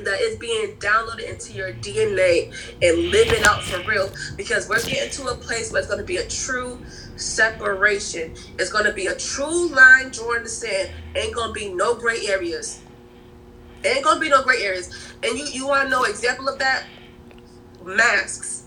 that 0.03 0.19
is 0.21 0.37
being 0.37 0.75
downloaded 0.77 1.29
into 1.29 1.53
your 1.53 1.71
DNA 1.73 2.47
and 2.81 3.09
live 3.11 3.27
it 3.27 3.45
out 3.45 3.63
for 3.63 3.79
real 3.87 4.11
because 4.35 4.67
we're 4.67 4.81
getting 4.83 5.11
to 5.11 5.27
a 5.27 5.35
place 5.35 5.71
where 5.71 5.79
it's 5.79 5.87
going 5.87 6.01
to 6.01 6.05
be 6.05 6.17
a 6.17 6.27
true 6.27 6.83
separation. 7.15 8.33
It's 8.59 8.71
going 8.71 8.85
to 8.85 8.93
be 8.93 9.07
a 9.07 9.15
true 9.15 9.69
line 9.69 10.09
drawn 10.11 10.37
in 10.37 10.43
the 10.43 10.49
sand. 10.49 10.91
Ain't 11.15 11.33
going 11.35 11.49
to 11.49 11.53
be 11.53 11.73
no 11.73 11.95
gray 11.95 12.27
areas. 12.27 12.81
Ain't 13.83 14.03
going 14.03 14.15
to 14.17 14.21
be 14.21 14.29
no 14.29 14.43
gray 14.43 14.63
areas. 14.63 15.13
And 15.23 15.37
you, 15.37 15.45
you 15.45 15.67
want 15.67 15.83
to 15.83 15.89
know 15.89 16.03
example 16.03 16.47
of 16.49 16.59
that? 16.59 16.85
Masks 17.83 18.63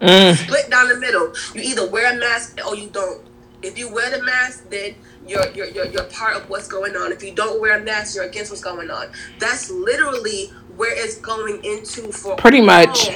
Mm. 0.00 0.36
split 0.36 0.68
down 0.70 0.88
the 0.90 0.96
middle. 0.96 1.32
You 1.54 1.62
either 1.62 1.88
wear 1.88 2.12
a 2.14 2.20
mask 2.20 2.60
or 2.68 2.76
you 2.76 2.88
don't. 2.90 3.22
If 3.62 3.78
you 3.78 3.90
wear 3.92 4.10
the 4.10 4.22
mask, 4.22 4.68
then 4.68 4.94
you're 5.26 5.48
you're 5.54 5.68
you're, 5.68 5.86
you're 5.86 6.04
part 6.04 6.36
of 6.36 6.50
what's 6.50 6.68
going 6.68 6.94
on. 6.96 7.12
If 7.12 7.22
you 7.22 7.34
don't 7.34 7.62
wear 7.62 7.78
a 7.80 7.82
mask, 7.82 8.14
you're 8.14 8.24
against 8.26 8.50
what's 8.50 8.62
going 8.62 8.90
on. 8.90 9.06
That's 9.38 9.70
literally 9.70 10.48
where 10.76 10.92
it's 10.94 11.16
going 11.18 11.64
into 11.64 12.12
for 12.12 12.36
Pretty 12.36 12.60
much. 12.60 13.08
all. 13.08 13.14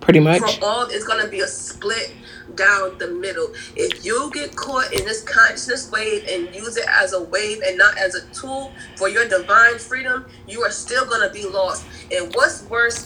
Pretty 0.00 0.20
much. 0.20 0.40
For 0.58 0.62
all, 0.64 0.86
it's 0.90 1.06
gonna 1.06 1.26
be 1.28 1.40
a 1.40 1.46
split 1.46 2.12
down 2.54 2.98
the 2.98 3.08
middle. 3.08 3.52
If 3.76 4.04
you 4.04 4.30
get 4.32 4.54
caught 4.54 4.92
in 4.92 5.04
this 5.04 5.22
consciousness 5.22 5.90
wave 5.90 6.24
and 6.28 6.54
use 6.54 6.76
it 6.76 6.86
as 6.88 7.12
a 7.12 7.22
wave 7.22 7.62
and 7.64 7.78
not 7.78 7.96
as 7.98 8.14
a 8.14 8.26
tool 8.32 8.72
for 8.96 9.08
your 9.08 9.28
divine 9.28 9.78
freedom, 9.78 10.26
you 10.46 10.62
are 10.62 10.70
still 10.70 11.06
gonna 11.06 11.30
be 11.30 11.46
lost. 11.46 11.84
And 12.12 12.34
what's 12.34 12.64
worse? 12.64 13.04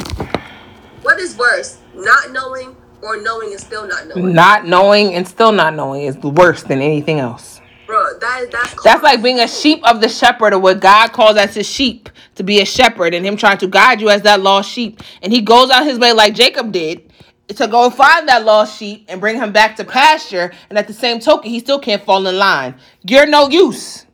What 1.02 1.18
is 1.18 1.36
worse? 1.36 1.78
Not 1.94 2.30
knowing 2.30 2.76
or 3.02 3.20
knowing 3.20 3.50
and 3.50 3.60
still 3.60 3.86
not 3.86 4.06
knowing? 4.06 4.32
Not 4.32 4.66
knowing 4.66 5.14
and 5.14 5.26
still 5.26 5.52
not 5.52 5.74
knowing 5.74 6.02
is 6.02 6.16
worse 6.16 6.62
than 6.62 6.80
anything 6.80 7.18
else. 7.18 7.60
Bro, 7.86 8.18
that 8.20 8.50
that's 8.50 8.82
That's 8.82 9.02
like 9.02 9.22
being 9.22 9.40
a 9.40 9.48
sheep 9.48 9.80
of 9.84 10.00
the 10.00 10.08
shepherd, 10.08 10.54
or 10.54 10.58
what 10.58 10.80
God 10.80 11.12
calls 11.12 11.36
as 11.36 11.54
his 11.54 11.68
sheep 11.68 12.08
to 12.36 12.42
be 12.42 12.60
a 12.60 12.64
shepherd, 12.64 13.12
and 13.12 13.26
him 13.26 13.36
trying 13.36 13.58
to 13.58 13.66
guide 13.66 14.00
you 14.00 14.08
as 14.08 14.22
that 14.22 14.40
lost 14.40 14.70
sheep. 14.70 15.02
And 15.20 15.32
he 15.32 15.42
goes 15.42 15.70
out 15.70 15.84
his 15.84 15.98
way 15.98 16.12
like 16.12 16.34
Jacob 16.34 16.72
did 16.72 17.12
to 17.56 17.68
go 17.68 17.90
find 17.90 18.28
that 18.28 18.44
lost 18.44 18.78
sheep 18.78 19.06
and 19.08 19.20
bring 19.20 19.36
him 19.36 19.52
back 19.52 19.76
to 19.76 19.84
pasture. 19.84 20.52
And 20.70 20.78
at 20.78 20.86
the 20.86 20.94
same 20.94 21.20
token, 21.20 21.50
he 21.50 21.60
still 21.60 21.78
can't 21.78 22.02
fall 22.02 22.26
in 22.26 22.36
line. 22.36 22.76
You're 23.02 23.26
no 23.26 23.48
use. 23.48 24.06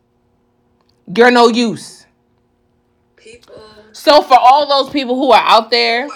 You're 1.15 1.31
no 1.31 1.49
use. 1.49 2.07
people. 3.17 3.63
So 3.93 4.23
for 4.23 4.39
all 4.39 4.67
those 4.69 4.93
people 4.93 5.17
who 5.17 5.33
are 5.33 5.43
out 5.43 5.71
there 5.71 6.09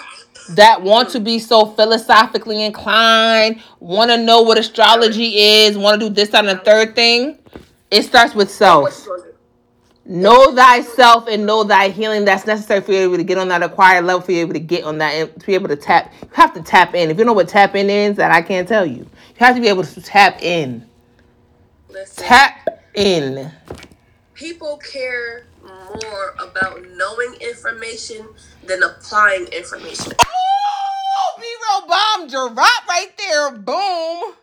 that 0.51 0.81
want 0.81 1.09
to 1.09 1.19
be 1.19 1.39
so 1.39 1.65
philosophically 1.65 2.63
inclined, 2.63 3.61
want 3.79 4.11
to 4.11 4.17
know 4.17 4.41
what 4.41 4.57
astrology 4.57 5.37
is, 5.37 5.77
want 5.77 5.99
to 5.99 6.09
do 6.09 6.13
this, 6.13 6.29
that, 6.29 6.45
and 6.45 6.59
the 6.59 6.63
third 6.63 6.95
thing, 6.95 7.39
it 7.91 8.03
starts 8.03 8.35
with 8.35 8.49
self. 8.49 9.07
You 10.05 10.11
gonna 10.11 10.21
do? 10.21 10.21
Know 10.21 10.55
thyself 10.55 11.27
and 11.27 11.45
know 11.45 11.63
thy 11.63 11.89
healing. 11.89 12.25
That's 12.25 12.45
necessary 12.45 12.81
for 12.81 12.91
you 12.91 12.97
to 12.99 13.07
be 13.07 13.13
able 13.13 13.17
to 13.17 13.23
get 13.23 13.37
on 13.37 13.47
that 13.49 13.63
acquired 13.63 14.05
level, 14.05 14.21
for 14.21 14.31
you 14.31 14.45
to 14.45 14.53
be 14.53 14.59
able 14.59 14.67
to 14.67 14.75
get 14.75 14.83
on 14.85 14.97
that, 14.99 15.39
to 15.39 15.45
be 15.45 15.53
able 15.55 15.69
to 15.69 15.75
tap. 15.75 16.13
You 16.21 16.29
have 16.33 16.53
to 16.55 16.61
tap 16.61 16.95
in. 16.95 17.09
If 17.11 17.17
you 17.17 17.25
know 17.25 17.33
what 17.33 17.47
tap 17.47 17.75
in 17.75 17.89
is, 17.89 18.17
that 18.17 18.31
I 18.31 18.41
can't 18.41 18.67
tell 18.67 18.85
you. 18.85 18.99
You 19.03 19.07
have 19.39 19.55
to 19.55 19.61
be 19.61 19.67
able 19.69 19.83
to 19.83 20.01
tap 20.01 20.41
in. 20.41 20.87
Listen, 21.89 22.23
Tap 22.25 22.67
in. 22.95 23.51
people 24.33 24.77
care 24.77 25.45
more 26.01 26.35
about 26.39 26.81
knowing 26.95 27.35
information 27.39 28.27
than 28.65 28.81
applying 28.81 29.45
information. 29.47 30.13
Oh, 30.19 31.37
B 31.39 31.45
roll 31.69 31.87
bomb 31.87 32.27
drop 32.27 32.87
right 32.87 33.11
there. 33.17 33.51
Boom. 33.51 34.33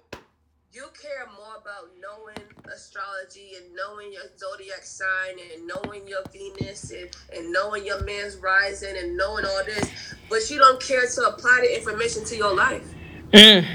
You 0.72 0.86
care 1.00 1.26
more 1.36 1.56
about 1.61 1.90
knowing 2.00 2.36
astrology 2.72 3.52
and 3.56 3.66
knowing 3.74 4.12
your 4.12 4.22
zodiac 4.38 4.82
sign 4.82 5.36
and 5.52 5.66
knowing 5.66 6.06
your 6.06 6.22
Venus 6.32 6.90
and, 6.90 7.08
and 7.36 7.52
knowing 7.52 7.84
your 7.84 8.02
man's 8.04 8.36
rising 8.36 8.96
and 8.96 9.16
knowing 9.16 9.44
all 9.44 9.64
this, 9.64 9.90
but 10.28 10.48
you 10.50 10.58
don't 10.58 10.80
care 10.80 11.06
to 11.06 11.22
apply 11.28 11.60
the 11.62 11.76
information 11.76 12.24
to 12.24 12.36
your 12.36 12.54
life. 12.54 12.86
Mm. 13.32 13.66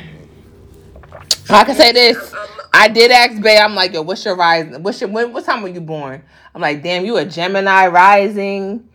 I 1.50 1.64
can 1.64 1.76
say 1.76 1.92
this. 1.92 2.34
I 2.74 2.88
did 2.88 3.12
ask 3.12 3.42
Bay. 3.42 3.58
I'm 3.58 3.76
like, 3.76 3.94
yo, 3.94 4.02
what's 4.02 4.26
your 4.26 4.36
rising? 4.36 4.84
What's 4.84 5.00
your 5.00 5.10
when? 5.10 5.32
What 5.32 5.46
time 5.46 5.62
were 5.62 5.70
you 5.70 5.82
born? 5.82 6.24
I'm 6.54 6.62
like, 6.62 6.84
damn, 6.84 7.06
you 7.06 7.18
a 7.18 7.26
Gemini 7.26 7.88
rising 7.88 8.90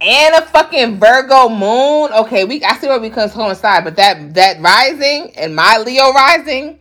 and 0.00 0.34
a 0.34 0.42
fucking 0.42 0.98
Virgo 0.98 1.48
moon. 1.48 2.12
Okay, 2.12 2.44
we 2.44 2.62
I 2.62 2.76
see 2.76 2.86
where 2.86 3.00
we 3.00 3.10
can 3.10 3.28
coincide, 3.30 3.84
but 3.84 3.96
that 3.96 4.34
that 4.34 4.60
rising 4.60 5.32
and 5.36 5.56
my 5.56 5.78
Leo 5.78 6.12
rising, 6.12 6.78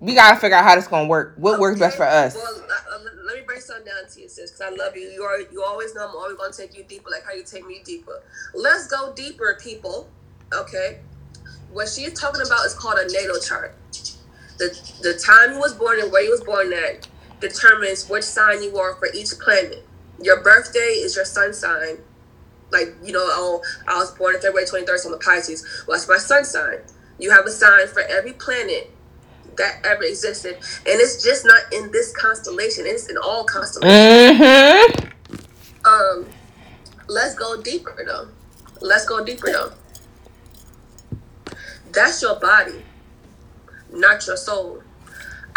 we 0.00 0.14
gotta 0.14 0.40
figure 0.40 0.56
out 0.56 0.64
how 0.64 0.74
this 0.74 0.88
gonna 0.88 1.06
work. 1.08 1.34
What 1.36 1.60
works 1.60 1.78
best 1.78 1.96
for 1.96 2.04
us? 2.04 2.34
Well, 2.34 2.46
uh, 2.46 2.94
uh, 2.96 2.98
let 3.26 3.36
me 3.36 3.42
break 3.46 3.60
something 3.60 3.84
down 3.84 4.08
to 4.10 4.20
you, 4.20 4.28
sis, 4.28 4.50
because 4.50 4.60
I 4.60 4.70
love 4.70 4.96
you. 4.96 5.02
You 5.08 5.22
are 5.22 5.40
you 5.40 5.62
always 5.62 5.94
know 5.94 6.08
I'm 6.08 6.16
always 6.16 6.36
gonna 6.36 6.52
take 6.52 6.76
you 6.76 6.84
deeper, 6.84 7.10
like 7.10 7.24
how 7.24 7.32
you 7.32 7.44
take 7.44 7.66
me 7.66 7.82
deeper. 7.84 8.22
Let's 8.54 8.86
go 8.86 9.12
deeper, 9.14 9.58
people. 9.62 10.08
Okay, 10.52 11.00
what 11.70 11.88
she's 11.88 12.18
talking 12.18 12.40
about 12.44 12.64
is 12.64 12.74
called 12.74 12.98
a 12.98 13.12
natal 13.12 13.38
chart. 13.40 13.76
the 14.58 14.68
the 15.02 15.14
time 15.14 15.52
you 15.54 15.60
was 15.60 15.74
born 15.74 16.00
and 16.00 16.10
where 16.10 16.22
you 16.22 16.30
was 16.30 16.42
born 16.42 16.72
at 16.72 17.06
determines 17.40 18.08
which 18.08 18.24
sign 18.24 18.62
you 18.62 18.76
are 18.78 18.94
for 18.96 19.08
each 19.14 19.30
planet. 19.38 19.86
Your 20.22 20.42
birthday 20.42 21.00
is 21.00 21.16
your 21.16 21.24
sun 21.24 21.52
sign. 21.52 21.98
Like, 22.70 22.94
you 23.02 23.12
know, 23.12 23.20
oh, 23.22 23.62
I 23.88 23.98
was 23.98 24.12
born 24.12 24.36
on 24.36 24.40
February 24.40 24.66
23rd, 24.66 24.98
so 24.98 25.08
I'm 25.08 25.14
a 25.14 25.18
Pisces. 25.18 25.84
Well, 25.88 25.96
that's 25.96 26.08
my 26.08 26.18
sun 26.18 26.44
sign. 26.44 26.78
You 27.18 27.30
have 27.32 27.46
a 27.46 27.50
sign 27.50 27.88
for 27.88 28.02
every 28.02 28.32
planet 28.32 28.90
that 29.56 29.80
ever 29.84 30.02
existed. 30.04 30.56
And 30.56 31.00
it's 31.00 31.22
just 31.22 31.44
not 31.44 31.60
in 31.72 31.90
this 31.92 32.14
constellation, 32.16 32.84
it's 32.86 33.08
in 33.08 33.16
all 33.16 33.44
constellations. 33.44 34.40
Mm-hmm. 34.40 35.06
Um, 35.84 36.26
let's 37.08 37.34
go 37.34 37.60
deeper 37.62 38.04
though. 38.06 38.28
Let's 38.80 39.04
go 39.06 39.24
deeper 39.24 39.50
though. 39.50 39.72
That's 41.92 42.22
your 42.22 42.38
body, 42.38 42.82
not 43.92 44.26
your 44.26 44.36
soul. 44.36 44.82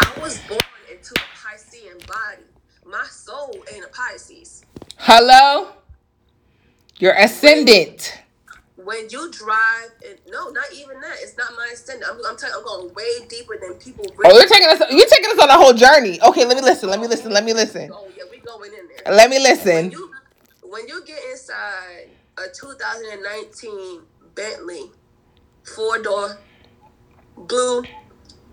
I 0.00 0.20
was 0.20 0.40
born 0.48 0.60
into 0.90 1.14
a 1.14 1.36
Piscean 1.38 2.06
body. 2.06 2.42
My 2.84 3.04
soul 3.10 3.54
ain't 3.72 3.84
a 3.84 3.88
Pisces. 3.88 4.64
Hello? 4.96 5.68
You're 6.98 7.14
ascendant. 7.14 8.23
When 8.84 9.08
you 9.10 9.30
drive, 9.30 9.90
and 10.06 10.18
no, 10.28 10.50
not 10.50 10.66
even 10.74 11.00
that. 11.00 11.16
It's 11.20 11.36
not 11.38 11.52
my 11.56 11.70
ascendant. 11.72 12.10
I'm, 12.10 12.18
I'm 12.26 12.36
telling. 12.36 12.54
I'm 12.58 12.64
going 12.64 12.94
way 12.94 13.26
deeper 13.28 13.56
than 13.60 13.74
people. 13.74 14.04
Oh, 14.24 14.32
you're 14.36 14.48
taking 14.48 14.68
us 14.68 14.80
you're 14.90 15.06
taking 15.08 15.30
us 15.30 15.38
on 15.38 15.50
a 15.50 15.54
whole 15.54 15.72
journey. 15.72 16.20
Okay, 16.22 16.44
let 16.44 16.56
me 16.56 16.62
listen, 16.62 16.88
let 16.90 17.00
me 17.00 17.06
listen, 17.06 17.32
let 17.32 17.44
me 17.44 17.52
listen. 17.54 17.90
Oh 17.92 18.06
yeah, 18.16 18.24
we 18.30 18.38
going 18.38 18.72
in 18.72 18.88
there. 19.04 19.14
Let 19.14 19.30
me 19.30 19.36
When 19.36 19.42
listen. 19.42 19.90
you 19.90 20.10
when 20.62 20.88
you 20.88 21.04
get 21.06 21.18
inside 21.30 22.10
a 22.38 22.42
2019 22.54 24.02
Bentley 24.34 24.90
four 25.64 26.02
door 26.02 26.38
blue 27.36 27.84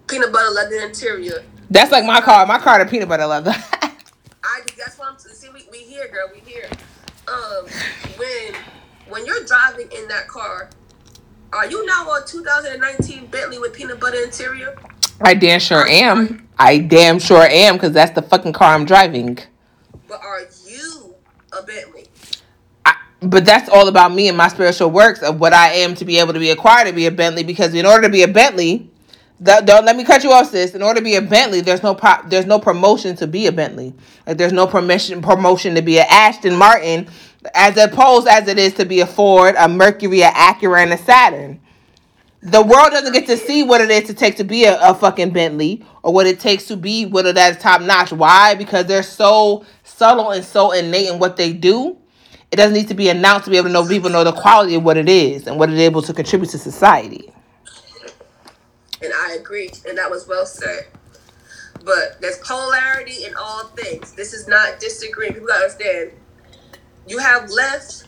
peanut 0.08 0.32
butter 0.32 0.50
leather 0.52 0.86
interior, 0.88 1.44
That's 1.70 1.92
like 1.92 2.06
my 2.06 2.22
car. 2.22 2.46
My 2.46 2.60
car 2.60 2.84
the 2.84 2.90
peanut 2.90 3.10
butter 3.10 3.26
leather. 3.26 3.54
I 4.44 4.62
that's 4.78 4.98
what 4.98 5.12
I'm 5.12 5.20
see. 5.20 5.50
We, 5.50 5.68
we 5.72 5.80
here, 5.80 6.08
girl. 6.08 6.30
We 6.34 6.40
here. 6.42 6.70
Um, 7.28 7.66
when 8.18 8.56
when 9.12 9.26
you're 9.26 9.44
driving 9.44 9.90
in 9.92 10.08
that 10.08 10.28
car, 10.28 10.70
are 11.54 11.70
you 11.70 11.86
now 11.86 12.08
a 12.12 12.24
2019 12.26 13.28
Bentley 13.28 13.60
with 13.60 13.74
peanut 13.74 14.00
butter 14.00 14.24
interior? 14.24 14.76
I 15.20 15.34
damn 15.34 15.60
sure 15.60 15.86
am. 15.88 16.48
I 16.58 16.80
damn 16.80 17.20
sure 17.20 17.44
am 17.44 17.76
because 17.76 17.92
that's 17.92 18.12
the 18.12 18.22
fucking 18.22 18.54
car 18.54 18.74
I'm 18.74 18.86
driving. 18.86 19.38
But 20.08 20.22
are 20.24 20.42
you 20.66 21.16
a 21.52 21.64
Bentley? 21.64 22.08
I, 22.86 22.96
but 23.22 23.46
that's 23.46 23.70
all 23.70 23.88
about 23.88 24.14
me 24.14 24.30
and 24.30 24.38
my 24.38 24.48
spiritual 24.48 24.90
works 24.90 25.22
of 25.22 25.40
what 25.40 25.54
I 25.54 25.74
am 25.74 25.94
to 25.96 26.06
be 26.06 26.18
able 26.20 26.34
to 26.34 26.40
be 26.40 26.50
acquired 26.50 26.88
to 26.88 26.94
be 26.94 27.06
a 27.06 27.12
Bentley. 27.12 27.44
Because 27.44 27.74
in 27.74 27.86
order 27.86 28.04
to 28.04 28.10
be 28.10 28.24
a 28.24 28.28
Bentley, 28.28 28.90
th- 29.44 29.66
don't 29.66 29.86
let 29.86 29.96
me 29.96 30.04
cut 30.04 30.24
you 30.24 30.32
off, 30.32 30.50
sis. 30.50 30.74
In 30.74 30.82
order 30.82 31.00
to 31.00 31.04
be 31.04 31.16
a 31.16 31.22
Bentley, 31.22 31.62
there's 31.62 31.84
no 31.84 31.94
pro- 31.94 32.24
there's 32.28 32.46
no 32.46 32.60
promotion 32.60 33.16
to 33.18 33.28
be 33.28 33.48
a 33.48 33.52
Bentley. 33.52 33.94
Like 34.26 34.38
there's 34.38 34.54
no 34.54 34.68
permission 34.68 35.22
promotion 35.22 35.76
to 35.76 35.82
be 35.82 36.00
an 36.00 36.06
Ashton 36.10 36.56
Martin, 36.56 37.10
as 37.54 37.78
opposed 37.78 38.28
as 38.28 38.48
it 38.48 38.58
is 38.58 38.74
to 38.76 38.86
be 38.86 39.00
a 39.00 39.08
Ford, 39.08 39.56
a 39.58 39.68
Mercury, 39.68 40.22
a 40.22 40.30
Acura, 40.30 40.84
and 40.84 40.94
a 40.94 40.98
Saturn. 40.98 41.60
The 42.44 42.62
world 42.62 42.90
doesn't 42.92 43.14
get 43.14 43.28
to 43.28 43.38
see 43.38 43.62
what 43.62 43.82
it 43.82 43.92
is 43.92 44.08
to 44.08 44.16
take 44.16 44.38
to 44.38 44.44
be 44.44 44.66
a, 44.66 44.80
a 44.82 44.96
fucking 44.96 45.30
Bentley 45.32 45.86
or 46.02 46.12
what 46.12 46.26
it 46.26 46.40
takes 46.40 46.66
to 46.68 46.78
be 46.78 47.04
it 47.04 47.38
is 47.38 47.58
top 47.58 47.82
notch. 47.82 48.12
Why? 48.12 48.56
Because 48.56 48.88
they're 48.88 49.04
so 49.04 49.64
subtle 49.84 50.32
and 50.32 50.44
so 50.44 50.72
innate 50.72 51.10
in 51.10 51.20
what 51.20 51.38
they 51.38 51.54
do. 51.54 51.98
It 52.52 52.56
doesn't 52.56 52.74
need 52.74 52.88
to 52.88 52.96
be 52.96 53.10
announced 53.10 53.46
to 53.46 53.52
be 53.52 53.58
able 53.58 53.68
to 53.68 53.74
know 53.74 53.88
people 53.88 54.10
know 54.10 54.24
the 54.24 54.34
quality 54.34 54.76
of 54.76 54.84
what 54.84 54.98
it 54.98 55.08
is 55.08 55.48
and 55.48 55.58
what 55.58 55.70
it's 55.70 55.80
able 55.80 56.02
to 56.02 56.14
contribute 56.14 56.50
to 56.50 56.58
society. 56.58 57.32
And 59.04 59.14
I 59.16 59.34
agree, 59.40 59.72
and 59.88 59.98
that 59.98 60.10
was 60.10 60.28
well 60.28 60.46
said. 60.46 60.88
But 61.84 62.20
there's 62.20 62.38
polarity 62.40 63.26
in 63.26 63.34
all 63.36 63.66
things. 63.70 64.12
This 64.12 64.34
is 64.34 64.48
not 64.48 64.80
disagreeing. 64.80 65.34
People 65.34 65.52
understand. 65.52 66.12
You 67.08 67.18
have 67.18 67.50
left, 67.50 68.08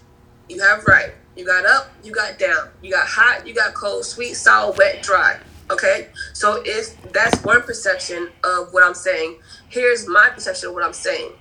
you 0.50 0.62
have 0.62 0.86
right. 0.86 1.14
You 1.36 1.46
got 1.46 1.66
up, 1.66 1.92
you 2.04 2.12
got 2.12 2.38
down. 2.38 2.70
You 2.82 2.92
got 2.92 3.08
hot, 3.08 3.48
you 3.48 3.54
got 3.56 3.74
cold, 3.74 4.06
sweet, 4.06 4.36
sour, 4.36 4.72
wet, 4.78 5.02
dry. 5.02 5.40
Okay? 5.72 6.10
So 6.34 6.62
if 6.66 7.02
that's 7.12 7.44
one 7.44 7.64
perception 7.64 8.30
of 8.44 8.72
what 8.72 8.84
I'm 8.84 8.94
saying, 8.94 9.40
here's 9.70 10.08
my 10.08 10.30
perception 10.30 10.70
of 10.70 10.76
what 10.76 10.84
I'm 10.84 10.94
saying. 10.94 11.32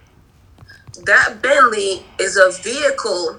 That 1.05 1.43
Bentley 1.43 2.05
is 2.19 2.37
a 2.37 2.53
vehicle 2.63 3.39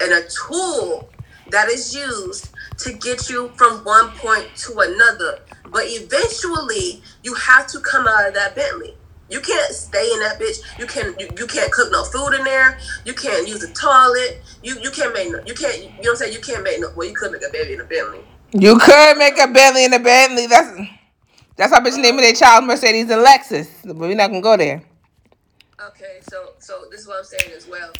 and 0.00 0.12
a 0.12 0.22
tool 0.28 1.08
that 1.50 1.68
is 1.68 1.94
used 1.94 2.50
to 2.78 2.92
get 2.92 3.28
you 3.28 3.50
from 3.56 3.84
one 3.84 4.10
point 4.12 4.48
to 4.56 4.78
another. 4.78 5.40
But 5.70 5.84
eventually, 5.86 7.02
you 7.22 7.34
have 7.34 7.66
to 7.68 7.80
come 7.80 8.06
out 8.06 8.28
of 8.28 8.34
that 8.34 8.54
Bentley. 8.54 8.96
You 9.30 9.40
can't 9.40 9.72
stay 9.72 10.10
in 10.12 10.20
that 10.20 10.38
bitch. 10.40 10.58
You 10.78 10.86
can 10.86 11.14
you, 11.18 11.28
you 11.38 11.46
can't 11.46 11.70
cook 11.72 11.92
no 11.92 12.04
food 12.04 12.34
in 12.34 12.44
there. 12.44 12.78
You 13.04 13.14
can't 13.14 13.46
use 13.46 13.60
the 13.60 13.72
toilet. 13.72 14.42
You 14.62 14.76
you 14.80 14.90
can't 14.90 15.14
make 15.14 15.30
no 15.30 15.40
you 15.46 15.54
can't 15.54 15.78
you 15.78 15.88
know 15.88 15.96
what 15.98 16.08
I'm 16.10 16.16
saying. 16.16 16.32
You 16.32 16.40
can't 16.40 16.64
make 16.64 16.80
no 16.80 16.90
well 16.96 17.08
you 17.08 17.14
could 17.14 17.30
make 17.32 17.42
a 17.48 17.52
baby 17.52 17.74
in 17.74 17.80
a 17.80 17.84
Bentley. 17.84 18.24
You 18.52 18.76
could 18.78 19.16
make 19.16 19.40
a 19.40 19.46
Bentley 19.46 19.84
and 19.84 19.94
a 19.94 20.00
Bentley. 20.00 20.48
That's 20.48 20.76
that's 21.56 21.72
how 21.72 21.80
bitch 21.80 21.96
naming 22.00 22.22
their 22.22 22.32
child 22.32 22.64
Mercedes 22.64 23.08
and 23.08 23.24
Lexus. 23.24 23.68
But 23.84 23.96
we're 23.96 24.14
not 24.16 24.28
gonna 24.28 24.40
go 24.40 24.56
there. 24.56 24.82
Okay, 25.88 26.18
so 26.28 26.54
so 26.58 26.86
this 26.90 27.00
is 27.00 27.06
what 27.06 27.18
I'm 27.18 27.24
saying 27.24 27.52
as 27.56 27.68
well. 27.68 27.92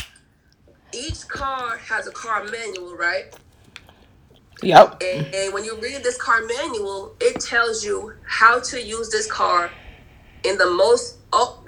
Each 0.93 1.27
car 1.29 1.77
has 1.77 2.09
a 2.09 2.11
car 2.11 2.45
manual, 2.45 2.97
right? 2.97 3.33
Yep. 4.63 5.03
And, 5.03 5.35
and 5.35 5.55
when 5.55 5.65
you 5.65 5.79
read 5.81 6.03
this 6.03 6.21
car 6.21 6.45
manual, 6.45 7.15
it 7.21 7.41
tells 7.41 7.85
you 7.85 8.15
how 8.27 8.59
to 8.61 8.83
use 8.83 9.11
this 9.11 9.31
car 9.31 9.71
in 10.45 10.59
the 10.59 10.71
most 10.71 11.19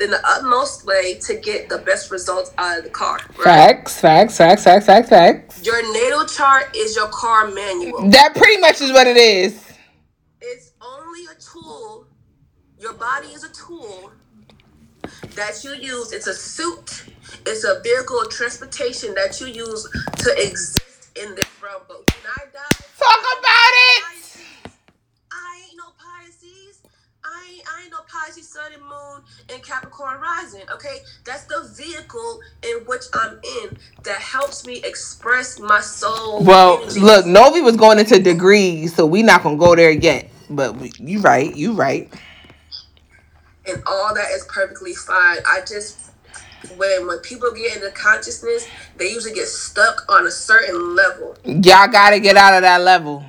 in 0.00 0.10
the 0.10 0.20
utmost 0.26 0.84
way 0.84 1.18
to 1.20 1.36
get 1.36 1.68
the 1.68 1.78
best 1.78 2.10
results 2.10 2.52
out 2.58 2.78
of 2.78 2.84
the 2.84 2.90
car. 2.90 3.20
Right? 3.38 3.44
Facts, 3.44 4.00
facts, 4.00 4.36
facts, 4.36 4.64
facts, 4.64 4.86
facts, 4.86 5.08
facts. 5.08 5.64
Your 5.64 5.80
natal 5.92 6.26
chart 6.26 6.74
is 6.76 6.96
your 6.96 7.08
car 7.08 7.50
manual. 7.50 8.10
That 8.10 8.34
pretty 8.34 8.60
much 8.60 8.80
is 8.80 8.92
what 8.92 9.06
it 9.06 9.16
is. 9.16 9.64
It's 10.40 10.72
only 10.80 11.20
a 11.26 11.40
tool. 11.40 12.06
Your 12.80 12.94
body 12.94 13.28
is 13.28 13.44
a 13.44 13.52
tool 13.52 14.10
that 15.36 15.62
you 15.62 15.74
use. 15.74 16.12
It's 16.12 16.26
a 16.26 16.34
suit. 16.34 17.04
It's 17.46 17.64
a 17.64 17.80
vehicle 17.82 18.20
of 18.20 18.30
transportation 18.30 19.14
that 19.14 19.40
you 19.40 19.46
use 19.46 19.88
to 20.16 20.30
exist 20.36 21.16
in 21.16 21.34
this 21.36 21.46
realm. 21.62 21.82
But 21.86 21.98
when 21.98 22.32
I 22.36 22.44
die, 22.52 22.84
Talk 22.98 23.24
about 23.38 23.72
it. 23.72 24.02
Pisces. 24.02 24.42
I 25.30 25.62
ain't 25.64 25.76
no 25.76 25.84
Pisces. 25.98 26.80
I 27.66 27.82
ain't, 27.82 27.90
no 27.90 27.98
Pisces, 28.08 28.48
Sun 28.48 28.72
and 28.72 28.82
Moon, 28.82 29.22
and 29.52 29.62
Capricorn 29.62 30.20
rising. 30.20 30.62
Okay, 30.74 30.98
that's 31.24 31.44
the 31.44 31.70
vehicle 31.76 32.40
in 32.62 32.84
which 32.86 33.04
I'm 33.14 33.40
in 33.62 33.76
that 34.04 34.20
helps 34.20 34.66
me 34.66 34.82
express 34.84 35.58
my 35.58 35.80
soul. 35.80 36.42
Well, 36.42 36.78
energies. 36.78 37.02
look, 37.02 37.26
Novi 37.26 37.60
was 37.60 37.76
going 37.76 37.98
into 37.98 38.18
degrees, 38.18 38.94
so 38.94 39.06
we 39.06 39.22
not 39.22 39.42
gonna 39.42 39.56
go 39.56 39.74
there 39.74 39.90
yet. 39.90 40.30
But 40.50 40.76
we, 40.76 40.92
you 40.98 41.20
right, 41.20 41.54
you 41.56 41.72
right. 41.72 42.12
and 43.66 43.82
all 43.86 44.14
that 44.14 44.30
is 44.32 44.44
perfectly 44.48 44.94
fine. 44.94 45.38
I 45.46 45.60
just 45.66 46.10
when 46.76 47.06
when 47.06 47.18
people 47.18 47.52
get 47.52 47.76
into 47.76 47.90
consciousness, 47.90 48.66
they 48.96 49.10
usually 49.10 49.34
get 49.34 49.46
stuck 49.48 50.04
on 50.08 50.26
a 50.26 50.30
certain 50.30 50.94
level. 50.94 51.36
Y'all 51.44 51.88
gotta 51.88 52.20
get 52.20 52.36
out 52.36 52.54
of 52.54 52.62
that 52.62 52.80
level. 52.80 53.24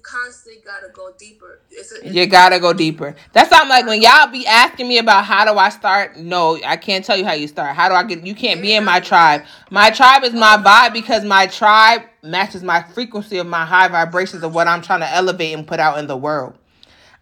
You 0.00 0.04
constantly 0.04 0.62
gotta 0.64 0.88
go 0.94 1.10
deeper. 1.18 1.60
It's 1.70 1.92
a, 1.92 2.08
You 2.08 2.24
gotta 2.26 2.58
go 2.58 2.72
deeper. 2.72 3.14
That's 3.34 3.50
why 3.50 3.58
I'm 3.60 3.68
like 3.68 3.84
when 3.84 4.00
y'all 4.00 4.32
be 4.32 4.46
asking 4.46 4.88
me 4.88 4.96
about 4.96 5.26
how 5.26 5.44
do 5.44 5.58
I 5.58 5.68
start. 5.68 6.16
No, 6.16 6.58
I 6.64 6.78
can't 6.78 7.04
tell 7.04 7.18
you 7.18 7.26
how 7.26 7.34
you 7.34 7.46
start. 7.46 7.76
How 7.76 7.90
do 7.90 7.94
I 7.94 8.02
get? 8.04 8.26
You 8.26 8.34
can't 8.34 8.62
be 8.62 8.72
in 8.72 8.82
my 8.82 9.00
tribe. 9.00 9.44
My 9.70 9.90
tribe 9.90 10.24
is 10.24 10.32
my 10.32 10.56
vibe 10.56 10.94
because 10.94 11.22
my 11.22 11.46
tribe 11.48 12.00
matches 12.22 12.62
my 12.62 12.82
frequency 12.82 13.36
of 13.36 13.46
my 13.46 13.66
high 13.66 13.88
vibrations 13.88 14.42
of 14.42 14.54
what 14.54 14.66
I'm 14.66 14.80
trying 14.80 15.00
to 15.00 15.12
elevate 15.12 15.52
and 15.52 15.66
put 15.66 15.80
out 15.80 15.98
in 15.98 16.06
the 16.06 16.16
world. 16.16 16.54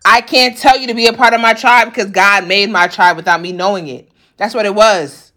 I 0.05 0.21
can't 0.21 0.57
tell 0.57 0.79
you 0.79 0.87
to 0.87 0.95
be 0.95 1.09
a 1.09 1.13
part 1.13 1.35
of 1.35 1.41
my 1.41 1.55
tribe 1.55 1.89
because 1.89 2.13
God 2.13 2.47
made 2.47 2.71
my 2.71 2.87
tribe 2.87 3.17
without 3.17 3.41
me 3.41 3.51
knowing 3.51 3.89
it. 3.89 4.09
That's 4.37 4.55
what 4.55 4.67
it 4.67 4.75
was. 4.77 5.28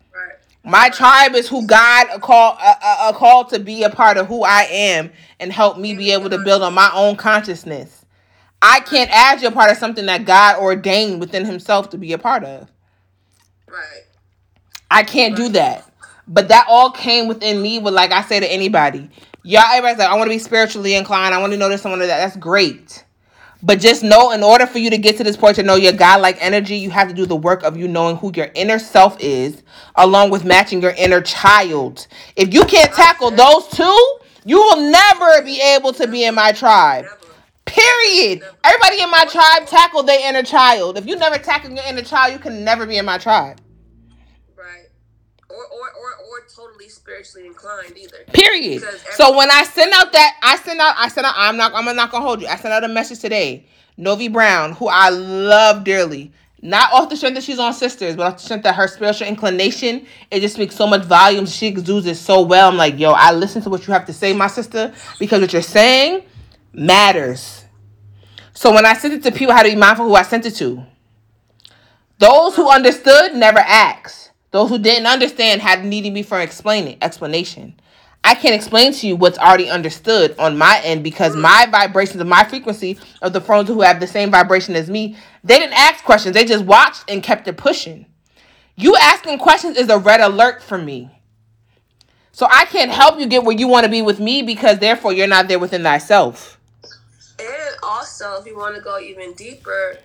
Right. 0.64 0.72
My 0.72 0.90
tribe 0.90 1.36
is 1.36 1.48
who 1.48 1.66
God 1.66 2.08
called 2.22 2.58
uh, 2.62 2.76
uh, 2.82 3.14
called 3.14 3.50
to 3.50 3.60
be 3.60 3.84
a 3.84 3.90
part 3.90 4.18
of 4.18 4.28
who 4.28 4.44
I 4.44 4.64
am 4.64 5.12
and 5.40 5.52
help 5.52 5.78
me 5.78 5.96
be 5.96 6.12
able 6.12 6.30
to 6.30 6.40
build 6.40 6.62
on 6.62 6.74
my 6.74 6.92
own 6.94 7.16
consciousness. 7.16 8.06
I 8.62 8.80
can't 8.82 9.10
add 9.12 9.42
you 9.42 9.48
a 9.48 9.52
part 9.52 9.72
of 9.72 9.78
something 9.78 10.06
that 10.06 10.26
God 10.26 10.60
ordained 10.60 11.20
within 11.20 11.46
Himself 11.46 11.90
to 11.92 11.98
be 11.98 12.14
a 12.14 12.18
part 12.18 12.44
of. 12.44 12.70
Right. 13.68 14.04
I 14.90 15.04
can't 15.04 15.36
do 15.36 15.50
that. 15.50 15.88
But 16.28 16.50
that 16.50 16.66
all 16.70 16.92
came 16.92 17.28
within 17.28 17.62
me 17.62 17.80
with 17.80 17.94
like 17.94 18.12
I 18.12 18.22
say 18.22 18.40
to 18.40 18.52
anybody. 18.52 19.10
Y'all 19.44 19.64
everybody's 19.72 19.98
like, 19.98 20.10
I 20.10 20.16
want 20.16 20.28
to 20.28 20.36
be 20.36 20.40
spiritually 20.40 20.94
inclined. 20.94 21.34
I 21.34 21.40
want 21.40 21.52
to 21.54 21.58
know 21.58 21.70
this, 21.70 21.86
I 21.86 21.90
want 21.90 22.02
to 22.02 22.08
that. 22.08 22.20
That's 22.20 22.38
great. 22.38 23.04
But 23.64 23.80
just 23.80 24.04
know 24.04 24.32
in 24.32 24.44
order 24.44 24.66
for 24.66 24.80
you 24.80 24.90
to 24.90 24.98
get 24.98 25.18
to 25.18 25.24
this 25.24 25.38
point 25.38 25.56
to 25.58 25.64
know 25.64 25.76
your 25.76 25.94
God-like 25.94 26.38
energy, 26.40 26.78
you 26.78 26.90
have 26.90 27.08
to 27.10 27.14
do 27.14 27.26
the 27.26 27.36
work 27.36 27.64
of 27.64 27.78
you 27.78 27.88
knowing 27.88 28.18
who 28.18 28.32
your 28.36 28.50
inner 28.56 28.80
self 28.80 29.18
is, 29.20 29.62
along 29.96 30.32
with 30.32 30.44
matching 30.44 30.82
your 30.82 30.96
inner 30.98 31.22
child. 31.22 32.08
If 32.36 32.54
you 32.54 32.66
can't 32.66 32.92
tackle 32.92 33.32
those 33.32 33.68
two, 33.68 34.18
you 34.46 34.58
will 34.58 34.92
never 34.92 35.44
be 35.44 35.62
able 35.62 35.94
to 35.94 36.08
be 36.08 36.26
in 36.26 36.34
my 36.34 36.52
tribe. 36.52 37.06
Period. 37.66 38.42
Everybody 38.64 39.02
in 39.02 39.12
my 39.12 39.26
tribe 39.26 39.68
tackle 39.68 40.04
their 40.04 40.28
inner 40.28 40.44
child. 40.44 40.98
If 40.98 41.06
you 41.06 41.16
never 41.16 41.38
tackle 41.38 41.72
your 41.72 41.86
inner 41.86 42.02
child, 42.02 42.34
you 42.34 42.40
can 42.40 42.64
never 42.64 42.88
be 42.88 42.98
in 42.98 43.06
my 43.06 43.20
tribe. 43.20 43.62
Or 45.52 45.66
or 45.66 45.90
or 45.90 46.12
or 46.30 46.48
totally 46.56 46.88
spiritually 46.88 47.46
inclined 47.46 47.98
either. 47.98 48.18
Period. 48.32 48.84
So 49.14 49.36
when 49.36 49.52
I 49.52 49.64
send 49.64 49.92
out 49.94 50.12
that, 50.14 50.38
I 50.42 50.56
send 50.58 50.80
out, 50.80 50.96
I 50.98 51.10
send 51.10 51.28
out. 51.28 51.34
I'm 51.38 51.58
not, 51.58 51.74
I'm 51.74 51.96
not 51.96 52.12
gonna 52.12 52.24
hold 52.24 52.42
you. 52.42 52.48
I 52.48 52.56
sent 52.56 52.74
out 52.74 52.84
a 52.84 52.88
message 52.88 53.20
today. 53.20 53.66
Novi 53.98 54.30
Brown, 54.30 54.72
who 54.74 54.88
I 54.88 55.10
love 55.10 55.84
dearly, 55.84 56.32
not 56.62 56.94
off 56.94 57.10
the 57.10 57.18
strength 57.18 57.36
that 57.36 57.44
she's 57.44 57.60
on 57.60 57.74
Sistas, 57.74 58.16
but 58.16 58.26
off 58.26 58.38
the 58.38 58.44
strength 58.44 58.64
that 58.64 58.76
her 58.76 58.88
spiritual 58.88 59.28
inclination, 59.28 60.06
it 60.32 60.40
just 60.40 60.56
speaks 60.56 60.76
so 60.76 60.88
much 60.88 61.04
volumes. 61.04 61.54
She 61.54 61.68
exudes 61.68 62.08
it 62.08 62.16
so 62.16 62.42
well. 62.42 62.70
I'm 62.70 62.78
like, 62.78 62.98
yo, 62.98 63.12
I 63.12 63.32
listen 63.34 63.62
to 63.64 63.70
what 63.70 63.86
you 63.86 63.94
have 63.94 64.06
to 64.06 64.14
say, 64.14 64.34
my 64.34 64.48
sister, 64.48 64.94
because 65.20 65.42
what 65.42 65.54
you're 65.54 65.62
saying 65.62 66.24
matters. 66.74 67.66
So 68.54 68.74
when 68.74 68.86
I 68.86 68.94
sent 68.94 69.14
it 69.14 69.24
to 69.24 69.32
people, 69.32 69.54
I 69.54 69.58
had 69.58 69.64
to 69.64 69.70
be 69.70 69.76
mindful 69.76 70.08
who 70.08 70.16
I 70.16 70.24
sent 70.24 70.46
it 70.46 70.56
to. 70.56 70.86
Those 72.20 72.56
who 72.56 72.70
understood 72.70 73.36
never 73.36 73.60
asked. 73.60 74.31
Those 74.52 74.70
who 74.70 74.80
didn't 74.80 75.08
understand 75.08 75.62
had 75.62 75.86
needed 75.86 76.12
me 76.12 76.24
for 76.24 76.40
explaining 76.40 76.98
explanation. 77.02 77.74
I 78.24 78.36
can't 78.36 78.54
explain 78.54 78.94
to 78.94 79.08
you 79.08 79.16
what's 79.16 79.40
already 79.40 79.70
understood 79.70 80.36
on 80.38 80.58
my 80.58 80.80
end 80.84 81.04
because 81.04 81.36
my 81.36 81.68
vibrations 81.72 82.22
of 82.22 82.28
my 82.28 82.44
frequency 82.44 83.00
of 83.22 83.34
the 83.34 83.42
friends 83.42 83.70
who 83.70 83.82
have 83.82 84.00
the 84.00 84.08
same 84.08 84.30
vibration 84.30 84.76
as 84.76 84.90
me, 84.90 85.16
they 85.44 85.58
didn't 85.58 85.74
ask 85.74 86.04
questions. 86.04 86.36
They 86.36 86.46
just 86.46 86.66
watched 86.66 87.10
and 87.10 87.24
kept 87.24 87.48
it 87.48 87.58
pushing. 87.58 88.06
You 88.76 88.96
asking 88.96 89.40
questions 89.40 89.78
is 89.78 89.90
a 89.90 89.98
red 89.98 90.22
alert 90.22 90.62
for 90.62 90.78
me. 90.78 91.10
So 92.32 92.48
I 92.50 92.66
can't 92.66 92.92
help 92.92 93.20
you 93.20 93.28
get 93.28 93.44
where 93.44 93.56
you 93.56 93.68
want 93.68 93.86
to 93.86 93.92
be 93.92 94.02
with 94.02 94.20
me 94.20 94.42
because 94.42 94.80
therefore 94.80 95.14
you're 95.14 95.28
not 95.28 95.48
there 95.48 95.60
within 95.60 95.84
thyself. 95.84 96.60
And 97.40 97.76
also, 97.82 98.40
if 98.40 98.46
you 98.46 98.56
want 98.56 98.76
to 98.76 98.82
go 98.82 99.00
even 99.00 99.34
deeper, 99.34 99.98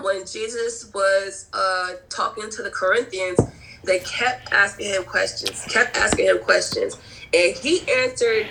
when 0.00 0.26
Jesus 0.26 0.90
was 0.92 1.48
uh, 1.52 1.92
talking 2.08 2.50
to 2.50 2.62
the 2.62 2.70
Corinthians, 2.70 3.38
they 3.84 4.00
kept 4.00 4.52
asking 4.52 4.90
him 4.90 5.04
questions, 5.04 5.64
kept 5.68 5.96
asking 5.96 6.26
him 6.26 6.38
questions, 6.40 6.98
and 7.32 7.56
he 7.56 7.80
answered 7.90 8.46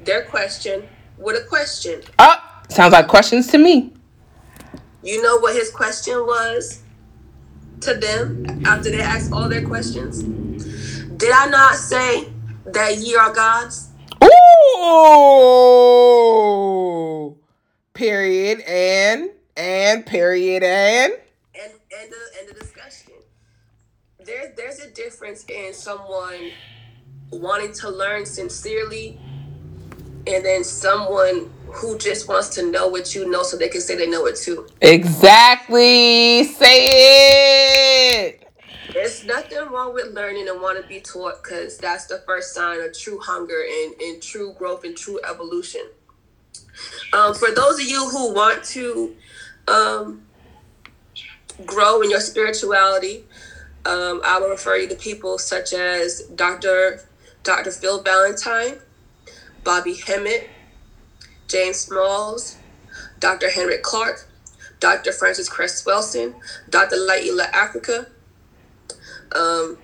their 0.00 0.24
question 0.24 0.86
with 1.18 1.36
a 1.42 1.46
question. 1.48 2.02
Oh, 2.18 2.36
sounds 2.68 2.92
like 2.92 3.08
questions 3.08 3.46
to 3.48 3.58
me. 3.58 3.92
You 5.02 5.22
know 5.22 5.38
what 5.38 5.54
his 5.54 5.70
question 5.70 6.14
was 6.26 6.82
to 7.80 7.94
them 7.94 8.46
after 8.66 8.90
they 8.90 9.00
asked 9.00 9.32
all 9.32 9.48
their 9.48 9.64
questions? 9.66 10.22
Did 11.16 11.32
I 11.32 11.46
not 11.46 11.76
say 11.76 12.28
that 12.66 12.98
ye 12.98 13.14
are 13.14 13.32
gods? 13.32 13.90
Ooh. 14.24 15.24
Period 17.92 18.60
and 18.66 19.30
and 19.56 20.04
period 20.04 20.62
and 20.64 21.12
and 21.54 21.72
end 21.72 21.72
of 21.72 21.78
end 21.92 22.12
of 22.12 22.12
discussion. 22.12 22.33
There 24.24 24.54
there's 24.56 24.80
a 24.80 24.90
difference 24.90 25.44
in 25.44 25.74
someone 25.74 26.50
wanting 27.30 27.72
to 27.74 27.90
learn 27.90 28.24
sincerely 28.24 29.18
and 30.26 30.44
then 30.44 30.64
someone 30.64 31.52
who 31.66 31.98
just 31.98 32.26
wants 32.28 32.48
to 32.50 32.70
know 32.70 32.88
what 32.88 33.14
you 33.14 33.28
know 33.30 33.42
so 33.42 33.58
they 33.58 33.68
can 33.68 33.82
say 33.82 33.96
they 33.96 34.08
know 34.08 34.24
it 34.26 34.36
too. 34.36 34.66
exactly 34.80 36.44
say 36.44 38.28
it. 38.28 38.48
There's 38.94 39.24
nothing 39.26 39.58
wrong 39.70 39.92
with 39.92 40.14
learning 40.14 40.48
and 40.48 40.60
want 40.60 40.80
to 40.80 40.88
be 40.88 41.00
taught 41.00 41.42
because 41.42 41.76
that's 41.76 42.06
the 42.06 42.22
first 42.26 42.54
sign 42.54 42.80
of 42.80 42.96
true 42.96 43.18
hunger 43.18 43.62
and, 43.62 44.00
and 44.00 44.22
true 44.22 44.54
growth 44.56 44.84
and 44.84 44.96
true 44.96 45.20
evolution. 45.28 45.82
Um, 47.12 47.34
for 47.34 47.50
those 47.50 47.80
of 47.80 47.86
you 47.86 48.08
who 48.08 48.32
want 48.32 48.64
to 48.64 49.16
um, 49.68 50.22
grow 51.66 52.02
in 52.02 52.10
your 52.10 52.20
spirituality, 52.20 53.24
um, 53.86 54.20
I 54.24 54.38
will 54.40 54.50
refer 54.50 54.76
you 54.76 54.88
to 54.88 54.94
people 54.94 55.38
such 55.38 55.72
as 55.72 56.22
Dr. 56.34 57.00
Dr. 57.42 57.70
Phil 57.70 58.02
Valentine, 58.02 58.78
Bobby 59.62 59.94
Hemmitt, 59.94 60.48
James 61.48 61.76
Smalls, 61.80 62.56
Dr. 63.20 63.50
Henrik 63.50 63.82
Clarke, 63.82 64.26
Dr. 64.80 65.12
Frances 65.12 65.48
Cress 65.48 65.84
Welsing, 65.84 66.34
Dr. 66.70 66.96
Llaila 66.96 67.50
Afrika, 67.52 68.06
um, 69.34 69.78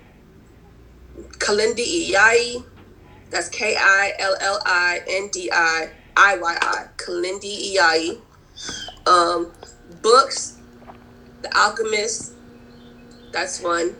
Kilindi 1.37 2.11
Iyi, 2.11 2.63
that's 3.29 3.49
K 3.49 3.75
I 3.79 4.13
L 4.19 4.35
L 4.39 4.61
I 4.65 5.01
N 5.07 5.29
D 5.31 5.49
I 5.53 5.89
I 6.17 6.37
Y 6.37 6.57
I, 6.61 6.85
Kilindi 6.97 7.75
Iyi. 7.75 8.19
Um, 9.07 9.51
books, 10.01 10.57
The 11.41 11.55
Alchemist, 11.57 12.33
that's 13.31 13.61
one. 13.61 13.95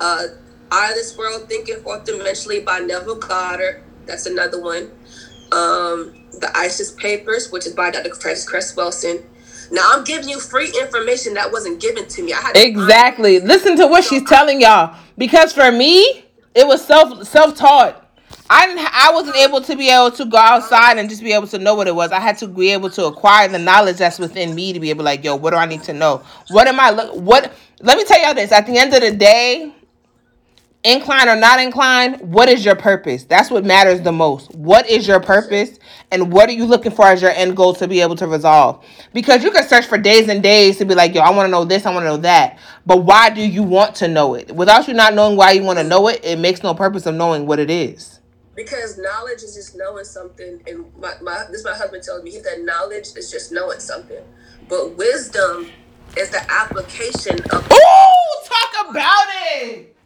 Uh, 0.00 0.24
Out 0.70 0.90
of 0.90 0.96
This 0.96 1.16
World, 1.16 1.48
Thinking 1.48 1.80
Fourth 1.82 2.04
Dimensionally 2.04 2.64
by 2.64 2.78
Neville 2.78 3.16
Goddard, 3.16 3.82
that's 4.06 4.26
another 4.26 4.60
one. 4.60 4.90
Um, 5.52 6.24
the 6.40 6.50
ISIS 6.54 6.92
Papers, 6.92 7.50
which 7.50 7.66
is 7.66 7.72
by 7.72 7.90
Dr. 7.90 8.14
Frances 8.14 8.48
Cress 8.48 8.74
Welsing. 8.74 9.24
Now 9.70 9.90
I'm 9.92 10.04
giving 10.04 10.28
you 10.28 10.40
free 10.40 10.72
information 10.80 11.34
that 11.34 11.50
wasn't 11.52 11.80
given 11.80 12.06
to 12.08 12.22
me. 12.22 12.32
I 12.32 12.40
had 12.40 12.54
to 12.54 12.66
Exactly. 12.66 13.40
Listen 13.40 13.76
to 13.76 13.86
what 13.86 14.04
she's 14.04 14.24
telling 14.24 14.60
y'all. 14.60 14.96
Because 15.16 15.52
for 15.52 15.70
me, 15.70 16.24
it 16.54 16.66
was 16.66 16.84
self 16.84 17.26
self 17.26 17.54
taught. 17.54 18.04
I. 18.48 18.88
I 18.92 19.12
wasn't 19.12 19.36
able 19.36 19.60
to 19.62 19.76
be 19.76 19.90
able 19.90 20.10
to 20.12 20.24
go 20.24 20.38
outside 20.38 20.98
and 20.98 21.08
just 21.08 21.22
be 21.22 21.32
able 21.32 21.46
to 21.48 21.58
know 21.58 21.74
what 21.74 21.86
it 21.86 21.94
was. 21.94 22.12
I 22.12 22.20
had 22.20 22.38
to 22.38 22.48
be 22.48 22.72
able 22.72 22.90
to 22.90 23.06
acquire 23.06 23.48
the 23.48 23.58
knowledge 23.58 23.96
that's 23.96 24.18
within 24.18 24.54
me 24.54 24.72
to 24.72 24.80
be 24.80 24.90
able, 24.90 25.04
like, 25.04 25.22
yo, 25.24 25.36
what 25.36 25.50
do 25.50 25.56
I 25.56 25.66
need 25.66 25.82
to 25.84 25.92
know? 25.92 26.22
What 26.50 26.66
am 26.66 26.80
I 26.80 26.90
look? 26.90 27.14
What? 27.14 27.52
Let 27.80 27.96
me 27.96 28.04
tell 28.04 28.20
y'all 28.20 28.34
this. 28.34 28.52
At 28.52 28.66
the 28.66 28.76
end 28.76 28.92
of 28.94 29.00
the 29.02 29.12
day, 29.12 29.72
inclined 30.82 31.28
or 31.28 31.36
not 31.36 31.60
inclined, 31.60 32.20
what 32.20 32.48
is 32.48 32.64
your 32.64 32.74
purpose? 32.74 33.24
That's 33.24 33.50
what 33.50 33.64
matters 33.64 34.00
the 34.00 34.12
most. 34.12 34.52
What 34.54 34.88
is 34.88 35.06
your 35.06 35.20
purpose 35.20 35.78
and 36.10 36.32
what 36.32 36.48
are 36.48 36.52
you 36.52 36.64
looking 36.64 36.92
for 36.92 37.04
as 37.06 37.22
your 37.22 37.30
end 37.30 37.56
goal 37.56 37.74
to 37.74 37.86
be 37.86 38.00
able 38.00 38.16
to 38.16 38.26
resolve? 38.26 38.84
Because 39.12 39.44
you 39.44 39.50
can 39.50 39.66
search 39.66 39.86
for 39.86 39.98
days 39.98 40.28
and 40.28 40.42
days 40.42 40.78
to 40.78 40.84
be 40.84 40.94
like, 40.94 41.14
yo, 41.14 41.20
I 41.20 41.30
want 41.30 41.46
to 41.46 41.50
know 41.50 41.64
this, 41.64 41.86
I 41.86 41.92
want 41.92 42.04
to 42.04 42.08
know 42.08 42.16
that. 42.18 42.58
But 42.86 42.98
why 42.98 43.30
do 43.30 43.42
you 43.42 43.62
want 43.62 43.94
to 43.96 44.08
know 44.08 44.34
it? 44.34 44.50
Without 44.54 44.88
you 44.88 44.94
not 44.94 45.14
knowing 45.14 45.36
why 45.36 45.52
you 45.52 45.62
want 45.62 45.78
to 45.78 45.84
know 45.84 46.08
it, 46.08 46.20
it 46.24 46.38
makes 46.38 46.62
no 46.62 46.74
purpose 46.74 47.06
of 47.06 47.14
knowing 47.14 47.46
what 47.46 47.58
it 47.58 47.70
is. 47.70 48.18
because 48.56 48.98
knowledge 48.98 49.42
is 49.44 49.54
just 49.54 49.76
knowing 49.76 50.04
something 50.04 50.60
and 50.66 50.84
my, 50.98 51.12
my 51.22 51.44
this 51.52 51.62
my 51.64 51.74
husband 51.74 52.02
tells 52.02 52.24
me 52.24 52.38
that 52.42 52.60
knowledge 52.62 53.06
is 53.16 53.30
just 53.30 53.52
knowing 53.52 53.78
something 53.78 54.24
but 54.68 54.96
wisdom 54.96 55.70
is 56.16 56.30
the 56.30 56.40
application 56.50 57.38
of 57.50 57.64
Ooh, 57.72 58.48
talk 58.48 58.90
about 58.90 59.26
it. 59.56 59.96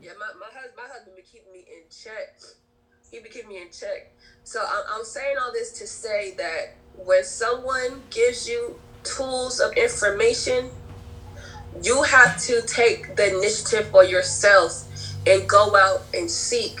yeah 0.00 0.12
my, 0.18 0.26
my, 0.40 0.46
hus- 0.54 0.72
my 0.76 0.84
husband 0.92 1.16
be 1.16 1.22
keeping 1.22 1.52
me 1.52 1.60
in 1.60 1.82
check 1.90 2.36
he 3.10 3.20
be 3.20 3.28
keeping 3.28 3.48
me 3.50 3.62
in 3.62 3.70
check 3.70 4.12
so 4.44 4.60
I'm, 4.62 4.84
I'm 4.98 5.04
saying 5.04 5.36
all 5.42 5.52
this 5.52 5.72
to 5.78 5.86
say 5.86 6.34
that 6.38 6.74
when 6.96 7.24
someone 7.24 8.02
gives 8.10 8.48
you 8.48 8.80
tools 9.04 9.60
of 9.60 9.72
information 9.74 10.70
you 11.82 12.02
have 12.02 12.38
to 12.42 12.62
take 12.62 13.16
the 13.16 13.36
initiative 13.36 13.88
for 13.90 14.04
yourself 14.04 14.84
and 15.26 15.48
go 15.48 15.76
out 15.76 16.02
and 16.14 16.30
seek 16.30 16.80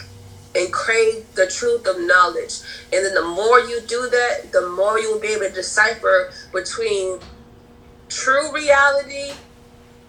and 0.56 0.72
crave 0.72 1.24
the 1.34 1.46
truth 1.46 1.86
of 1.86 2.00
knowledge. 2.00 2.60
And 2.92 3.04
then 3.04 3.14
the 3.14 3.24
more 3.24 3.60
you 3.60 3.80
do 3.82 4.08
that, 4.10 4.52
the 4.52 4.68
more 4.68 4.98
you 4.98 5.12
will 5.12 5.20
be 5.20 5.28
able 5.28 5.46
to 5.46 5.52
decipher 5.52 6.30
between 6.52 7.20
true 8.08 8.52
reality 8.52 9.32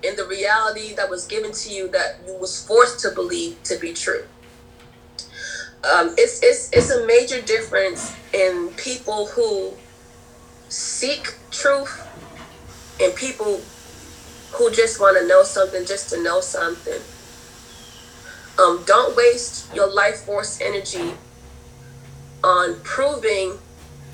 and 0.04 0.18
the 0.18 0.26
reality 0.26 0.94
that 0.96 1.10
was 1.10 1.26
given 1.28 1.52
to 1.52 1.70
you 1.72 1.88
that 1.90 2.20
you 2.26 2.34
was 2.36 2.66
forced 2.66 3.00
to 3.02 3.12
believe 3.12 3.62
to 3.64 3.78
be 3.78 3.94
true. 3.94 4.24
Um, 5.84 6.14
it's, 6.18 6.42
it's, 6.44 6.70
it's 6.74 6.90
a 6.90 7.06
major 7.06 7.42
difference 7.42 8.14
in 8.34 8.70
people 8.78 9.28
who 9.28 9.74
seek 10.70 11.34
truth 11.52 12.06
and 13.02 13.16
people 13.16 13.62
who 14.52 14.72
just 14.72 15.00
want 15.00 15.18
to 15.18 15.28
know 15.28 15.44
something 15.44 15.86
just 15.86 16.10
to 16.10 16.22
know 16.22 16.42
something. 16.42 17.02
Um, 18.60 18.84
don't 18.86 19.16
waste 19.16 19.74
your 19.74 19.88
life 19.94 20.18
force 20.18 20.60
energy 20.62 21.14
on 22.44 22.80
proving 22.84 23.58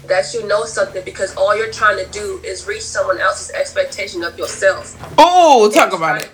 that 0.08 0.34
you 0.34 0.48
know 0.48 0.66
something 0.66 1.04
because 1.04 1.36
all 1.36 1.56
you're 1.58 1.72
trying 1.72 2.04
to 2.04 2.10
do 2.12 2.40
is 2.44 2.68
reach 2.68 2.82
someone 2.84 3.20
else's 3.20 3.52
expectation 3.52 4.24
of 4.24 4.38
yourself. 4.38 4.96
Oh, 5.18 5.70
talk 5.72 5.94
about 5.94 6.22
it. 6.22 6.30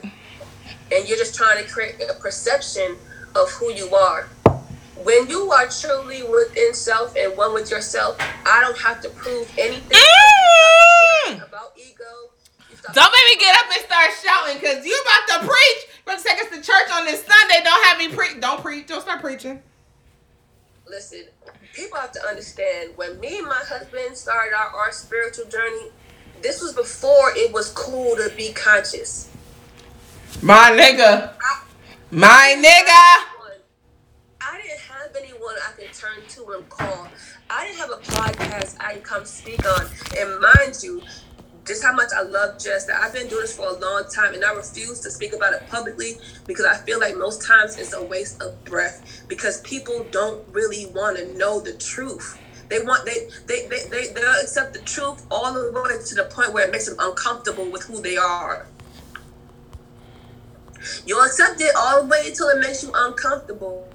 And 0.94 1.08
you're 1.08 1.18
just 1.18 1.36
trying 1.36 1.64
to 1.64 1.70
create 1.70 1.96
a 2.10 2.14
perception 2.16 2.98
of 3.36 3.50
who 3.52 3.72
you 3.72 3.94
are. 3.96 4.28
When 5.04 5.28
you 5.30 5.52
are 5.52 5.68
truly 5.68 6.22
within 6.24 6.74
self 6.74 7.16
and 7.16 7.36
one 7.38 7.54
with 7.54 7.72
yourself, 7.72 8.18
I 8.46 8.62
don't 8.62 8.78
have 8.78 9.02
to 9.02 9.10
prove 9.10 9.50
anything 9.58 9.98
Mm. 11.28 11.48
about 11.48 11.74
ego. 11.78 12.04
Don't 12.94 13.12
make 13.12 13.26
me 13.38 13.40
get 13.40 13.56
up 13.58 13.66
and 13.72 13.82
start 13.86 14.10
shouting 14.24 14.60
because 14.60 14.86
you're 14.86 15.02
about 15.02 15.42
to 15.42 15.48
preach. 15.48 15.88
But 16.04 16.20
take 16.20 16.40
us 16.42 16.50
to 16.50 16.56
church 16.62 16.92
on 16.94 17.06
this 17.06 17.24
Sunday. 17.24 17.64
Don't 17.64 17.84
have 17.86 17.98
me 18.00 18.10
preach. 18.10 18.40
Don't 18.42 18.62
preach. 18.62 18.88
Don't 18.88 19.02
start 19.02 19.22
preaching. 19.22 19.62
listen, 20.88 21.24
people 21.74 21.98
have 21.98 22.12
to 22.12 22.22
understand 22.28 22.92
when 22.96 23.20
me 23.20 23.40
and 23.40 23.48
my 23.48 23.54
husband 23.56 24.16
started 24.16 24.54
our, 24.56 24.68
our 24.76 24.92
spiritual 24.92 25.46
journey, 25.46 25.92
this 26.42 26.62
was 26.62 26.74
before 26.74 27.32
it 27.36 27.54
was 27.54 27.72
cool 27.72 28.16
to 28.16 28.32
be 28.36 28.52
conscious. 28.54 29.30
My 30.42 30.72
nigga. 30.72 31.34
My 32.10 32.56
nigga. 32.58 33.28
I 34.44 34.58
didn't 34.58 34.80
have 34.80 35.16
anyone 35.16 35.56
I 35.68 35.72
could 35.74 35.94
turn 35.94 36.26
to 36.30 36.52
and 36.54 36.68
call. 36.70 37.08
I 37.50 37.68
didn't 37.68 37.80
have 37.80 37.92
a 37.92 38.02
podcast 38.02 38.76
I 38.80 38.94
can 38.94 39.02
come 39.02 39.26
speak 39.26 39.66
on. 39.66 39.88
And 40.18 40.40
mind 40.40 40.82
you, 40.82 41.02
just 41.66 41.84
how 41.84 41.94
much 41.94 42.10
I 42.16 42.22
love 42.24 42.60
Jess. 42.60 42.86
That 42.86 43.02
I've 43.02 43.14
been 43.14 43.28
doing 43.28 43.42
this 43.42 43.56
for 43.56 43.68
a 43.68 43.80
long 43.80 44.04
time, 44.14 44.34
and 44.34 44.44
I 44.44 44.54
refuse 44.54 45.00
to 45.02 45.12
speak 45.12 45.34
about 45.34 45.54
it 45.54 45.68
publicly 45.70 46.14
because 46.48 46.66
I 46.66 46.76
feel 46.78 47.00
like 47.00 47.18
most 47.18 47.46
times 47.46 47.78
it's 47.78 47.94
a 47.94 48.04
waste 48.04 48.42
of 48.42 48.64
breath 48.66 49.24
because 49.28 49.62
people 49.62 50.06
don't 50.12 50.44
really 50.52 50.88
want 50.88 51.18
to 51.18 51.38
know 51.38 51.60
the 51.60 51.74
truth. 51.74 52.40
They 52.70 52.80
want 52.80 53.06
they 53.06 53.28
they 53.48 53.68
they 53.68 53.84
they 53.90 54.14
they'll 54.14 54.42
accept 54.42 54.74
the 54.74 54.80
truth 54.80 55.26
all 55.30 55.54
the 55.54 55.72
way 55.72 56.04
to 56.06 56.16
the 56.16 56.24
point 56.32 56.54
where 56.54 56.66
it 56.66 56.72
makes 56.72 56.88
them 56.88 56.96
uncomfortable 57.00 57.70
with 57.70 57.84
who 57.84 58.02
they 58.02 58.18
are. 58.18 58.66
You'll 61.06 61.24
accept 61.24 61.62
it 61.62 61.76
all 61.78 62.02
the 62.02 62.08
way 62.08 62.28
until 62.28 62.48
it 62.50 62.60
makes 62.60 62.82
you 62.82 62.92
uncomfortable 62.96 63.91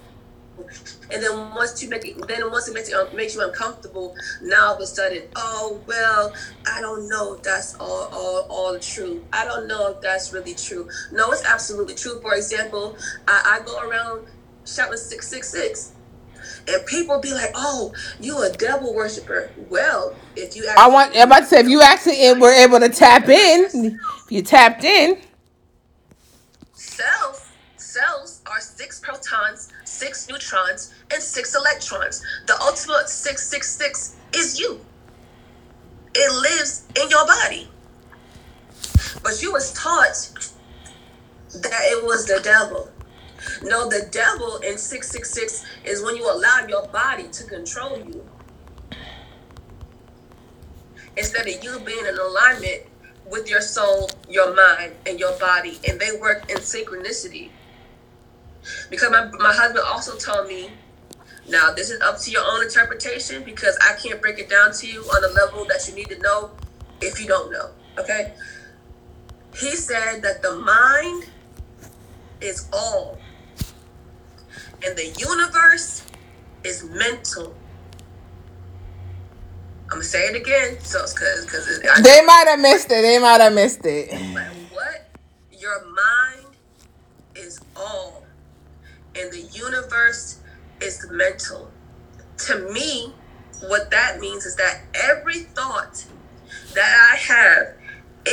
and 1.12 1.22
then 1.22 1.54
once 1.54 1.82
you 1.82 1.88
make 1.88 2.04
it, 2.04 2.26
then 2.26 2.50
once 2.50 2.68
it 2.68 2.74
makes 2.74 2.90
you 2.90 3.06
makes 3.14 3.34
you 3.34 3.42
uncomfortable, 3.42 4.16
now 4.42 4.68
all 4.68 4.74
of 4.74 4.80
a 4.80 4.86
sudden, 4.86 5.22
oh 5.36 5.80
well, 5.86 6.32
I 6.70 6.80
don't 6.80 7.08
know 7.08 7.34
if 7.34 7.42
that's 7.42 7.74
all 7.76 8.08
all 8.12 8.46
all 8.48 8.78
true. 8.78 9.24
I 9.32 9.44
don't 9.44 9.66
know 9.66 9.92
if 9.92 10.00
that's 10.00 10.32
really 10.32 10.54
true. 10.54 10.88
No, 11.12 11.30
it's 11.30 11.44
absolutely 11.44 11.94
true. 11.94 12.20
For 12.20 12.34
example, 12.34 12.96
I, 13.28 13.60
I 13.60 13.64
go 13.64 13.80
around 13.80 14.26
shouting 14.64 14.98
six 14.98 15.28
six 15.28 15.48
six. 15.48 15.92
And 16.68 16.84
people 16.86 17.20
be 17.20 17.32
like, 17.32 17.50
"Oh, 17.54 17.92
you 18.20 18.42
a 18.42 18.52
devil 18.52 18.94
worshiper." 18.94 19.50
Well, 19.68 20.14
if 20.36 20.56
you, 20.56 20.68
I 20.76 20.88
want. 20.88 21.16
I'm 21.16 21.28
about 21.28 21.40
to 21.40 21.46
say, 21.46 21.60
if 21.60 21.68
you 21.68 21.80
actually 21.80 22.32
were 22.40 22.52
able 22.52 22.80
to 22.80 22.88
tap 22.88 23.28
in, 23.28 23.98
if 24.24 24.30
you 24.32 24.42
tapped 24.42 24.84
in, 24.84 25.18
cells 26.72 27.46
cells 27.76 28.42
are 28.46 28.60
six 28.60 29.00
protons 29.00 29.72
six 29.96 30.28
neutrons, 30.28 30.94
and 31.12 31.22
six 31.22 31.54
electrons. 31.54 32.22
The 32.46 32.54
ultimate 32.60 33.08
666 33.08 34.16
is 34.34 34.60
you. 34.60 34.80
It 36.14 36.32
lives 36.32 36.86
in 37.00 37.08
your 37.10 37.26
body. 37.26 37.68
But 39.22 39.42
you 39.42 39.52
was 39.52 39.72
taught 39.72 40.30
that 41.54 41.80
it 41.84 42.04
was 42.04 42.26
the 42.26 42.40
devil. 42.42 42.90
No, 43.62 43.88
the 43.88 44.08
devil 44.10 44.56
in 44.58 44.78
666 44.78 45.64
is 45.84 46.02
when 46.02 46.16
you 46.16 46.30
allow 46.30 46.66
your 46.68 46.86
body 46.88 47.28
to 47.28 47.44
control 47.44 47.98
you. 47.98 48.24
Instead 51.16 51.46
of 51.48 51.64
you 51.64 51.80
being 51.80 52.04
in 52.06 52.18
alignment 52.18 52.82
with 53.30 53.48
your 53.48 53.60
soul, 53.60 54.10
your 54.28 54.54
mind, 54.54 54.92
and 55.06 55.18
your 55.18 55.36
body, 55.38 55.78
and 55.88 55.98
they 55.98 56.18
work 56.20 56.50
in 56.50 56.58
synchronicity. 56.58 57.50
Because 58.90 59.10
my, 59.10 59.26
my 59.38 59.52
husband 59.52 59.84
also 59.86 60.16
told 60.16 60.48
me, 60.48 60.70
now 61.48 61.72
this 61.72 61.90
is 61.90 62.00
up 62.00 62.18
to 62.20 62.30
your 62.30 62.42
own 62.44 62.64
interpretation 62.64 63.44
because 63.44 63.78
I 63.80 63.94
can't 64.00 64.20
break 64.20 64.38
it 64.38 64.50
down 64.50 64.72
to 64.74 64.86
you 64.86 65.00
on 65.02 65.24
a 65.24 65.32
level 65.34 65.64
that 65.66 65.86
you 65.88 65.94
need 65.94 66.08
to 66.08 66.18
know 66.18 66.50
if 67.00 67.20
you 67.20 67.26
don't 67.26 67.52
know. 67.52 67.70
Okay? 67.98 68.34
He 69.54 69.70
said 69.70 70.22
that 70.22 70.42
the 70.42 70.56
mind 70.56 71.30
is 72.40 72.68
all, 72.72 73.18
and 74.84 74.96
the 74.96 75.06
universe 75.18 76.04
is 76.64 76.84
mental. 76.84 77.54
I'm 79.84 79.90
gonna 79.90 80.02
say 80.02 80.26
it 80.26 80.36
again, 80.36 80.78
so 80.80 81.02
it's 81.02 81.14
because 81.14 81.46
because 81.46 82.02
they 82.02 82.22
might 82.26 82.44
have 82.48 82.60
missed 82.60 82.90
it. 82.90 83.02
They 83.02 83.18
might 83.18 83.40
have 83.40 83.54
missed 83.54 83.86
it. 83.86 84.12
what? 84.72 85.08
Your 85.52 85.86
mind 85.86 86.56
is 87.36 87.60
all 87.76 88.25
and 89.18 89.32
the 89.32 89.42
universe 89.52 90.40
is 90.80 91.06
mental. 91.10 91.70
To 92.46 92.72
me, 92.72 93.12
what 93.68 93.90
that 93.90 94.20
means 94.20 94.44
is 94.44 94.56
that 94.56 94.82
every 94.94 95.40
thought 95.40 96.04
that 96.74 97.10
I 97.12 97.16
have 97.16 97.74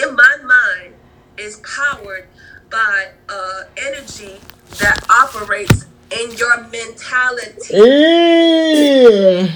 in 0.03 0.15
my 0.15 0.37
mind 0.43 0.95
is 1.37 1.61
powered 1.61 2.27
by 2.69 3.09
uh, 3.29 3.63
energy 3.77 4.39
that 4.79 4.99
operates 5.09 5.85
in 6.11 6.31
your 6.31 6.61
mentality. 6.67 7.73
Mm. 7.73 9.51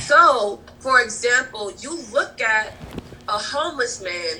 So, 0.00 0.60
for 0.80 1.00
example, 1.00 1.72
you 1.80 2.00
look 2.12 2.40
at 2.40 2.74
a 3.28 3.38
homeless 3.38 4.02
man 4.02 4.38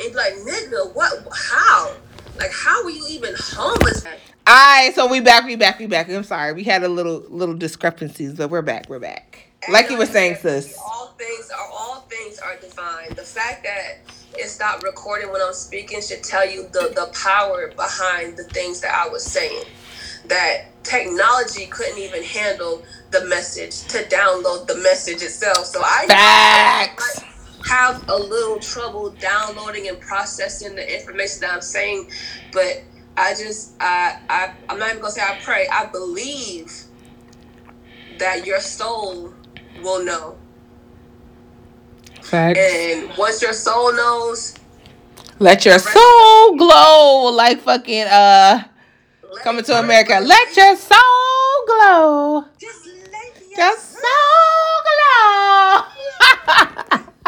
and 0.00 0.12
be 0.12 0.14
like, 0.14 0.32
nigga, 0.34 0.94
what, 0.94 1.12
how? 1.32 1.94
Like, 2.38 2.52
how 2.52 2.82
are 2.82 2.90
you 2.90 3.06
even 3.10 3.34
homeless? 3.38 4.04
All 4.46 4.54
right, 4.54 4.92
so 4.94 5.06
we 5.06 5.20
back, 5.20 5.46
we 5.46 5.56
back, 5.56 5.78
we 5.78 5.86
back. 5.86 6.10
I'm 6.10 6.22
sorry, 6.22 6.52
we 6.52 6.64
had 6.64 6.82
a 6.82 6.88
little 6.88 7.24
little 7.30 7.54
discrepancies, 7.54 8.34
but 8.34 8.50
we're 8.50 8.60
back, 8.60 8.90
we're 8.90 8.98
back. 8.98 9.48
Like 9.70 9.88
you 9.88 9.96
were 9.96 10.04
saying, 10.04 10.36
sis. 10.36 10.76
All 10.78 11.14
things 11.16 11.50
are 11.50 11.66
all 11.72 12.00
things 12.10 12.38
are 12.40 12.54
divine. 12.58 13.08
The 13.14 13.22
fact 13.22 13.62
that 13.64 14.00
it 14.36 14.48
stopped 14.48 14.82
recording 14.82 15.32
when 15.32 15.40
I'm 15.40 15.54
speaking 15.54 16.02
should 16.02 16.22
tell 16.22 16.46
you 16.46 16.64
the 16.72 16.92
the 16.94 17.10
power 17.14 17.72
behind 17.74 18.36
the 18.36 18.44
things 18.44 18.82
that 18.82 18.94
I 18.94 19.08
was 19.08 19.24
saying. 19.24 19.64
That 20.26 20.66
technology 20.84 21.64
couldn't 21.64 21.98
even 21.98 22.22
handle 22.22 22.82
the 23.12 23.24
message 23.24 23.84
to 23.88 24.04
download 24.14 24.66
the 24.66 24.76
message 24.76 25.22
itself. 25.22 25.64
So 25.64 25.80
I 25.82 26.04
facts. 26.06 27.22
have 27.66 28.06
a 28.10 28.16
little 28.16 28.58
trouble 28.58 29.08
downloading 29.12 29.88
and 29.88 29.98
processing 30.00 30.74
the 30.74 31.00
information 31.00 31.40
that 31.40 31.54
I'm 31.54 31.62
saying, 31.62 32.10
but 32.52 32.82
I 33.16 33.30
just 33.34 33.74
I 33.80 34.18
I 34.28 34.54
I'm 34.68 34.78
not 34.78 34.90
even 34.90 35.00
gonna 35.00 35.12
say 35.12 35.22
I 35.22 35.38
pray. 35.42 35.68
I 35.72 35.86
believe 35.86 36.72
that 38.18 38.46
your 38.46 38.60
soul 38.60 39.34
will 39.82 40.04
know. 40.04 40.36
Facts. 42.22 42.58
And 42.58 43.16
once 43.16 43.42
your 43.42 43.52
soul 43.52 43.92
knows, 43.92 44.54
let 45.38 45.64
your 45.64 45.78
soul 45.78 46.56
glow 46.56 47.30
like 47.34 47.60
fucking 47.60 48.06
uh 48.10 48.64
coming 49.42 49.64
to 49.64 49.78
America. 49.78 50.18
Let 50.20 50.56
your 50.56 50.76
soul 50.76 50.98
glow. 51.66 52.44
Just 52.58 52.86
let 52.86 53.40
your, 53.50 53.66
your 53.66 53.76
soul 53.76 54.00
glow. 54.88 55.82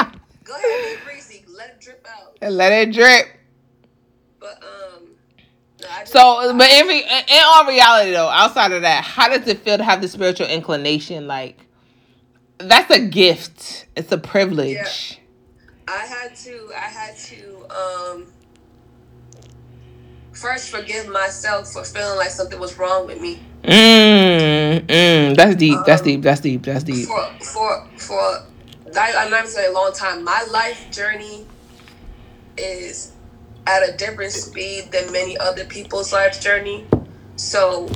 Go 0.45 0.55
ahead, 0.55 0.99
be 0.99 1.05
breezy. 1.05 1.45
Let 1.49 1.71
it 1.71 1.81
drip 1.81 2.07
out. 2.09 2.37
And 2.41 2.57
let 2.57 2.73
it 2.73 2.93
drip. 2.93 3.36
So, 6.05 6.55
but 6.57 6.71
in, 6.71 6.91
in 6.91 7.43
all 7.45 7.67
reality, 7.67 8.11
though, 8.13 8.29
outside 8.29 8.73
of 8.73 8.83
that, 8.83 9.05
how 9.05 9.29
does 9.29 9.47
it 9.49 9.61
feel 9.61 9.79
to 9.79 9.85
have 9.85 10.01
the 10.01 10.09
spiritual 10.09 10.47
inclination? 10.47 11.27
Like, 11.27 11.59
that's 12.59 12.91
a 12.91 13.01
gift. 13.01 13.87
It's 13.97 14.13
a 14.13 14.19
privilege. 14.19 14.75
Yeah. 14.75 15.95
I 15.95 16.07
had 16.07 16.35
to. 16.37 16.71
I 16.75 16.81
had 16.81 17.17
to. 17.17 17.67
um 17.71 18.27
First, 20.37 20.71
forgive 20.71 21.09
myself 21.09 21.73
for 21.73 21.83
feeling 21.83 22.19
like 22.19 22.29
something 22.29 22.61
was 22.61 22.77
wrong 22.79 23.07
with 23.07 23.23
me. 23.23 23.41
Mm, 23.65 24.81
mm, 24.87 25.35
that's 25.35 25.57
deep. 25.57 25.79
Um, 25.79 25.85
that's 25.87 26.03
deep. 26.03 26.21
That's 26.21 26.41
deep. 26.41 26.63
That's 26.63 26.85
deep. 26.85 27.09
For 27.09 27.25
for 27.41 27.89
for, 27.97 28.43
I'm 28.95 29.31
not 29.31 29.49
saying 29.49 29.71
a 29.71 29.75
long 29.75 29.95
time. 29.95 30.23
My 30.25 30.47
life 30.51 30.91
journey 30.91 31.47
is 32.59 33.13
at 33.67 33.89
a 33.89 33.97
different 33.97 34.33
speed 34.33 34.91
than 34.93 35.11
many 35.13 35.37
other 35.39 35.65
people's 35.65 36.13
life 36.13 36.41
journey. 36.41 36.87
So 37.37 37.89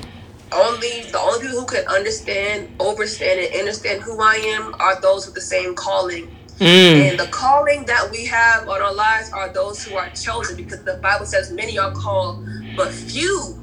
only 0.53 1.03
the 1.11 1.19
only 1.19 1.41
people 1.41 1.61
who 1.61 1.67
can 1.67 1.87
understand, 1.87 2.69
overstand, 2.79 3.41
and 3.41 3.55
understand 3.55 4.03
who 4.03 4.21
I 4.21 4.35
am 4.35 4.75
are 4.81 5.01
those 5.01 5.27
with 5.27 5.35
the 5.35 5.41
same 5.41 5.75
calling. 5.75 6.37
Mm. 6.59 7.11
And 7.11 7.19
the 7.19 7.27
calling 7.29 7.87
that 7.87 8.11
we 8.11 8.27
have 8.27 8.69
on 8.69 8.83
our 8.83 8.93
lives 8.93 9.33
are 9.33 9.51
those 9.51 9.83
who 9.83 9.97
are 9.97 10.11
chosen 10.11 10.57
because 10.57 10.83
the 10.85 10.95
Bible 10.95 11.25
says 11.25 11.51
many 11.51 11.79
are 11.79 11.93
called, 11.93 12.47
but 12.77 12.93
few 12.93 13.59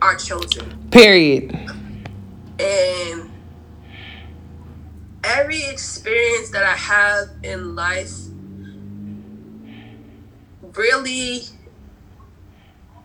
are 0.00 0.16
chosen. 0.16 0.88
Period. 0.90 1.52
And 2.58 3.30
every 5.24 5.62
experience 5.64 6.50
that 6.50 6.64
I 6.64 6.74
have 6.74 7.28
in 7.42 7.74
life 7.74 8.31
really 10.76 11.42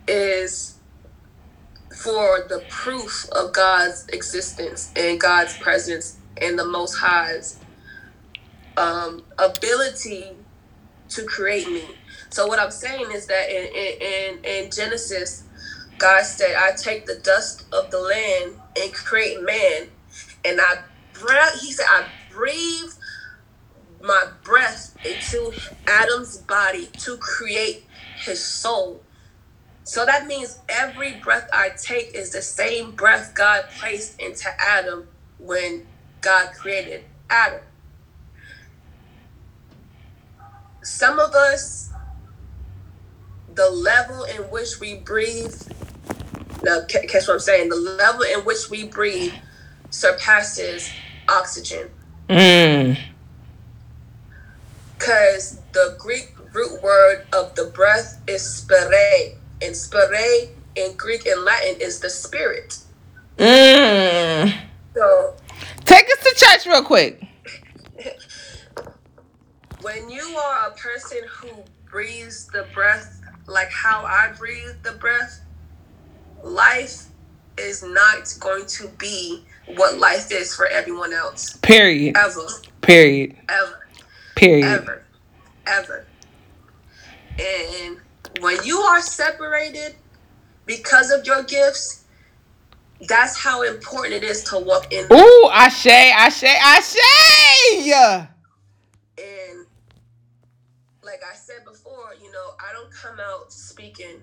is 0.08 0.80
for 2.04 2.46
the 2.50 2.66
proof 2.70 3.26
of 3.36 3.54
God's 3.54 4.06
existence 4.14 4.92
and 4.98 5.20
God's 5.22 5.58
presence 5.58 6.20
and 6.42 6.60
the 6.60 6.66
Most 6.66 6.96
High's 6.98 7.62
um, 8.78 9.26
ability 9.40 10.38
to 11.10 11.26
create 11.26 11.70
me. 11.70 11.84
So 12.32 12.48
what 12.48 12.60
I'm 12.60 12.72
saying 12.72 13.08
is 13.14 13.28
that 13.28 13.50
in, 13.50 13.68
in, 14.02 14.66
in 14.66 14.72
Genesis, 14.72 15.46
God 16.00 16.24
said, 16.24 16.56
I 16.58 16.72
take 16.82 17.06
the 17.08 17.20
dust 17.24 17.66
of 17.74 17.92
the 17.92 18.00
land 18.00 18.58
and 18.82 18.94
create 18.94 19.42
man. 19.42 19.90
and 20.46 20.60
I. 20.62 20.76
He 21.62 21.74
said, 21.74 21.86
I 21.90 22.08
breathed 22.30 22.97
my 24.02 24.26
breath 24.44 24.98
into 25.04 25.54
Adam's 25.88 26.38
body 26.38 26.88
to 26.98 27.18
create 27.18 27.86
his 28.16 28.44
soul. 28.44 29.02
So 29.84 30.06
that 30.06 30.28
means 30.28 30.60
every 30.68 31.14
breath 31.14 31.50
I 31.54 31.70
take 31.70 32.14
is 32.14 32.32
the 32.32 32.42
same 32.42 32.92
breath 32.92 33.34
God 33.34 33.66
placed 33.80 34.20
into 34.20 34.50
Adam 34.60 35.08
when 35.40 35.88
God 36.22 36.50
created 36.54 37.06
Adam. 37.30 37.62
Some 40.84 41.20
of 41.20 41.34
us, 41.34 41.92
the 43.54 43.70
level 43.70 44.24
in 44.26 44.44
which 44.52 44.80
we 44.80 44.96
breathe, 44.96 45.56
now 46.64 46.82
catch 46.88 47.28
what 47.28 47.36
I'm 47.36 47.40
saying, 47.40 47.70
the 47.70 47.76
level 47.76 48.24
in 48.24 48.40
which 48.42 48.70
we 48.70 48.86
breathe 48.86 49.34
surpasses 49.90 50.98
oxygen. 51.30 51.90
Mm. 52.30 52.98
Because 54.98 55.62
the 55.74 55.96
Greek 56.00 56.34
root 56.54 56.82
word 56.82 57.26
of 57.34 57.54
the 57.56 57.66
breath 57.66 58.22
is 58.28 58.42
spere, 58.42 59.36
and 59.62 59.76
spere 59.76 60.50
in 60.76 60.96
Greek 60.96 61.26
and 61.26 61.44
Latin 61.44 61.76
is 61.82 62.00
the 62.00 62.10
spirit. 62.10 62.80
Mm. 63.38 64.54
So 64.96 65.36
Take 65.86 66.06
us 66.06 66.24
to 66.24 66.46
church 66.46 66.66
real 66.66 66.84
quick. 66.84 67.24
when 69.82 70.10
you 70.10 70.22
are 70.22 70.70
a 70.70 70.72
person 70.72 71.20
who 71.30 71.50
breathes 71.90 72.48
the 72.48 72.68
breath 72.74 73.22
like 73.48 73.70
how 73.72 74.04
I 74.04 74.34
breathe 74.38 74.84
the 74.84 74.92
breath, 74.94 75.42
life 76.44 77.06
is 77.58 77.84
not 77.84 78.36
going 78.40 78.66
to 78.68 78.88
be 79.00 79.44
what 79.76 79.98
life 79.98 80.32
is 80.32 80.54
for 80.54 80.68
everyone 80.68 81.14
else. 81.14 81.58
Period. 81.58 82.18
Ever. 82.18 82.46
Period. 82.82 83.38
Ever. 83.50 83.87
Period. 84.38 84.66
Ever. 84.66 85.04
Ever. 85.66 86.06
And 87.40 87.98
when 88.40 88.64
you 88.64 88.78
are 88.80 89.02
separated 89.02 89.96
because 90.66 91.12
of 91.12 91.26
your 91.26 91.44
gifts, 91.44 92.06
that's 93.08 93.38
how 93.38 93.64
important 93.64 94.14
it 94.14 94.24
is 94.24 94.44
to 94.46 94.60
walk 94.60 94.92
in. 94.94 95.06
Ooh, 95.12 95.50
Ashe, 95.52 95.88
Ashe, 95.88 96.44
Ashe. 96.44 96.96
And 99.18 99.66
like 101.04 101.22
I 101.24 101.36
said 101.36 101.66
before, 101.66 102.14
you 102.22 102.32
know, 102.32 102.54
I 102.60 102.74
don't 102.74 102.92
come 102.92 103.18
out 103.20 103.52
speaking 103.52 104.22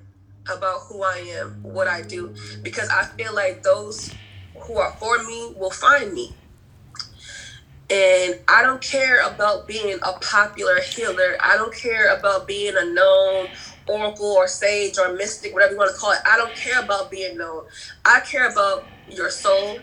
about 0.52 0.80
who 0.88 1.02
I 1.02 1.18
am, 1.38 1.62
what 1.62 1.88
I 1.88 2.02
do, 2.02 2.34
because 2.62 2.88
I 2.88 3.04
feel 3.04 3.34
like 3.34 3.62
those 3.62 4.12
who 4.56 4.76
are 4.76 4.92
for 4.92 5.22
me 5.24 5.54
will 5.56 5.70
find 5.70 6.12
me. 6.12 6.34
And 7.90 8.40
I 8.48 8.62
don't 8.62 8.80
care 8.80 9.26
about 9.26 9.68
being 9.68 9.98
a 10.02 10.12
popular 10.20 10.80
healer. 10.80 11.36
I 11.40 11.56
don't 11.56 11.74
care 11.74 12.16
about 12.16 12.46
being 12.46 12.74
a 12.76 12.84
known 12.84 13.48
oracle 13.86 14.26
or 14.26 14.48
sage 14.48 14.96
or 14.98 15.12
mystic, 15.12 15.52
whatever 15.52 15.72
you 15.72 15.78
want 15.78 15.94
to 15.94 16.00
call 16.00 16.12
it. 16.12 16.18
I 16.26 16.36
don't 16.38 16.54
care 16.54 16.80
about 16.82 17.10
being 17.10 17.36
known. 17.36 17.66
I 18.04 18.20
care 18.20 18.50
about 18.50 18.86
your 19.10 19.30
soul 19.30 19.78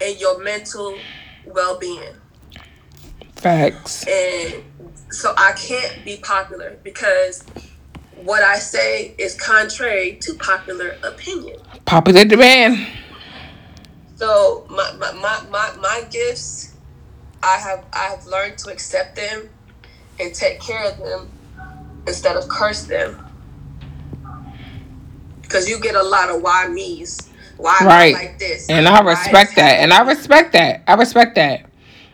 and 0.00 0.18
your 0.18 0.42
mental 0.42 0.96
well 1.44 1.78
being. 1.78 2.14
Facts. 3.36 4.06
And 4.06 4.64
so 5.10 5.34
I 5.36 5.52
can't 5.52 6.04
be 6.04 6.16
popular 6.18 6.78
because 6.82 7.44
what 8.16 8.42
I 8.42 8.58
say 8.58 9.14
is 9.18 9.34
contrary 9.34 10.18
to 10.22 10.34
popular 10.34 10.96
opinion. 11.02 11.58
Popular 11.84 12.24
demand. 12.24 12.86
So 14.20 14.66
my 14.68 14.92
my, 14.98 15.12
my, 15.12 15.42
my, 15.50 15.76
my 15.80 16.04
gifts, 16.10 16.74
I 17.42 17.56
have 17.56 17.86
I 17.90 18.08
have 18.08 18.26
learned 18.26 18.58
to 18.58 18.70
accept 18.70 19.16
them 19.16 19.48
and 20.20 20.34
take 20.34 20.60
care 20.60 20.84
of 20.84 20.98
them 20.98 21.30
instead 22.06 22.36
of 22.36 22.46
curse 22.46 22.84
them. 22.84 23.16
Because 25.40 25.70
you 25.70 25.80
get 25.80 25.94
a 25.94 26.02
lot 26.02 26.28
of 26.28 26.42
why 26.42 26.68
me's. 26.68 27.30
Why 27.56 27.78
Right. 27.82 28.12
like 28.12 28.38
this? 28.38 28.68
And 28.68 28.86
I 28.86 29.00
respect 29.00 29.56
that. 29.56 29.80
And 29.80 29.90
I 29.90 30.02
respect 30.02 30.52
that. 30.52 30.82
I 30.86 30.94
respect 30.96 31.36
that. 31.36 31.64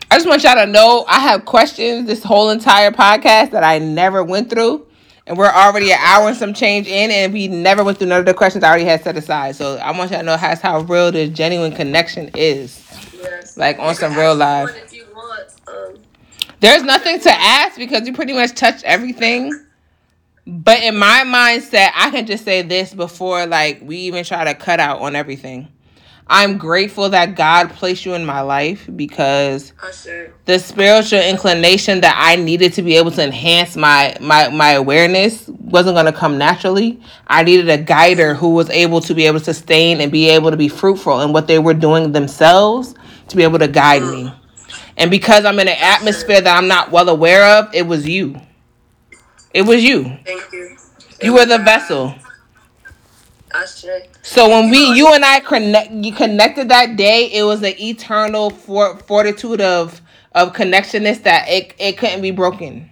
I 0.09 0.15
just 0.15 0.27
want 0.27 0.43
y'all 0.45 0.55
to 0.55 0.65
know 0.65 1.03
I 1.09 1.19
have 1.19 1.43
questions 1.43 2.07
this 2.07 2.23
whole 2.23 2.51
entire 2.51 2.91
podcast 2.91 3.51
that 3.51 3.65
I 3.65 3.79
never 3.79 4.23
went 4.23 4.49
through. 4.49 4.86
And 5.27 5.37
we're 5.37 5.51
already 5.51 5.91
an 5.91 5.99
hour 6.01 6.29
and 6.29 6.37
some 6.37 6.53
change 6.53 6.87
in, 6.87 7.11
and 7.11 7.33
we 7.33 7.49
never 7.49 7.83
went 7.83 7.97
through 7.97 8.07
none 8.07 8.21
of 8.21 8.25
the 8.25 8.33
questions 8.33 8.63
I 8.63 8.69
already 8.69 8.85
had 8.85 9.03
set 9.03 9.17
aside. 9.17 9.57
So 9.57 9.75
I 9.75 9.91
want 9.91 10.09
y'all 10.09 10.21
to 10.21 10.25
know 10.25 10.37
that's 10.37 10.61
how 10.61 10.79
real 10.81 11.11
this 11.11 11.29
genuine 11.29 11.73
connection 11.73 12.31
is. 12.33 12.81
Yes. 13.13 13.57
Like, 13.57 13.77
on 13.77 13.93
some 13.93 14.15
real 14.15 14.35
life. 14.35 14.69
someone 14.69 14.85
If 14.85 14.93
you 14.93 15.05
want, 15.13 15.49
um, 15.67 16.01
There's 16.61 16.83
nothing 16.83 17.19
to 17.19 17.31
ask 17.31 17.77
because 17.77 18.07
you 18.07 18.13
pretty 18.13 18.31
much 18.31 18.55
touched 18.55 18.85
everything. 18.85 19.51
But 20.45 20.81
in 20.81 20.97
my 20.97 21.23
mindset, 21.25 21.91
I 21.93 22.09
can 22.09 22.25
just 22.25 22.45
say 22.45 22.61
this 22.61 22.93
before 22.93 23.45
like 23.45 23.81
we 23.81 23.97
even 23.97 24.23
try 24.23 24.45
to 24.45 24.55
cut 24.55 24.79
out 24.79 25.01
on 25.01 25.13
everything. 25.13 25.67
I'm 26.29 26.57
grateful 26.57 27.09
that 27.09 27.35
God 27.35 27.69
placed 27.69 28.05
you 28.05 28.13
in 28.13 28.25
my 28.25 28.41
life 28.41 28.89
because 28.95 29.71
the 30.45 30.59
spiritual 30.59 31.19
inclination 31.19 32.01
that 32.01 32.15
I 32.17 32.35
needed 32.35 32.73
to 32.73 32.81
be 32.81 32.97
able 32.97 33.11
to 33.11 33.23
enhance 33.23 33.77
my 33.77 34.17
my 34.19 34.49
my 34.49 34.71
awareness 34.71 35.47
wasn't 35.47 35.95
going 35.95 36.05
to 36.05 36.11
come 36.11 36.37
naturally. 36.37 36.99
I 37.27 37.43
needed 37.43 37.69
a 37.69 37.77
guider 37.77 38.33
who 38.33 38.49
was 38.49 38.69
able 38.69 38.99
to 39.01 39.13
be 39.13 39.25
able 39.25 39.39
to 39.39 39.45
sustain 39.45 40.01
and 40.01 40.11
be 40.11 40.27
able 40.29 40.51
to 40.51 40.57
be 40.57 40.67
fruitful 40.67 41.21
in 41.21 41.31
what 41.31 41.47
they 41.47 41.59
were 41.59 41.73
doing 41.73 42.11
themselves 42.11 42.93
to 43.29 43.37
be 43.37 43.43
able 43.43 43.59
to 43.59 43.67
guide 43.67 44.03
me. 44.03 44.33
And 44.97 45.09
because 45.09 45.45
I'm 45.45 45.59
in 45.59 45.67
an 45.67 45.77
atmosphere 45.79 46.41
that 46.41 46.57
I'm 46.57 46.67
not 46.67 46.91
well 46.91 47.07
aware 47.07 47.59
of, 47.59 47.73
it 47.73 47.83
was 47.83 48.07
you. 48.07 48.41
It 49.53 49.61
was 49.61 49.83
you. 49.83 50.03
Thank 50.25 50.51
you. 50.51 50.77
You 51.21 51.33
were 51.33 51.45
the 51.45 51.59
vessel. 51.59 52.15
So 54.21 54.49
when 54.49 54.69
we, 54.69 54.93
you 54.93 55.13
and 55.13 55.23
I 55.25 55.39
connect, 55.39 55.91
you 55.91 56.13
connected 56.13 56.69
that 56.69 56.95
day. 56.95 57.31
It 57.31 57.43
was 57.43 57.63
an 57.63 57.73
eternal 57.79 58.49
for, 58.49 58.97
fortitude 58.99 59.61
of 59.61 60.01
of 60.33 60.53
connectionness 60.53 61.23
that 61.23 61.49
it 61.49 61.73
it 61.79 61.97
couldn't 61.97 62.21
be 62.21 62.31
broken. 62.31 62.89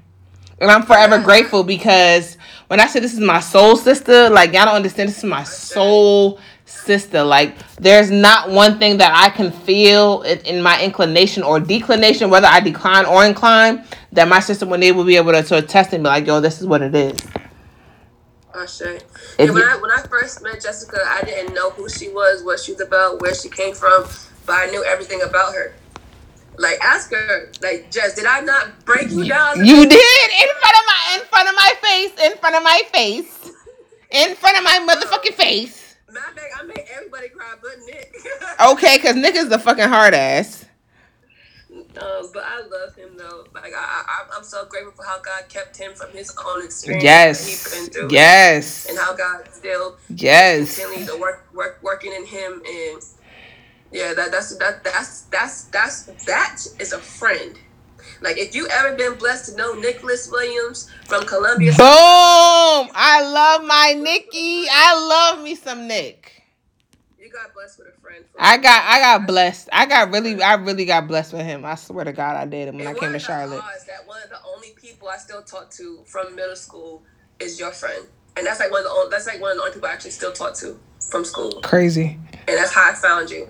And 0.59 0.71
I'm 0.71 0.83
forever 0.83 1.19
grateful 1.19 1.63
because 1.63 2.37
when 2.67 2.79
I 2.79 2.87
said 2.87 3.03
this 3.03 3.13
is 3.13 3.19
my 3.19 3.39
soul 3.41 3.75
sister, 3.75 4.29
like 4.29 4.53
y'all 4.53 4.65
don't 4.65 4.75
understand, 4.75 5.09
this 5.09 5.17
is 5.17 5.23
my 5.25 5.43
soul 5.43 6.39
sister. 6.65 7.23
Like 7.23 7.55
there's 7.75 8.09
not 8.09 8.49
one 8.49 8.79
thing 8.79 8.97
that 8.97 9.11
I 9.13 9.35
can 9.35 9.51
feel 9.51 10.21
in, 10.21 10.39
in 10.39 10.63
my 10.63 10.81
inclination 10.81 11.43
or 11.43 11.59
declination, 11.59 12.29
whether 12.29 12.47
I 12.47 12.61
decline 12.61 13.05
or 13.05 13.25
incline, 13.25 13.83
that 14.13 14.27
my 14.27 14.39
sister 14.39 14.65
when 14.65 14.79
they 14.79 14.91
will 14.91 15.03
be 15.03 15.17
able 15.17 15.33
to, 15.33 15.43
to 15.43 15.57
attest 15.57 15.93
and 15.93 16.03
be 16.03 16.09
like, 16.09 16.25
yo, 16.25 16.39
this 16.39 16.61
is 16.61 16.67
what 16.67 16.81
it 16.81 16.95
is. 16.95 17.19
Oh, 18.57 18.65
Should. 18.65 19.03
If 19.37 19.39
Yeah, 19.39 19.51
when 19.51 19.63
I 19.63 19.77
when 19.81 19.91
I 19.91 20.01
first 20.09 20.41
met 20.41 20.61
Jessica, 20.61 20.97
I 21.05 21.21
didn't 21.23 21.53
know 21.53 21.71
who 21.71 21.89
she 21.89 22.07
was, 22.07 22.41
what 22.43 22.59
she 22.59 22.71
was 22.71 22.81
about, 22.81 23.21
where 23.21 23.35
she 23.35 23.49
came 23.49 23.75
from, 23.75 24.05
but 24.45 24.53
I 24.53 24.67
knew 24.67 24.83
everything 24.85 25.21
about 25.21 25.53
her. 25.53 25.75
Like 26.57 26.79
ask 26.81 27.11
her, 27.11 27.51
like 27.61 27.91
Jess, 27.91 28.15
did 28.15 28.25
I 28.25 28.39
not 28.39 28.85
break 28.85 29.11
you 29.11 29.25
down? 29.27 29.57
You 29.57 29.85
did 29.85 30.31
in 30.31 30.49
front 30.61 30.75
of 30.75 30.85
my 30.87 31.17
in 31.19 31.25
front 31.25 31.49
of 31.49 31.55
my 31.55 31.73
face, 31.81 32.31
in 32.31 32.37
front 32.37 32.55
of 32.55 32.63
my 32.63 32.81
face, 32.93 33.51
in 34.11 34.35
front 34.35 34.57
of 34.57 34.63
my 34.63 34.87
motherfucking 34.87 35.33
face. 35.33 35.81
My 36.13 36.21
I 36.21 36.63
made 36.63 36.85
everybody 36.95 37.27
cry 37.27 37.55
but 37.61 37.71
Nick. 37.85 38.15
Okay, 38.71 38.99
cause 38.99 39.15
Nick 39.15 39.35
is 39.35 39.49
the 39.49 39.59
fucking 39.59 39.89
hard 39.89 40.13
ass. 40.13 40.63
Um, 41.97 42.29
but 42.33 42.43
I 42.45 42.61
love 42.61 42.95
him 42.95 43.17
though. 43.17 43.45
Like 43.53 43.73
I, 43.75 44.03
I, 44.07 44.37
I'm 44.37 44.43
so 44.43 44.65
grateful 44.65 44.93
for 44.93 45.03
how 45.03 45.19
God 45.21 45.47
kept 45.49 45.77
him 45.77 45.93
from 45.93 46.11
his 46.11 46.35
own 46.45 46.63
experience 46.63 47.03
Yes, 47.03 47.47
he's 47.47 47.73
been 47.73 47.89
through, 47.91 48.09
yes, 48.11 48.87
and 48.89 48.97
how 48.97 49.15
God 49.15 49.47
still 49.51 49.97
yes. 50.09 50.77
continues 50.77 51.07
to 51.07 51.17
work, 51.19 51.47
work, 51.53 51.79
working 51.81 52.13
in 52.13 52.25
him, 52.25 52.61
and 52.65 53.01
yeah, 53.91 54.13
that 54.13 54.31
that's 54.31 54.55
that 54.57 54.83
that's 54.83 55.21
that's 55.23 55.65
that's 55.65 56.03
that 56.25 56.61
is 56.79 56.93
a 56.93 56.99
friend. 56.99 57.57
Like 58.21 58.37
if 58.37 58.55
you 58.55 58.67
ever 58.69 58.95
been 58.95 59.15
blessed 59.15 59.51
to 59.51 59.57
know 59.57 59.73
Nicholas 59.73 60.29
Williams 60.31 60.89
from 61.05 61.25
Columbia, 61.25 61.71
Boom! 61.71 62.89
I 62.93 63.21
love 63.23 63.65
my 63.65 63.93
Nikki. 63.97 64.65
I 64.69 64.95
love 65.07 65.43
me 65.43 65.55
some 65.55 65.87
Nick. 65.87 66.34
Got 67.35 67.53
blessed 67.53 67.79
with 67.79 67.87
a 67.89 68.01
friend. 68.01 68.25
I 68.39 68.57
got 68.57 68.83
I 68.85 68.99
got 68.99 69.27
blessed. 69.27 69.69
I 69.71 69.85
got 69.85 70.11
really 70.11 70.41
I 70.41 70.55
really 70.55 70.85
got 70.85 71.07
blessed 71.07 71.33
with 71.33 71.45
him. 71.45 71.65
I 71.65 71.75
swear 71.75 72.05
to 72.05 72.13
God 72.13 72.35
I 72.35 72.45
did. 72.45 72.69
And 72.69 72.77
when 72.77 72.87
I 72.87 72.93
came 72.93 73.11
to 73.11 73.19
Charlotte. 73.19 73.61
that 73.87 74.07
one 74.07 74.21
of 74.23 74.29
the 74.29 74.39
only 74.47 74.69
people 74.81 75.09
I 75.09 75.17
still 75.17 75.41
talk 75.41 75.69
to 75.71 75.99
from 76.05 76.35
middle 76.35 76.55
school 76.55 77.03
is 77.39 77.59
your 77.59 77.71
friend, 77.71 78.05
and 78.37 78.45
that's 78.45 78.59
like 78.59 78.71
one 78.71 78.81
of 78.81 78.85
the 78.85 78.91
only, 78.91 79.09
that's 79.09 79.27
like 79.27 79.41
one 79.41 79.51
of 79.51 79.57
the 79.57 79.63
only 79.63 79.73
people 79.73 79.89
I 79.89 79.93
actually 79.93 80.11
still 80.11 80.31
talk 80.31 80.55
to 80.55 80.79
from 81.09 81.25
school, 81.25 81.61
Crazy. 81.61 82.17
and 82.47 82.57
that's 82.57 82.73
how 82.73 82.89
I 82.89 82.93
found 82.93 83.29
you. 83.29 83.47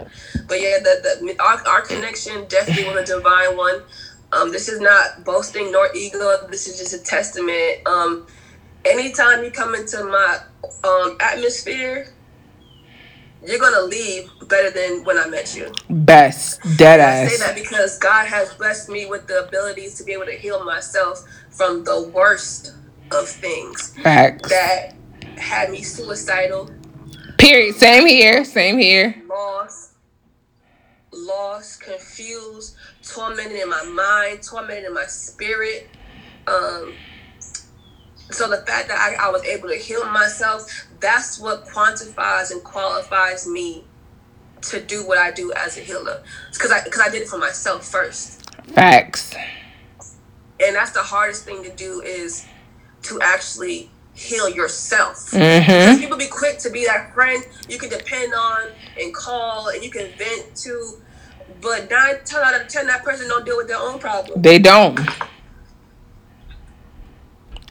But 0.47 0.59
yeah, 0.59 0.79
the, 0.79 1.19
the 1.21 1.41
our, 1.41 1.61
our 1.67 1.81
connection 1.81 2.45
definitely 2.47 2.85
was 2.85 3.09
a 3.09 3.17
divine 3.17 3.55
one. 3.55 3.83
Um, 4.31 4.51
this 4.51 4.67
is 4.67 4.81
not 4.81 5.23
boasting 5.23 5.71
nor 5.71 5.89
ego. 5.95 6.47
This 6.49 6.67
is 6.67 6.79
just 6.79 6.93
a 6.93 7.03
testament. 7.03 7.87
Um, 7.87 8.25
anytime 8.83 9.43
you 9.43 9.51
come 9.51 9.75
into 9.75 10.03
my 10.03 10.39
um, 10.83 11.17
atmosphere, 11.21 12.07
you're 13.43 13.59
gonna 13.59 13.81
leave 13.81 14.29
better 14.47 14.71
than 14.71 15.03
when 15.03 15.17
I 15.17 15.27
met 15.27 15.55
you. 15.55 15.71
Best 15.89 16.59
dead 16.77 16.99
ass. 16.99 17.27
I 17.31 17.35
say 17.35 17.45
that 17.45 17.55
because 17.55 17.97
God 17.99 18.27
has 18.27 18.53
blessed 18.53 18.89
me 18.89 19.05
with 19.05 19.27
the 19.27 19.45
abilities 19.45 19.95
to 19.97 20.03
be 20.03 20.13
able 20.13 20.25
to 20.25 20.33
heal 20.37 20.63
myself 20.63 21.23
from 21.49 21.83
the 21.83 22.09
worst 22.13 22.75
of 23.11 23.27
things 23.27 23.93
Facts. 24.01 24.49
that 24.49 24.93
had 25.37 25.69
me 25.71 25.81
suicidal, 25.83 26.69
Period. 27.37 27.75
Same 27.75 28.07
here. 28.07 28.43
Same 28.45 28.77
here. 28.77 29.21
lost, 29.29 29.91
lost, 31.11 31.81
confused, 31.81 32.75
tormented 33.03 33.59
in 33.59 33.69
my 33.69 33.83
mind, 33.83 34.41
tormented 34.41 34.85
in 34.85 34.93
my 34.93 35.05
spirit. 35.05 35.89
Um, 36.47 36.95
so 38.31 38.49
the 38.49 38.57
fact 38.65 38.87
that 38.87 38.97
I, 38.97 39.27
I 39.27 39.29
was 39.29 39.43
able 39.45 39.69
to 39.69 39.75
heal 39.75 40.05
myself, 40.05 40.84
that's 40.99 41.39
what 41.39 41.65
quantifies 41.65 42.51
and 42.51 42.63
qualifies 42.63 43.47
me 43.47 43.83
to 44.61 44.81
do 44.81 45.05
what 45.07 45.17
I 45.17 45.31
do 45.31 45.51
as 45.53 45.77
a 45.77 45.81
healer. 45.81 46.23
Because 46.51 46.71
I 46.71 46.83
because 46.83 47.01
I 47.01 47.09
did 47.09 47.21
it 47.23 47.27
for 47.27 47.37
myself 47.37 47.85
first. 47.85 48.41
Facts. 48.73 49.35
and 50.59 50.75
that's 50.75 50.91
the 50.91 51.03
hardest 51.03 51.45
thing 51.45 51.63
to 51.63 51.69
do 51.75 52.01
is 52.01 52.45
to 53.03 53.19
actually 53.21 53.91
heal 54.15 54.49
yourself. 54.49 55.31
Mm-hmm. 55.31 55.99
People 55.99 56.17
be 56.17 56.27
quick 56.27 56.57
to 56.59 56.69
be 56.69 56.85
that 56.85 57.13
friend 57.13 57.43
you 57.69 57.77
can 57.77 57.89
depend 57.89 58.33
on 58.33 58.69
and 58.99 59.13
call 59.13 59.67
and 59.69 59.83
you 59.83 59.91
can 59.91 60.09
vent 60.17 60.55
to, 60.55 61.01
but 61.61 61.89
nine 61.91 62.15
ten 62.25 62.43
out 62.43 62.59
of 62.59 62.67
ten 62.67 62.87
that 62.87 63.03
person 63.03 63.27
don't 63.27 63.45
deal 63.45 63.57
with 63.57 63.67
their 63.67 63.77
own 63.77 63.99
problem. 63.99 64.41
They 64.41 64.57
don't. 64.57 64.99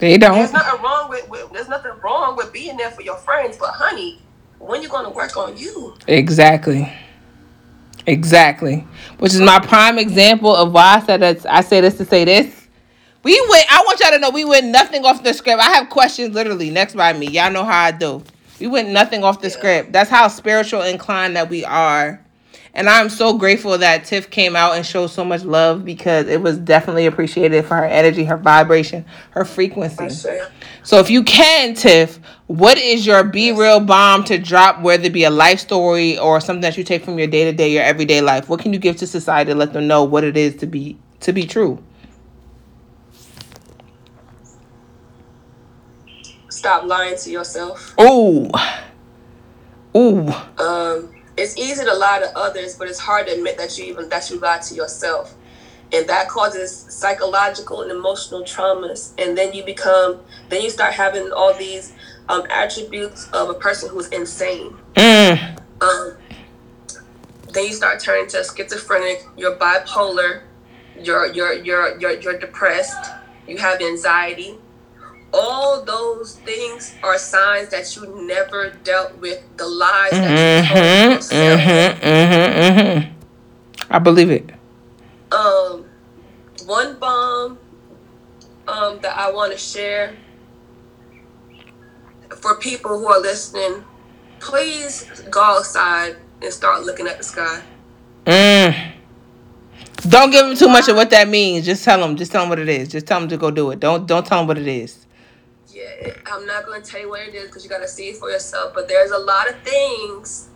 They 0.04 0.18
There's 0.18 0.50
don't. 0.50 0.52
nothing 0.52 0.82
wrong 0.82 1.08
with, 1.08 1.28
with 1.30 1.50
there's 1.54 1.68
nothing 1.68 1.92
wrong 2.02 2.36
with 2.36 2.52
being 2.52 2.76
there 2.76 2.90
for 2.90 3.00
your 3.00 3.16
friends, 3.16 3.56
but 3.56 3.70
honey, 3.70 4.20
when 4.58 4.82
you 4.82 4.88
gonna 4.90 5.08
work 5.08 5.34
on 5.38 5.56
you? 5.56 5.94
Exactly. 6.06 6.92
Exactly. 8.06 8.86
Which 9.18 9.32
is 9.32 9.40
my 9.40 9.58
prime 9.60 9.98
example 9.98 10.54
of 10.54 10.72
why 10.72 10.96
I 10.96 11.00
said 11.06 11.22
that 11.22 11.46
I 11.48 11.62
say 11.62 11.80
this 11.80 11.96
to 11.96 12.04
say 12.04 12.26
this. 12.26 12.66
We 13.22 13.32
went 13.48 13.64
I 13.72 13.82
want 13.86 13.98
y'all 14.00 14.10
to 14.10 14.18
know 14.18 14.28
we 14.28 14.44
went 14.44 14.66
nothing 14.66 15.06
off 15.06 15.22
the 15.22 15.32
script. 15.32 15.58
I 15.58 15.70
have 15.72 15.88
questions 15.88 16.34
literally 16.34 16.68
next 16.68 16.94
by 16.96 17.14
me. 17.14 17.28
Y'all 17.28 17.50
know 17.50 17.64
how 17.64 17.84
I 17.84 17.90
do. 17.90 18.22
We 18.60 18.66
went 18.66 18.90
nothing 18.90 19.24
off 19.24 19.40
the 19.40 19.48
Yeah. 19.48 19.54
script. 19.56 19.92
That's 19.92 20.10
how 20.10 20.28
spiritual 20.28 20.82
inclined 20.82 21.34
that 21.36 21.48
we 21.48 21.64
are. 21.64 22.20
And 22.76 22.88
I'm 22.88 23.08
so 23.08 23.38
grateful 23.38 23.78
that 23.78 24.04
Tiff 24.04 24.30
came 24.30 24.56
out 24.56 24.74
and 24.76 24.84
showed 24.84 25.06
so 25.06 25.24
much 25.24 25.44
love 25.44 25.84
because 25.84 26.26
it 26.26 26.42
was 26.42 26.58
definitely 26.58 27.06
appreciated 27.06 27.64
for 27.64 27.76
her 27.76 27.84
energy, 27.84 28.24
her 28.24 28.36
vibration, 28.36 29.04
her 29.30 29.44
frequency. 29.44 30.08
So 30.82 30.98
if 30.98 31.08
you 31.08 31.22
can, 31.22 31.74
Tiff, 31.74 32.18
what 32.48 32.76
is 32.76 33.06
your 33.06 33.22
be 33.22 33.52
real 33.52 33.78
bomb 33.78 34.24
to 34.24 34.38
drop, 34.38 34.80
whether 34.80 35.04
it 35.04 35.12
be 35.12 35.22
a 35.22 35.30
life 35.30 35.60
story 35.60 36.18
or 36.18 36.40
something 36.40 36.62
that 36.62 36.76
you 36.76 36.82
take 36.82 37.04
from 37.04 37.16
your 37.16 37.28
day 37.28 37.44
to 37.44 37.52
day, 37.52 37.70
your 37.70 37.84
everyday 37.84 38.20
life? 38.20 38.48
What 38.48 38.58
can 38.60 38.72
you 38.72 38.80
give 38.80 38.96
to 38.96 39.06
society 39.06 39.52
to 39.52 39.54
let 39.54 39.72
them 39.72 39.86
know 39.86 40.02
what 40.02 40.24
it 40.24 40.36
is 40.36 40.56
to 40.56 40.66
be 40.66 40.98
to 41.20 41.32
be 41.32 41.46
true? 41.46 41.80
Stop 46.48 46.84
lying 46.84 47.16
to 47.18 47.30
yourself. 47.30 47.94
Ooh. 48.00 48.50
Ooh. 49.96 50.28
Um, 50.58 51.13
it's 51.36 51.56
easy 51.56 51.84
to 51.84 51.94
lie 51.94 52.20
to 52.20 52.38
others, 52.38 52.76
but 52.76 52.88
it's 52.88 52.98
hard 52.98 53.26
to 53.26 53.34
admit 53.34 53.58
that 53.58 53.76
you 53.78 53.84
even 53.84 54.08
that 54.08 54.30
you 54.30 54.38
lied 54.38 54.62
to 54.62 54.74
yourself, 54.74 55.34
and 55.92 56.08
that 56.08 56.28
causes 56.28 56.86
psychological 56.88 57.82
and 57.82 57.90
emotional 57.90 58.42
traumas. 58.42 59.12
And 59.18 59.36
then 59.36 59.52
you 59.52 59.64
become, 59.64 60.20
then 60.48 60.62
you 60.62 60.70
start 60.70 60.92
having 60.94 61.32
all 61.32 61.54
these 61.54 61.92
um, 62.28 62.44
attributes 62.50 63.28
of 63.32 63.50
a 63.50 63.54
person 63.54 63.88
who's 63.90 64.08
insane. 64.08 64.76
Mm. 64.94 65.58
Um, 65.80 66.16
then 67.52 67.66
you 67.66 67.72
start 67.72 68.00
turning 68.00 68.28
to 68.28 68.44
schizophrenic. 68.44 69.26
You're 69.36 69.56
bipolar. 69.56 70.42
You're 71.00 71.32
you're 71.32 71.54
you're 71.54 71.98
you're 71.98 72.20
you're 72.20 72.38
depressed. 72.38 73.10
You 73.46 73.58
have 73.58 73.80
anxiety. 73.80 74.58
All 75.36 75.82
those 75.82 76.36
things 76.40 76.94
are 77.02 77.18
signs 77.18 77.70
that 77.70 77.96
you 77.96 78.06
never 78.24 78.70
dealt 78.84 79.18
with 79.18 79.42
the 79.56 79.66
lies 79.66 80.20
that 80.20 80.38
you 80.38 80.46
told 80.62 80.86
Mm-hmm. 80.86 81.12
yourself. 81.14 81.60
Mm-hmm. 81.60 82.06
Mm-hmm. 82.06 82.78
Mm-hmm. 82.78 83.92
I 83.92 83.98
believe 83.98 84.30
it. 84.30 84.50
Um, 85.32 85.84
one 86.66 86.98
bomb 87.00 87.58
um, 88.68 89.00
that 89.00 89.16
I 89.18 89.32
want 89.32 89.52
to 89.52 89.58
share 89.58 90.14
for 92.40 92.56
people 92.58 92.98
who 92.98 93.06
are 93.08 93.20
listening. 93.20 93.84
Please 94.40 95.10
go 95.30 95.42
outside 95.42 96.16
and 96.42 96.52
start 96.52 96.84
looking 96.84 97.06
at 97.06 97.18
the 97.18 97.24
sky. 97.24 97.62
Mm. 98.26 98.92
Don't 100.08 100.30
give 100.30 100.46
them 100.46 100.56
too 100.56 100.68
much 100.68 100.88
of 100.88 100.96
what 100.96 101.10
that 101.10 101.28
means. 101.28 101.64
Just 101.66 101.84
tell 101.84 101.98
them. 102.00 102.16
Just 102.16 102.30
tell 102.32 102.42
them 102.42 102.50
what 102.50 102.58
it 102.58 102.68
is. 102.68 102.88
Just 102.88 103.06
tell 103.06 103.20
them 103.20 103.28
to 103.30 103.36
go 103.36 103.50
do 103.50 103.70
it. 103.70 103.80
Don't 103.80 104.06
don't 104.06 104.24
tell 104.26 104.38
them 104.38 104.46
what 104.46 104.58
it 104.58 104.66
is. 104.68 105.03
I'm 106.26 106.46
not 106.46 106.66
going 106.66 106.82
to 106.82 106.90
tell 106.90 107.00
you 107.00 107.08
what 107.08 107.22
it 107.22 107.34
is 107.34 107.46
because 107.46 107.64
you 107.64 107.70
got 107.70 107.80
to 107.80 107.88
see 107.88 108.08
it 108.08 108.16
for 108.16 108.30
yourself. 108.30 108.72
But 108.74 108.88
there's 108.88 109.10
a 109.10 109.18
lot 109.18 109.48
of 109.48 109.60
things 109.62 110.48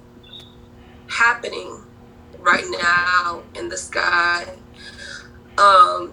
happening 1.09 1.83
right 2.41 2.65
now 2.71 3.43
in 3.55 3.69
the 3.69 3.77
sky. 3.77 4.47
Um, 5.57 6.13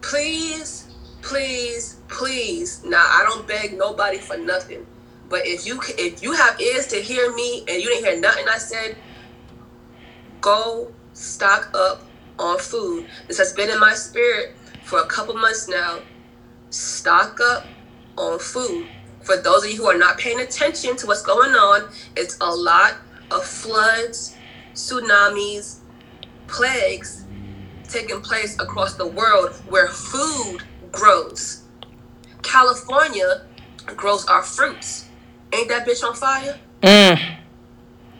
please, 0.00 0.88
please, 1.22 1.96
please. 2.08 2.84
Now, 2.84 3.04
I 3.04 3.24
don't 3.28 3.46
beg 3.46 3.76
nobody 3.76 4.18
for 4.18 4.36
nothing. 4.36 4.86
But 5.28 5.46
if 5.46 5.64
you 5.64 5.80
if 5.96 6.22
you 6.22 6.32
have 6.32 6.60
ears 6.60 6.88
to 6.88 6.96
hear 6.96 7.32
me 7.32 7.60
and 7.68 7.80
you 7.80 7.88
didn't 7.88 8.04
hear 8.04 8.20
nothing 8.20 8.46
I 8.48 8.58
said, 8.58 8.96
go 10.40 10.92
stock 11.12 11.70
up 11.74 12.02
on 12.38 12.58
food. 12.58 13.06
This 13.28 13.38
has 13.38 13.52
been 13.52 13.70
in 13.70 13.78
my 13.78 13.94
spirit 13.94 14.56
for 14.82 14.98
a 14.98 15.06
couple 15.06 15.34
months 15.34 15.68
now. 15.68 16.00
Stock 16.70 17.38
up 17.40 17.64
on 18.20 18.38
food. 18.38 18.86
For 19.22 19.36
those 19.36 19.64
of 19.64 19.70
you 19.70 19.76
who 19.76 19.86
are 19.86 19.98
not 19.98 20.18
paying 20.18 20.40
attention 20.40 20.96
to 20.96 21.06
what's 21.06 21.22
going 21.22 21.52
on, 21.52 21.90
it's 22.16 22.36
a 22.40 22.50
lot 22.50 22.96
of 23.30 23.44
floods, 23.44 24.36
tsunamis, 24.74 25.78
plagues 26.46 27.24
taking 27.88 28.20
place 28.20 28.58
across 28.58 28.94
the 28.94 29.06
world 29.06 29.54
where 29.68 29.88
food 29.88 30.62
grows. 30.92 31.64
California 32.42 33.46
grows 33.96 34.26
our 34.26 34.42
fruits. 34.42 35.06
Ain't 35.52 35.68
that 35.68 35.86
bitch 35.86 36.02
on 36.04 36.14
fire? 36.14 36.58
Mm. 36.82 37.36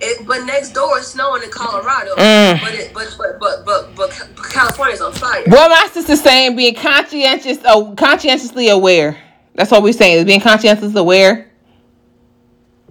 It, 0.02 0.26
but 0.26 0.44
next 0.44 0.70
door 0.70 0.98
it's 0.98 1.08
snowing 1.08 1.42
in 1.42 1.50
Colorado. 1.50 2.14
Mm. 2.16 2.60
But 2.60 2.74
it 2.74 2.92
but 2.92 3.14
but 3.18 3.40
but 3.40 3.64
but 3.64 3.94
but 3.94 4.10
California's 4.50 5.00
on 5.00 5.12
fire. 5.12 5.42
What 5.46 5.68
my 5.68 5.88
sister's 5.92 6.22
saying, 6.22 6.56
being 6.56 6.74
conscientious, 6.74 7.58
uh, 7.64 7.94
conscientiously 7.94 8.68
aware. 8.68 9.18
That's 9.60 9.70
what 9.70 9.82
we're 9.82 9.92
saying. 9.92 10.20
Is 10.20 10.24
being 10.24 10.40
conscientious 10.40 10.96
aware. 10.96 11.50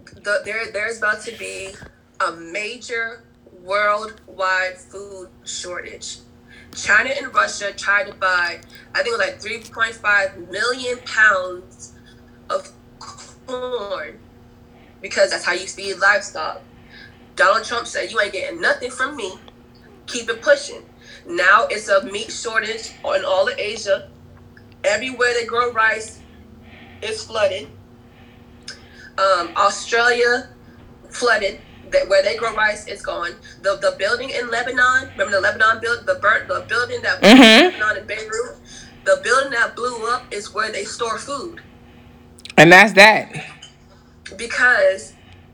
the, 0.05 0.41
there 0.45 0.71
there's 0.71 0.99
about 0.99 1.19
to 1.23 1.35
be 1.39 1.71
a 2.23 2.31
major 2.33 3.23
worldwide 3.63 4.77
food 4.77 5.29
shortage. 5.45 6.19
China 6.75 7.09
and 7.09 7.33
Russia 7.33 7.73
tried 7.75 8.05
to 8.05 8.13
buy, 8.13 8.61
I 8.93 9.01
think 9.01 9.07
it 9.07 9.17
was 9.17 9.19
like 9.19 9.63
3.5 9.63 10.51
million 10.51 10.99
pounds 11.05 11.93
of 12.51 12.71
corn 13.47 14.19
because 15.01 15.31
that's 15.31 15.43
how 15.43 15.53
you 15.53 15.65
feed 15.65 15.95
livestock. 15.95 16.61
Donald 17.35 17.65
Trump 17.65 17.87
said, 17.87 18.11
You 18.11 18.21
ain't 18.21 18.33
getting 18.33 18.61
nothing 18.61 18.91
from 18.91 19.15
me. 19.15 19.33
Keep 20.05 20.29
it 20.29 20.43
pushing. 20.43 20.83
Now 21.27 21.65
it's 21.71 21.89
a 21.89 22.05
meat 22.05 22.31
shortage 22.31 22.91
in 23.03 23.25
all 23.25 23.47
of 23.47 23.57
Asia. 23.57 24.11
Everywhere 24.83 25.33
they 25.33 25.47
grow 25.47 25.71
rice, 25.71 26.18
it's 27.01 27.25
flooded. 27.25 27.67
Um, 29.17 29.53
Australia 29.57 30.49
flooded. 31.09 31.61
That 31.91 32.07
where 32.07 32.21
they 32.21 32.37
grow 32.37 32.53
rice, 32.55 32.85
it's 32.87 33.01
gone. 33.01 33.31
The 33.63 33.77
the 33.77 33.95
building 33.97 34.29
in 34.29 34.49
Lebanon, 34.51 35.09
remember 35.17 35.31
the 35.31 35.41
Lebanon 35.41 35.79
build 35.81 36.05
the 36.05 36.15
burnt 36.15 36.47
the 36.47 36.65
building 36.69 37.01
that 37.01 37.21
Mhm. 37.21 37.71
Lebanon 37.73 37.97
in 37.97 38.05
Beirut. 38.05 38.57
The 39.05 39.19
building 39.23 39.51
that 39.51 39.75
blew 39.75 40.07
up 40.11 40.31
is 40.31 40.53
where 40.53 40.71
they 40.71 40.83
store 40.83 41.17
food 41.17 41.61
And 42.57 42.71
that's 42.71 42.93
that. 42.93 43.31
because 44.37 45.13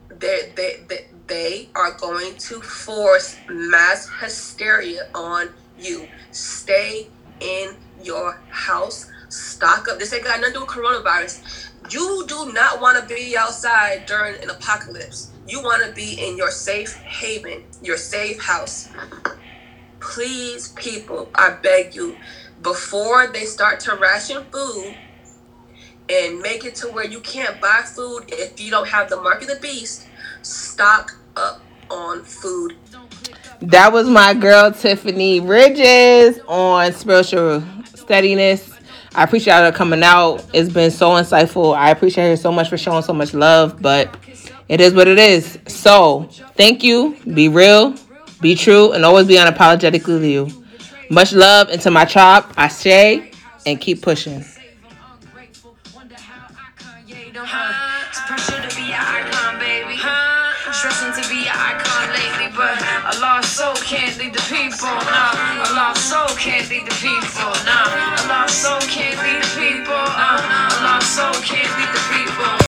they 0.10 0.52
they 0.56 0.84
they, 0.90 1.08
they 1.28 1.70
are 1.76 1.94
going 1.94 2.36
to 2.38 2.62
force 2.62 3.38
mass 3.50 4.10
hysteria 4.20 5.08
on 5.16 5.50
you. 5.80 6.08
Stay 6.32 7.08
in 7.40 7.76
your 8.04 8.42
house. 8.50 9.10
Stock 9.36 9.88
up. 9.90 10.00
This 10.00 10.14
ain't 10.14 10.24
got 10.24 10.40
nothing 10.40 10.54
to 10.54 10.60
do 10.60 10.66
with 10.66 10.70
coronavirus. 10.70 11.70
You 11.92 12.26
do 12.28 12.54
not 12.54 12.80
want 12.82 12.98
to 12.98 13.14
be 13.14 13.36
outside 13.38 14.06
during 14.06 14.42
an 14.42 14.50
apocalypse. 14.50 15.32
You 15.48 15.62
want 15.62 15.86
to 15.86 15.92
be 15.92 16.14
in 16.14 16.38
your 16.38 16.50
safe 16.50 16.94
haven, 16.96 17.64
your 17.82 17.98
safe 17.98 18.42
house. 18.42 18.90
Please, 20.00 20.70
people, 20.70 21.30
I 21.36 21.52
beg 21.52 21.96
you, 21.96 22.16
before 22.62 23.28
they 23.28 23.44
start 23.44 23.80
to 23.82 23.96
ration 23.96 24.44
food 24.52 24.96
and 26.10 26.40
make 26.40 26.64
it 26.64 26.76
to 26.76 26.88
where 26.88 27.06
you 27.06 27.20
can't 27.20 27.60
buy 27.60 27.84
food 27.84 28.26
if 28.30 28.60
you 28.60 28.72
don't 28.72 28.88
have 28.88 29.10
the 29.10 29.18
mark 29.22 29.42
of 29.42 29.48
the 29.48 29.60
beast, 29.62 30.08
stock 30.44 31.18
up 31.36 31.62
on 31.90 32.24
food. 32.24 32.76
That 33.62 33.92
was 33.92 34.08
my 34.08 34.34
girl 34.34 34.72
Tiffany 34.72 35.40
Ridges 35.40 36.40
on 36.48 36.94
spiritual 36.94 37.64
steadiness. 37.94 38.75
I 39.16 39.24
appreciate 39.24 39.54
her 39.54 39.72
coming 39.72 40.04
out. 40.04 40.46
It's 40.54 40.70
been 40.70 40.92
so 40.92 41.12
insightful. 41.12 41.74
I 41.76 41.90
appreciate 41.90 42.30
her 42.30 42.36
so 42.36 42.52
much 42.52 42.68
for 42.70 42.78
showing 42.78 43.02
so 43.02 43.14
much 43.14 43.34
love, 43.34 43.82
but 43.82 44.14
it 44.68 44.82
is 44.82 44.94
what 44.94 45.08
it 45.08 45.18
is. 45.18 45.58
So, 45.68 46.28
thank 46.58 46.84
you. 46.84 47.16
Be 47.34 47.48
real, 47.48 47.96
be 48.42 48.56
true, 48.56 48.92
and 48.92 49.06
always 49.06 49.26
be 49.26 49.36
unapologetically 49.36 50.30
you. 50.30 50.64
Much 51.10 51.32
love 51.32 51.70
into 51.70 51.92
my 51.92 52.04
chop. 52.04 52.54
I 52.58 52.68
say, 52.68 53.32
and 53.66 53.80
keep 53.80 54.02
pushing. 54.02 54.44
It's 54.44 54.60
soul 63.56 63.74
can't 63.76 64.18
lead 64.18 64.34
the 64.34 64.42
people. 64.52 64.92
Nah, 65.08 65.64
a 65.64 65.72
lost 65.76 66.10
soul 66.10 66.28
can't 66.36 66.70
lead 66.70 66.86
the 66.86 66.96
people. 67.00 67.54
Nah, 67.64 67.88
a 67.88 68.28
lost 68.28 68.62
soul 68.62 68.82
can't 68.82 69.16
lead 69.24 69.42
the 69.44 69.52
people. 69.56 69.96
Uh, 69.96 70.76
a 70.76 70.84
lost 70.84 71.16
soul 71.16 71.32
can't 71.42 71.72
lead 71.80 71.86